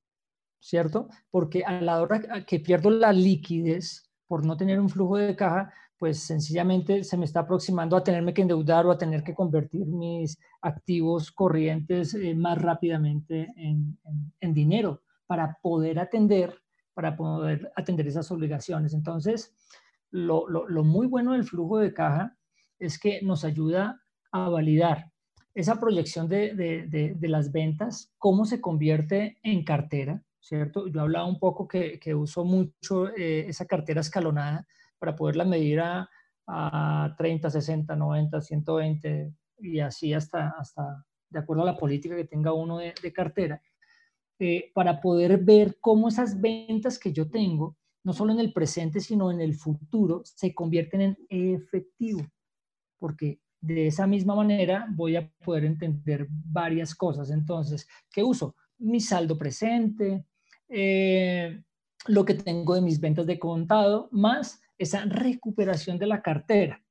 ¿cierto? 0.60 1.07
Porque 1.31 1.64
a 1.64 1.81
la 1.81 2.02
hora 2.02 2.45
que 2.45 2.60
pierdo 2.60 2.89
la 2.89 3.14
liquidez 3.14 4.11
por 4.27 4.45
no 4.45 4.57
tener 4.57 4.80
un 4.80 4.89
flujo 4.89 5.18
de 5.18 5.35
caja, 5.35 5.73
pues 6.02 6.18
sencillamente 6.18 7.03
se 7.03 7.15
me 7.15 7.26
está 7.26 7.41
aproximando 7.41 7.95
a 7.95 8.03
tenerme 8.03 8.34
que 8.34 8.41
endeudar 8.41 8.88
o 8.88 8.91
a 8.91 8.98
tener 8.98 9.23
que 9.23 9.36
convertir 9.36 9.86
mis 9.86 10.36
activos 10.60 11.32
corrientes 11.32 12.15
eh, 12.15 12.34
más 12.34 12.60
rápidamente 12.60 13.53
en, 13.56 13.99
dinero 14.56 15.03
para 15.28 15.60
poder 15.61 15.99
atender, 15.99 16.60
para 16.95 17.15
poder 17.15 17.72
atender 17.76 18.07
esas 18.07 18.32
obligaciones. 18.32 18.95
Entonces, 18.95 19.53
lo, 20.10 20.48
lo 20.49 20.84
muy 20.84 21.06
bueno 21.06 21.34
del 21.34 21.44
flujo 21.44 21.78
de 21.78 21.94
caja 21.94 22.36
es 22.80 22.98
que 22.98 23.22
nos 23.22 23.45
ayuda 23.45 24.02
a 24.32 24.49
validar 24.49 25.11
esa 25.53 25.80
proyección 25.80 26.28
de, 26.28 27.15
las 27.22 27.52
ventas, 27.52 28.11
cómo 28.18 28.45
se 28.45 28.60
convierte 28.60 29.38
en 29.44 29.64
cartera, 29.64 30.23
¿cierto? 30.40 30.88
Yo 30.88 31.02
hablaba 31.02 31.28
un 31.28 31.38
poco 31.38 31.68
que, 31.68 31.99
que 31.99 32.15
uso 32.15 32.44
mucho 32.44 33.10
eh, 33.10 33.45
esa 33.48 33.68
cartera 33.68 34.02
escalonada 34.02 34.65
para 35.02 35.15
poderla 35.15 35.45
medir 35.45 35.82
a, 35.82 36.07
30, 37.18 37.49
60, 37.49 37.95
90, 37.95 38.41
120 38.41 39.34
y 39.60 39.80
así 39.80 40.14
hasta, 40.14 40.49
hasta 40.49 41.06
de 41.30 41.40
acuerdo 41.40 41.64
a 41.64 41.65
la 41.65 41.78
política 41.78 42.15
que 42.15 42.26
tenga 42.26 42.53
uno 42.53 42.78
de, 42.78 42.94
cartera, 43.14 43.61
eh, 44.38 44.69
para 44.76 44.99
poder 44.99 45.38
ver 45.38 45.78
cómo 45.80 46.10
esas 46.10 46.40
ventas 46.40 46.99
que 46.99 47.14
yo 47.14 47.30
tengo, 47.30 47.78
no 48.03 48.11
solo 48.11 48.34
en 48.34 48.40
el 48.40 48.52
presente, 48.52 48.99
sino 48.99 49.32
en 49.32 49.40
el 49.40 49.56
futuro, 49.56 50.22
se 50.26 50.53
convierten 50.53 51.02
en 51.02 51.18
efectivo. 51.30 52.28
Porque 52.99 53.40
de 53.61 53.88
esa 53.88 54.06
misma 54.06 54.36
manera 54.36 54.88
voy 54.91 55.15
a 55.15 55.32
poder 55.44 55.65
entender 55.65 56.28
varias 56.30 56.94
cosas. 56.94 57.32
Entonces, 57.32 57.88
¿qué 58.11 58.23
uso? 58.23 58.56
Mi 58.78 58.99
saldo 58.99 59.38
presente, 59.38 60.26
eh, 60.68 61.64
lo 62.07 62.26
que 62.26 62.34
tengo 62.34 62.76
de 62.76 62.82
mis 62.82 62.99
ventas 62.99 63.26
de 63.26 63.40
contado, 63.40 64.10
más 64.11 64.61
esa 64.82 65.06
recuperación 65.06 65.99
de 65.99 66.08
la 66.08 66.22
cartera. 66.24 66.84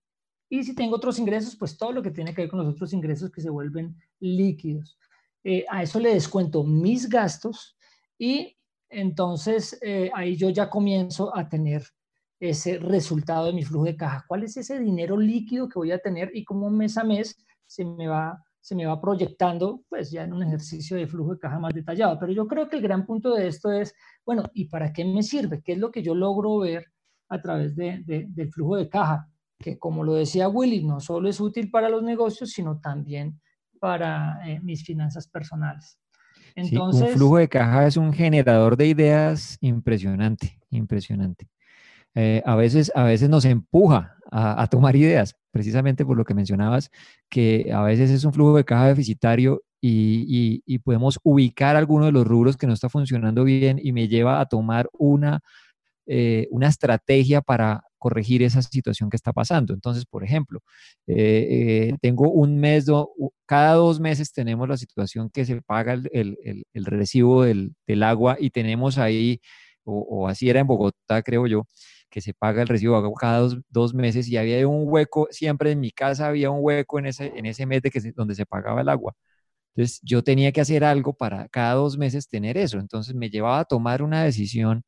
Y 0.49 0.63
si 0.63 0.75
tengo 0.75 0.97
otros 0.97 1.19
ingresos, 1.19 1.57
pues 1.57 1.77
todo 1.77 1.91
lo 1.91 2.03
que 2.03 2.13
tiene 2.13 2.33
que 2.33 2.43
ver 2.43 2.51
con 2.51 2.61
los 2.61 2.75
otros 2.75 2.93
ingresos 2.93 3.31
que 3.31 3.41
se 3.41 3.51
vuelven 3.51 3.97
líquidos. 4.21 4.97
Eh, 5.43 5.65
a 5.69 5.83
eso 5.83 5.99
le 5.99 6.15
descuento 6.15 6.63
mis 6.63 7.09
gastos 7.09 7.77
y 8.17 8.57
entonces 8.89 9.79
eh, 9.83 10.11
ahí 10.15 10.37
yo 10.37 10.51
ya 10.51 10.71
comienzo 10.71 11.37
a 11.37 11.49
tener 11.49 11.83
ese 12.39 12.79
resultado 12.79 13.47
de 13.47 13.55
mi 13.55 13.65
flujo 13.65 13.87
de 13.87 13.97
caja, 13.97 14.25
cuál 14.29 14.45
es 14.45 14.57
ese 14.57 14.79
dinero 14.79 15.17
líquido 15.17 15.69
que 15.69 15.79
voy 15.79 15.93
a 15.93 15.99
tener 15.99 16.31
y 16.33 16.45
cómo 16.45 16.71
mes 16.71 16.97
a 16.97 17.05
mes 17.05 17.37
se 17.67 17.85
me 17.85 18.07
va, 18.07 18.43
se 18.61 18.75
me 18.75 18.87
va 18.87 19.01
proyectando, 19.01 19.83
pues 19.89 20.11
ya 20.11 20.25
en 20.25 20.33
un 20.33 20.43
ejercicio 20.43 20.97
de 20.97 21.07
flujo 21.07 21.35
de 21.35 21.41
caja 21.41 21.59
más 21.59 21.75
detallado. 21.75 22.19
Pero 22.21 22.33
yo 22.33 22.47
creo 22.47 22.69
que 22.69 22.77
el 22.77 22.83
gran 22.83 23.05
punto 23.05 23.35
de 23.35 23.49
esto 23.49 23.73
es, 23.73 23.95
bueno, 24.25 24.45
¿y 24.55 24.67
para 24.67 24.93
qué 24.93 25.05
me 25.05 25.23
sirve? 25.23 25.63
¿Qué 25.63 25.73
es 25.73 25.79
lo 25.79 25.91
que 25.91 26.03
yo 26.03 26.15
logro 26.15 26.59
ver 26.59 26.87
a 27.31 27.41
través 27.41 27.75
de, 27.75 28.05
del 28.05 28.53
flujo 28.53 28.77
de 28.77 28.89
caja? 28.89 29.29
Que 29.59 29.79
como 29.79 30.05
lo 30.05 30.15
decía 30.15 30.49
Willy, 30.49 30.85
no 30.85 31.01
solo 31.01 31.29
es 31.29 31.41
útil 31.41 31.71
para 31.71 31.89
los 31.89 32.03
negocios, 32.03 32.51
sino 32.51 32.79
también 32.79 33.41
para 33.79 34.47
eh, 34.47 34.61
mis 34.61 34.85
finanzas 34.85 35.27
personales. 35.27 35.99
Entonces, 36.55 37.11
un 37.11 37.17
flujo 37.17 37.39
de 37.39 37.49
caja 37.49 37.87
es 37.87 37.97
un 37.97 38.13
generador 38.13 38.77
de 38.77 38.87
ideas 38.87 39.57
impresionante, 39.61 40.59
impresionante. 40.71 41.49
Eh, 42.15 42.43
a, 42.45 42.57
veces, 42.57 42.91
a 42.95 43.05
veces 43.05 43.29
nos 43.29 43.45
empuja 43.45 44.17
a, 44.33 44.67
tomar 44.69 44.97
ideas, 44.97 45.37
precisamente 45.51 46.05
por 46.05 46.17
lo 46.17 46.25
que 46.25 46.35
mencionabas, 46.35 46.91
que 47.29 47.71
a 47.73 47.83
veces 47.83 48.11
es 48.11 48.25
un 48.25 48.33
flujo 48.33 48.57
de 48.57 48.65
caja 48.65 48.89
deficitario 48.89 49.63
y, 49.81 50.79
podemos 50.81 51.19
ubicar 51.23 51.77
alguno 51.77 52.07
de 52.07 52.13
los 52.13 52.27
rubros 52.27 52.57
que 52.57 52.67
no 52.67 52.73
está 52.73 52.89
funcionando 52.89 53.45
bien 53.45 53.81
y 53.83 53.93
me 53.93 54.09
lleva 54.09 54.41
a 54.41 54.47
tomar 54.47 54.89
una 54.93 55.41
eh, 56.13 56.49
una 56.51 56.67
estrategia 56.67 57.41
para 57.41 57.85
corregir 57.97 58.43
esa 58.43 58.63
situación 58.63 59.11
que 59.11 59.17
está 59.17 59.33
pasando. 59.33 59.75
Entonces, 59.75 60.07
por 60.07 60.25
ejemplo, 60.25 60.61
eh, 61.07 61.95
tengo 62.03 62.29
un 62.33 62.59
mes, 62.59 62.87
cada 63.47 63.75
dos 63.75 64.01
meses 64.01 64.33
tenemos 64.33 64.69
la 64.69 64.77
situación 64.77 65.31
que 65.31 65.45
se 65.45 65.63
paga 65.63 65.93
el, 65.93 66.37
recibo 66.75 67.45
del, 67.45 67.77
agua 68.03 68.37
y 68.41 68.51
tenemos 68.51 68.99
ahí, 68.99 69.41
o, 69.85 70.27
así 70.27 70.51
era 70.51 70.59
en 70.61 70.67
Bogotá, 70.67 71.23
creo 71.23 71.47
yo, 71.47 71.67
que 72.11 72.21
se 72.21 72.35
paga 72.35 72.63
el 72.63 72.69
recibo 72.69 72.95
de 72.95 73.05
agua 73.05 73.19
cada 73.21 73.49
dos, 73.69 73.95
meses 73.95 74.27
y 74.29 74.37
había 74.37 74.67
un 74.67 74.85
hueco, 74.89 75.29
siempre 75.31 75.71
en 75.71 75.79
mi 75.79 75.93
casa 75.93 76.27
había 76.27 76.51
un 76.51 76.59
hueco 76.63 76.99
en 76.99 77.07
ese, 77.07 77.33
en 77.37 77.47
ese 77.47 77.67
mes 77.67 77.83
de 77.83 77.91
que 77.93 78.01
donde 78.17 78.35
se 78.35 78.47
pagaba 78.47 78.81
el 78.81 78.89
agua. 78.89 79.15
Entonces 79.75 80.01
yo 80.03 80.23
tenía 80.25 80.53
que 80.53 80.61
hacer 80.61 80.85
algo 80.85 81.13
para 81.15 81.49
cada 81.49 81.75
dos 81.75 81.97
meses 81.99 82.29
tener 82.29 82.57
eso. 82.59 82.79
Entonces 82.79 83.15
me 83.15 83.31
llevaba 83.31 83.61
a 83.61 83.65
tomar 83.65 84.03
una 84.03 84.25
decisión 84.25 84.85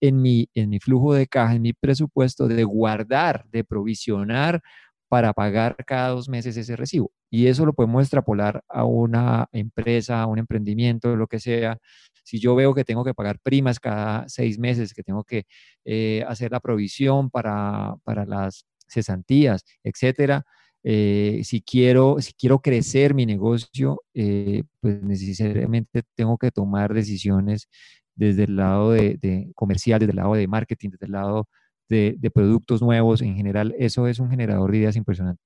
en 0.00 0.20
mi, 0.22 0.48
en 0.54 0.70
mi 0.70 0.80
flujo 0.80 1.14
de 1.14 1.26
caja, 1.26 1.54
en 1.54 1.62
mi 1.62 1.72
presupuesto, 1.72 2.48
de 2.48 2.64
guardar, 2.64 3.46
de 3.50 3.64
provisionar 3.64 4.62
para 5.08 5.32
pagar 5.32 5.76
cada 5.86 6.08
dos 6.08 6.28
meses 6.28 6.56
ese 6.56 6.76
recibo. 6.76 7.12
Y 7.30 7.46
eso 7.46 7.66
lo 7.66 7.72
podemos 7.74 8.02
extrapolar 8.02 8.62
a 8.68 8.84
una 8.84 9.48
empresa, 9.52 10.22
a 10.22 10.26
un 10.26 10.38
emprendimiento, 10.38 11.16
lo 11.16 11.26
que 11.26 11.40
sea. 11.40 11.78
Si 12.24 12.40
yo 12.40 12.54
veo 12.54 12.74
que 12.74 12.84
tengo 12.84 13.04
que 13.04 13.14
pagar 13.14 13.38
primas 13.40 13.78
cada 13.78 14.28
seis 14.28 14.58
meses, 14.58 14.94
que 14.94 15.02
tengo 15.02 15.24
que 15.24 15.44
eh, 15.84 16.24
hacer 16.26 16.50
la 16.52 16.60
provisión 16.60 17.30
para, 17.30 17.94
para 18.04 18.24
las 18.26 18.66
cesantías, 18.88 19.64
etcétera, 19.82 20.44
eh, 20.88 21.40
si, 21.42 21.62
quiero, 21.62 22.16
si 22.20 22.32
quiero 22.32 22.60
crecer 22.60 23.12
mi 23.12 23.26
negocio, 23.26 24.02
eh, 24.14 24.62
pues 24.80 25.02
necesariamente 25.02 26.02
tengo 26.14 26.38
que 26.38 26.52
tomar 26.52 26.94
decisiones 26.94 27.68
desde 28.16 28.44
el 28.44 28.56
lado 28.56 28.90
de, 28.92 29.52
comercial, 29.54 30.00
desde 30.00 30.10
el 30.10 30.16
lado 30.16 30.34
de 30.34 30.48
marketing, 30.48 30.90
desde 30.90 31.06
el 31.06 31.12
lado 31.12 31.48
de, 31.88 32.30
productos 32.34 32.82
nuevos 32.82 33.22
en 33.22 33.36
general. 33.36 33.74
Eso 33.78 34.08
es 34.08 34.18
un 34.18 34.30
generador 34.30 34.72
de 34.72 34.78
ideas 34.78 34.96
impresionante. 34.96 35.42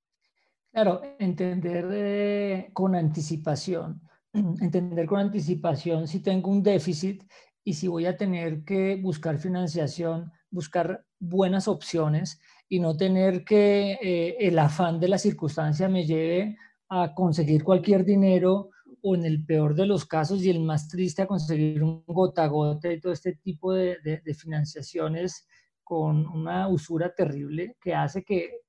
Claro, 0.72 1.02
entender 1.18 1.88
eh, 1.92 2.70
con 2.72 2.94
anticipación, 2.94 4.00
entender 4.32 5.06
con 5.06 5.18
anticipación 5.18 6.06
si 6.06 6.20
tengo 6.20 6.50
un 6.50 6.62
déficit 6.62 7.24
y 7.64 7.74
si 7.74 7.88
voy 7.88 8.06
a 8.06 8.16
tener 8.16 8.64
que 8.64 8.96
buscar 8.96 9.38
financiación, 9.38 10.32
buscar 10.50 11.04
buenas 11.18 11.68
opciones 11.68 12.40
y 12.68 12.78
no 12.78 12.96
tener 12.96 13.44
que 13.44 13.98
eh, 14.00 14.36
el 14.38 14.58
afán 14.58 15.00
de 15.00 15.08
la 15.08 15.18
circunstancia 15.18 15.88
me 15.88 16.06
lleve 16.06 16.56
a 16.88 17.14
conseguir 17.14 17.64
cualquier 17.64 18.04
dinero 18.04 18.70
o 19.02 19.14
en 19.14 19.24
el 19.24 19.44
peor 19.44 19.74
de 19.74 19.86
los 19.86 20.04
casos 20.04 20.42
y 20.42 20.50
el 20.50 20.60
más 20.60 20.88
triste 20.88 21.22
a 21.22 21.26
conseguir 21.26 21.82
un 21.82 22.04
gota 22.06 22.44
a 22.44 22.48
gota 22.48 22.92
y 22.92 23.00
todo 23.00 23.12
este 23.12 23.34
tipo 23.36 23.72
de, 23.72 24.20
financiaciones 24.38 25.46
con 25.82 26.26
una 26.26 26.68
usura 26.68 27.14
terrible 27.14 27.76
que 27.80 27.94
hace 27.94 28.22
que 28.22 28.60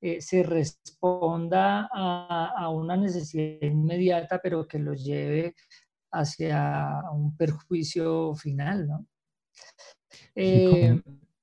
eh, 0.00 0.20
se 0.20 0.42
responda 0.42 1.88
a, 1.92 2.68
una 2.70 2.96
necesidad 2.96 3.62
inmediata, 3.62 4.40
pero 4.42 4.66
que 4.66 4.78
lo 4.78 4.94
lleve 4.94 5.54
hacia 6.12 7.02
un 7.12 7.36
perjuicio 7.36 8.34
final, 8.34 8.86
¿no? 8.86 9.06
Eh, 10.34 11.00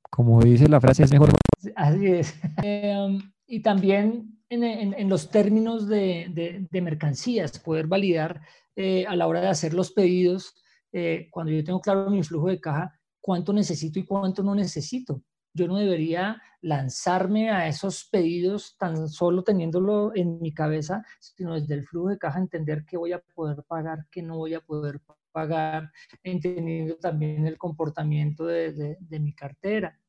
como 0.10 0.42
dice 0.42 0.70
la 0.70 0.80
frase, 0.80 1.04
es 1.04 1.12
mejor. 1.12 1.32
Así 1.76 2.08
es. 2.08 2.34
Eh, 2.64 2.96
um, 2.96 3.20
y 3.48 3.62
también 3.62 4.43
en, 4.54 5.10
los 5.10 5.30
términos 5.30 5.88
de, 5.88 6.68
mercancías, 6.72 7.60
poder 7.60 7.88
validar 7.88 8.42
eh, 8.76 9.06
a 9.08 9.16
la 9.16 9.28
hora 9.28 9.42
de 9.42 9.48
hacer 9.48 9.74
los 9.74 9.92
pedidos, 9.92 10.56
eh, 10.92 11.28
cuando 11.32 11.52
yo 11.52 11.64
tengo 11.64 11.82
claro 11.82 12.10
mi 12.10 12.24
flujo 12.24 12.50
de 12.50 12.60
caja, 12.60 13.00
cuánto 13.22 13.54
necesito 13.54 14.00
y 14.00 14.06
cuánto 14.06 14.44
no 14.44 14.54
necesito. 14.54 15.24
Yo 15.56 15.68
no 15.68 15.78
debería 15.78 16.42
lanzarme 16.62 17.52
a 17.52 17.68
esos 17.68 18.06
pedidos 18.06 18.76
tan 18.78 19.08
solo 19.08 19.44
teniéndolo 19.44 20.12
en 20.16 20.42
mi 20.42 20.54
cabeza, 20.54 21.06
sino 21.20 21.54
desde 21.54 21.76
el 21.76 21.86
flujo 21.86 22.10
de 22.10 22.18
caja 22.18 22.40
entender 22.40 22.86
qué 22.86 22.98
voy 22.98 23.14
a 23.14 23.20
poder 23.36 23.64
pagar, 23.68 24.08
qué 24.12 24.22
no 24.22 24.38
voy 24.38 24.56
a 24.56 24.62
poder 24.62 25.00
pagar, 25.32 25.92
entendiendo 26.24 26.96
también 26.98 27.48
el 27.48 27.58
comportamiento 27.58 28.46
de 28.46 29.20
mi 29.20 29.34
cartera. 29.34 30.00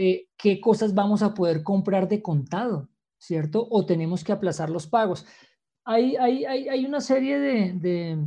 Eh, 0.00 0.28
qué 0.36 0.60
cosas 0.60 0.94
vamos 0.94 1.22
a 1.22 1.34
poder 1.34 1.64
comprar 1.64 2.08
de 2.08 2.22
contado, 2.22 2.88
¿cierto? 3.18 3.66
O 3.70 3.84
tenemos 3.84 4.24
que 4.24 4.32
aplazar 4.32 4.70
los 4.70 4.86
pagos. 4.86 5.26
Hay, 5.84 6.16
hay, 6.16 6.44
hay, 6.44 6.84
una 6.84 7.00
serie 7.00 7.38
de, 7.38 8.18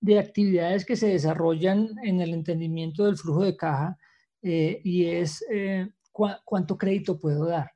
de, 0.00 0.18
actividades 0.18 0.84
que 0.84 0.96
se 0.96 1.08
desarrollan 1.08 1.88
en 2.04 2.20
el 2.20 2.34
entendimiento 2.34 3.04
del 3.04 3.16
flujo 3.16 3.42
de 3.42 3.56
caja 3.56 3.96
eh, 4.42 4.80
y 4.84 5.06
es 5.06 5.44
eh, 5.50 5.88
cuánto 6.12 6.76
crédito 6.76 7.18
puedo 7.18 7.46
dar. 7.46 7.72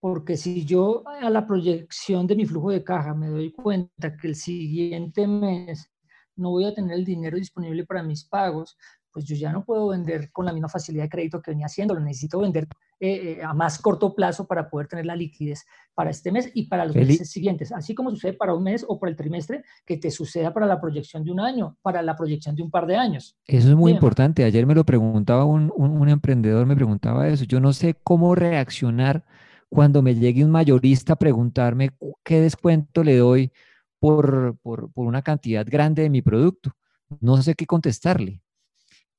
Porque 0.00 0.36
si 0.36 0.64
yo 0.64 1.02
a 1.06 1.28
la 1.30 1.46
proyección 1.46 2.26
de 2.28 2.36
mi 2.36 2.46
flujo 2.46 2.70
de 2.70 2.84
caja 2.84 3.14
me 3.14 3.28
doy 3.28 3.52
cuenta 3.52 4.16
que 4.16 4.28
el 4.28 4.36
siguiente 4.36 5.26
mes 5.26 5.90
no 6.36 6.50
voy 6.50 6.64
a 6.64 6.74
tener 6.74 6.96
el 6.96 7.04
dinero 7.04 7.36
disponible 7.36 7.84
para 7.84 8.04
mis 8.04 8.24
pagos, 8.24 8.78
pues 9.10 9.24
yo 9.24 9.34
ya 9.34 9.52
no 9.52 9.64
puedo 9.64 9.88
vender 9.88 10.30
con 10.30 10.46
la 10.46 10.52
misma 10.52 10.68
facilidad 10.68 11.04
de 11.04 11.10
crédito 11.10 11.42
que 11.42 11.50
venía 11.50 11.66
haciendo, 11.66 11.94
lo 11.94 12.00
necesito 12.00 12.38
vender 12.38 12.68
eh, 13.00 13.38
eh, 13.38 13.44
a 13.44 13.54
más 13.54 13.78
corto 13.78 14.12
plazo 14.12 14.48
para 14.48 14.68
poder 14.68 14.88
tener 14.88 15.06
la 15.06 15.14
liquidez 15.14 15.64
para 15.94 16.10
este 16.10 16.32
mes 16.32 16.50
y 16.52 16.66
para 16.66 16.84
los 16.84 16.96
meses 16.96 17.30
siguientes, 17.30 17.70
así 17.70 17.94
como 17.94 18.10
sucede 18.10 18.32
para 18.32 18.54
un 18.54 18.64
mes 18.64 18.84
o 18.88 18.98
para 18.98 19.10
el 19.10 19.16
trimestre, 19.16 19.62
que 19.86 19.98
te 19.98 20.10
suceda 20.10 20.52
para 20.52 20.66
la 20.66 20.80
proyección 20.80 21.22
de 21.22 21.30
un 21.30 21.38
año, 21.38 21.76
para 21.82 22.02
la 22.02 22.16
proyección 22.16 22.56
de 22.56 22.62
un 22.64 22.72
par 22.72 22.88
de 22.88 22.96
años. 22.96 23.36
Eso 23.46 23.68
es 23.68 23.76
muy 23.76 23.92
importante. 23.92 24.42
Ayer 24.42 24.66
me 24.66 24.74
lo 24.74 24.84
preguntaba 24.84 25.44
un, 25.44 25.72
un, 25.76 26.08
emprendedor, 26.08 26.66
me 26.66 26.74
preguntaba 26.74 27.28
eso. 27.28 27.44
Yo 27.44 27.60
no 27.60 27.72
sé 27.72 27.94
cómo 28.02 28.34
reaccionar 28.34 29.24
cuando 29.68 30.02
me 30.02 30.16
llegue 30.16 30.44
un 30.44 30.50
mayorista 30.50 31.12
a 31.12 31.16
preguntarme 31.16 31.90
qué 32.24 32.40
descuento 32.40 33.04
le 33.04 33.16
doy 33.16 33.52
por, 34.00 34.56
por, 34.60 34.90
por 34.92 35.06
una 35.06 35.22
cantidad 35.22 35.64
grande 35.64 36.02
de 36.02 36.10
mi 36.10 36.20
producto. 36.20 36.72
No 37.20 37.40
sé 37.42 37.54
qué 37.54 37.64
contestarle. 37.64 38.42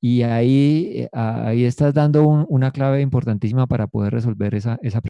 Y 0.00 0.22
ahí, 0.22 0.92
eh, 0.94 1.08
ahí 1.12 1.64
estás 1.64 1.92
dando 1.92 2.26
una 2.26 2.70
clave 2.70 3.02
importantísima 3.02 3.66
para 3.66 3.86
poder 3.86 4.12
resolver 4.14 4.54
esa, 4.54 4.78
esa 4.82 5.00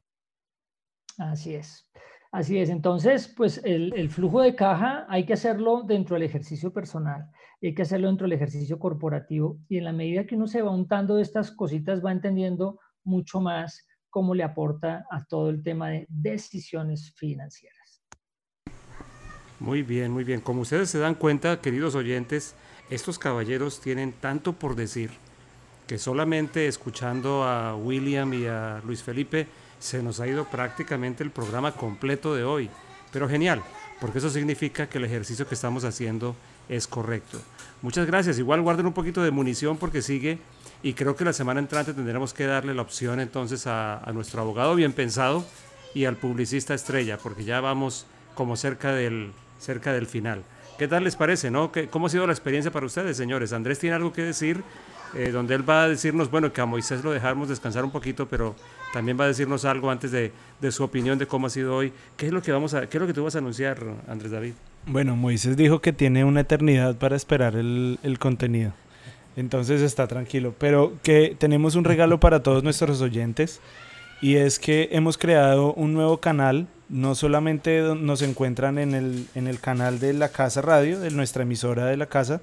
Así 1.17 1.55
es. 1.55 1.87
Así 2.31 2.57
es. 2.57 2.69
Entonces, 2.69 3.27
pues 3.27 3.61
el, 3.63 3.93
el, 3.95 4.09
flujo 4.09 4.41
de 4.41 4.55
caja 4.55 5.05
hay 5.09 5.25
que 5.25 5.33
hacerlo 5.33 5.83
dentro 5.83 6.15
del 6.15 6.23
ejercicio 6.23 6.71
personal, 6.71 7.29
hay 7.61 7.73
que 7.73 7.81
hacerlo 7.81 8.07
dentro 8.07 8.25
del 8.25 8.33
ejercicio 8.33 8.79
corporativo 8.79 9.59
y 9.67 9.77
en 9.77 9.83
la 9.83 9.91
medida 9.91 10.25
que 10.25 10.35
uno 10.35 10.47
se 10.47 10.61
va 10.61 10.71
untando 10.71 11.19
estas 11.19 11.51
cositas 11.51 12.03
va 12.03 12.11
entendiendo 12.11 12.79
mucho 13.03 13.41
más 13.41 13.85
cómo 14.09 14.33
le 14.33 14.43
aporta 14.43 15.05
a 15.09 15.23
todo 15.25 15.49
el 15.49 15.63
tema 15.63 15.89
de 15.89 16.05
decisiones 16.09 17.13
financieras. 17.15 18.03
Muy 19.59 19.83
bien, 19.83 20.11
muy 20.11 20.23
bien. 20.23 20.41
Como 20.41 20.61
ustedes 20.61 20.89
se 20.89 20.99
dan 20.99 21.15
cuenta, 21.15 21.61
queridos 21.61 21.95
oyentes, 21.95 22.55
estos 22.91 23.17
caballeros 23.17 23.81
tienen 23.81 24.13
tanto 24.13 24.53
por 24.53 24.75
decir 24.75 25.11
que 25.87 25.97
solamente 25.97 26.67
escuchando 26.67 27.43
a 27.43 27.75
William 27.75 28.33
y 28.33 28.45
a 28.45 28.81
Luis 28.85 29.01
Felipe 29.01 29.47
se 29.79 30.03
nos 30.03 30.19
ha 30.19 30.27
ido 30.27 30.45
prácticamente 30.45 31.23
el 31.23 31.31
programa 31.31 31.71
completo 31.71 32.35
de 32.35 32.43
hoy. 32.43 32.69
Pero 33.11 33.27
genial, 33.27 33.63
porque 33.99 34.19
eso 34.19 34.29
significa 34.29 34.87
que 34.87 34.99
el 34.99 35.05
ejercicio 35.05 35.47
que 35.47 35.55
estamos 35.55 35.83
haciendo 35.83 36.35
es 36.69 36.87
correcto. 36.87 37.39
Muchas 37.81 38.05
gracias. 38.05 38.39
Igual 38.39 38.61
guarden 38.61 38.85
un 38.85 38.93
poquito 38.93 39.23
de 39.23 39.31
munición 39.31 39.77
porque 39.77 40.01
sigue 40.01 40.39
y 40.83 40.93
creo 40.93 41.15
que 41.15 41.25
la 41.25 41.33
semana 41.33 41.59
entrante 41.59 41.93
tendremos 41.93 42.33
que 42.33 42.45
darle 42.45 42.73
la 42.73 42.81
opción 42.81 43.19
entonces 43.19 43.67
a, 43.67 44.01
nuestro 44.13 44.41
abogado 44.41 44.75
bien 44.75 44.93
pensado 44.93 45.45
y 45.93 46.05
al 46.05 46.15
publicista 46.15 46.73
estrella 46.73 47.17
porque 47.17 47.43
ya 47.43 47.59
vamos 47.59 48.05
como 48.35 48.55
cerca 48.55 48.93
del, 48.93 49.31
cerca 49.59 49.93
del 49.93 50.07
final. 50.07 50.43
¿Qué 50.81 50.87
tal 50.87 51.03
les 51.03 51.15
parece? 51.15 51.51
No? 51.51 51.71
¿Cómo 51.91 52.07
ha 52.07 52.09
sido 52.09 52.25
la 52.25 52.33
experiencia 52.33 52.71
para 52.71 52.87
ustedes, 52.87 53.15
señores? 53.15 53.53
Andrés 53.53 53.77
tiene 53.77 53.95
algo 53.95 54.11
que 54.11 54.23
decir, 54.23 54.63
eh, 55.13 55.29
donde 55.29 55.53
él 55.53 55.69
va 55.69 55.83
a 55.83 55.87
decirnos, 55.87 56.31
bueno, 56.31 56.51
que 56.51 56.59
a 56.59 56.65
Moisés 56.65 57.03
lo 57.03 57.11
dejamos 57.11 57.49
descansar 57.49 57.85
un 57.85 57.91
poquito, 57.91 58.27
pero 58.27 58.55
también 58.91 59.15
va 59.15 59.25
a 59.25 59.27
decirnos 59.27 59.63
algo 59.63 59.91
antes 59.91 60.09
de, 60.09 60.31
su 60.71 60.83
opinión 60.83 61.19
de 61.19 61.27
cómo 61.27 61.45
ha 61.45 61.49
sido 61.51 61.75
hoy. 61.75 61.93
¿Qué 62.17 62.25
es 62.25 62.31
lo 62.31 62.41
que 62.41 62.51
vamos 62.51 62.73
a, 62.73 62.89
qué 62.89 62.97
es 62.97 63.01
lo 63.01 63.05
que 63.05 63.13
tú 63.13 63.23
vas 63.23 63.35
a 63.35 63.37
anunciar, 63.37 63.77
Andrés 64.07 64.31
David? 64.31 64.53
Bueno, 64.87 65.15
Moisés 65.15 65.55
dijo 65.55 65.81
que 65.81 65.93
tiene 65.93 66.25
una 66.25 66.39
eternidad 66.39 66.95
para 66.95 67.15
esperar 67.15 67.55
el, 67.57 67.99
el 68.01 68.17
contenido. 68.17 68.73
Entonces 69.35 69.81
está 69.81 70.07
tranquilo. 70.07 70.55
Pero 70.57 70.93
que 71.03 71.35
tenemos 71.37 71.75
un 71.75 71.83
regalo 71.83 72.19
para 72.19 72.41
todos 72.41 72.63
nuestros 72.63 73.01
oyentes. 73.01 73.61
Y 74.19 74.37
es 74.37 74.57
que 74.57 74.89
hemos 74.93 75.19
creado 75.19 75.75
un 75.75 75.93
nuevo 75.93 76.17
canal 76.17 76.67
no 76.91 77.15
solamente 77.15 77.81
nos 77.95 78.21
encuentran 78.21 78.77
en 78.77 78.93
el, 78.93 79.25
en 79.33 79.47
el 79.47 79.59
canal 79.59 79.99
de 79.99 80.13
la 80.13 80.29
Casa 80.29 80.61
Radio, 80.61 80.99
de 80.99 81.09
nuestra 81.09 81.43
emisora 81.43 81.85
de 81.85 81.95
la 81.95 82.07
casa, 82.07 82.41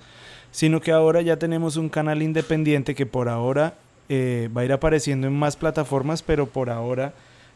sino 0.51 0.81
que 0.81 0.91
ahora 0.91 1.21
ya 1.21 1.37
tenemos 1.37 1.77
un 1.77 1.91
canal 1.91 2.23
independiente 2.23 2.95
que 2.95 3.05
por 3.05 3.29
ahora 3.29 3.75
eh, 4.09 4.49
va 4.57 4.63
a 4.63 4.65
ir 4.65 4.73
apareciendo 4.73 5.27
en 5.27 5.39
más 5.39 5.57
plataformas, 5.57 6.23
pero 6.23 6.47
por 6.47 6.71
ahora 6.71 7.13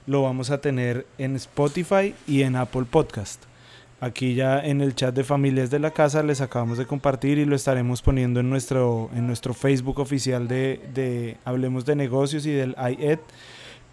lo 0.07 0.23
vamos 0.23 0.51
a 0.51 0.61
tener 0.61 1.07
en 1.17 1.35
Spotify 1.37 2.15
y 2.27 2.43
en 2.43 2.57
Apple 2.57 2.85
Podcast. 2.91 3.45
Aquí 4.01 4.35
ya 4.35 4.61
en 4.61 4.81
el 4.83 4.95
chat 4.95 5.15
de 5.15 5.25
familias 5.25 5.71
de 5.71 5.79
la 5.79 5.93
casa 5.93 6.23
les 6.23 6.41
acabamos 6.41 6.77
de 6.77 6.87
compartir 6.87 7.39
y 7.39 7.47
lo 7.47 7.57
estaremos 7.57 8.03
poniendo 8.03 8.41
en 8.41 8.51
nuestro, 8.51 9.09
en 9.15 9.27
nuestro 9.27 9.55
Facebook 9.55 10.01
oficial 10.01 10.47
de, 10.47 10.81
de 10.93 11.39
Hablemos 11.45 11.87
de 11.87 11.97
Negocios 11.97 12.45
y 12.45 12.51
del 12.51 12.77
IED. 12.77 13.21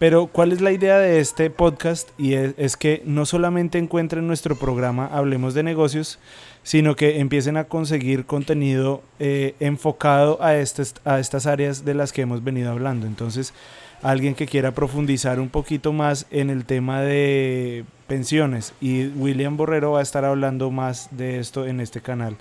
Pero 0.00 0.28
¿cuál 0.28 0.52
es 0.52 0.62
la 0.62 0.72
idea 0.72 0.98
de 0.98 1.20
este 1.20 1.50
podcast? 1.50 2.08
Y 2.18 2.32
es, 2.32 2.78
que 2.78 3.02
no 3.04 3.26
solamente 3.26 3.76
encuentren 3.76 4.26
nuestro 4.26 4.56
programa 4.56 5.04
Hablemos 5.04 5.52
de 5.52 5.62
Negocios, 5.62 6.18
sino 6.62 6.96
que 6.96 7.20
empiecen 7.20 7.58
a 7.58 7.64
conseguir 7.64 8.24
contenido 8.24 9.02
eh, 9.18 9.56
enfocado 9.60 10.42
a, 10.42 10.56
estas, 10.56 10.94
a 11.04 11.20
estas 11.20 11.44
áreas 11.44 11.84
de 11.84 11.92
las 11.92 12.14
que 12.14 12.22
hemos 12.22 12.42
venido 12.42 12.70
hablando. 12.70 13.06
Entonces, 13.06 13.52
alguien 14.00 14.34
que 14.34 14.46
quiera 14.46 14.72
profundizar 14.72 15.38
un 15.38 15.50
poquito 15.50 15.92
más 15.92 16.26
en 16.30 16.48
el 16.48 16.64
tema 16.64 17.02
de 17.02 17.84
pensiones 18.06 18.72
y 18.80 19.08
William 19.08 19.58
Borrero 19.58 19.92
va 19.92 19.98
a 19.98 20.02
estar 20.02 20.24
hablando 20.24 20.70
más 20.70 21.08
de 21.10 21.40
esto 21.40 21.66
en 21.66 21.78
este 21.78 22.00
canal. 22.00 22.38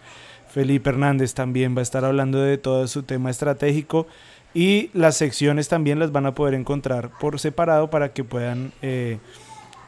Felipe 0.49 0.91
Hernández 0.91 1.34
también 1.34 1.76
va 1.76 1.81
a 1.81 1.84
estar 1.84 2.06
hablando 2.06 2.41
de 2.41 2.57
todo 2.57 2.88
su 2.88 3.03
tema 3.03 3.30
estratégico 3.30 4.07
y 4.53 4.89
las 4.93 5.17
secciones 5.17 5.67
también 5.67 5.99
las 5.99 6.11
van 6.11 6.26
a 6.26 6.35
poder 6.35 6.53
encontrar 6.53 7.11
por 7.19 7.39
separado 7.39 7.89
para 7.89 8.13
que 8.13 8.23
puedan 8.23 8.71
eh, 8.81 9.19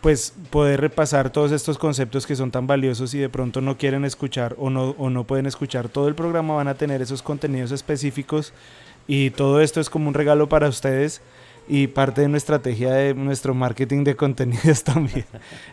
pues 0.01 0.33
poder 0.49 0.81
repasar 0.81 1.29
todos 1.29 1.51
estos 1.51 1.77
conceptos 1.77 2.25
que 2.25 2.35
son 2.35 2.51
tan 2.51 2.67
valiosos 2.67 3.13
y 3.13 3.19
de 3.19 3.29
pronto 3.29 3.61
no 3.61 3.77
quieren 3.77 4.03
escuchar 4.03 4.55
o 4.57 4.69
no, 4.69 4.95
o 4.97 5.09
no 5.09 5.23
pueden 5.23 5.45
escuchar 5.45 5.89
todo 5.89 6.07
el 6.07 6.15
programa 6.15 6.55
van 6.55 6.67
a 6.67 6.75
tener 6.75 7.01
esos 7.01 7.21
contenidos 7.21 7.71
específicos 7.71 8.53
y 9.07 9.29
todo 9.31 9.61
esto 9.61 9.79
es 9.79 9.89
como 9.89 10.07
un 10.07 10.13
regalo 10.13 10.49
para 10.49 10.67
ustedes 10.67 11.21
y 11.67 11.87
parte 11.87 12.21
de 12.21 12.27
nuestra 12.27 12.57
estrategia 12.57 12.91
de 12.93 13.13
nuestro 13.13 13.53
marketing 13.53 14.03
de 14.03 14.15
contenidos 14.15 14.83
también. 14.83 15.25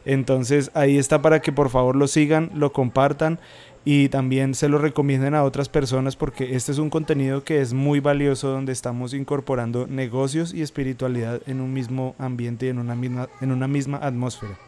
Entonces 0.05 0.70
ahí 0.74 0.98
está 0.98 1.23
para 1.23 1.40
que 1.40 1.52
por 1.52 1.70
favor 1.70 1.97
lo 1.97 2.06
sigan, 2.06 2.51
lo 2.55 2.73
compartan 2.73 3.39
y 3.85 4.09
también 4.09 4.55
se 4.55 4.69
lo 4.69 4.79
recomienden 4.79 5.35
a 5.35 5.45
otras 5.45 5.69
personas 5.69 6.17
porque 6.17 6.57
este 6.57 6.73
es 6.73 6.79
un 6.79 6.91
contenido 6.91 7.45
que 7.45 7.61
es 7.61 7.73
muy 7.73 8.01
valioso 8.01 8.49
donde 8.49 8.73
estamos 8.73 9.15
incorporando 9.15 9.87
negocios 9.87 10.53
y 10.53 10.63
espiritualidad 10.63 11.41
en 11.47 11.61
un 11.61 11.73
mismo 11.73 12.15
ambiente 12.19 12.67
y 12.67 12.69
en 12.71 12.79
una 12.79 12.95
misma, 12.95 13.29
en 13.41 13.53
una 13.53 13.69
misma 13.69 13.99
atmósfera. 13.99 14.59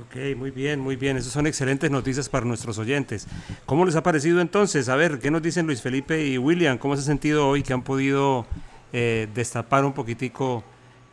Ok, 0.00 0.36
muy 0.36 0.50
bien, 0.50 0.80
muy 0.80 0.96
bien. 0.96 1.16
Esas 1.16 1.32
son 1.32 1.46
excelentes 1.46 1.90
noticias 1.90 2.28
para 2.28 2.46
nuestros 2.46 2.78
oyentes. 2.78 3.26
¿Cómo 3.66 3.84
les 3.84 3.94
ha 3.94 4.02
parecido 4.02 4.40
entonces? 4.40 4.88
A 4.88 4.96
ver, 4.96 5.18
¿qué 5.18 5.30
nos 5.30 5.42
dicen 5.42 5.66
Luis 5.66 5.82
Felipe 5.82 6.26
y 6.26 6.38
William? 6.38 6.78
¿Cómo 6.78 6.96
se 6.96 7.02
ha 7.02 7.04
sentido 7.04 7.46
hoy 7.46 7.62
que 7.62 7.72
han 7.72 7.82
podido 7.82 8.46
eh, 8.92 9.28
destapar 9.34 9.84
un 9.84 9.92
poquitico 9.92 10.62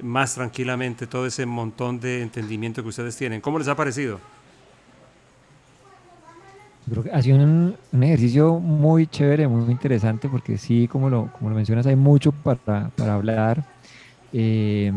más 0.02 0.36
tranquilamente 0.36 1.08
todo 1.08 1.26
ese 1.26 1.46
montón 1.46 2.00
de 2.00 2.22
entendimiento 2.22 2.82
que 2.84 2.90
ustedes 2.90 3.16
tienen. 3.16 3.42
¿Cómo 3.42 3.60
les 3.60 3.68
ha 3.68 3.76
parecido? 3.76 4.20
Creo 6.90 7.03
que 7.03 7.11
ha 7.11 7.22
sido 7.22 7.38
un, 7.38 7.76
ejercicio 8.02 8.60
muy 8.60 9.07
chévere, 9.07 9.48
muy 9.48 9.72
interesante, 9.72 10.28
porque 10.30 10.57
sí, 10.57 10.88
como 10.88 11.10
lo, 11.10 11.32
como 11.34 11.49
lo 11.49 11.56
mencionas, 11.56 11.86
hay 11.86 11.95
mucho 11.95 12.32
para, 12.32 12.90
para 12.90 13.14
hablar. 13.14 13.64
Eh, 14.32 14.91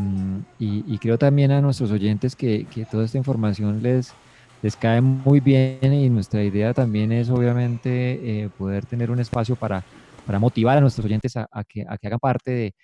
y, 0.59 0.99
creo 0.99 1.19
también 1.19 1.53
a 1.53 1.61
nuestros 1.61 1.91
oyentes 1.91 2.37
que, 2.37 2.67
que, 2.67 2.85
toda 2.85 3.05
esta 3.05 3.17
información 3.19 3.83
les, 3.83 4.13
les 4.61 4.77
cae 4.77 5.01
muy 5.01 5.41
bien 5.41 5.79
y 5.83 6.11
nuestra 6.11 6.45
idea 6.45 6.75
también 6.75 7.13
es 7.13 7.31
obviamente 7.31 8.43
eh, 8.45 8.51
poder 8.59 8.85
tener 8.85 9.11
un 9.11 9.21
espacio 9.21 9.57
para 9.57 9.85
para 10.25 10.39
motivar 10.39 10.79
a 10.79 10.81
nuestros 10.81 11.05
oyentes 11.05 11.37
a, 11.37 11.47
que, 11.69 11.85
a 11.89 11.99
que, 11.99 12.07
hagan 12.07 12.19
parte 12.19 12.75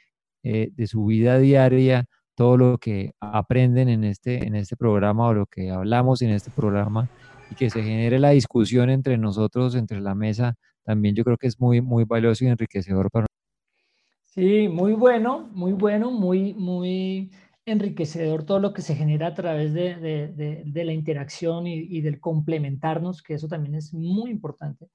eh, 0.43 0.71
de, 0.73 0.87
su 0.87 1.05
vida 1.07 1.39
diaria, 1.39 2.05
todo 2.35 2.57
lo 2.57 2.79
que 2.79 3.13
aprenden 3.21 3.89
en 3.89 4.05
este, 4.05 4.47
en 4.47 4.55
este 4.55 4.77
programa 4.77 5.29
o 5.29 5.35
lo 5.35 5.47
que 5.47 5.71
hablamos 5.71 6.23
en 6.23 6.31
este 6.31 6.51
programa 6.51 7.09
y 7.51 7.55
que 7.55 7.71
se 7.71 7.83
genere 7.83 8.19
la 8.19 8.31
discusión 8.31 8.91
entre 8.91 9.19
nosotros, 9.19 9.75
entre 9.75 10.01
la 10.01 10.15
mesa, 10.15 10.55
también 10.85 11.15
yo 11.15 11.25
creo 11.25 11.37
que 11.37 11.47
es 11.47 11.61
muy, 11.61 11.81
muy 11.81 12.05
valioso 12.05 12.45
y 12.45 12.49
enriquecedor 12.49 13.11
para 13.11 13.27
Sí, 14.25 14.69
muy 14.69 14.93
bueno, 14.93 15.49
muy 15.53 15.73
bueno, 15.73 16.11
muy, 16.11 16.55
muy 16.55 17.31
enriquecedor 17.67 18.45
todo 18.45 18.61
lo 18.61 18.73
que 18.73 18.83
se 18.83 18.95
genera 18.95 19.29
a 19.29 19.35
través 19.35 19.75
de, 19.75 19.97
de, 19.97 20.63
de, 20.65 20.85
la 20.85 20.93
interacción 20.93 21.67
y, 21.67 21.79
y, 21.79 22.01
del 22.01 22.21
complementarnos, 22.21 23.23
que 23.23 23.35
eso 23.35 23.49
también 23.49 23.75
es 23.75 23.93
muy 23.93 24.31
importante. 24.31 24.89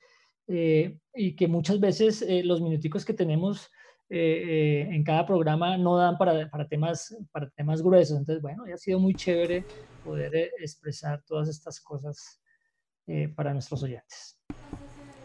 Eh, 0.48 0.98
y 1.16 1.36
que 1.36 1.48
muchas 1.48 1.80
veces 1.80 2.22
eh, 2.22 2.44
los 2.44 2.62
minuticos 2.62 3.06
que 3.06 3.14
tenemos 3.14 3.70
eh, 4.10 4.88
en 4.92 5.04
cada 5.04 5.26
programa 5.26 5.78
no 5.78 5.98
dan 5.98 6.18
para, 6.18 6.50
para, 6.50 6.68
temas, 6.68 7.16
para 7.32 7.50
temas 7.52 7.82
gruesos. 7.82 8.18
Entonces, 8.18 8.42
bueno, 8.42 8.64
ha 8.72 8.78
sido 8.78 9.00
muy 9.00 9.14
chévere 9.14 9.66
poder 10.04 10.36
expresar 10.60 11.24
todas 11.26 11.48
estas 11.48 11.80
cosas 11.80 12.42
para 13.36 13.54
nuestros 13.54 13.84
oyentes. 13.84 14.38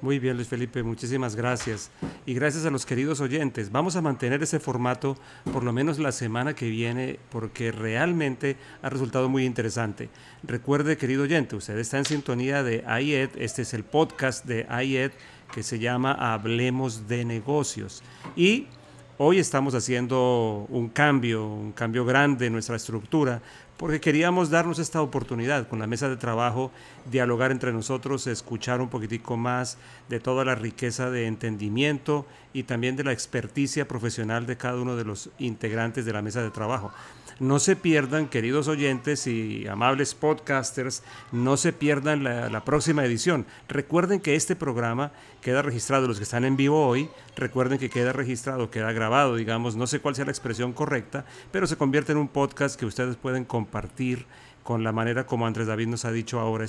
Muy 0.00 0.20
bien, 0.20 0.36
Luis 0.36 0.46
Felipe, 0.46 0.84
muchísimas 0.84 1.34
gracias. 1.34 1.90
Y 2.24 2.34
gracias 2.34 2.64
a 2.64 2.70
los 2.70 2.86
queridos 2.86 3.20
oyentes. 3.20 3.72
Vamos 3.72 3.96
a 3.96 4.00
mantener 4.00 4.40
ese 4.44 4.60
formato 4.60 5.16
por 5.52 5.64
lo 5.64 5.72
menos 5.72 5.98
la 5.98 6.12
semana 6.12 6.54
que 6.54 6.68
viene 6.68 7.18
porque 7.30 7.72
realmente 7.72 8.56
ha 8.80 8.90
resultado 8.90 9.28
muy 9.28 9.44
interesante. 9.44 10.08
Recuerde, 10.44 10.96
querido 10.96 11.24
oyente, 11.24 11.56
usted 11.56 11.76
está 11.78 11.98
en 11.98 12.04
sintonía 12.04 12.62
de 12.62 12.84
IED. 13.00 13.30
Este 13.38 13.62
es 13.62 13.74
el 13.74 13.82
podcast 13.82 14.44
de 14.44 14.66
IED 14.84 15.10
que 15.52 15.64
se 15.64 15.80
llama 15.80 16.12
Hablemos 16.12 17.08
de 17.08 17.24
negocios. 17.24 18.04
Y 18.36 18.68
hoy 19.16 19.40
estamos 19.40 19.74
haciendo 19.74 20.66
un 20.68 20.90
cambio, 20.90 21.44
un 21.44 21.72
cambio 21.72 22.04
grande 22.04 22.46
en 22.46 22.52
nuestra 22.52 22.76
estructura 22.76 23.42
porque 23.78 24.00
queríamos 24.00 24.50
darnos 24.50 24.80
esta 24.80 25.00
oportunidad 25.00 25.68
con 25.68 25.78
la 25.78 25.86
mesa 25.86 26.08
de 26.08 26.16
trabajo, 26.16 26.72
dialogar 27.10 27.52
entre 27.52 27.72
nosotros, 27.72 28.26
escuchar 28.26 28.80
un 28.80 28.88
poquitico 28.88 29.36
más 29.36 29.78
de 30.08 30.18
toda 30.18 30.44
la 30.44 30.56
riqueza 30.56 31.10
de 31.10 31.26
entendimiento 31.26 32.26
y 32.52 32.64
también 32.64 32.96
de 32.96 33.04
la 33.04 33.12
experticia 33.12 33.86
profesional 33.86 34.46
de 34.46 34.56
cada 34.56 34.80
uno 34.80 34.96
de 34.96 35.04
los 35.04 35.30
integrantes 35.38 36.04
de 36.04 36.12
la 36.12 36.22
mesa 36.22 36.42
de 36.42 36.50
trabajo. 36.50 36.92
No 37.40 37.60
se 37.60 37.76
pierdan, 37.76 38.26
queridos 38.26 38.66
oyentes 38.66 39.28
y 39.28 39.68
amables 39.68 40.16
podcasters, 40.16 41.04
no 41.30 41.56
se 41.56 41.72
pierdan 41.72 42.24
la, 42.24 42.64
próxima 42.64 43.04
edición. 43.04 43.46
Recuerden 43.68 44.18
que 44.18 44.34
este 44.34 44.56
programa 44.56 45.12
queda 45.40 45.62
registrado, 45.62 46.08
los 46.08 46.18
que 46.18 46.24
están 46.24 46.44
en 46.44 46.56
vivo 46.56 46.84
hoy, 46.84 47.08
recuerden 47.36 47.78
que 47.78 47.90
queda 47.90 48.12
registrado, 48.12 48.72
queda 48.72 48.90
grabado, 48.90 49.36
digamos, 49.36 49.76
no 49.76 49.86
sé 49.86 50.00
cuál 50.00 50.16
sea 50.16 50.24
la 50.24 50.32
expresión 50.32 50.72
correcta, 50.72 51.24
pero 51.52 51.68
se 51.68 51.76
convierte 51.76 52.10
en 52.10 52.18
un 52.18 52.26
podcast 52.26 52.78
que 52.78 52.86
ustedes 52.86 53.14
pueden 53.14 53.44
compartir 53.44 54.26
con 54.64 54.82
la 54.82 54.90
manera 54.90 55.24
como 55.24 55.46
Andrés 55.46 55.68
David 55.68 55.86
nos 55.86 56.04
ha 56.04 56.10
dicho 56.10 56.40
ahora 56.40 56.64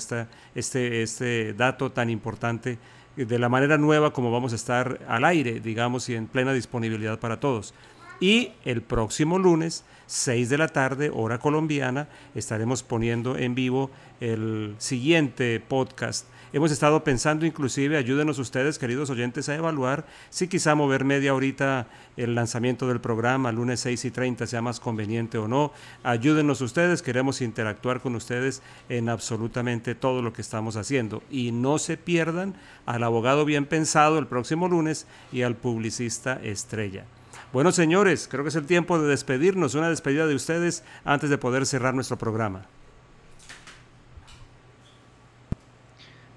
este, 0.54 1.02
este 1.02 1.52
dato 1.52 1.90
tan 1.90 2.10
importante 2.10 2.78
de 3.16 3.38
la 3.38 3.48
manera 3.48 3.76
nueva 3.76 4.12
como 4.12 4.30
vamos 4.30 4.52
a 4.52 4.56
estar 4.56 5.00
al 5.08 5.24
aire, 5.24 5.58
digamos, 5.58 6.08
y 6.08 6.14
en 6.14 6.28
plena 6.28 6.52
disponibilidad 6.52 7.18
para 7.18 7.40
todos. 7.40 7.74
Y 8.20 8.52
el 8.64 8.82
próximo 8.82 9.38
lunes, 9.38 9.84
6 10.10 10.48
de 10.48 10.58
la 10.58 10.66
tarde, 10.66 11.08
hora 11.14 11.38
colombiana, 11.38 12.08
estaremos 12.34 12.82
poniendo 12.82 13.36
en 13.38 13.54
vivo 13.54 13.92
el 14.20 14.74
siguiente 14.78 15.60
podcast. 15.60 16.26
Hemos 16.52 16.72
estado 16.72 17.04
pensando 17.04 17.46
inclusive, 17.46 17.96
ayúdenos 17.96 18.40
ustedes, 18.40 18.80
queridos 18.80 19.08
oyentes, 19.10 19.48
a 19.48 19.54
evaluar 19.54 20.04
si 20.28 20.48
quizá 20.48 20.74
mover 20.74 21.04
media 21.04 21.32
horita 21.32 21.86
el 22.16 22.34
lanzamiento 22.34 22.88
del 22.88 23.00
programa, 23.00 23.52
lunes 23.52 23.78
6 23.80 24.06
y 24.06 24.10
30, 24.10 24.48
sea 24.48 24.60
más 24.60 24.80
conveniente 24.80 25.38
o 25.38 25.46
no. 25.46 25.72
Ayúdenos 26.02 26.60
ustedes, 26.60 27.02
queremos 27.02 27.40
interactuar 27.40 28.00
con 28.00 28.16
ustedes 28.16 28.62
en 28.88 29.08
absolutamente 29.08 29.94
todo 29.94 30.22
lo 30.22 30.32
que 30.32 30.42
estamos 30.42 30.74
haciendo. 30.74 31.22
Y 31.30 31.52
no 31.52 31.78
se 31.78 31.96
pierdan 31.96 32.56
al 32.84 33.04
abogado 33.04 33.44
bien 33.44 33.64
pensado 33.64 34.18
el 34.18 34.26
próximo 34.26 34.66
lunes 34.66 35.06
y 35.30 35.42
al 35.42 35.54
publicista 35.54 36.40
estrella. 36.42 37.04
Bueno, 37.52 37.72
señores, 37.72 38.28
creo 38.30 38.44
que 38.44 38.50
es 38.50 38.54
el 38.54 38.66
tiempo 38.66 39.00
de 39.00 39.08
despedirnos, 39.08 39.74
una 39.74 39.88
despedida 39.88 40.28
de 40.28 40.36
ustedes 40.36 40.84
antes 41.02 41.30
de 41.30 41.38
poder 41.38 41.66
cerrar 41.66 41.94
nuestro 41.94 42.16
programa. 42.16 42.62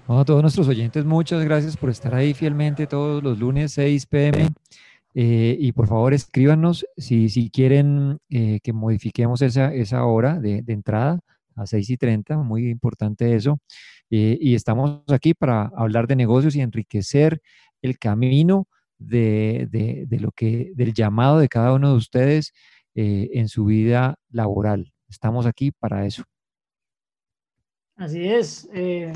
a 0.06 0.24
todos 0.24 0.42
nuestros 0.42 0.68
oyentes, 0.68 1.04
muchas 1.04 1.44
gracias 1.44 1.76
por 1.76 1.88
estar 1.88 2.14
ahí 2.14 2.34
fielmente 2.34 2.86
todos 2.86 3.22
los 3.22 3.38
lunes 3.38 3.72
6 3.72 4.06
pm. 4.06 4.48
Eh, 5.14 5.56
y 5.60 5.70
por 5.70 5.86
favor 5.86 6.12
escríbanos 6.12 6.84
si, 6.96 7.28
si 7.28 7.48
quieren 7.48 8.18
eh, 8.28 8.58
que 8.64 8.72
modifiquemos 8.72 9.40
esa, 9.42 9.72
esa 9.72 10.04
hora 10.04 10.40
de, 10.40 10.62
de, 10.62 10.72
entrada 10.72 11.20
a 11.54 11.66
6 11.66 11.90
y 11.90 11.96
30, 11.96 12.38
muy 12.38 12.68
importante 12.68 13.36
eso. 13.36 13.60
Eh, 14.10 14.36
y 14.40 14.56
estamos 14.56 15.02
aquí 15.08 15.32
para 15.32 15.70
hablar 15.76 16.08
de 16.08 16.16
negocios 16.16 16.56
y 16.56 16.60
enriquecer 16.60 17.40
el 17.82 17.98
camino 17.98 18.66
de, 19.06 20.06
lo 20.20 20.30
que, 20.32 20.72
del 20.74 20.92
llamado 20.92 21.38
de 21.38 21.48
cada 21.48 21.72
uno 21.72 21.90
de 21.90 21.96
ustedes 21.96 22.52
eh, 22.94 23.30
en 23.34 23.48
su 23.48 23.64
vida 23.64 24.16
laboral. 24.30 24.92
Estamos 25.08 25.46
aquí 25.46 25.70
para 25.70 26.06
eso. 26.06 26.24
Así 27.96 28.26
es. 28.26 28.68
Eh, 28.72 29.12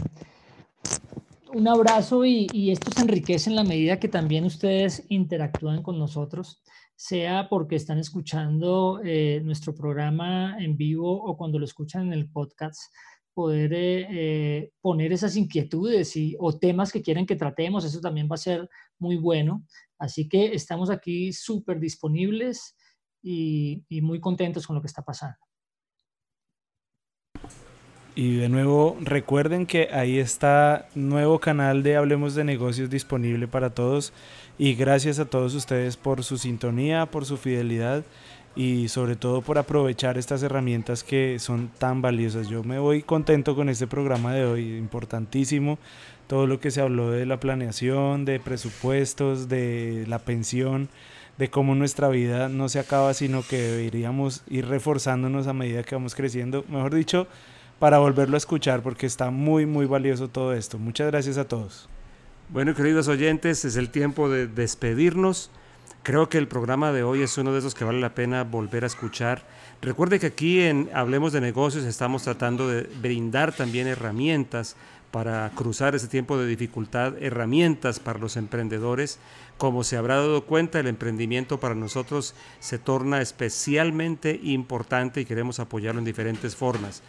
un 1.52 1.66
abrazo 1.66 2.24
y, 2.24 2.70
esto 2.70 2.90
se 2.90 3.02
enriquece 3.02 3.50
en 3.50 3.56
la 3.56 3.64
medida 3.64 3.98
que 3.98 4.08
también 4.08 4.44
ustedes 4.44 5.04
interactúan 5.08 5.82
con 5.82 5.98
nosotros, 5.98 6.62
sea 6.94 7.48
porque 7.48 7.76
están 7.76 7.98
escuchando 7.98 9.00
eh, 9.02 9.40
nuestro 9.44 9.74
programa 9.74 10.56
en 10.58 10.76
vivo 10.76 11.10
o 11.10 11.36
cuando 11.36 11.58
lo 11.58 11.64
escuchan 11.64 12.08
en 12.08 12.12
el 12.12 12.30
podcast 12.30 12.80
poder 13.38 13.70
eh, 13.72 14.72
poner 14.80 15.12
esas 15.12 15.36
inquietudes 15.36 16.16
y, 16.16 16.34
o 16.40 16.58
temas 16.58 16.90
que 16.90 17.02
quieren 17.02 17.24
que 17.24 17.36
tratemos. 17.36 17.84
Eso 17.84 18.00
también 18.00 18.26
va 18.28 18.34
a 18.34 18.38
ser 18.38 18.68
muy 18.98 19.14
bueno. 19.14 19.64
Así 19.96 20.28
que 20.28 20.54
estamos 20.54 20.90
aquí 20.90 21.32
súper 21.32 21.78
disponibles 21.78 22.74
y, 23.22 23.84
y 23.88 24.00
muy 24.00 24.18
contentos 24.18 24.66
con 24.66 24.74
lo 24.74 24.82
que 24.82 24.88
está 24.88 25.02
pasando. 25.02 25.38
Y 28.16 28.38
de 28.38 28.48
nuevo, 28.48 28.96
recuerden 29.00 29.66
que 29.66 29.90
ahí 29.92 30.18
está 30.18 30.88
nuevo 30.96 31.38
canal 31.38 31.84
de 31.84 31.96
Hablemos 31.96 32.34
de 32.34 32.42
Negocios 32.42 32.90
disponible 32.90 33.46
para 33.46 33.70
todos. 33.70 34.12
Y 34.58 34.74
gracias 34.74 35.20
a 35.20 35.26
todos 35.26 35.54
ustedes 35.54 35.96
por 35.96 36.24
su 36.24 36.38
sintonía, 36.38 37.06
por 37.06 37.24
su 37.24 37.36
fidelidad 37.36 38.02
y 38.58 38.88
sobre 38.88 39.14
todo 39.14 39.40
por 39.40 39.56
aprovechar 39.56 40.18
estas 40.18 40.42
herramientas 40.42 41.04
que 41.04 41.38
son 41.38 41.70
tan 41.78 42.02
valiosas. 42.02 42.48
Yo 42.48 42.64
me 42.64 42.80
voy 42.80 43.02
contento 43.02 43.54
con 43.54 43.68
este 43.68 43.86
programa 43.86 44.34
de 44.34 44.44
hoy, 44.44 44.76
importantísimo. 44.76 45.78
Todo 46.26 46.48
lo 46.48 46.58
que 46.58 46.72
se 46.72 46.80
habló 46.80 47.12
de 47.12 47.24
la 47.24 47.38
planeación, 47.38 48.24
de 48.24 48.40
presupuestos, 48.40 49.48
de 49.48 50.04
la 50.08 50.18
pensión, 50.18 50.88
de 51.38 51.48
cómo 51.50 51.76
nuestra 51.76 52.08
vida 52.08 52.48
no 52.48 52.68
se 52.68 52.80
acaba, 52.80 53.14
sino 53.14 53.44
que 53.44 53.58
deberíamos 53.58 54.42
ir 54.48 54.66
reforzándonos 54.66 55.46
a 55.46 55.52
medida 55.52 55.84
que 55.84 55.94
vamos 55.94 56.16
creciendo. 56.16 56.64
Mejor 56.68 56.92
dicho, 56.92 57.28
para 57.78 57.98
volverlo 57.98 58.34
a 58.34 58.38
escuchar 58.38 58.82
porque 58.82 59.06
está 59.06 59.30
muy, 59.30 59.66
muy 59.66 59.86
valioso 59.86 60.26
todo 60.26 60.52
esto. 60.52 60.80
Muchas 60.80 61.06
gracias 61.06 61.38
a 61.38 61.46
todos. 61.46 61.88
Bueno, 62.48 62.74
queridos 62.74 63.06
oyentes, 63.06 63.64
es 63.64 63.76
el 63.76 63.90
tiempo 63.90 64.28
de 64.28 64.48
despedirnos. 64.48 65.52
Creo 66.02 66.28
que 66.28 66.38
el 66.38 66.48
programa 66.48 66.92
de 66.92 67.02
hoy 67.02 67.22
es 67.22 67.36
uno 67.38 67.52
de 67.52 67.58
esos 67.58 67.74
que 67.74 67.84
vale 67.84 68.00
la 68.00 68.14
pena 68.14 68.44
volver 68.44 68.84
a 68.84 68.86
escuchar. 68.86 69.46
Recuerde 69.82 70.18
que 70.18 70.26
aquí 70.26 70.62
en 70.62 70.88
Hablemos 70.94 71.32
de 71.32 71.40
Negocios 71.40 71.84
estamos 71.84 72.22
tratando 72.22 72.66
de 72.68 72.82
brindar 73.00 73.54
también 73.54 73.86
herramientas 73.86 74.76
para 75.10 75.50
cruzar 75.54 75.94
ese 75.94 76.08
tiempo 76.08 76.38
de 76.38 76.46
dificultad, 76.46 77.14
herramientas 77.22 78.00
para 78.00 78.18
los 78.18 78.36
emprendedores. 78.36 79.18
Como 79.56 79.84
se 79.84 79.96
habrá 79.96 80.16
dado 80.16 80.44
cuenta, 80.44 80.80
el 80.80 80.86
emprendimiento 80.86 81.60
para 81.60 81.74
nosotros 81.74 82.34
se 82.60 82.78
torna 82.78 83.20
especialmente 83.20 84.38
importante 84.42 85.20
y 85.20 85.24
queremos 85.24 85.60
apoyarlo 85.60 85.98
en 85.98 86.04
diferentes 86.04 86.56
formas. 86.56 87.02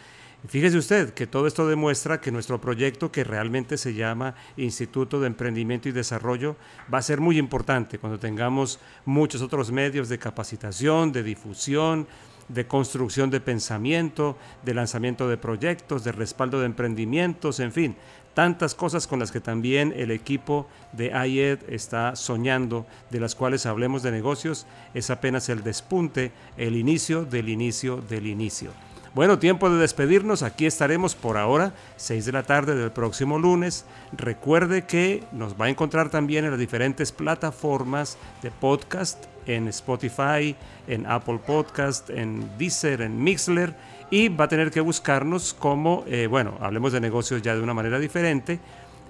Fíjese 0.47 0.77
usted 0.77 1.13
que 1.13 1.27
todo 1.27 1.47
esto 1.47 1.67
demuestra 1.67 2.21
que 2.21 2.31
nuestro 2.31 2.61
proyecto, 2.61 3.11
que 3.11 3.25
realmente 3.25 3.77
se 3.77 3.93
llama 3.93 4.35
Instituto 4.55 5.19
de 5.19 5.27
Emprendimiento 5.27 5.89
y 5.89 5.91
Desarrollo, 5.91 6.55
va 6.91 6.99
a 6.99 7.03
ser 7.03 7.19
muy 7.19 7.37
importante 7.37 7.99
cuando 7.99 8.19
tengamos 8.19 8.79
muchos 9.05 9.41
otros 9.41 9.69
medios 9.71 10.07
de 10.07 10.17
capacitación, 10.17 11.11
de 11.11 11.23
difusión, 11.23 12.07
de 12.47 12.65
construcción 12.67 13.29
de 13.29 13.41
pensamiento, 13.41 14.37
de 14.63 14.73
lanzamiento 14.73 15.27
de 15.27 15.37
proyectos, 15.37 16.05
de 16.05 16.13
respaldo 16.13 16.61
de 16.61 16.67
emprendimientos, 16.67 17.59
en 17.59 17.73
fin, 17.73 17.95
tantas 18.33 18.75
cosas 18.75 19.07
con 19.07 19.19
las 19.19 19.31
que 19.31 19.41
también 19.41 19.93
el 19.95 20.09
equipo 20.09 20.67
de 20.93 21.11
IED 21.27 21.59
está 21.67 22.15
soñando, 22.15 22.85
de 23.11 23.19
las 23.19 23.35
cuales 23.35 23.65
hablemos 23.65 24.03
de 24.03 24.11
negocios, 24.11 24.65
es 24.93 25.09
apenas 25.09 25.49
el 25.49 25.63
despunte, 25.63 26.31
el 26.55 26.77
inicio 26.77 27.25
del 27.25 27.49
inicio 27.49 27.97
del 27.97 28.25
inicio. 28.25 28.71
Bueno, 29.15 29.39
tiempo 29.39 29.71
de 29.71 29.79
despedirnos. 29.79 30.43
Aquí 30.43 30.67
estaremos 30.67 31.15
por 31.15 31.37
ahora, 31.37 31.73
6 31.97 32.25
de 32.27 32.31
la 32.31 32.43
tarde 32.43 32.75
del 32.75 32.91
próximo 32.91 33.39
lunes. 33.39 33.85
Recuerde 34.11 34.83
que 34.83 35.23
nos 35.31 35.59
va 35.59 35.65
a 35.65 35.69
encontrar 35.69 36.09
también 36.09 36.45
en 36.45 36.51
las 36.51 36.59
diferentes 36.59 37.11
plataformas 37.11 38.19
de 38.43 38.51
podcast, 38.51 39.25
en 39.47 39.67
Spotify, 39.69 40.55
en 40.87 41.07
Apple 41.07 41.39
Podcast, 41.43 42.11
en 42.11 42.55
Deezer, 42.59 43.01
en 43.01 43.23
Mixler. 43.23 43.73
Y 44.11 44.29
va 44.29 44.45
a 44.45 44.47
tener 44.47 44.69
que 44.69 44.79
buscarnos 44.79 45.55
como, 45.55 46.03
eh, 46.07 46.27
bueno, 46.27 46.55
hablemos 46.61 46.93
de 46.93 47.01
negocios 47.01 47.41
ya 47.41 47.55
de 47.55 47.61
una 47.61 47.73
manera 47.73 47.97
diferente 47.97 48.59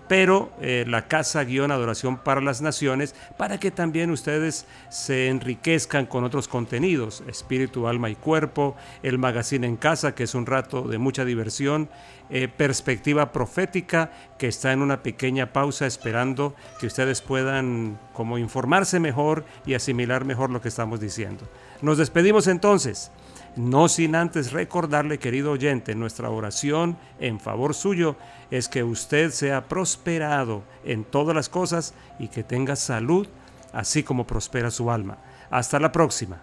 pero 0.10 0.52
eh, 0.60 0.86
la 0.88 1.08
Casa 1.08 1.44
Guión 1.44 1.72
Adoración 1.72 2.18
para 2.18 2.42
las 2.42 2.62
Naciones, 2.62 3.14
para 3.38 3.60
que 3.60 3.70
también 3.70 4.10
ustedes 4.10 4.66
se 4.90 5.28
enriquezcan 5.28 6.08
con 6.08 6.24
otros 6.24 6.48
contenidos, 6.48 7.24
espíritu, 7.28 7.88
alma 7.88 8.10
y 8.10 8.16
cuerpo, 8.16 8.76
el 9.04 9.20
magazine 9.20 9.68
en 9.68 9.78
casa, 9.78 10.16
que 10.16 10.24
es 10.24 10.34
un 10.34 10.48
rato 10.48 10.82
de 10.82 10.98
mucha 10.98 11.26
diversión, 11.26 11.90
eh, 12.32 12.48
perspectiva 12.48 13.32
profética, 13.32 14.12
que 14.40 14.48
está 14.48 14.74
en 14.74 14.82
una 14.82 15.04
pequeña 15.04 15.54
pausa 15.54 15.86
esperando 15.86 16.56
que 16.80 16.88
ustedes 16.88 17.22
puedan 17.22 18.00
como 18.12 18.40
informarse 18.40 19.00
mejor 19.00 19.46
y 19.68 19.76
asimilar 19.76 20.26
mejor 20.26 20.50
lo 20.50 20.60
que 20.60 20.70
estamos 20.70 21.00
diciendo. 21.00 21.48
Nos 21.84 22.00
despedimos 22.00 22.48
entonces. 22.48 23.12
No 23.56 23.90
sin 23.90 24.16
antes 24.16 24.52
recordarle, 24.52 25.20
querido 25.20 25.52
oyente, 25.52 25.96
nuestra 25.96 26.30
oración 26.30 26.98
en 27.20 27.40
favor 27.40 27.74
suyo 27.74 28.16
es 28.52 28.70
que 28.70 28.84
usted 28.84 29.32
sea 29.32 29.68
prosperado 29.68 30.64
en 30.86 31.04
todas 31.04 31.36
las 31.36 31.50
cosas 31.50 31.94
y 32.20 32.30
que 32.30 32.44
tenga 32.44 32.76
salud, 32.76 33.28
así 33.74 34.04
como 34.04 34.26
prospera 34.26 34.72
su 34.72 34.92
alma. 34.92 35.18
Hasta 35.50 35.80
la 35.80 35.92
próxima. 35.92 36.42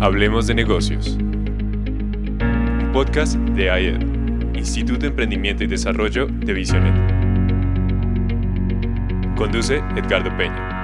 Hablemos 0.00 0.46
de 0.46 0.54
negocios. 0.54 1.18
Podcast 2.92 3.34
de 3.34 3.70
AED, 3.70 4.56
Instituto 4.56 5.00
de 5.00 5.08
Emprendimiento 5.08 5.64
y 5.64 5.66
Desarrollo 5.66 6.26
de 6.26 6.52
Visionet. 6.52 7.17
Conduce 9.38 9.76
Edgardo 9.94 10.36
Peña. 10.36 10.77